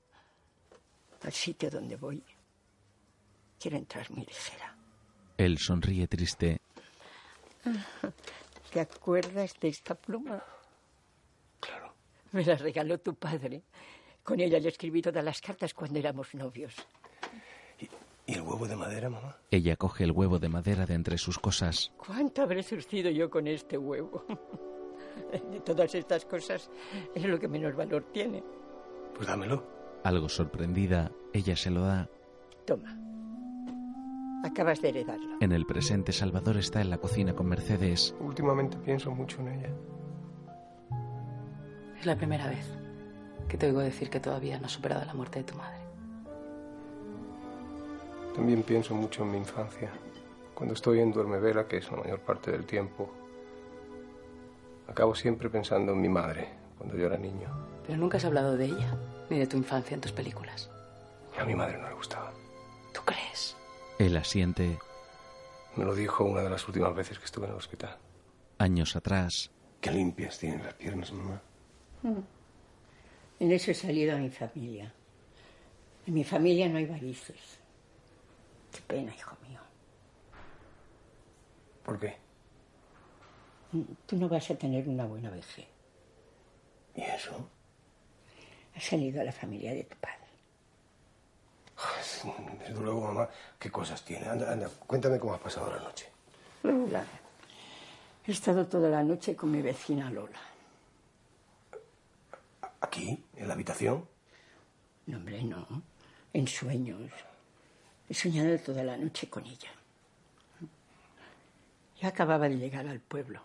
Al 1.22 1.32
sitio 1.32 1.70
donde 1.70 1.96
voy, 1.96 2.22
quiero 3.58 3.76
entrar 3.78 4.08
muy 4.10 4.24
ligera. 4.26 4.76
Él 5.38 5.58
sonríe 5.58 6.06
triste. 6.06 6.60
¿Te 8.72 8.80
acuerdas 8.80 9.54
de 9.60 9.68
esta 9.68 9.94
pluma? 9.94 10.42
Me 12.32 12.44
la 12.44 12.56
regaló 12.56 12.98
tu 12.98 13.14
padre. 13.14 13.62
Con 14.22 14.40
ella 14.40 14.58
le 14.58 14.68
escribí 14.68 15.02
todas 15.02 15.24
las 15.24 15.40
cartas 15.40 15.74
cuando 15.74 15.98
éramos 15.98 16.34
novios. 16.34 16.74
¿Y 18.24 18.34
el 18.34 18.42
huevo 18.42 18.68
de 18.68 18.76
madera, 18.76 19.10
mamá? 19.10 19.36
Ella 19.50 19.76
coge 19.76 20.04
el 20.04 20.12
huevo 20.12 20.38
de 20.38 20.48
madera 20.48 20.86
de 20.86 20.94
entre 20.94 21.18
sus 21.18 21.38
cosas. 21.38 21.92
¿Cuánto 21.96 22.42
habré 22.42 22.62
surcido 22.62 23.10
yo 23.10 23.28
con 23.28 23.46
este 23.48 23.76
huevo? 23.76 24.24
De 25.50 25.60
todas 25.60 25.94
estas 25.94 26.24
cosas 26.24 26.70
es 27.14 27.24
lo 27.24 27.38
que 27.38 27.48
menos 27.48 27.74
valor 27.76 28.04
tiene. 28.12 28.42
Pues 29.14 29.28
dámelo. 29.28 29.66
Algo 30.04 30.28
sorprendida, 30.28 31.12
ella 31.32 31.54
se 31.54 31.70
lo 31.70 31.82
da. 31.82 32.08
Toma. 32.66 32.98
Acabas 34.44 34.80
de 34.80 34.88
heredarlo. 34.88 35.36
En 35.40 35.52
el 35.52 35.66
presente, 35.66 36.12
Salvador 36.12 36.56
está 36.56 36.80
en 36.80 36.90
la 36.90 36.98
cocina 36.98 37.34
con 37.34 37.46
Mercedes. 37.46 38.14
Últimamente 38.20 38.78
pienso 38.78 39.10
mucho 39.10 39.40
en 39.40 39.48
ella. 39.48 39.74
Es 42.02 42.06
la 42.06 42.16
primera 42.16 42.48
vez 42.48 42.66
que 43.48 43.56
te 43.56 43.66
oigo 43.66 43.78
decir 43.78 44.10
que 44.10 44.18
todavía 44.18 44.58
no 44.58 44.66
has 44.66 44.72
superado 44.72 45.04
la 45.04 45.14
muerte 45.14 45.38
de 45.38 45.44
tu 45.44 45.54
madre. 45.54 45.78
También 48.34 48.64
pienso 48.64 48.92
mucho 48.92 49.22
en 49.22 49.30
mi 49.30 49.38
infancia. 49.38 49.88
Cuando 50.52 50.74
estoy 50.74 50.98
en 50.98 51.12
Duermevela, 51.12 51.68
que 51.68 51.76
es 51.76 51.88
la 51.92 51.98
mayor 51.98 52.18
parte 52.18 52.50
del 52.50 52.66
tiempo, 52.66 53.08
acabo 54.88 55.14
siempre 55.14 55.48
pensando 55.48 55.92
en 55.92 56.00
mi 56.00 56.08
madre, 56.08 56.48
cuando 56.76 56.96
yo 56.96 57.06
era 57.06 57.16
niño. 57.16 57.48
Pero 57.86 57.98
nunca 57.98 58.16
has 58.16 58.24
hablado 58.24 58.56
de 58.56 58.64
ella, 58.64 58.96
ni 59.30 59.38
de 59.38 59.46
tu 59.46 59.56
infancia 59.56 59.94
en 59.94 60.00
tus 60.00 60.10
películas. 60.10 60.72
A 61.38 61.44
mi 61.44 61.54
madre 61.54 61.78
no 61.78 61.88
le 61.88 61.94
gustaba. 61.94 62.32
¿Tú 62.92 63.02
crees? 63.04 63.54
Él 64.00 64.16
asiente. 64.16 64.76
Me 65.76 65.84
lo 65.84 65.94
dijo 65.94 66.24
una 66.24 66.40
de 66.40 66.50
las 66.50 66.66
últimas 66.66 66.96
veces 66.96 67.20
que 67.20 67.26
estuve 67.26 67.44
en 67.44 67.52
el 67.52 67.58
hospital. 67.58 67.96
Años 68.58 68.96
atrás, 68.96 69.52
Qué 69.80 69.92
limpias 69.92 70.36
tienen 70.36 70.64
las 70.64 70.74
piernas, 70.74 71.12
mamá. 71.12 71.40
En 72.02 73.52
eso 73.52 73.70
he 73.70 73.74
salido 73.74 74.14
a 74.14 74.18
mi 74.18 74.30
familia. 74.30 74.92
En 76.06 76.14
mi 76.14 76.24
familia 76.24 76.68
no 76.68 76.78
hay 76.78 76.86
varices. 76.86 77.58
Qué 78.72 78.80
pena, 78.86 79.14
hijo 79.14 79.36
mío. 79.48 79.60
¿Por 81.84 81.98
qué? 81.98 82.16
Tú 84.06 84.16
no 84.16 84.28
vas 84.28 84.50
a 84.50 84.54
tener 84.54 84.88
una 84.88 85.06
buena 85.06 85.30
vejez. 85.30 85.66
¿Y 86.94 87.02
eso? 87.02 87.48
Has 88.74 88.84
salido 88.84 89.20
a 89.20 89.24
la 89.24 89.32
familia 89.32 89.72
de 89.72 89.84
tu 89.84 89.96
padre. 89.96 90.18
Desde 92.60 92.80
luego, 92.80 93.00
mamá, 93.00 93.28
¿qué 93.58 93.70
cosas 93.70 94.04
tiene? 94.04 94.26
Anda, 94.26 94.52
anda, 94.52 94.68
cuéntame 94.86 95.18
cómo 95.18 95.34
has 95.34 95.40
pasado 95.40 95.70
la 95.70 95.80
noche. 95.80 96.08
Lola. 96.62 97.04
He 98.24 98.30
estado 98.30 98.66
toda 98.66 98.88
la 98.88 99.02
noche 99.02 99.34
con 99.34 99.50
mi 99.50 99.60
vecina 99.60 100.10
Lola. 100.10 100.51
¿Aquí? 102.82 103.24
¿En 103.36 103.46
la 103.46 103.54
habitación? 103.54 104.06
No, 105.06 105.16
hombre, 105.16 105.42
no. 105.44 105.82
En 106.32 106.48
sueños. 106.48 107.10
He 108.08 108.14
soñado 108.14 108.58
toda 108.58 108.82
la 108.82 108.96
noche 108.96 109.30
con 109.30 109.46
ella. 109.46 109.70
Yo 112.00 112.08
acababa 112.08 112.48
de 112.48 112.58
llegar 112.58 112.86
al 112.88 112.98
pueblo. 112.98 113.40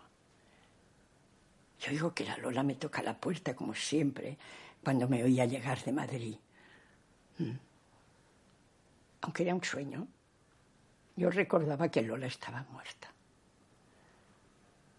Yo 1.80 1.92
oigo 1.92 2.16
que 2.16 2.26
la 2.26 2.36
Lola 2.38 2.64
me 2.64 2.74
toca 2.74 3.04
la 3.04 3.16
puerta, 3.16 3.56
como 3.56 3.76
siempre, 3.76 4.38
cuando 4.84 5.08
me 5.08 5.24
oía 5.24 5.46
llegar 5.46 5.84
de 5.84 5.92
Madrid. 5.92 6.36
Mm. 7.38 7.52
Aunque 9.22 9.44
era 9.44 9.54
un 9.54 9.64
sueño, 9.64 10.08
yo 11.16 11.30
recordaba 11.30 11.90
que 11.90 12.02
Lola 12.02 12.26
estaba 12.26 12.66
muerta. 12.72 13.14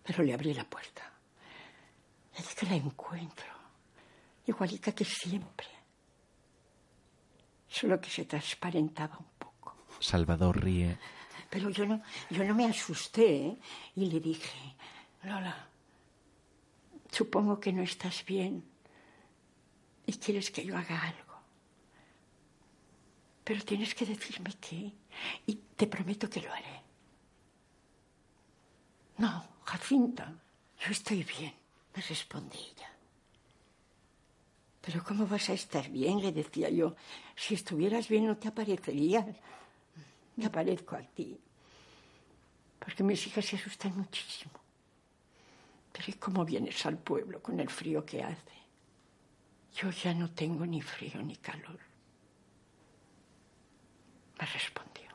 Pero 0.04 0.22
le 0.22 0.32
abrí 0.32 0.54
la 0.54 0.64
puerta. 0.64 1.02
Dije 2.36 2.54
que 2.54 2.66
la 2.66 2.76
encuentro, 2.76 3.57
igualita 4.48 4.92
que 4.92 5.04
siempre. 5.04 5.68
Solo 7.68 8.00
que 8.00 8.10
se 8.10 8.24
transparentaba 8.24 9.18
un 9.18 9.32
poco. 9.38 9.76
Salvador 10.00 10.62
ríe. 10.62 10.98
Pero 11.50 11.70
yo 11.70 11.86
no, 11.86 12.02
yo 12.30 12.44
no 12.44 12.54
me 12.54 12.66
asusté 12.66 13.46
¿eh? 13.46 13.58
y 13.96 14.06
le 14.06 14.20
dije, 14.20 14.76
Lola, 15.22 15.68
supongo 17.10 17.58
que 17.58 17.72
no 17.72 17.82
estás 17.82 18.24
bien 18.24 18.64
y 20.06 20.12
quieres 20.14 20.50
que 20.50 20.64
yo 20.64 20.76
haga 20.76 21.00
algo. 21.02 21.38
Pero 23.44 23.64
tienes 23.64 23.94
que 23.94 24.04
decirme 24.04 24.52
qué 24.60 24.92
y 25.46 25.54
te 25.76 25.86
prometo 25.86 26.28
que 26.28 26.42
lo 26.42 26.52
haré. 26.52 26.82
No, 29.16 29.42
Jacinta, 29.64 30.32
yo 30.80 30.90
estoy 30.90 31.24
bien, 31.24 31.54
me 31.94 32.02
respondí 32.02 32.58
ella. 32.58 32.97
Pero 34.88 35.04
¿cómo 35.04 35.26
vas 35.26 35.50
a 35.50 35.52
estar 35.52 35.90
bien? 35.90 36.22
Le 36.22 36.32
decía 36.32 36.70
yo. 36.70 36.96
Si 37.36 37.52
estuvieras 37.52 38.08
bien 38.08 38.26
no 38.26 38.38
te 38.38 38.48
aparecerías. 38.48 39.26
Me 40.36 40.46
aparezco 40.46 40.96
a 40.96 41.02
ti. 41.02 41.38
Porque 42.78 43.02
mis 43.02 43.26
hijas 43.26 43.44
se 43.44 43.56
asustan 43.56 43.94
muchísimo. 43.94 44.52
Pero 45.92 46.04
¿y 46.08 46.14
cómo 46.14 46.42
vienes 46.42 46.86
al 46.86 46.96
pueblo 46.96 47.42
con 47.42 47.60
el 47.60 47.68
frío 47.68 48.02
que 48.06 48.22
hace? 48.22 48.56
Yo 49.74 49.90
ya 49.90 50.14
no 50.14 50.30
tengo 50.30 50.64
ni 50.64 50.80
frío 50.80 51.20
ni 51.20 51.36
calor. 51.36 51.80
Me 54.40 54.46
respondió. 54.46 55.10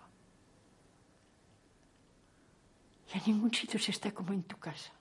Y 3.11 3.17
en 3.17 3.23
ningún 3.25 3.51
sitio 3.51 3.79
se 3.79 3.89
está 3.89 4.11
como 4.11 4.33
en 4.33 4.43
tu 4.43 4.59
casa. 4.59 4.93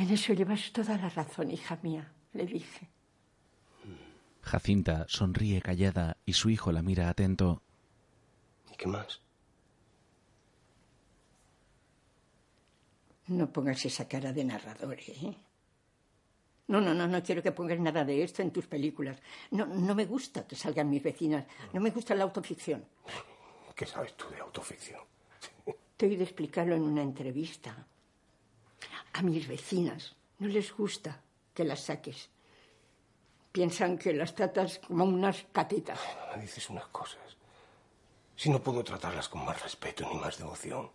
En 0.00 0.10
eso 0.10 0.32
llevas 0.32 0.72
toda 0.72 0.96
la 0.96 1.10
razón, 1.10 1.50
hija 1.50 1.78
mía, 1.82 2.10
le 2.32 2.46
dije. 2.46 2.88
Jacinta 4.40 5.04
sonríe 5.08 5.60
callada 5.60 6.16
y 6.24 6.32
su 6.32 6.48
hijo 6.48 6.72
la 6.72 6.80
mira 6.80 7.10
atento. 7.10 7.60
¿Y 8.72 8.76
qué 8.78 8.86
más? 8.86 9.20
No 13.26 13.52
pongas 13.52 13.84
esa 13.84 14.08
cara 14.08 14.32
de 14.32 14.42
narrador, 14.42 14.98
¿eh? 15.06 15.36
No, 16.68 16.80
no, 16.80 16.94
no, 16.94 17.06
no 17.06 17.22
quiero 17.22 17.42
que 17.42 17.52
pongas 17.52 17.78
nada 17.78 18.02
de 18.02 18.22
esto 18.22 18.40
en 18.40 18.52
tus 18.52 18.66
películas. 18.66 19.20
No, 19.50 19.66
no 19.66 19.94
me 19.94 20.06
gusta 20.06 20.46
que 20.46 20.56
salgan 20.56 20.88
mis 20.88 21.02
vecinas. 21.02 21.44
No 21.74 21.80
me 21.82 21.90
gusta 21.90 22.14
la 22.14 22.24
autoficción. 22.24 22.86
¿Qué 23.76 23.84
sabes 23.84 24.16
tú 24.16 24.30
de 24.30 24.40
autoficción? 24.40 25.00
Te 25.98 26.06
he 26.06 26.08
oído 26.08 26.22
explicarlo 26.22 26.74
en 26.74 26.82
una 26.84 27.02
entrevista. 27.02 27.86
A 29.12 29.22
mis 29.22 29.48
vecinas 29.48 30.16
no 30.38 30.48
les 30.48 30.72
gusta 30.72 31.22
que 31.54 31.64
las 31.64 31.80
saques. 31.80 32.30
Piensan 33.52 33.98
que 33.98 34.12
las 34.12 34.34
tratas 34.34 34.78
como 34.78 35.04
unas 35.04 35.44
catetas. 35.52 35.98
Me 36.36 36.42
dices 36.42 36.70
unas 36.70 36.86
cosas. 36.88 37.36
Si 38.36 38.48
no 38.48 38.62
puedo 38.62 38.82
tratarlas 38.84 39.28
con 39.28 39.44
más 39.44 39.60
respeto 39.62 40.08
ni 40.08 40.18
más 40.18 40.38
devoción. 40.38 40.90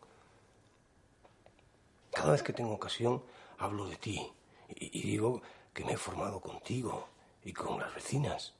Cada 2.11 2.31
vez 2.31 2.41
que 2.41 2.53
tengo 2.53 2.71
ocasión, 2.73 3.23
hablo 3.57 3.87
de 3.87 3.97
ti. 3.97 4.31
Y, 4.69 4.99
y 4.99 5.01
digo 5.03 5.41
que 5.73 5.83
me 5.83 5.93
he 5.93 5.97
formado 5.97 6.39
contigo 6.39 7.09
y 7.43 7.51
con 7.53 7.79
las 7.79 7.93
vecinas. 7.93 8.53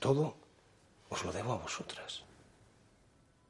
Todo 0.00 0.36
os 1.08 1.24
lo 1.24 1.32
debo 1.32 1.52
a 1.52 1.58
vosotras. 1.58 2.24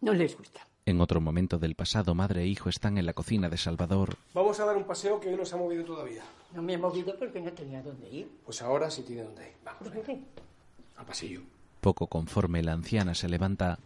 No 0.02 0.12
les 0.12 0.36
gusta. 0.36 0.66
En 0.84 1.00
otro 1.00 1.20
momento 1.20 1.58
del 1.60 1.76
pasado, 1.76 2.12
madre 2.14 2.42
e 2.42 2.46
hijo 2.46 2.68
están 2.68 2.98
en 2.98 3.06
la 3.06 3.12
cocina 3.12 3.48
de 3.48 3.56
Salvador. 3.56 4.16
Vamos 4.34 4.58
a 4.58 4.64
dar 4.64 4.76
un 4.76 4.84
paseo 4.84 5.20
que 5.20 5.28
hoy 5.28 5.36
no 5.36 5.44
se 5.44 5.54
ha 5.54 5.58
movido 5.58 5.84
todavía. 5.84 6.24
No 6.52 6.60
me 6.60 6.72
he 6.72 6.78
movido 6.78 7.16
porque 7.16 7.40
no 7.40 7.52
tenía 7.52 7.80
dónde 7.82 8.10
ir. 8.10 8.40
Pues 8.44 8.62
ahora 8.62 8.90
sí 8.90 9.02
tiene 9.02 9.22
dónde 9.22 9.50
ir. 9.50 9.54
Vamos. 9.64 9.84
¿Dónde? 9.84 10.20
Al 10.96 11.06
pasillo. 11.06 11.42
Poco 11.80 12.08
conforme, 12.08 12.64
la 12.64 12.72
anciana 12.72 13.14
se 13.14 13.28
levanta, 13.28 13.78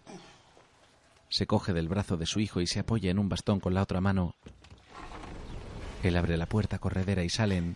se 1.28 1.46
coge 1.46 1.74
del 1.74 1.88
brazo 1.88 2.16
de 2.16 2.26
su 2.26 2.40
hijo 2.40 2.62
y 2.62 2.66
se 2.66 2.80
apoya 2.80 3.10
en 3.10 3.18
un 3.18 3.28
bastón 3.28 3.60
con 3.60 3.74
la 3.74 3.82
otra 3.82 4.00
mano. 4.00 4.34
Él 6.02 6.16
abre 6.16 6.38
la 6.38 6.46
puerta 6.46 6.78
corredera 6.78 7.24
y 7.24 7.28
salen. 7.28 7.74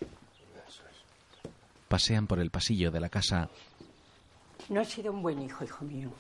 Pasean 1.89 2.27
por 2.27 2.39
el 2.39 2.51
pasillo 2.51 2.91
de 2.91 3.01
la 3.01 3.09
casa. 3.11 3.51
No 4.71 4.81
has 4.81 4.89
sido 4.89 5.13
un 5.13 5.23
buen 5.23 5.43
hijo, 5.43 5.65
hijo 5.65 5.85
mío. 5.85 6.11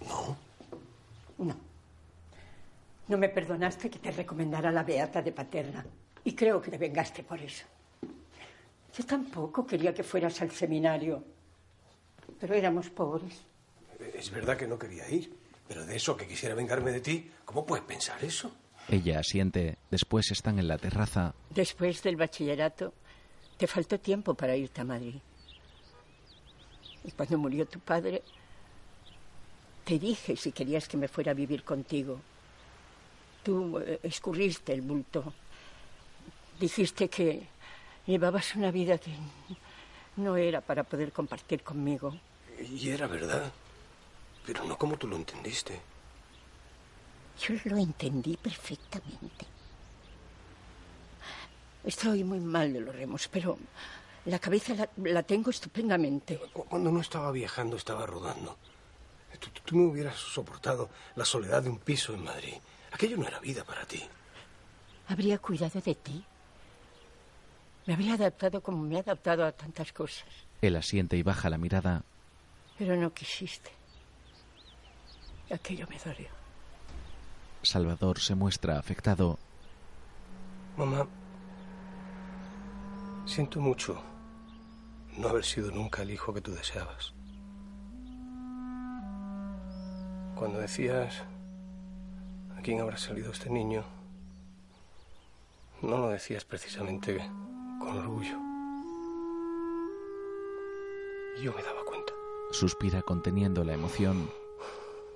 ¿No? 0.00 0.45
No. 1.38 1.56
No 3.08 3.18
me 3.18 3.28
perdonaste 3.28 3.88
que 3.88 3.98
te 3.98 4.10
recomendara 4.10 4.70
la 4.72 4.82
beata 4.82 5.22
de 5.22 5.32
Paterna. 5.32 5.84
Y 6.24 6.34
creo 6.34 6.60
que 6.60 6.70
te 6.70 6.78
vengaste 6.78 7.22
por 7.22 7.40
eso. 7.40 7.64
Yo 8.96 9.04
tampoco 9.04 9.66
quería 9.66 9.94
que 9.94 10.02
fueras 10.02 10.40
al 10.42 10.50
seminario. 10.50 11.22
Pero 12.40 12.54
éramos 12.54 12.90
pobres. 12.90 13.42
Es 14.14 14.30
verdad 14.30 14.56
que 14.56 14.66
no 14.66 14.78
quería 14.78 15.08
ir, 15.08 15.32
pero 15.68 15.86
de 15.86 15.96
eso 15.96 16.16
que 16.16 16.26
quisiera 16.26 16.54
vengarme 16.54 16.90
de 16.90 17.00
ti, 17.00 17.30
¿cómo 17.44 17.64
puedes 17.64 17.84
pensar 17.84 18.22
eso? 18.24 18.50
Ella 18.88 19.20
asiente. 19.20 19.78
Después 19.90 20.30
están 20.30 20.58
en 20.58 20.68
la 20.68 20.78
terraza. 20.78 21.34
Después 21.50 22.02
del 22.02 22.16
bachillerato, 22.16 22.92
te 23.56 23.66
faltó 23.66 23.98
tiempo 23.98 24.34
para 24.34 24.56
irte 24.56 24.80
a 24.80 24.84
Madrid. 24.84 25.16
Y 27.04 27.10
cuando 27.12 27.38
murió 27.38 27.66
tu 27.66 27.78
padre, 27.80 28.22
te 29.86 30.00
dije 30.00 30.34
si 30.36 30.50
querías 30.50 30.88
que 30.88 30.96
me 30.96 31.06
fuera 31.06 31.30
a 31.30 31.34
vivir 31.34 31.62
contigo. 31.62 32.18
Tú 33.44 33.78
eh, 33.78 34.00
escurriste 34.02 34.72
el 34.72 34.82
bulto. 34.82 35.32
Dijiste 36.58 37.08
que 37.08 37.46
llevabas 38.04 38.56
una 38.56 38.72
vida 38.72 38.98
que 38.98 39.12
no 40.16 40.36
era 40.36 40.60
para 40.60 40.82
poder 40.82 41.12
compartir 41.12 41.62
conmigo. 41.62 42.18
Y 42.58 42.90
era 42.90 43.06
verdad, 43.06 43.52
pero 44.44 44.64
no 44.64 44.76
como 44.76 44.96
tú 44.96 45.06
lo 45.06 45.14
entendiste. 45.14 45.80
Yo 47.38 47.54
lo 47.66 47.76
entendí 47.76 48.36
perfectamente. 48.36 49.46
Estoy 51.84 52.24
muy 52.24 52.40
mal 52.40 52.72
de 52.72 52.80
los 52.80 52.92
remos, 52.92 53.28
pero 53.28 53.56
la 54.24 54.40
cabeza 54.40 54.74
la, 54.74 54.88
la 54.96 55.22
tengo 55.22 55.50
estupendamente. 55.50 56.40
Cuando 56.52 56.90
no 56.90 57.00
estaba 57.00 57.30
viajando, 57.30 57.76
estaba 57.76 58.04
rodando. 58.04 58.56
Tú, 59.38 59.50
tú- 59.50 59.60
tú 59.64 59.76
no 59.76 59.90
hubieras 59.90 60.16
soportado 60.16 60.88
la 61.14 61.24
soledad 61.24 61.62
de 61.62 61.70
un 61.70 61.78
piso 61.78 62.14
en 62.14 62.24
Madrid. 62.24 62.54
Aquello 62.92 63.16
no 63.16 63.26
era 63.26 63.38
vida 63.40 63.64
para 63.64 63.84
ti. 63.84 64.02
Habría 65.08 65.38
cuidado 65.38 65.80
de 65.80 65.94
ti. 65.94 66.24
Me 67.86 67.94
habría 67.94 68.14
adaptado 68.14 68.60
como 68.60 68.82
me 68.82 68.96
he 68.96 68.98
adaptado 69.00 69.44
a 69.44 69.52
tantas 69.52 69.92
cosas. 69.92 70.26
Él 70.60 70.74
asiente 70.76 71.16
y 71.16 71.22
baja 71.22 71.48
la 71.50 71.58
mirada. 71.58 72.02
Pero 72.78 72.96
no 72.96 73.12
quisiste. 73.12 73.70
Y 75.48 75.54
aquello 75.54 75.86
me 75.88 75.98
dolió. 75.98 76.28
Salvador 77.62 78.18
se 78.20 78.34
muestra 78.34 78.78
afectado. 78.78 79.38
Mamá, 80.76 81.06
siento 83.24 83.60
mucho 83.60 84.02
no 85.16 85.28
haber 85.28 85.44
sido 85.44 85.70
nunca 85.70 86.02
el 86.02 86.10
hijo 86.10 86.34
que 86.34 86.40
tú 86.40 86.52
deseabas. 86.52 87.12
Cuando 90.36 90.58
decías 90.58 91.22
a 92.58 92.60
quién 92.60 92.80
habrá 92.80 92.98
salido 92.98 93.32
este 93.32 93.48
niño, 93.48 93.84
no 95.80 95.96
lo 95.96 96.10
decías 96.10 96.44
precisamente 96.44 97.16
con 97.80 97.96
orgullo. 97.96 98.36
Yo 101.42 101.54
me 101.54 101.62
daba 101.62 101.82
cuenta. 101.86 102.12
Suspira 102.50 103.00
conteniendo 103.00 103.64
la 103.64 103.72
emoción. 103.72 104.30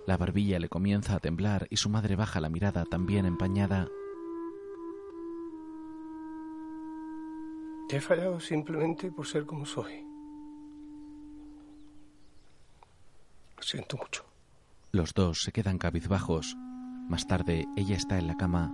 La 0.06 0.16
barbilla 0.16 0.59
le 0.59 0.70
comienza 0.70 1.16
a 1.16 1.20
temblar 1.20 1.66
y 1.68 1.76
su 1.76 1.90
madre 1.90 2.16
baja 2.16 2.40
la 2.40 2.48
mirada 2.48 2.86
también 2.86 3.26
empañada. 3.26 3.88
Te 7.90 7.97
he 7.97 8.01
fallado 8.01 8.40
simplemente 8.40 9.12
por 9.12 9.26
ser 9.26 9.44
como 9.44 9.66
soy. 9.66 10.02
Lo 13.59 13.62
siento 13.62 13.98
mucho. 13.98 14.30
Los 14.92 15.14
dos 15.14 15.42
se 15.42 15.52
quedan 15.52 15.78
cabizbajos. 15.78 16.56
Más 17.08 17.26
tarde, 17.28 17.66
ella 17.76 17.96
está 17.96 18.18
en 18.18 18.26
la 18.26 18.36
cama. 18.36 18.72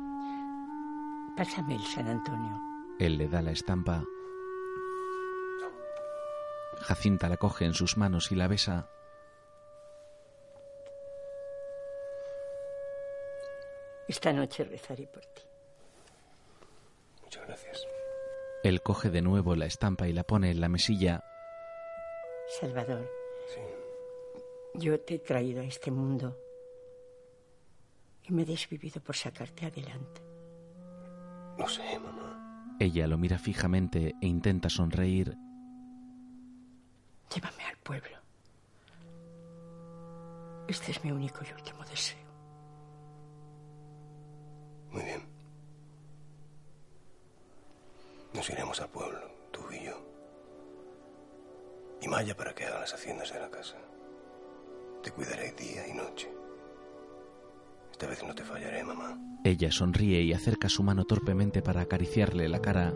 Pásame 1.37 1.75
el 1.75 1.83
San 1.83 2.09
Antonio. 2.09 2.59
Él 2.99 3.19
le 3.19 3.29
da 3.29 3.43
la 3.43 3.51
estampa. 3.51 4.03
Jacinta 6.81 7.29
la 7.29 7.37
coge 7.37 7.67
en 7.67 7.75
sus 7.75 7.99
manos 7.99 8.33
y 8.33 8.35
la 8.35 8.49
besa. 8.49 8.89
Esta 14.09 14.33
noche 14.33 14.65
rezaré 14.65 15.07
por 15.07 15.25
ti. 15.27 15.43
Muchas 17.23 17.47
gracias. 17.47 17.87
Él 18.63 18.81
coge 18.83 19.11
de 19.11 19.21
nuevo 19.21 19.55
la 19.55 19.67
estampa 19.67 20.09
y 20.09 20.15
la 20.15 20.25
pone 20.25 20.51
en 20.51 20.61
la 20.63 20.69
mesilla. 20.69 21.23
Salvador. 22.61 23.07
Yo 24.79 25.01
te 25.01 25.15
he 25.15 25.19
traído 25.19 25.63
a 25.63 25.65
este 25.65 25.91
mundo 25.91 26.37
y 28.25 28.33
me 28.33 28.43
he 28.43 28.45
desvivido 28.45 29.01
por 29.01 29.17
sacarte 29.17 29.67
adelante. 29.67 30.21
Lo 31.59 31.67
sé, 31.69 31.99
mamá. 31.99 32.77
Ella 32.79 33.07
lo 33.07 33.17
mira 33.17 33.39
fijamente 33.39 34.15
e 34.21 34.27
intenta 34.27 34.69
sonreír. 34.69 35.35
Llévame 37.35 37.65
al 37.65 37.77
pueblo. 37.79 38.19
Este 40.69 40.93
es 40.93 41.03
mi 41.05 41.11
único 41.11 41.41
y 41.49 41.53
último 41.53 41.85
deseo. 41.85 42.27
Muy 44.91 45.03
bien. 45.03 45.23
Nos 48.35 48.51
iremos 48.51 48.81
al 48.81 48.91
pueblo, 48.91 49.21
tú 49.53 49.63
y 49.73 49.85
yo. 49.85 50.07
Y 52.03 52.09
Maya 52.09 52.37
para 52.37 52.55
que 52.55 52.65
haga 52.65 52.81
las 52.81 52.93
haciendas 52.93 53.33
de 53.33 53.41
la 53.41 53.51
casa. 53.51 53.79
Te 55.07 55.13
cuidaré 55.13 55.53
día 55.53 55.87
y 55.87 55.93
noche. 55.93 56.29
Esta 57.93 58.09
vez 58.09 58.25
no 58.25 58.35
te 58.35 58.43
fallaré, 58.43 58.83
mamá. 58.83 59.17
Ella 59.45 59.71
sonríe 59.71 60.21
y 60.23 60.33
acerca 60.33 60.69
su 60.69 60.83
mano 60.83 61.05
torpemente 61.05 61.63
para 61.63 61.83
acariciarle 61.83 62.49
la 62.49 62.61
cara. 62.61 62.93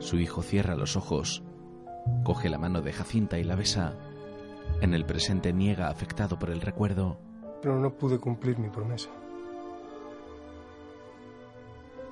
Su 0.00 0.18
hijo 0.18 0.42
cierra 0.42 0.74
los 0.74 0.96
ojos, 0.96 1.44
coge 2.24 2.48
la 2.48 2.58
mano 2.58 2.82
de 2.82 2.92
Jacinta 2.92 3.38
y 3.38 3.44
la 3.44 3.54
besa. 3.54 3.96
En 4.80 4.94
el 4.94 5.06
presente 5.06 5.52
niega 5.52 5.90
afectado 5.90 6.40
por 6.40 6.50
el 6.50 6.60
recuerdo. 6.60 7.20
Pero 7.62 7.78
no 7.78 7.94
pude 7.94 8.18
cumplir 8.18 8.58
mi 8.58 8.68
promesa. 8.68 9.10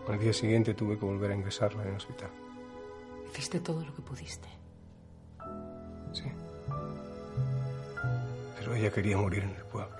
Al 0.06 0.20
día 0.20 0.32
siguiente 0.32 0.72
tuve 0.74 0.97
que 1.01 1.05
volver 1.05 1.32
a 1.32 1.34
ingresarla 1.34 1.82
en 1.82 1.89
el 1.89 1.97
hospital. 1.97 2.30
Hiciste 3.28 3.59
todo 3.59 3.84
lo 3.84 3.93
que 3.93 4.02
pudiste. 4.02 4.48
Sí. 6.12 6.30
Pero 8.72 8.84
ella 8.84 8.94
quería 8.94 9.18
morir 9.18 9.42
en 9.42 9.50
el 9.50 9.64
pueblo. 9.66 9.98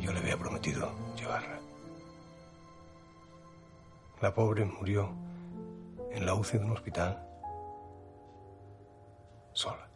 Yo 0.00 0.06
yo 0.06 0.12
le 0.12 0.18
había 0.18 0.36
prometido 0.36 0.90
llevarla. 1.14 1.60
La 4.20 4.34
pobre 4.34 4.64
murió 4.64 5.12
en 6.10 6.26
la 6.26 6.34
UCI 6.34 6.58
de 6.58 6.64
un 6.64 6.72
hospital 6.72 7.24
sola. 9.52 9.88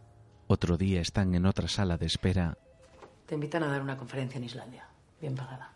Otro 0.47 0.77
día 0.77 1.01
están 1.01 1.35
en 1.35 1.47
otra 1.47 1.67
sala 1.67 1.97
de 1.97 2.07
espera. 2.07 2.57
Te 3.27 3.35
invitan 3.35 3.65
a 3.65 3.69
dar 3.69 3.83
una 3.83 3.97
conferencia 3.97 4.39
en 4.39 4.45
Islandia, 4.45 4.87
bien 5.21 5.35
pagada. 5.35 5.73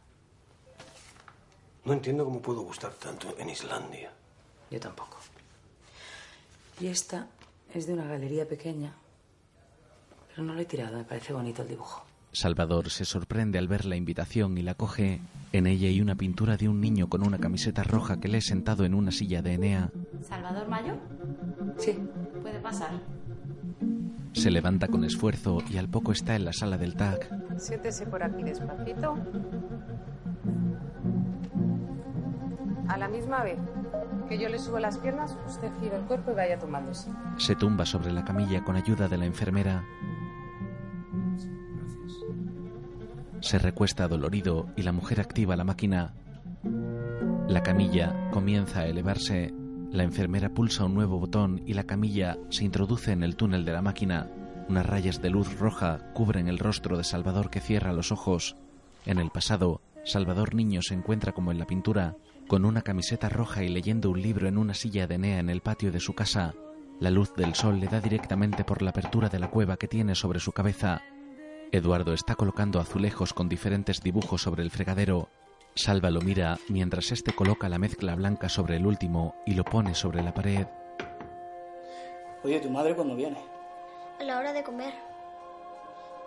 No 1.85 1.95
entiendo 1.95 2.25
cómo 2.25 2.41
puedo 2.41 2.63
gustar 2.63 2.93
tanto 2.93 3.35
en 3.39 3.51
Islandia. 3.51 4.13
Yo 4.71 4.79
tampoco. 4.79 5.19
Y 6.79 6.87
esta 6.87 7.27
es 7.75 7.89
de 7.89 7.95
una 7.95 8.05
galería 8.05 8.47
pequeña, 8.47 8.95
pero 10.39 10.47
no 10.47 10.55
lo 10.55 10.61
he 10.61 10.67
tirado, 10.67 10.97
me 10.97 11.03
parece 11.03 11.33
bonito 11.33 11.63
el 11.63 11.69
dibujo. 11.69 12.05
Salvador 12.31 12.91
se 12.91 13.05
sorprende 13.05 13.59
al 13.59 13.67
ver 13.67 13.85
la 13.85 13.97
invitación 13.97 14.57
y 14.57 14.63
la 14.63 14.75
coge. 14.75 15.21
En 15.53 15.67
ella 15.67 15.89
hay 15.89 16.01
una 16.01 16.15
pintura 16.15 16.57
de 16.57 16.69
un 16.69 16.81
niño 16.81 17.09
con 17.09 17.27
una 17.27 17.39
camiseta 17.39 17.83
roja 17.83 18.21
que 18.21 18.29
le 18.29 18.39
he 18.39 18.41
sentado 18.41 18.85
en 18.85 18.95
una 18.95 19.11
silla 19.11 19.43
de 19.43 19.55
Enea. 19.55 19.91
¿Salvador 20.23 20.69
Mayo? 20.69 20.95
Sí. 21.77 21.99
Puede 22.41 22.61
pasar. 22.61 22.91
Se 24.33 24.53
levanta 24.53 24.87
con 24.87 25.03
esfuerzo 25.03 25.59
y 25.69 25.77
al 25.77 25.89
poco 25.89 26.13
está 26.13 26.37
en 26.37 26.45
la 26.45 26.53
sala 26.53 26.79
del 26.79 26.95
TAC. 26.95 27.59
Siéntese 27.59 28.07
por 28.07 28.23
aquí 28.23 28.45
despacito. 28.45 29.17
A 32.87 32.97
la 32.97 33.09
misma 33.09 33.43
vez 33.43 33.59
que 34.29 34.39
yo 34.39 34.49
le 34.49 34.61
subo 34.61 34.79
las 34.79 34.99
piernas, 34.99 35.37
usted 35.49 35.69
gira 35.81 35.97
el 35.97 36.05
cuerpo 36.05 36.31
y 36.31 36.35
vaya 36.35 36.61
tomándose. 36.61 37.11
Se 37.39 37.57
tumba 37.57 37.85
sobre 37.85 38.13
la 38.13 38.25
camilla 38.25 38.63
con 38.63 38.77
ayuda 38.77 39.09
de 39.09 39.19
la 39.19 39.27
enfermera. 39.27 39.83
Se 43.41 43.59
recuesta 43.59 44.09
dolorido 44.09 44.67
y 44.77 44.83
la 44.83 44.93
mujer 44.93 45.21
activa 45.21 45.57
la 45.57 45.65
máquina. 45.65 46.15
La 47.49 47.63
camilla 47.63 48.31
comienza 48.31 48.81
a 48.81 48.87
elevarse. 48.87 49.55
La 49.91 50.03
enfermera 50.03 50.51
pulsa 50.51 50.85
un 50.85 50.95
nuevo 50.95 51.19
botón 51.19 51.63
y 51.65 51.75
la 51.75 51.85
camilla 51.85 52.37
se 52.51 52.65
introduce 52.65 53.13
en 53.13 53.23
el 53.23 53.37
túnel 53.37 53.65
de 53.65 53.73
la 53.73 53.81
máquina. 53.81 54.29
Unas 54.69 54.85
rayas 54.85 55.23
de 55.23 55.31
luz 55.31 55.59
roja 55.59 56.13
cubren 56.13 56.49
el 56.49 56.59
rostro 56.59 56.99
de 56.99 57.05
Salvador 57.05 57.49
que 57.49 57.61
cierra 57.61 57.93
los 57.93 58.13
ojos. 58.13 58.57
En 59.07 59.19
el 59.19 59.31
pasado, 59.31 59.81
Salvador 60.05 60.55
Niño 60.55 60.83
se 60.83 60.95
encuentra 60.95 61.33
como 61.33 61.53
en 61.53 61.59
la 61.59 61.67
pintura, 61.67 62.17
con 62.49 62.65
una 62.65 62.83
camiseta 62.83 63.29
roja 63.29 63.63
y 63.63 63.69
leyendo 63.69 64.11
un 64.11 64.21
libro 64.21 64.49
en 64.49 64.59
una 64.59 64.75
silla 64.75 65.07
de 65.07 65.15
Enea 65.15 65.39
en 65.39 65.49
el 65.49 65.63
patio 65.63 65.93
de 65.93 66.01
su 66.01 66.15
casa. 66.15 66.55
La 67.01 67.11
luz 67.11 67.33
del 67.35 67.55
sol 67.55 67.79
le 67.79 67.87
da 67.87 68.01
directamente 68.01 68.65
por 68.65 68.83
la 68.83 68.91
apertura 68.91 69.29
de 69.29 69.39
la 69.39 69.49
cueva 69.49 69.77
que 69.77 69.87
tiene 69.87 70.15
sobre 70.15 70.41
su 70.41 70.53
cabeza. 70.53 71.03
Eduardo 71.71 72.15
está 72.15 72.35
colocando 72.35 72.81
azulejos 72.81 73.35
con 73.35 73.49
diferentes 73.49 74.01
dibujos 74.01 74.43
sobre 74.43 74.63
el 74.63 74.71
fregadero. 74.71 75.29
Salva 75.75 76.11
lo 76.11 76.23
mira 76.23 76.59
mientras 76.69 77.13
este 77.13 77.33
coloca 77.35 77.69
la 77.69 77.79
mezcla 77.79 78.15
blanca 78.15 78.49
sobre 78.49 78.77
el 78.77 78.87
último 78.87 79.37
y 79.45 79.55
lo 79.55 79.65
pone 79.65 79.95
sobre 79.95 80.23
la 80.23 80.33
pared. 80.33 80.67
Oye, 82.43 82.61
¿tu 82.61 82.71
madre 82.71 82.95
cuándo 82.95 83.15
viene? 83.15 83.39
A 84.19 84.25
la 84.25 84.39
hora 84.39 84.53
de 84.55 84.63
comer. 84.63 84.95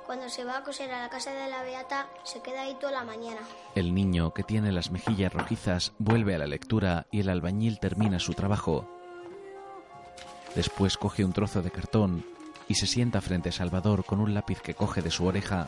Cuando 0.05 0.30
se 0.30 0.43
va 0.43 0.57
a 0.57 0.63
coser 0.63 0.91
a 0.91 1.01
la 1.01 1.09
casa 1.09 1.31
de 1.31 1.49
la 1.49 1.63
Beata, 1.63 2.07
se 2.23 2.41
queda 2.41 2.61
ahí 2.61 2.76
toda 2.76 2.91
la 2.91 3.03
mañana. 3.03 3.41
El 3.76 3.95
niño, 3.95 4.34
que 4.34 4.43
tiene 4.43 4.72
las 4.72 4.91
mejillas 4.91 5.34
rojizas, 5.34 5.93
vuelve 5.97 6.35
a 6.35 6.38
la 6.38 6.47
lectura 6.47 7.07
y 7.11 7.22
el 7.22 7.30
albañil 7.30 7.80
termina 7.80 8.19
su 8.19 8.34
trabajo. 8.34 8.88
Después 10.55 10.97
coge 10.97 11.26
un 11.26 11.34
trozo 11.34 11.61
de 11.61 11.72
cartón 11.72 12.26
y 12.72 12.76
se 12.76 12.88
sienta 12.88 13.19
frente 13.19 13.49
a 13.49 13.52
Salvador 13.52 14.06
con 14.06 14.22
un 14.22 14.34
lápiz 14.34 14.61
que 14.61 14.73
coge 14.73 15.02
de 15.02 15.11
su 15.11 15.26
oreja. 15.26 15.68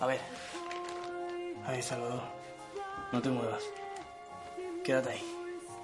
A 0.00 0.06
ver. 0.06 0.18
Ahí, 1.64 1.80
Salvador. 1.80 2.22
No 3.12 3.22
te 3.22 3.30
muevas. 3.30 3.62
Quédate 4.84 5.10
ahí. 5.10 5.22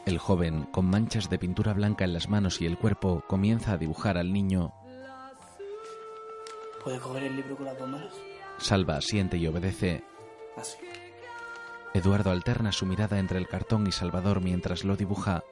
El 0.05 0.19
joven, 0.19 0.65
con 0.65 0.87
manchas 0.87 1.31
de 1.31 1.39
pintura 1.39 1.73
blanca 1.75 2.05
en 2.05 2.13
las 2.13 2.29
manos 2.29 2.61
y 2.61 2.67
el 2.67 2.77
cuerpo, 2.77 3.23
comienza 3.29 3.73
a 3.73 3.79
dibujar 3.79 4.19
al 4.19 4.33
niño. 4.33 4.75
¿Puedes 6.83 7.01
coger 7.01 7.23
el 7.23 7.37
libro 7.37 7.57
con 7.57 7.67
las 7.67 7.79
dos 7.79 7.89
manos? 7.89 8.13
Salva 8.59 9.01
siente 9.01 9.37
y 9.37 9.47
obedece. 9.47 10.03
Así. 10.57 10.77
Eduardo 11.95 12.33
alterna 12.33 12.73
su 12.73 12.85
mirada 12.85 13.21
entre 13.21 13.39
el 13.39 13.47
cartón 13.47 13.87
y 13.87 13.93
Salvador 13.93 14.41
mientras 14.41 14.83
lo 14.83 14.97
dibuja. 14.97 15.45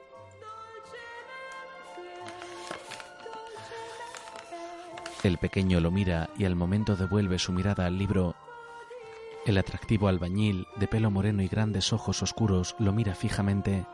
El 5.23 5.37
pequeño 5.37 5.79
lo 5.79 5.91
mira 5.91 6.29
y 6.35 6.45
al 6.45 6.55
momento 6.55 6.95
devuelve 6.95 7.37
su 7.37 7.51
mirada 7.51 7.85
al 7.85 7.97
libro. 7.97 8.35
El 9.45 9.57
atractivo 9.57 10.07
albañil, 10.07 10.67
de 10.77 10.87
pelo 10.87 11.11
moreno 11.11 11.43
y 11.43 11.47
grandes 11.47 11.93
ojos 11.93 12.23
oscuros, 12.23 12.75
lo 12.79 12.91
mira 12.91 13.13
fijamente. 13.13 13.85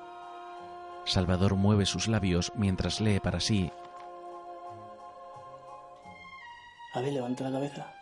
Salvador 1.06 1.56
mueve 1.56 1.86
sus 1.86 2.08
labios 2.08 2.54
mientras 2.56 3.02
lee 3.02 3.20
para 3.20 3.42
sí. 3.42 3.72
A 6.94 7.02
ver, 7.02 7.12
levanta 7.12 7.44
la 7.44 7.52
cabeza. 7.52 7.94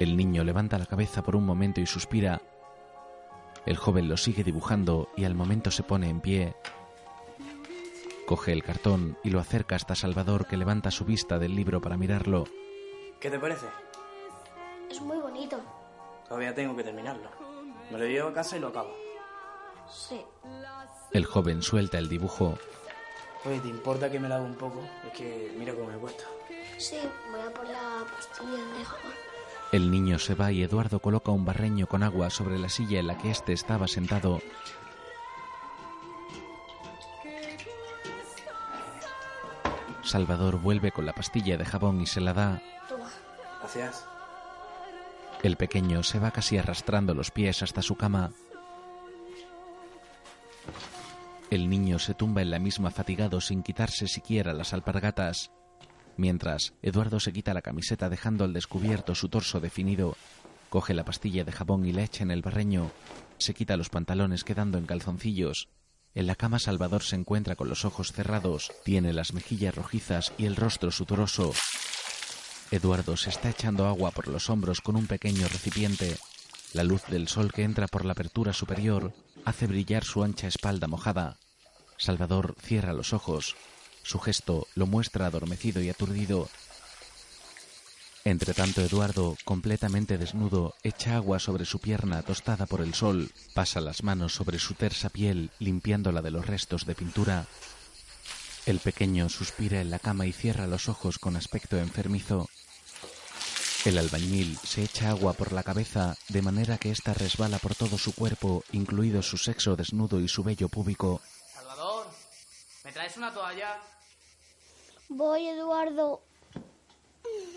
El 0.00 0.16
niño 0.16 0.42
levanta 0.42 0.78
la 0.78 0.86
cabeza 0.86 1.22
por 1.22 1.36
un 1.36 1.46
momento 1.46 1.80
y 1.80 1.86
suspira. 1.86 2.42
El 3.66 3.76
joven 3.76 4.08
lo 4.08 4.16
sigue 4.16 4.42
dibujando 4.42 5.10
y 5.16 5.24
al 5.24 5.36
momento 5.36 5.70
se 5.70 5.84
pone 5.84 6.08
en 6.08 6.20
pie. 6.20 6.56
Coge 8.26 8.52
el 8.52 8.62
cartón 8.62 9.18
y 9.24 9.30
lo 9.30 9.40
acerca 9.40 9.76
hasta 9.76 9.94
Salvador 9.94 10.46
que 10.46 10.56
levanta 10.56 10.90
su 10.90 11.04
vista 11.04 11.38
del 11.38 11.56
libro 11.56 11.80
para 11.80 11.96
mirarlo. 11.96 12.44
¿Qué 13.20 13.30
te 13.30 13.38
parece? 13.38 13.66
Es 14.90 15.00
muy 15.00 15.18
bonito. 15.18 15.60
Todavía 16.28 16.54
tengo 16.54 16.76
que 16.76 16.84
terminarlo. 16.84 17.30
Me 17.90 17.98
lo 17.98 18.06
llevo 18.06 18.28
a 18.28 18.32
casa 18.32 18.56
y 18.56 18.60
lo 18.60 18.68
acabo. 18.68 18.94
Sí. 19.90 20.24
El 21.12 21.24
joven 21.26 21.62
suelta 21.62 21.98
el 21.98 22.08
dibujo. 22.08 22.58
Oye, 23.44 23.58
¿te 23.60 23.68
importa 23.68 24.10
que 24.10 24.20
me 24.20 24.28
lave 24.28 24.44
un 24.44 24.54
poco? 24.54 24.80
Es 25.06 25.18
que 25.18 25.52
mira 25.58 25.74
cómo 25.74 25.88
me 25.88 25.98
cuesta. 25.98 26.24
Sí, 26.78 26.98
voy 27.30 27.40
a 27.40 27.52
por 27.52 27.66
la 27.66 28.04
pastilla 28.16 28.64
de 28.78 28.84
jabón. 28.84 29.12
El 29.72 29.90
niño 29.90 30.18
se 30.18 30.34
va 30.34 30.52
y 30.52 30.62
Eduardo 30.62 31.00
coloca 31.00 31.32
un 31.32 31.44
barreño 31.44 31.86
con 31.86 32.02
agua 32.02 32.30
sobre 32.30 32.58
la 32.58 32.68
silla 32.68 33.00
en 33.00 33.06
la 33.06 33.18
que 33.18 33.30
éste 33.30 33.52
estaba 33.52 33.88
sentado. 33.88 34.40
Salvador 40.02 40.60
vuelve 40.60 40.92
con 40.92 41.06
la 41.06 41.12
pastilla 41.12 41.56
de 41.56 41.64
jabón 41.64 42.00
y 42.00 42.06
se 42.06 42.20
la 42.20 42.34
da. 42.34 42.62
Toma. 42.88 43.08
Gracias. 43.60 44.06
El 45.42 45.56
pequeño 45.56 46.02
se 46.02 46.18
va 46.18 46.30
casi 46.30 46.58
arrastrando 46.58 47.14
los 47.14 47.30
pies 47.30 47.62
hasta 47.62 47.82
su 47.82 47.96
cama. 47.96 48.30
El 51.50 51.68
niño 51.68 51.98
se 51.98 52.14
tumba 52.14 52.42
en 52.42 52.50
la 52.50 52.58
misma 52.58 52.90
fatigado 52.90 53.40
sin 53.40 53.62
quitarse 53.62 54.06
siquiera 54.06 54.52
las 54.52 54.72
alpargatas. 54.72 55.50
Mientras, 56.16 56.74
Eduardo 56.82 57.20
se 57.20 57.32
quita 57.32 57.54
la 57.54 57.62
camiseta 57.62 58.08
dejando 58.08 58.44
al 58.44 58.52
descubierto 58.52 59.14
su 59.14 59.28
torso 59.28 59.60
definido. 59.60 60.16
Coge 60.68 60.94
la 60.94 61.04
pastilla 61.04 61.44
de 61.44 61.52
jabón 61.52 61.84
y 61.84 61.92
la 61.92 62.02
echa 62.02 62.22
en 62.22 62.30
el 62.30 62.42
barreño. 62.42 62.90
Se 63.38 63.54
quita 63.54 63.76
los 63.76 63.90
pantalones 63.90 64.44
quedando 64.44 64.78
en 64.78 64.86
calzoncillos. 64.86 65.68
En 66.14 66.26
la 66.26 66.34
cama 66.34 66.58
Salvador 66.58 67.02
se 67.02 67.16
encuentra 67.16 67.56
con 67.56 67.68
los 67.68 67.84
ojos 67.84 68.12
cerrados, 68.12 68.70
tiene 68.84 69.12
las 69.12 69.32
mejillas 69.32 69.74
rojizas 69.74 70.32
y 70.36 70.44
el 70.44 70.56
rostro 70.56 70.90
sudoroso. 70.90 71.52
Eduardo 72.70 73.16
se 73.16 73.30
está 73.30 73.50
echando 73.50 73.86
agua 73.86 74.10
por 74.10 74.28
los 74.28 74.50
hombros 74.50 74.80
con 74.80 74.96
un 74.96 75.06
pequeño 75.06 75.48
recipiente. 75.48 76.16
La 76.74 76.84
luz 76.84 77.02
del 77.08 77.28
sol 77.28 77.52
que 77.52 77.62
entra 77.62 77.86
por 77.86 78.04
la 78.04 78.12
apertura 78.12 78.52
superior 78.52 79.12
hace 79.44 79.66
brillar 79.66 80.04
su 80.04 80.22
ancha 80.22 80.48
espalda 80.48 80.86
mojada. 80.86 81.38
Salvador 81.96 82.56
cierra 82.60 82.92
los 82.92 83.12
ojos. 83.12 83.56
Su 84.02 84.18
gesto 84.18 84.66
lo 84.74 84.86
muestra 84.86 85.26
adormecido 85.26 85.82
y 85.82 85.88
aturdido. 85.88 86.48
Entretanto, 88.24 88.82
Eduardo, 88.82 89.36
completamente 89.44 90.16
desnudo, 90.16 90.74
echa 90.84 91.16
agua 91.16 91.40
sobre 91.40 91.64
su 91.64 91.80
pierna 91.80 92.22
tostada 92.22 92.66
por 92.66 92.80
el 92.80 92.94
sol, 92.94 93.32
pasa 93.52 93.80
las 93.80 94.04
manos 94.04 94.32
sobre 94.32 94.60
su 94.60 94.74
tersa 94.74 95.08
piel, 95.08 95.50
limpiándola 95.58 96.22
de 96.22 96.30
los 96.30 96.46
restos 96.46 96.86
de 96.86 96.94
pintura. 96.94 97.46
El 98.64 98.78
pequeño 98.78 99.28
suspira 99.28 99.80
en 99.80 99.90
la 99.90 99.98
cama 99.98 100.26
y 100.26 100.32
cierra 100.32 100.68
los 100.68 100.88
ojos 100.88 101.18
con 101.18 101.34
aspecto 101.34 101.78
enfermizo. 101.78 102.48
El 103.84 103.98
albañil 103.98 104.56
se 104.62 104.84
echa 104.84 105.10
agua 105.10 105.32
por 105.32 105.52
la 105.52 105.64
cabeza 105.64 106.16
de 106.28 106.42
manera 106.42 106.78
que 106.78 106.92
ésta 106.92 107.14
resbala 107.14 107.58
por 107.58 107.74
todo 107.74 107.98
su 107.98 108.14
cuerpo, 108.14 108.62
incluido 108.70 109.20
su 109.22 109.36
sexo 109.36 109.74
desnudo 109.74 110.20
y 110.20 110.28
su 110.28 110.44
vello 110.44 110.68
púbico. 110.68 111.20
Salvador, 111.52 112.06
¿me 112.84 112.92
traes 112.92 113.16
una 113.16 113.34
toalla? 113.34 113.80
Voy, 115.08 115.48
Eduardo. 115.48 116.20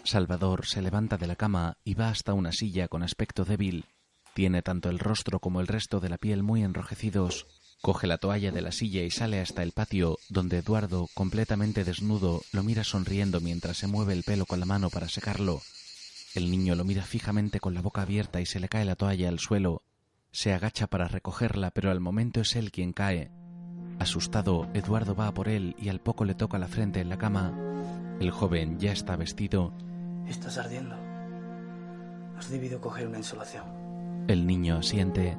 Salvador 0.03 0.65
se 0.65 0.81
levanta 0.81 1.17
de 1.17 1.27
la 1.27 1.35
cama 1.35 1.77
y 1.83 1.95
va 1.95 2.09
hasta 2.09 2.33
una 2.33 2.51
silla 2.51 2.87
con 2.87 3.03
aspecto 3.03 3.45
débil. 3.45 3.85
Tiene 4.35 4.61
tanto 4.61 4.89
el 4.89 4.99
rostro 4.99 5.39
como 5.39 5.61
el 5.61 5.67
resto 5.67 5.99
de 5.99 6.09
la 6.09 6.17
piel 6.17 6.43
muy 6.43 6.63
enrojecidos. 6.63 7.47
Coge 7.81 8.05
la 8.05 8.17
toalla 8.17 8.51
de 8.51 8.61
la 8.61 8.71
silla 8.71 9.03
y 9.03 9.11
sale 9.11 9.39
hasta 9.39 9.63
el 9.63 9.71
patio, 9.71 10.17
donde 10.29 10.57
Eduardo, 10.57 11.07
completamente 11.13 11.83
desnudo, 11.83 12.41
lo 12.51 12.63
mira 12.63 12.83
sonriendo 12.83 13.39
mientras 13.39 13.77
se 13.77 13.87
mueve 13.87 14.13
el 14.13 14.23
pelo 14.23 14.45
con 14.45 14.59
la 14.59 14.65
mano 14.65 14.89
para 14.89 15.07
secarlo. 15.07 15.61
El 16.35 16.51
niño 16.51 16.75
lo 16.75 16.83
mira 16.83 17.03
fijamente 17.03 17.59
con 17.59 17.73
la 17.73 17.81
boca 17.81 18.01
abierta 18.01 18.41
y 18.41 18.45
se 18.45 18.59
le 18.59 18.67
cae 18.67 18.85
la 18.85 18.95
toalla 18.95 19.29
al 19.29 19.39
suelo. 19.39 19.83
Se 20.31 20.53
agacha 20.53 20.87
para 20.87 21.07
recogerla, 21.07 21.71
pero 21.71 21.91
al 21.91 22.01
momento 22.01 22.41
es 22.41 22.55
él 22.57 22.71
quien 22.71 22.91
cae. 22.91 23.31
Asustado, 23.99 24.69
Eduardo 24.73 25.15
va 25.15 25.27
a 25.27 25.33
por 25.33 25.47
él 25.47 25.75
y 25.79 25.87
al 25.87 26.01
poco 26.01 26.25
le 26.25 26.35
toca 26.35 26.59
la 26.59 26.67
frente 26.67 26.99
en 26.99 27.07
la 27.07 27.17
cama. 27.17 27.74
El 28.19 28.31
joven 28.31 28.79
ya 28.79 28.91
está 28.91 29.15
vestido. 29.15 29.73
Estás 30.27 30.57
ardiendo. 30.57 30.95
Has 32.37 32.49
debido 32.49 32.79
coger 32.79 33.07
una 33.07 33.17
insolación. 33.17 33.63
El 34.27 34.47
niño 34.47 34.77
asiente. 34.77 35.37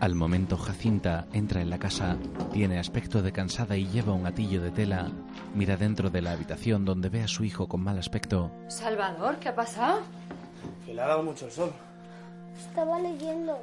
Al 0.00 0.14
momento 0.14 0.56
Jacinta 0.56 1.26
entra 1.32 1.60
en 1.60 1.68
la 1.68 1.78
casa, 1.78 2.16
tiene 2.52 2.78
aspecto 2.78 3.22
de 3.22 3.32
cansada 3.32 3.76
y 3.76 3.86
lleva 3.86 4.14
un 4.14 4.22
gatillo 4.22 4.62
de 4.62 4.70
tela. 4.70 5.10
Mira 5.54 5.76
dentro 5.76 6.10
de 6.10 6.22
la 6.22 6.32
habitación 6.32 6.84
donde 6.84 7.08
ve 7.08 7.22
a 7.22 7.28
su 7.28 7.44
hijo 7.44 7.68
con 7.68 7.82
mal 7.82 7.98
aspecto. 7.98 8.50
Salvador, 8.68 9.36
¿qué 9.38 9.50
ha 9.50 9.54
pasado? 9.54 10.00
Que 10.86 10.94
le 10.94 11.02
ha 11.02 11.08
dado 11.08 11.22
mucho 11.22 11.46
el 11.46 11.52
sol. 11.52 11.72
Estaba 12.56 12.98
leyendo. 12.98 13.58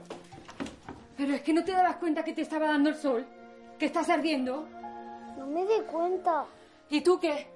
Pero 1.17 1.33
es 1.33 1.41
que 1.41 1.53
no 1.53 1.63
te 1.63 1.71
dabas 1.71 1.95
cuenta 1.95 2.23
que 2.23 2.33
te 2.33 2.41
estaba 2.41 2.67
dando 2.67 2.89
el 2.89 2.95
sol, 2.95 3.25
que 3.79 3.87
estás 3.87 4.09
ardiendo. 4.09 4.67
No 5.37 5.47
me 5.47 5.61
di 5.61 5.81
cuenta. 5.91 6.45
¿Y 6.89 7.01
tú 7.01 7.19
qué? 7.19 7.47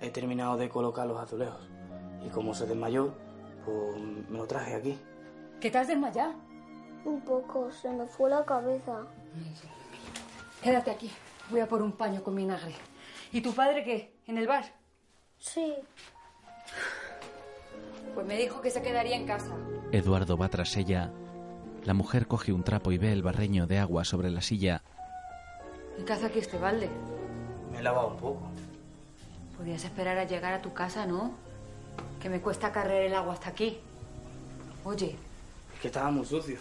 He 0.00 0.10
terminado 0.10 0.56
de 0.56 0.68
colocar 0.68 1.06
los 1.06 1.20
azulejos. 1.20 1.68
Y 2.24 2.28
como 2.30 2.54
se 2.54 2.66
desmayó, 2.66 3.14
pues 3.64 4.00
me 4.28 4.38
lo 4.38 4.46
traje 4.46 4.74
aquí. 4.74 4.98
¿Que 5.60 5.70
te 5.70 5.78
has 5.78 5.88
desmayado? 5.88 6.34
Un 7.04 7.20
poco, 7.20 7.70
se 7.70 7.90
me 7.90 8.06
fue 8.06 8.30
la 8.30 8.44
cabeza. 8.44 9.06
Quédate 10.62 10.90
aquí. 10.90 11.10
Voy 11.50 11.60
a 11.60 11.68
por 11.68 11.82
un 11.82 11.92
paño 11.92 12.22
con 12.22 12.34
vinagre. 12.36 12.74
¿Y 13.32 13.40
tu 13.40 13.52
padre 13.52 13.84
qué? 13.84 14.14
¿En 14.26 14.38
el 14.38 14.46
bar? 14.46 14.64
Sí. 15.38 15.74
Pues 18.14 18.26
me 18.26 18.36
dijo 18.36 18.60
que 18.60 18.70
se 18.70 18.82
quedaría 18.82 19.16
en 19.16 19.26
casa. 19.26 19.54
Eduardo 19.92 20.36
va 20.36 20.48
tras 20.48 20.76
ella. 20.76 21.12
La 21.84 21.94
mujer 21.94 22.26
coge 22.26 22.52
un 22.52 22.64
trapo 22.64 22.92
y 22.92 22.98
ve 22.98 23.12
el 23.12 23.22
barreño 23.22 23.66
de 23.66 23.78
agua 23.78 24.04
sobre 24.04 24.30
la 24.30 24.40
silla. 24.40 24.82
¿Y 25.98 26.02
qué 26.02 26.12
hace 26.12 26.26
aquí 26.26 26.38
este 26.40 26.58
balde? 26.58 26.90
Me 27.78 27.82
he 27.82 27.84
lavado 27.84 28.08
un 28.08 28.16
poco. 28.16 28.40
Podías 29.56 29.84
esperar 29.84 30.18
a 30.18 30.24
llegar 30.24 30.52
a 30.52 30.60
tu 30.60 30.72
casa, 30.72 31.06
¿no? 31.06 31.30
Que 32.20 32.28
me 32.28 32.40
cuesta 32.40 32.72
cargar 32.72 32.96
el 32.96 33.14
agua 33.14 33.34
hasta 33.34 33.50
aquí. 33.50 33.78
Oye, 34.82 35.14
Es 35.76 35.80
que 35.80 35.86
estaba 35.86 36.10
muy 36.10 36.26
sucio. 36.26 36.58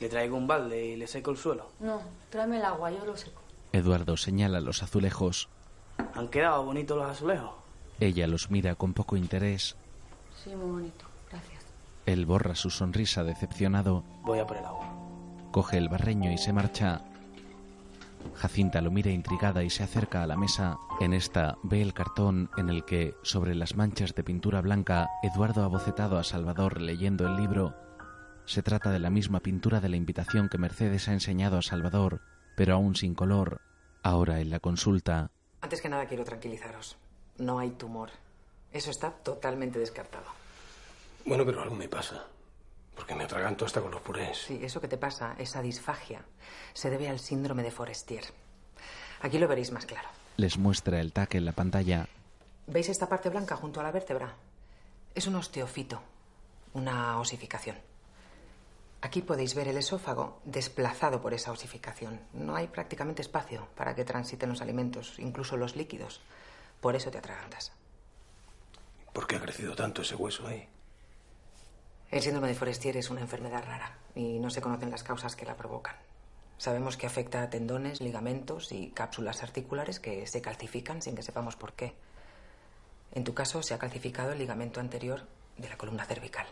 Le 0.00 0.08
traigo 0.08 0.38
un 0.38 0.46
balde 0.46 0.82
y 0.82 0.96
le 0.96 1.06
seco 1.06 1.30
el 1.30 1.36
suelo. 1.36 1.68
no, 1.78 2.00
tráeme 2.30 2.56
el 2.56 2.64
agua, 2.64 2.90
yo 2.90 3.04
lo 3.04 3.18
seco. 3.18 3.42
Eduardo 3.74 4.16
señala 4.16 4.62
los 4.62 4.82
azulejos. 4.82 5.50
¿Han 6.14 6.28
quedado 6.28 6.64
bonitos 6.64 6.96
los 6.96 7.10
azulejos? 7.10 7.50
Ella 8.00 8.26
los 8.26 8.50
mira 8.50 8.76
con 8.76 8.94
poco 8.94 9.18
interés. 9.18 9.76
Sí, 10.42 10.56
muy 10.56 10.70
bonito. 10.70 11.04
Gracias. 11.30 11.62
Él 12.06 12.24
borra 12.24 12.54
su 12.54 12.70
sonrisa 12.70 13.24
decepcionado. 13.24 14.02
Voy 14.22 14.38
a 14.38 14.46
por 14.46 14.56
el 14.56 14.64
agua. 14.64 14.86
Coge 15.52 15.76
el 15.76 15.90
barreño 15.90 16.32
y 16.32 16.38
se 16.38 16.54
marcha. 16.54 17.02
Jacinta 18.34 18.80
lo 18.80 18.90
mira 18.90 19.10
intrigada 19.10 19.62
y 19.62 19.70
se 19.70 19.82
acerca 19.82 20.22
a 20.22 20.26
la 20.26 20.36
mesa. 20.36 20.76
En 21.00 21.12
esta 21.12 21.56
ve 21.62 21.82
el 21.82 21.94
cartón 21.94 22.50
en 22.56 22.68
el 22.68 22.84
que, 22.84 23.14
sobre 23.22 23.54
las 23.54 23.76
manchas 23.76 24.14
de 24.14 24.24
pintura 24.24 24.60
blanca, 24.60 25.08
Eduardo 25.22 25.64
ha 25.64 25.68
bocetado 25.68 26.18
a 26.18 26.24
Salvador 26.24 26.80
leyendo 26.80 27.26
el 27.26 27.36
libro. 27.36 27.74
Se 28.46 28.62
trata 28.62 28.90
de 28.90 28.98
la 28.98 29.10
misma 29.10 29.40
pintura 29.40 29.80
de 29.80 29.88
la 29.88 29.96
invitación 29.96 30.48
que 30.48 30.58
Mercedes 30.58 31.08
ha 31.08 31.12
enseñado 31.12 31.58
a 31.58 31.62
Salvador, 31.62 32.20
pero 32.56 32.74
aún 32.74 32.94
sin 32.94 33.14
color. 33.14 33.60
Ahora 34.02 34.40
en 34.40 34.50
la 34.50 34.60
consulta, 34.60 35.30
Antes 35.64 35.80
que 35.80 35.88
nada 35.88 36.04
quiero 36.04 36.24
tranquilizaros. 36.24 36.98
No 37.38 37.58
hay 37.58 37.70
tumor. 37.70 38.10
Eso 38.70 38.90
está 38.90 39.10
totalmente 39.10 39.78
descartado. 39.78 40.26
Bueno, 41.24 41.46
pero 41.46 41.62
algo 41.62 41.74
me 41.74 41.88
pasa. 41.88 42.26
Porque 42.94 43.14
me 43.14 43.24
atraganto 43.24 43.64
hasta 43.64 43.80
con 43.80 43.90
los 43.90 44.00
purés. 44.02 44.38
Sí, 44.46 44.60
eso 44.62 44.80
que 44.80 44.88
te 44.88 44.96
pasa, 44.96 45.34
esa 45.38 45.60
disfagia, 45.62 46.24
se 46.72 46.90
debe 46.90 47.08
al 47.08 47.18
síndrome 47.18 47.62
de 47.62 47.70
Forestier. 47.70 48.24
Aquí 49.20 49.38
lo 49.38 49.48
veréis 49.48 49.72
más 49.72 49.86
claro. 49.86 50.08
les 50.36 50.58
muestra 50.58 51.00
el 51.00 51.12
tac 51.12 51.34
en 51.34 51.44
la 51.44 51.52
pantalla. 51.52 52.06
¿Veis 52.66 52.88
esta 52.88 53.08
parte 53.08 53.28
blanca 53.30 53.56
junto 53.56 53.80
a 53.80 53.82
la 53.82 53.92
vértebra? 53.92 54.34
Es 55.14 55.26
un 55.26 55.36
osteofito, 55.36 56.00
una 56.72 57.18
osificación. 57.20 57.76
Aquí 59.00 59.20
podéis 59.22 59.54
ver 59.54 59.68
el 59.68 59.76
esófago 59.76 60.40
desplazado 60.44 61.20
por 61.20 61.34
esa 61.34 61.52
osificación. 61.52 62.20
No 62.32 62.56
hay 62.56 62.66
prácticamente 62.68 63.20
espacio 63.22 63.68
para 63.76 63.94
que 63.94 64.04
transiten 64.04 64.48
los 64.48 64.62
alimentos, 64.62 65.18
incluso 65.18 65.56
los 65.56 65.76
líquidos. 65.76 66.20
Por 66.80 66.96
eso 66.96 67.10
te 67.10 67.18
atragantas. 67.18 67.72
¿Por 69.12 69.26
qué 69.26 69.36
ha 69.36 69.40
crecido 69.40 69.74
tanto 69.76 70.02
ese 70.02 70.14
hueso 70.16 70.46
ahí? 70.46 70.66
El 72.14 72.22
síndrome 72.22 72.46
de 72.46 72.54
Forestier 72.54 72.96
es 72.96 73.10
una 73.10 73.22
enfermedad 73.22 73.64
rara 73.66 73.98
y 74.14 74.38
no 74.38 74.48
se 74.48 74.60
conocen 74.60 74.88
las 74.88 75.02
causas 75.02 75.34
que 75.34 75.44
la 75.44 75.56
provocan. 75.56 75.96
Sabemos 76.58 76.96
que 76.96 77.08
afecta 77.08 77.42
a 77.42 77.50
tendones, 77.50 78.00
ligamentos 78.00 78.70
y 78.70 78.90
cápsulas 78.90 79.42
articulares 79.42 79.98
que 79.98 80.24
se 80.28 80.40
calcifican 80.40 81.02
sin 81.02 81.16
que 81.16 81.24
sepamos 81.24 81.56
por 81.56 81.72
qué. 81.72 81.92
En 83.14 83.24
tu 83.24 83.34
caso 83.34 83.64
se 83.64 83.74
ha 83.74 83.78
calcificado 83.78 84.30
el 84.30 84.38
ligamento 84.38 84.78
anterior 84.78 85.26
de 85.58 85.68
la 85.68 85.76
columna 85.76 86.04
cervical. 86.04 86.46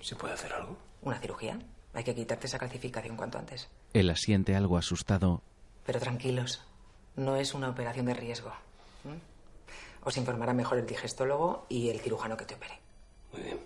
¿Se 0.00 0.14
puede 0.14 0.34
hacer 0.34 0.52
algo? 0.52 0.76
¿Una 1.02 1.18
cirugía? 1.18 1.58
Hay 1.92 2.04
que 2.04 2.14
quitarte 2.14 2.46
esa 2.46 2.60
calcificación 2.60 3.16
cuanto 3.16 3.38
antes. 3.38 3.68
Él 3.94 4.10
asiente 4.10 4.54
algo 4.54 4.78
asustado. 4.78 5.42
Pero 5.84 5.98
tranquilos, 5.98 6.64
no 7.16 7.34
es 7.34 7.52
una 7.52 7.70
operación 7.70 8.06
de 8.06 8.14
riesgo. 8.14 8.52
Os 10.04 10.16
informará 10.16 10.52
mejor 10.52 10.78
el 10.78 10.86
digestólogo 10.86 11.66
y 11.68 11.88
el 11.88 11.98
cirujano 11.98 12.36
que 12.36 12.44
te 12.44 12.54
opere. 12.54 12.81
Muy 13.32 13.42
bien. 13.42 13.56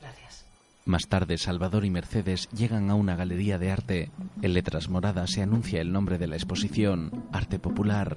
Gracias. 0.00 0.44
Más 0.84 1.08
tarde, 1.08 1.38
Salvador 1.38 1.84
y 1.84 1.90
Mercedes 1.90 2.48
llegan 2.50 2.90
a 2.90 2.94
una 2.94 3.16
galería 3.16 3.58
de 3.58 3.70
arte. 3.70 4.10
En 4.42 4.54
letras 4.54 4.88
moradas 4.88 5.30
se 5.30 5.42
anuncia 5.42 5.80
el 5.80 5.92
nombre 5.92 6.18
de 6.18 6.28
la 6.28 6.36
exposición, 6.36 7.24
Arte 7.32 7.58
Popular. 7.58 8.16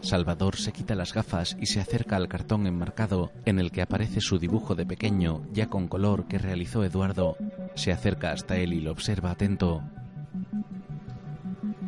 Salvador 0.00 0.56
se 0.56 0.72
quita 0.72 0.94
las 0.94 1.12
gafas 1.12 1.56
y 1.60 1.66
se 1.66 1.80
acerca 1.80 2.16
al 2.16 2.28
cartón 2.28 2.66
enmarcado 2.66 3.32
en 3.44 3.58
el 3.58 3.72
que 3.72 3.82
aparece 3.82 4.20
su 4.20 4.38
dibujo 4.38 4.74
de 4.74 4.86
pequeño, 4.86 5.42
ya 5.52 5.68
con 5.68 5.88
color, 5.88 6.26
que 6.28 6.38
realizó 6.38 6.84
Eduardo. 6.84 7.36
Se 7.74 7.90
acerca 7.90 8.30
hasta 8.30 8.56
él 8.58 8.72
y 8.72 8.80
lo 8.80 8.92
observa 8.92 9.32
atento. 9.32 9.82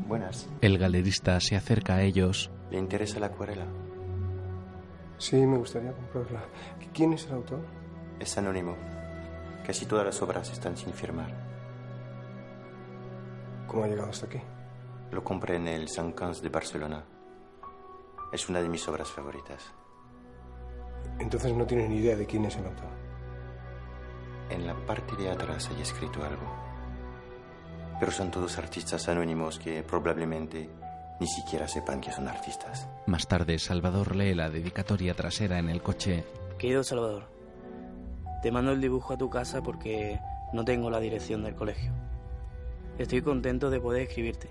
Buenas. 0.09 0.49
El 0.61 0.77
galerista 0.77 1.39
se 1.39 1.55
acerca 1.55 1.97
a 1.97 2.03
ellos. 2.03 2.51
¿Le 2.73 2.78
interesa 2.78 3.20
la 3.20 3.27
acuarela? 3.27 3.66
Sí, 5.20 5.36
me 5.47 5.59
gustaría 5.59 5.92
comprarla. 5.92 6.40
¿Quién 6.94 7.12
es 7.12 7.26
el 7.26 7.34
autor? 7.34 7.60
Es 8.18 8.38
anónimo. 8.38 8.74
Casi 9.66 9.84
todas 9.84 10.06
las 10.06 10.22
obras 10.22 10.51
están 10.51 10.78
sin 10.78 10.94
firmar. 10.94 11.30
¿Cómo 13.66 13.84
ha 13.84 13.86
llegado 13.86 14.09
hasta 14.09 14.24
aquí? 14.24 14.40
Lo 15.10 15.22
compré 15.22 15.56
en 15.56 15.68
el 15.68 15.90
Sant 15.90 16.14
Cans 16.14 16.40
de 16.40 16.48
Barcelona. 16.48 17.05
Es 18.32 18.48
una 18.48 18.62
de 18.62 18.70
mis 18.70 18.88
obras 18.88 19.10
favoritas. 19.10 19.74
Entonces 21.18 21.52
no 21.55 21.66
tiene 21.66 21.86
ni 21.86 21.97
idea 21.97 22.16
de 22.16 22.24
quién 22.24 22.47
es 22.47 22.56
el 22.56 22.64
autor. 22.64 22.88
En 24.48 24.66
la 24.66 24.74
parte 24.86 25.16
de 25.16 25.30
atrás 25.30 25.68
hay 25.68 25.82
escrito 25.82 26.24
algo. 26.24 26.51
Pero 28.01 28.10
son 28.10 28.30
todos 28.30 28.56
artistas 28.56 29.06
anónimos 29.10 29.59
que 29.59 29.82
probablemente 29.82 30.70
ni 31.20 31.26
siquiera 31.26 31.68
sepan 31.68 32.01
que 32.01 32.10
son 32.10 32.26
artistas. 32.26 32.88
Más 33.06 33.28
tarde, 33.28 33.59
Salvador 33.59 34.16
lee 34.16 34.34
la 34.34 34.48
dedicatoria 34.48 35.14
trasera 35.14 35.59
en 35.59 35.68
el 35.68 35.82
coche. 35.82 36.24
Querido 36.59 36.82
Salvador, 36.82 37.28
te 38.42 38.51
mando 38.51 38.72
el 38.72 38.80
dibujo 38.80 39.12
a 39.12 39.18
tu 39.18 39.28
casa 39.28 39.62
porque 39.62 40.18
no 40.55 40.64
tengo 40.64 40.90
la 40.90 40.98
dirección 40.98 41.42
del 41.42 41.55
colegio. 41.55 41.92
Estoy 42.98 43.20
contento 43.22 43.70
de 43.70 43.80
poder 43.80 44.02
escribirte. 44.02 44.51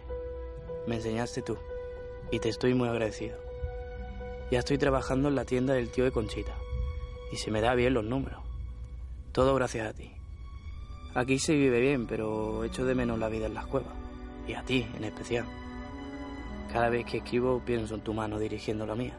Me 0.87 0.95
enseñaste 0.95 1.41
tú 1.41 1.57
y 2.31 2.39
te 2.39 2.49
estoy 2.49 2.75
muy 2.75 2.87
agradecido. 2.87 3.37
Ya 4.51 4.59
estoy 4.59 4.77
trabajando 4.77 5.29
en 5.29 5.35
la 5.35 5.45
tienda 5.45 5.73
del 5.73 5.91
tío 5.91 6.03
de 6.03 6.11
Conchita 6.11 6.53
y 7.31 7.37
se 7.37 7.51
me 7.51 7.61
da 7.61 7.73
bien 7.75 7.95
los 7.95 8.05
números. 8.05 8.41
Todo 9.31 9.55
gracias 9.55 9.87
a 9.87 9.93
ti. 9.93 10.11
Aquí 11.15 11.39
se 11.39 11.55
vive 11.55 11.79
bien, 11.79 12.05
pero 12.05 12.63
echo 12.63 12.85
de 12.85 12.95
menos 12.95 13.17
la 13.17 13.29
vida 13.29 13.47
en 13.47 13.55
las 13.55 13.65
cuevas. 13.65 13.93
Y 14.47 14.53
a 14.53 14.63
ti, 14.63 14.87
en 14.95 15.03
especial. 15.03 15.45
Cada 16.71 16.89
vez 16.89 17.05
que 17.05 17.17
escribo 17.17 17.61
pienso 17.65 17.95
en 17.95 18.01
tu 18.01 18.13
mano 18.13 18.37
dirigiendo 18.37 18.85
la 18.85 18.95
mía. 18.95 19.17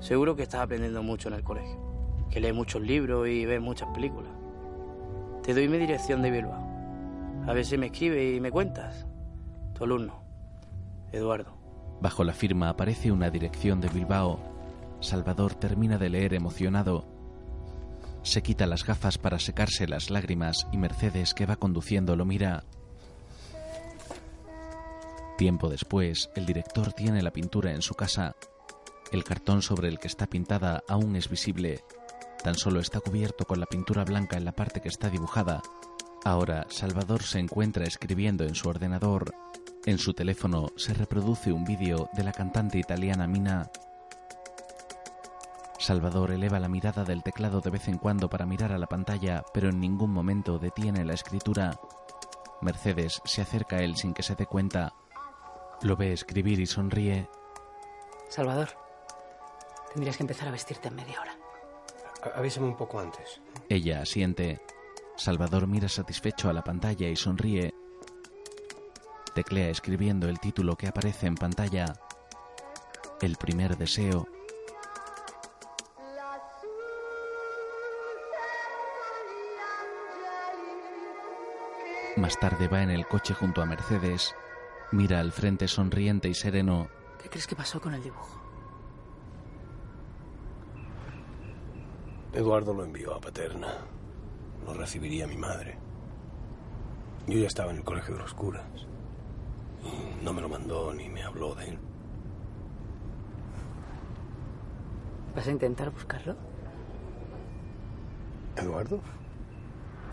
Seguro 0.00 0.34
que 0.36 0.42
estás 0.42 0.60
aprendiendo 0.60 1.02
mucho 1.02 1.28
en 1.28 1.34
el 1.34 1.44
colegio, 1.44 1.78
que 2.30 2.40
lees 2.40 2.54
muchos 2.54 2.82
libros 2.82 3.28
y 3.28 3.46
ves 3.46 3.60
muchas 3.60 3.88
películas. 3.94 4.32
Te 5.42 5.54
doy 5.54 5.68
mi 5.68 5.78
dirección 5.78 6.22
de 6.22 6.30
Bilbao. 6.30 6.66
A 7.46 7.62
si 7.62 7.78
me 7.78 7.86
escribes 7.86 8.36
y 8.36 8.40
me 8.40 8.50
cuentas. 8.50 9.06
Tu 9.74 9.84
alumno, 9.84 10.20
Eduardo. 11.12 11.56
Bajo 12.00 12.24
la 12.24 12.32
firma 12.32 12.70
aparece 12.70 13.12
una 13.12 13.30
dirección 13.30 13.80
de 13.80 13.88
Bilbao. 13.88 14.40
Salvador 15.00 15.54
termina 15.54 15.96
de 15.98 16.10
leer 16.10 16.34
emocionado. 16.34 17.06
Se 18.22 18.42
quita 18.42 18.66
las 18.66 18.84
gafas 18.84 19.18
para 19.18 19.38
secarse 19.38 19.86
las 19.86 20.10
lágrimas 20.10 20.66
y 20.72 20.78
Mercedes, 20.78 21.32
que 21.32 21.46
va 21.46 21.54
conduciendo, 21.54 22.16
lo 22.16 22.24
mira. 22.24 22.64
Tiempo 25.36 25.68
después, 25.68 26.30
el 26.34 26.46
director 26.46 26.94
tiene 26.94 27.22
la 27.22 27.30
pintura 27.30 27.72
en 27.72 27.82
su 27.82 27.94
casa. 27.94 28.34
El 29.12 29.22
cartón 29.22 29.60
sobre 29.60 29.88
el 29.88 29.98
que 29.98 30.08
está 30.08 30.26
pintada 30.26 30.82
aún 30.88 31.14
es 31.14 31.28
visible. 31.28 31.84
Tan 32.42 32.54
solo 32.54 32.80
está 32.80 33.00
cubierto 33.00 33.44
con 33.44 33.60
la 33.60 33.66
pintura 33.66 34.04
blanca 34.04 34.38
en 34.38 34.46
la 34.46 34.52
parte 34.52 34.80
que 34.80 34.88
está 34.88 35.10
dibujada. 35.10 35.62
Ahora, 36.24 36.66
Salvador 36.70 37.22
se 37.22 37.38
encuentra 37.38 37.84
escribiendo 37.84 38.44
en 38.44 38.54
su 38.54 38.68
ordenador. 38.68 39.34
En 39.84 39.98
su 39.98 40.14
teléfono 40.14 40.68
se 40.76 40.94
reproduce 40.94 41.52
un 41.52 41.64
vídeo 41.64 42.08
de 42.14 42.24
la 42.24 42.32
cantante 42.32 42.78
italiana 42.78 43.26
Mina. 43.26 43.70
Salvador 45.78 46.30
eleva 46.30 46.58
la 46.58 46.68
mirada 46.68 47.04
del 47.04 47.22
teclado 47.22 47.60
de 47.60 47.70
vez 47.70 47.88
en 47.88 47.98
cuando 47.98 48.30
para 48.30 48.46
mirar 48.46 48.72
a 48.72 48.78
la 48.78 48.86
pantalla, 48.86 49.44
pero 49.52 49.68
en 49.68 49.80
ningún 49.80 50.10
momento 50.10 50.58
detiene 50.58 51.04
la 51.04 51.12
escritura. 51.12 51.78
Mercedes 52.62 53.20
se 53.26 53.42
acerca 53.42 53.76
a 53.76 53.82
él 53.82 53.96
sin 53.96 54.14
que 54.14 54.22
se 54.22 54.34
dé 54.34 54.46
cuenta. 54.46 54.94
Lo 55.82 55.96
ve 55.96 56.12
escribir 56.12 56.58
y 56.60 56.66
sonríe. 56.66 57.28
Salvador, 58.28 58.68
tendrías 59.92 60.16
que 60.16 60.22
empezar 60.22 60.48
a 60.48 60.52
vestirte 60.52 60.88
en 60.88 60.96
media 60.96 61.20
hora. 61.20 61.36
Avísame 62.34 62.66
un 62.66 62.76
poco 62.76 62.98
antes. 62.98 63.40
Ella 63.68 64.02
asiente. 64.02 64.60
Salvador 65.16 65.66
mira 65.66 65.88
satisfecho 65.88 66.48
a 66.48 66.52
la 66.52 66.64
pantalla 66.64 67.08
y 67.08 67.16
sonríe. 67.16 67.74
Teclea 69.34 69.68
escribiendo 69.68 70.28
el 70.28 70.40
título 70.40 70.76
que 70.76 70.88
aparece 70.88 71.26
en 71.26 71.34
pantalla. 71.34 71.92
El 73.20 73.36
primer 73.36 73.76
deseo. 73.76 74.26
Más 82.16 82.38
tarde 82.40 82.66
va 82.66 82.82
en 82.82 82.90
el 82.90 83.06
coche 83.06 83.34
junto 83.34 83.60
a 83.60 83.66
Mercedes. 83.66 84.34
Mira 84.92 85.20
al 85.20 85.32
frente 85.32 85.66
sonriente 85.66 86.28
y 86.28 86.34
sereno. 86.34 86.88
¿Qué 87.20 87.28
crees 87.28 87.46
que 87.46 87.56
pasó 87.56 87.80
con 87.80 87.94
el 87.94 88.02
dibujo? 88.02 88.40
Eduardo 92.32 92.72
lo 92.72 92.84
envió 92.84 93.14
a 93.14 93.20
Paterna. 93.20 93.68
Lo 94.64 94.74
recibiría 94.74 95.26
mi 95.26 95.36
madre. 95.36 95.78
Yo 97.26 97.38
ya 97.38 97.46
estaba 97.46 97.72
en 97.72 97.78
el 97.78 97.84
colegio 97.84 98.14
de 98.14 98.20
los 98.20 98.34
curas. 98.34 98.86
Y 99.82 100.24
no 100.24 100.32
me 100.32 100.40
lo 100.40 100.48
mandó 100.48 100.92
ni 100.94 101.08
me 101.08 101.22
habló 101.22 101.54
de 101.54 101.70
él. 101.70 101.78
¿Vas 105.34 105.48
a 105.48 105.50
intentar 105.50 105.90
buscarlo? 105.90 106.36
¿Eduardo? 108.56 109.00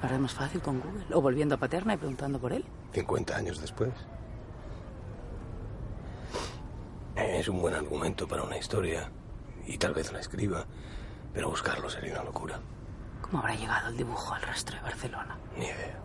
Ahora 0.02 0.16
es 0.16 0.22
más 0.22 0.34
fácil 0.34 0.62
con 0.62 0.80
Google. 0.82 1.06
O 1.14 1.22
volviendo 1.22 1.56
a 1.56 1.58
Paterna 1.58 1.94
y 1.94 1.98
preguntando 1.98 2.40
por 2.40 2.54
él. 2.54 2.66
50 2.94 3.36
años 3.36 3.62
después. 3.62 3.94
Es 7.44 7.50
un 7.50 7.60
buen 7.60 7.74
argumento 7.74 8.26
para 8.26 8.44
una 8.44 8.58
historia. 8.58 9.12
Y 9.68 9.78
tal 9.78 9.94
vez 9.94 10.14
la 10.14 10.22
escriba. 10.22 10.66
Pero 11.34 11.50
buscarlo 11.50 11.90
sería 11.90 12.14
una 12.14 12.24
locura. 12.24 12.58
¿Cómo 13.22 13.40
habrá 13.40 13.54
llegado 13.54 13.90
el 13.90 13.98
dibujo 13.98 14.34
al 14.34 14.42
rastro 14.44 14.78
de 14.78 14.82
Barcelona? 14.84 15.38
Ni 15.58 15.66
idea. 15.66 16.00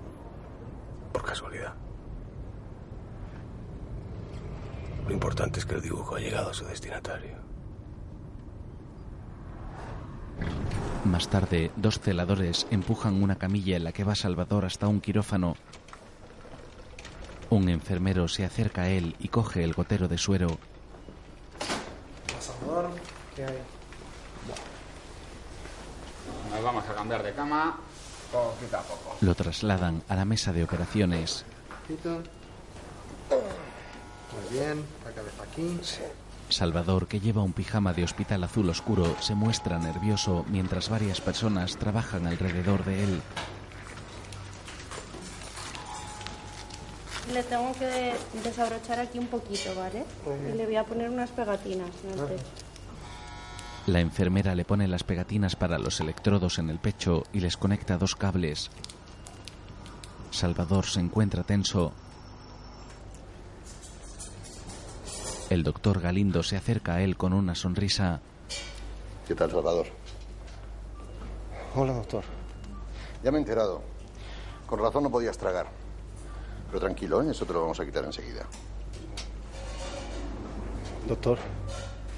Por 1.13 1.25
casualidad. 1.25 1.75
Lo 5.07 5.13
importante 5.13 5.61
es 5.61 5.65
que 5.65 5.77
el 5.77 5.81
dibujo 5.81 6.17
ha 6.17 6.19
llegado 6.19 6.51
a 6.51 6.55
su 6.55 6.65
destinatario. 6.65 7.37
Más 11.05 11.29
tarde, 11.29 11.71
dos 11.77 12.01
celadores 12.01 12.67
empujan 12.73 13.23
una 13.23 13.37
camilla 13.37 13.77
en 13.77 13.85
la 13.85 13.93
que 13.93 14.03
va 14.03 14.17
Salvador 14.17 14.65
hasta 14.65 14.89
un 14.89 15.01
quirófano. 15.01 15.55
Un 17.49 17.69
enfermero 17.69 18.27
se 18.27 18.45
acerca 18.45 18.83
a 18.83 18.89
él 18.89 19.15
y 19.21 19.29
coge 19.29 19.63
el 19.63 19.75
gotero 19.75 20.09
de 20.09 20.19
suero. 20.19 20.59
Nos 26.51 26.63
vamos 26.63 26.85
a 26.89 26.95
cambiar 26.95 27.23
de 27.23 27.33
cama 27.33 27.79
poquito 28.33 28.77
a 28.77 28.83
poco. 28.83 29.17
Lo 29.21 29.35
trasladan 29.35 30.03
a 30.09 30.17
la 30.17 30.25
mesa 30.25 30.53
de 30.53 30.65
operaciones. 30.65 31.45
Muy 31.89 32.09
bien, 34.51 34.85
la 35.05 35.11
cabeza 35.13 35.43
aquí. 35.43 35.81
Salvador, 36.49 37.07
que 37.07 37.21
lleva 37.21 37.43
un 37.43 37.53
pijama 37.53 37.93
de 37.93 38.05
hospital 38.05 38.45
azul 38.45 38.69
oscuro, 38.71 39.17
se 39.21 39.35
muestra 39.35 39.79
nervioso 39.79 40.45
mientras 40.49 40.89
varias 40.89 41.21
personas 41.21 41.77
trabajan 41.77 42.27
alrededor 42.27 42.85
de 42.85 43.05
él. 43.05 43.23
Le 47.33 47.43
tengo 47.43 47.73
que 47.75 48.15
desabrochar 48.43 49.01
aquí 49.01 49.19
un 49.19 49.27
poquito, 49.27 49.75
¿vale? 49.75 50.07
Y 50.51 50.57
le 50.57 50.65
voy 50.65 50.77
a 50.77 50.85
poner 50.85 51.11
unas 51.11 51.29
pegatinas 51.31 51.91
en 52.05 52.19
el 52.19 52.27
pecho. 52.27 52.68
La 53.89 54.01
enfermera 54.01 54.55
le 54.55 54.67
pone 54.67 54.87
las 54.87 55.03
pegatinas 55.03 55.57
para 55.57 55.79
los 55.79 55.99
electrodos 56.01 56.59
en 56.59 56.69
el 56.69 56.79
pecho 56.79 57.23
y 57.33 57.41
les 57.41 57.57
conecta 57.57 57.97
dos 57.97 58.17
cables. 58.17 58.71
Salvador 60.31 60.85
se 60.85 61.01
encuentra 61.01 61.43
tenso. 61.43 61.95
El 65.49 65.63
doctor 65.63 66.01
Galindo 66.03 66.43
se 66.43 66.59
acerca 66.59 66.97
a 66.97 67.01
él 67.01 67.17
con 67.17 67.33
una 67.33 67.55
sonrisa. 67.55 68.21
¿Qué 69.27 69.35
tal, 69.35 69.51
Salvador? 69.51 69.87
Hola, 71.75 71.95
doctor. 71.95 72.25
Ya 73.25 73.31
me 73.31 73.39
he 73.39 73.41
enterado. 73.41 73.81
Con 74.67 74.81
razón 74.81 75.05
no 75.05 75.11
podías 75.11 75.39
tragar. 75.39 75.67
Pero 76.67 76.79
tranquilo, 76.79 77.23
¿eh? 77.23 77.31
eso 77.31 77.47
te 77.47 77.55
lo 77.55 77.63
vamos 77.63 77.81
a 77.81 77.87
quitar 77.87 78.05
enseguida. 78.05 78.45
Doctor. 81.09 81.39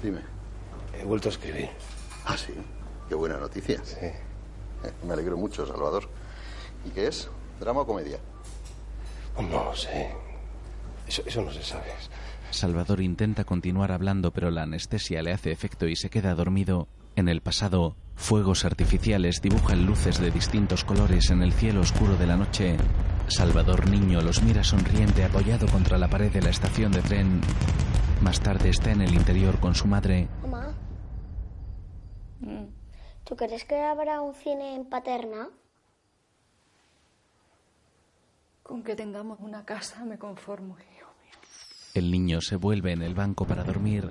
Dime. 0.03 0.40
He 1.01 1.05
vuelto 1.05 1.29
a 1.29 1.31
escribir. 1.31 1.69
Ah, 2.25 2.37
sí. 2.37 2.53
Qué 3.09 3.15
buena 3.15 3.37
noticia. 3.37 3.81
Sí. 3.83 3.95
me 5.05 5.13
alegro 5.13 5.35
mucho, 5.35 5.65
Salvador. 5.65 6.07
¿Y 6.85 6.89
qué 6.91 7.07
es? 7.07 7.27
¿Drama 7.59 7.81
o 7.81 7.87
comedia? 7.87 8.19
Pues 9.35 9.47
no 9.47 9.63
lo 9.63 9.75
sé. 9.75 10.11
Eso, 11.07 11.23
eso 11.25 11.41
no 11.41 11.51
se 11.51 11.63
sabe. 11.63 11.91
Salvador 12.51 13.01
intenta 13.01 13.45
continuar 13.45 13.91
hablando, 13.91 14.31
pero 14.31 14.51
la 14.51 14.63
anestesia 14.63 15.23
le 15.23 15.33
hace 15.33 15.51
efecto 15.51 15.87
y 15.87 15.95
se 15.95 16.09
queda 16.09 16.35
dormido. 16.35 16.87
En 17.15 17.27
el 17.29 17.41
pasado, 17.41 17.95
fuegos 18.15 18.63
artificiales 18.63 19.41
dibujan 19.41 19.85
luces 19.85 20.19
de 20.19 20.31
distintos 20.31 20.83
colores 20.83 21.31
en 21.31 21.41
el 21.41 21.51
cielo 21.51 21.81
oscuro 21.81 22.15
de 22.15 22.27
la 22.27 22.37
noche. 22.37 22.77
Salvador 23.27 23.89
Niño 23.89 24.21
los 24.21 24.43
mira 24.43 24.63
sonriente 24.63 25.23
apoyado 25.23 25.67
contra 25.67 25.97
la 25.97 26.09
pared 26.09 26.31
de 26.31 26.41
la 26.41 26.51
estación 26.51 26.91
de 26.91 27.01
tren. 27.01 27.41
Más 28.21 28.39
tarde 28.39 28.69
está 28.69 28.91
en 28.91 29.01
el 29.01 29.13
interior 29.15 29.59
con 29.59 29.73
su 29.73 29.87
madre. 29.87 30.27
Mamá, 32.41 32.67
¿tú 33.23 33.35
crees 33.35 33.65
que 33.65 33.79
habrá 33.79 34.21
un 34.21 34.33
cine 34.33 34.75
en 34.75 34.85
Paterna? 34.85 35.49
Con 38.63 38.83
que 38.83 38.95
tengamos 38.95 39.39
una 39.39 39.65
casa 39.65 40.03
me 40.05 40.17
conformo. 40.17 40.77
El 41.93 42.09
niño 42.09 42.39
se 42.39 42.55
vuelve 42.55 42.93
en 42.93 43.01
el 43.01 43.15
banco 43.15 43.45
para 43.45 43.65
dormir. 43.65 44.09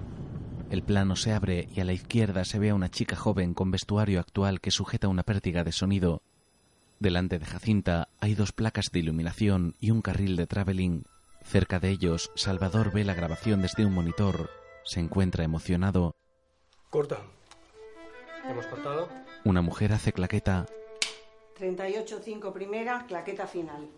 El 0.70 0.82
plano 0.82 1.16
se 1.16 1.32
abre 1.32 1.66
y 1.74 1.80
a 1.80 1.84
la 1.84 1.94
izquierda 1.94 2.44
se 2.44 2.58
ve 2.58 2.70
a 2.70 2.74
una 2.74 2.90
chica 2.90 3.16
joven 3.16 3.54
con 3.54 3.70
vestuario 3.70 4.20
actual 4.20 4.60
que 4.60 4.70
sujeta 4.70 5.08
una 5.08 5.22
pértiga 5.22 5.64
de 5.64 5.72
sonido. 5.72 6.20
Delante 6.98 7.38
de 7.38 7.46
Jacinta 7.46 8.08
hay 8.20 8.34
dos 8.34 8.52
placas 8.52 8.90
de 8.92 8.98
iluminación 8.98 9.74
y 9.80 9.90
un 9.90 10.02
carril 10.02 10.36
de 10.36 10.46
traveling. 10.46 11.04
Cerca 11.42 11.80
de 11.80 11.88
ellos, 11.88 12.30
Salvador 12.34 12.92
ve 12.92 13.04
la 13.04 13.14
grabación 13.14 13.62
desde 13.62 13.86
un 13.86 13.94
monitor. 13.94 14.50
Se 14.84 15.00
encuentra 15.00 15.42
emocionado. 15.42 16.14
Corta. 16.90 17.22
¿Hemos 18.48 18.66
cortado? 18.66 19.08
Una 19.44 19.62
mujer 19.62 19.92
hace 19.92 20.12
claqueta. 20.12 20.66
38.5 21.58 22.52
primera, 22.52 23.04
claqueta 23.06 23.46
final. 23.46 23.88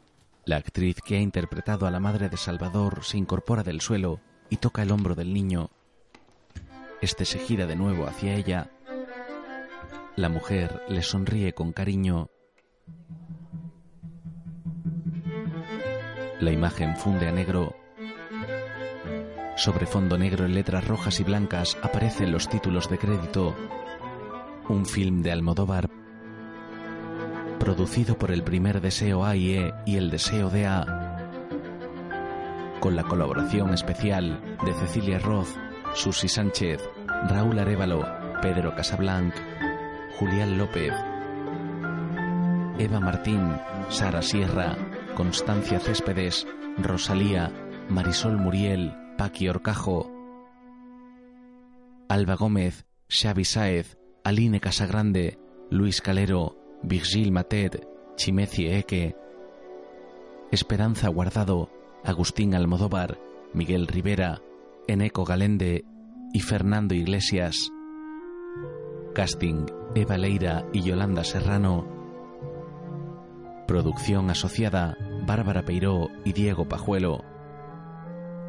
La 0.44 0.56
actriz 0.56 0.96
que 1.00 1.16
ha 1.16 1.20
interpretado 1.20 1.86
a 1.86 1.90
la 1.90 2.00
madre 2.00 2.28
de 2.28 2.36
Salvador 2.36 3.04
se 3.04 3.16
incorpora 3.16 3.62
del 3.62 3.80
suelo 3.80 4.20
y 4.50 4.56
toca 4.56 4.82
el 4.82 4.90
hombro 4.90 5.14
del 5.14 5.32
niño. 5.32 5.70
Este 7.00 7.24
se 7.24 7.38
gira 7.38 7.66
de 7.66 7.76
nuevo 7.76 8.06
hacia 8.06 8.34
ella. 8.34 8.70
La 10.16 10.28
mujer 10.28 10.82
le 10.88 11.02
sonríe 11.02 11.52
con 11.52 11.72
cariño. 11.72 12.28
La 16.40 16.50
imagen 16.50 16.96
funde 16.96 17.28
a 17.28 17.32
negro. 17.32 17.76
Sobre 19.56 19.86
fondo 19.86 20.18
negro 20.18 20.44
en 20.44 20.54
letras 20.54 20.86
rojas 20.88 21.20
y 21.20 21.24
blancas 21.24 21.76
aparecen 21.82 22.32
los 22.32 22.48
títulos 22.48 22.90
de 22.90 22.98
crédito. 22.98 23.54
Un 24.68 24.86
film 24.86 25.22
de 25.22 25.32
Almodóvar 25.32 25.90
producido 27.62 28.18
por 28.18 28.32
el 28.32 28.42
primer 28.42 28.80
deseo 28.80 29.24
A 29.24 29.36
y 29.36 29.54
E 29.54 29.72
y 29.86 29.94
el 29.94 30.10
deseo 30.10 30.50
de 30.50 30.66
A, 30.66 31.16
con 32.80 32.96
la 32.96 33.04
colaboración 33.04 33.72
especial 33.72 34.56
de 34.66 34.74
Cecilia 34.74 35.20
Roth, 35.20 35.46
Susi 35.94 36.26
Sánchez, 36.26 36.80
Raúl 37.28 37.60
Arevalo, 37.60 38.04
Pedro 38.42 38.74
Casablanc, 38.74 39.32
Julián 40.18 40.58
López, 40.58 40.92
Eva 42.80 42.98
Martín, 42.98 43.56
Sara 43.90 44.22
Sierra, 44.22 44.76
Constancia 45.14 45.78
Céspedes, 45.78 46.48
Rosalía, 46.78 47.52
Marisol 47.88 48.38
Muriel, 48.38 48.92
Paqui 49.16 49.48
Orcajo, 49.48 50.10
Alba 52.08 52.34
Gómez, 52.34 52.86
Xavi 53.08 53.44
Sáez, 53.44 53.98
Aline 54.24 54.60
Casagrande, 54.60 55.38
Luis 55.70 56.00
Calero, 56.00 56.56
Virgil 56.82 57.32
Matet, 57.32 57.86
Chimeci 58.16 58.68
Eke, 58.68 59.16
Esperanza 60.52 61.08
Guardado, 61.08 61.70
Agustín 62.04 62.54
Almodóvar, 62.54 63.18
Miguel 63.52 63.86
Rivera, 63.86 64.40
Eneco 64.86 65.24
Galende 65.24 65.84
y 66.32 66.40
Fernando 66.40 66.94
Iglesias. 66.94 67.56
Casting, 69.14 69.66
Eva 69.94 70.18
Leira 70.18 70.66
y 70.72 70.82
Yolanda 70.82 71.24
Serrano. 71.24 71.86
Producción 73.66 74.30
asociada, 74.30 74.96
Bárbara 75.26 75.64
Peiró 75.64 76.08
y 76.24 76.32
Diego 76.32 76.68
Pajuelo. 76.68 77.24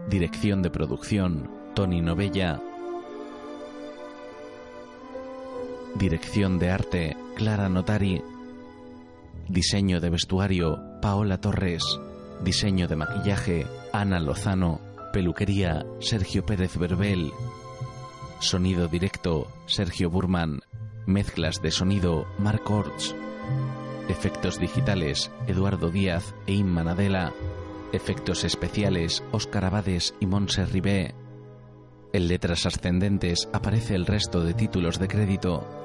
Dirección 0.10 0.62
de 0.62 0.70
producción, 0.70 1.50
Tony 1.74 2.02
Novella. 2.02 2.62
Dirección 5.96 6.58
de 6.58 6.72
arte, 6.72 7.18
Clara 7.36 7.70
Notari. 7.70 8.22
Diseño 9.48 10.02
de 10.02 10.10
vestuario, 10.10 10.80
Paola 11.02 11.40
Torres. 11.40 11.84
Diseño 12.44 12.88
de 12.88 12.96
maquillaje, 12.96 13.68
Ana 13.92 14.20
Lozano. 14.20 14.82
Peluquería, 15.14 15.86
Sergio 16.00 16.44
Pérez 16.46 16.78
Verbel. 16.78 17.32
Sonido 18.40 18.88
directo, 18.88 19.48
Sergio 19.68 20.10
Burman. 20.10 20.62
Mezclas 21.06 21.62
de 21.62 21.70
sonido, 21.70 22.26
Mark 22.40 22.64
Orts. 22.72 23.16
Efectos 24.10 24.60
digitales, 24.60 25.30
Eduardo 25.48 25.92
Díaz 25.92 26.34
e 26.48 26.54
Inma 26.54 26.84
Nadela. 26.84 27.34
Efectos 27.92 28.44
especiales, 28.44 29.24
Óscar 29.32 29.66
Abades 29.66 30.16
y 30.20 30.26
Monse 30.26 30.66
Ribé. 30.66 31.14
En 32.14 32.28
letras 32.28 32.66
ascendentes 32.66 33.48
aparece 33.54 33.94
el 33.94 34.08
resto 34.08 34.44
de 34.44 34.56
títulos 34.56 34.98
de 34.98 35.08
crédito. 35.08 35.83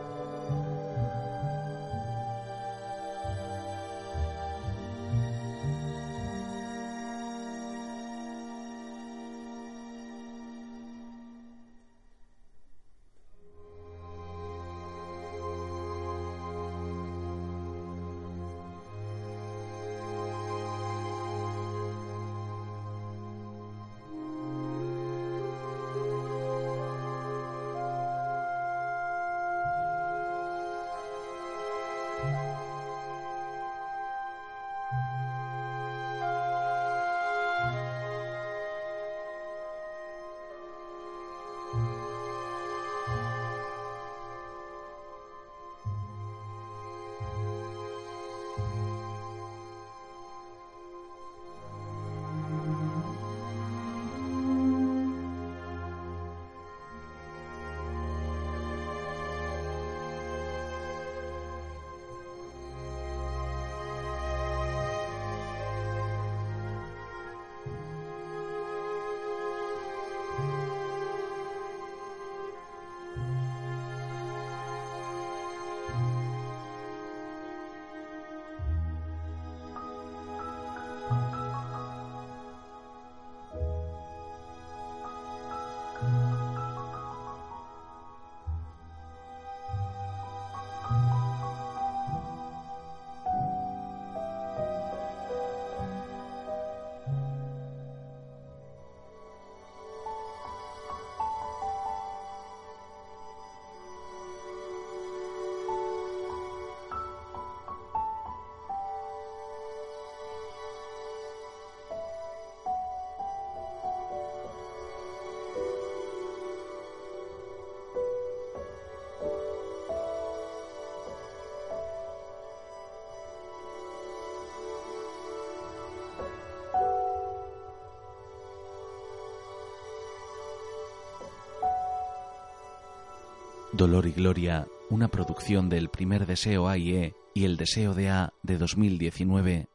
Dolor 133.78 134.08
y 134.08 134.10
Gloria, 134.10 134.66
una 134.90 135.06
producción 135.06 135.68
del 135.68 135.88
primer 135.88 136.26
Deseo 136.26 136.66
A 136.66 136.76
y 136.78 136.96
E 136.96 137.14
y 137.32 137.44
el 137.44 137.56
Deseo 137.56 137.94
de 137.94 138.08
A 138.08 138.32
de 138.42 138.58
2019 138.58 139.68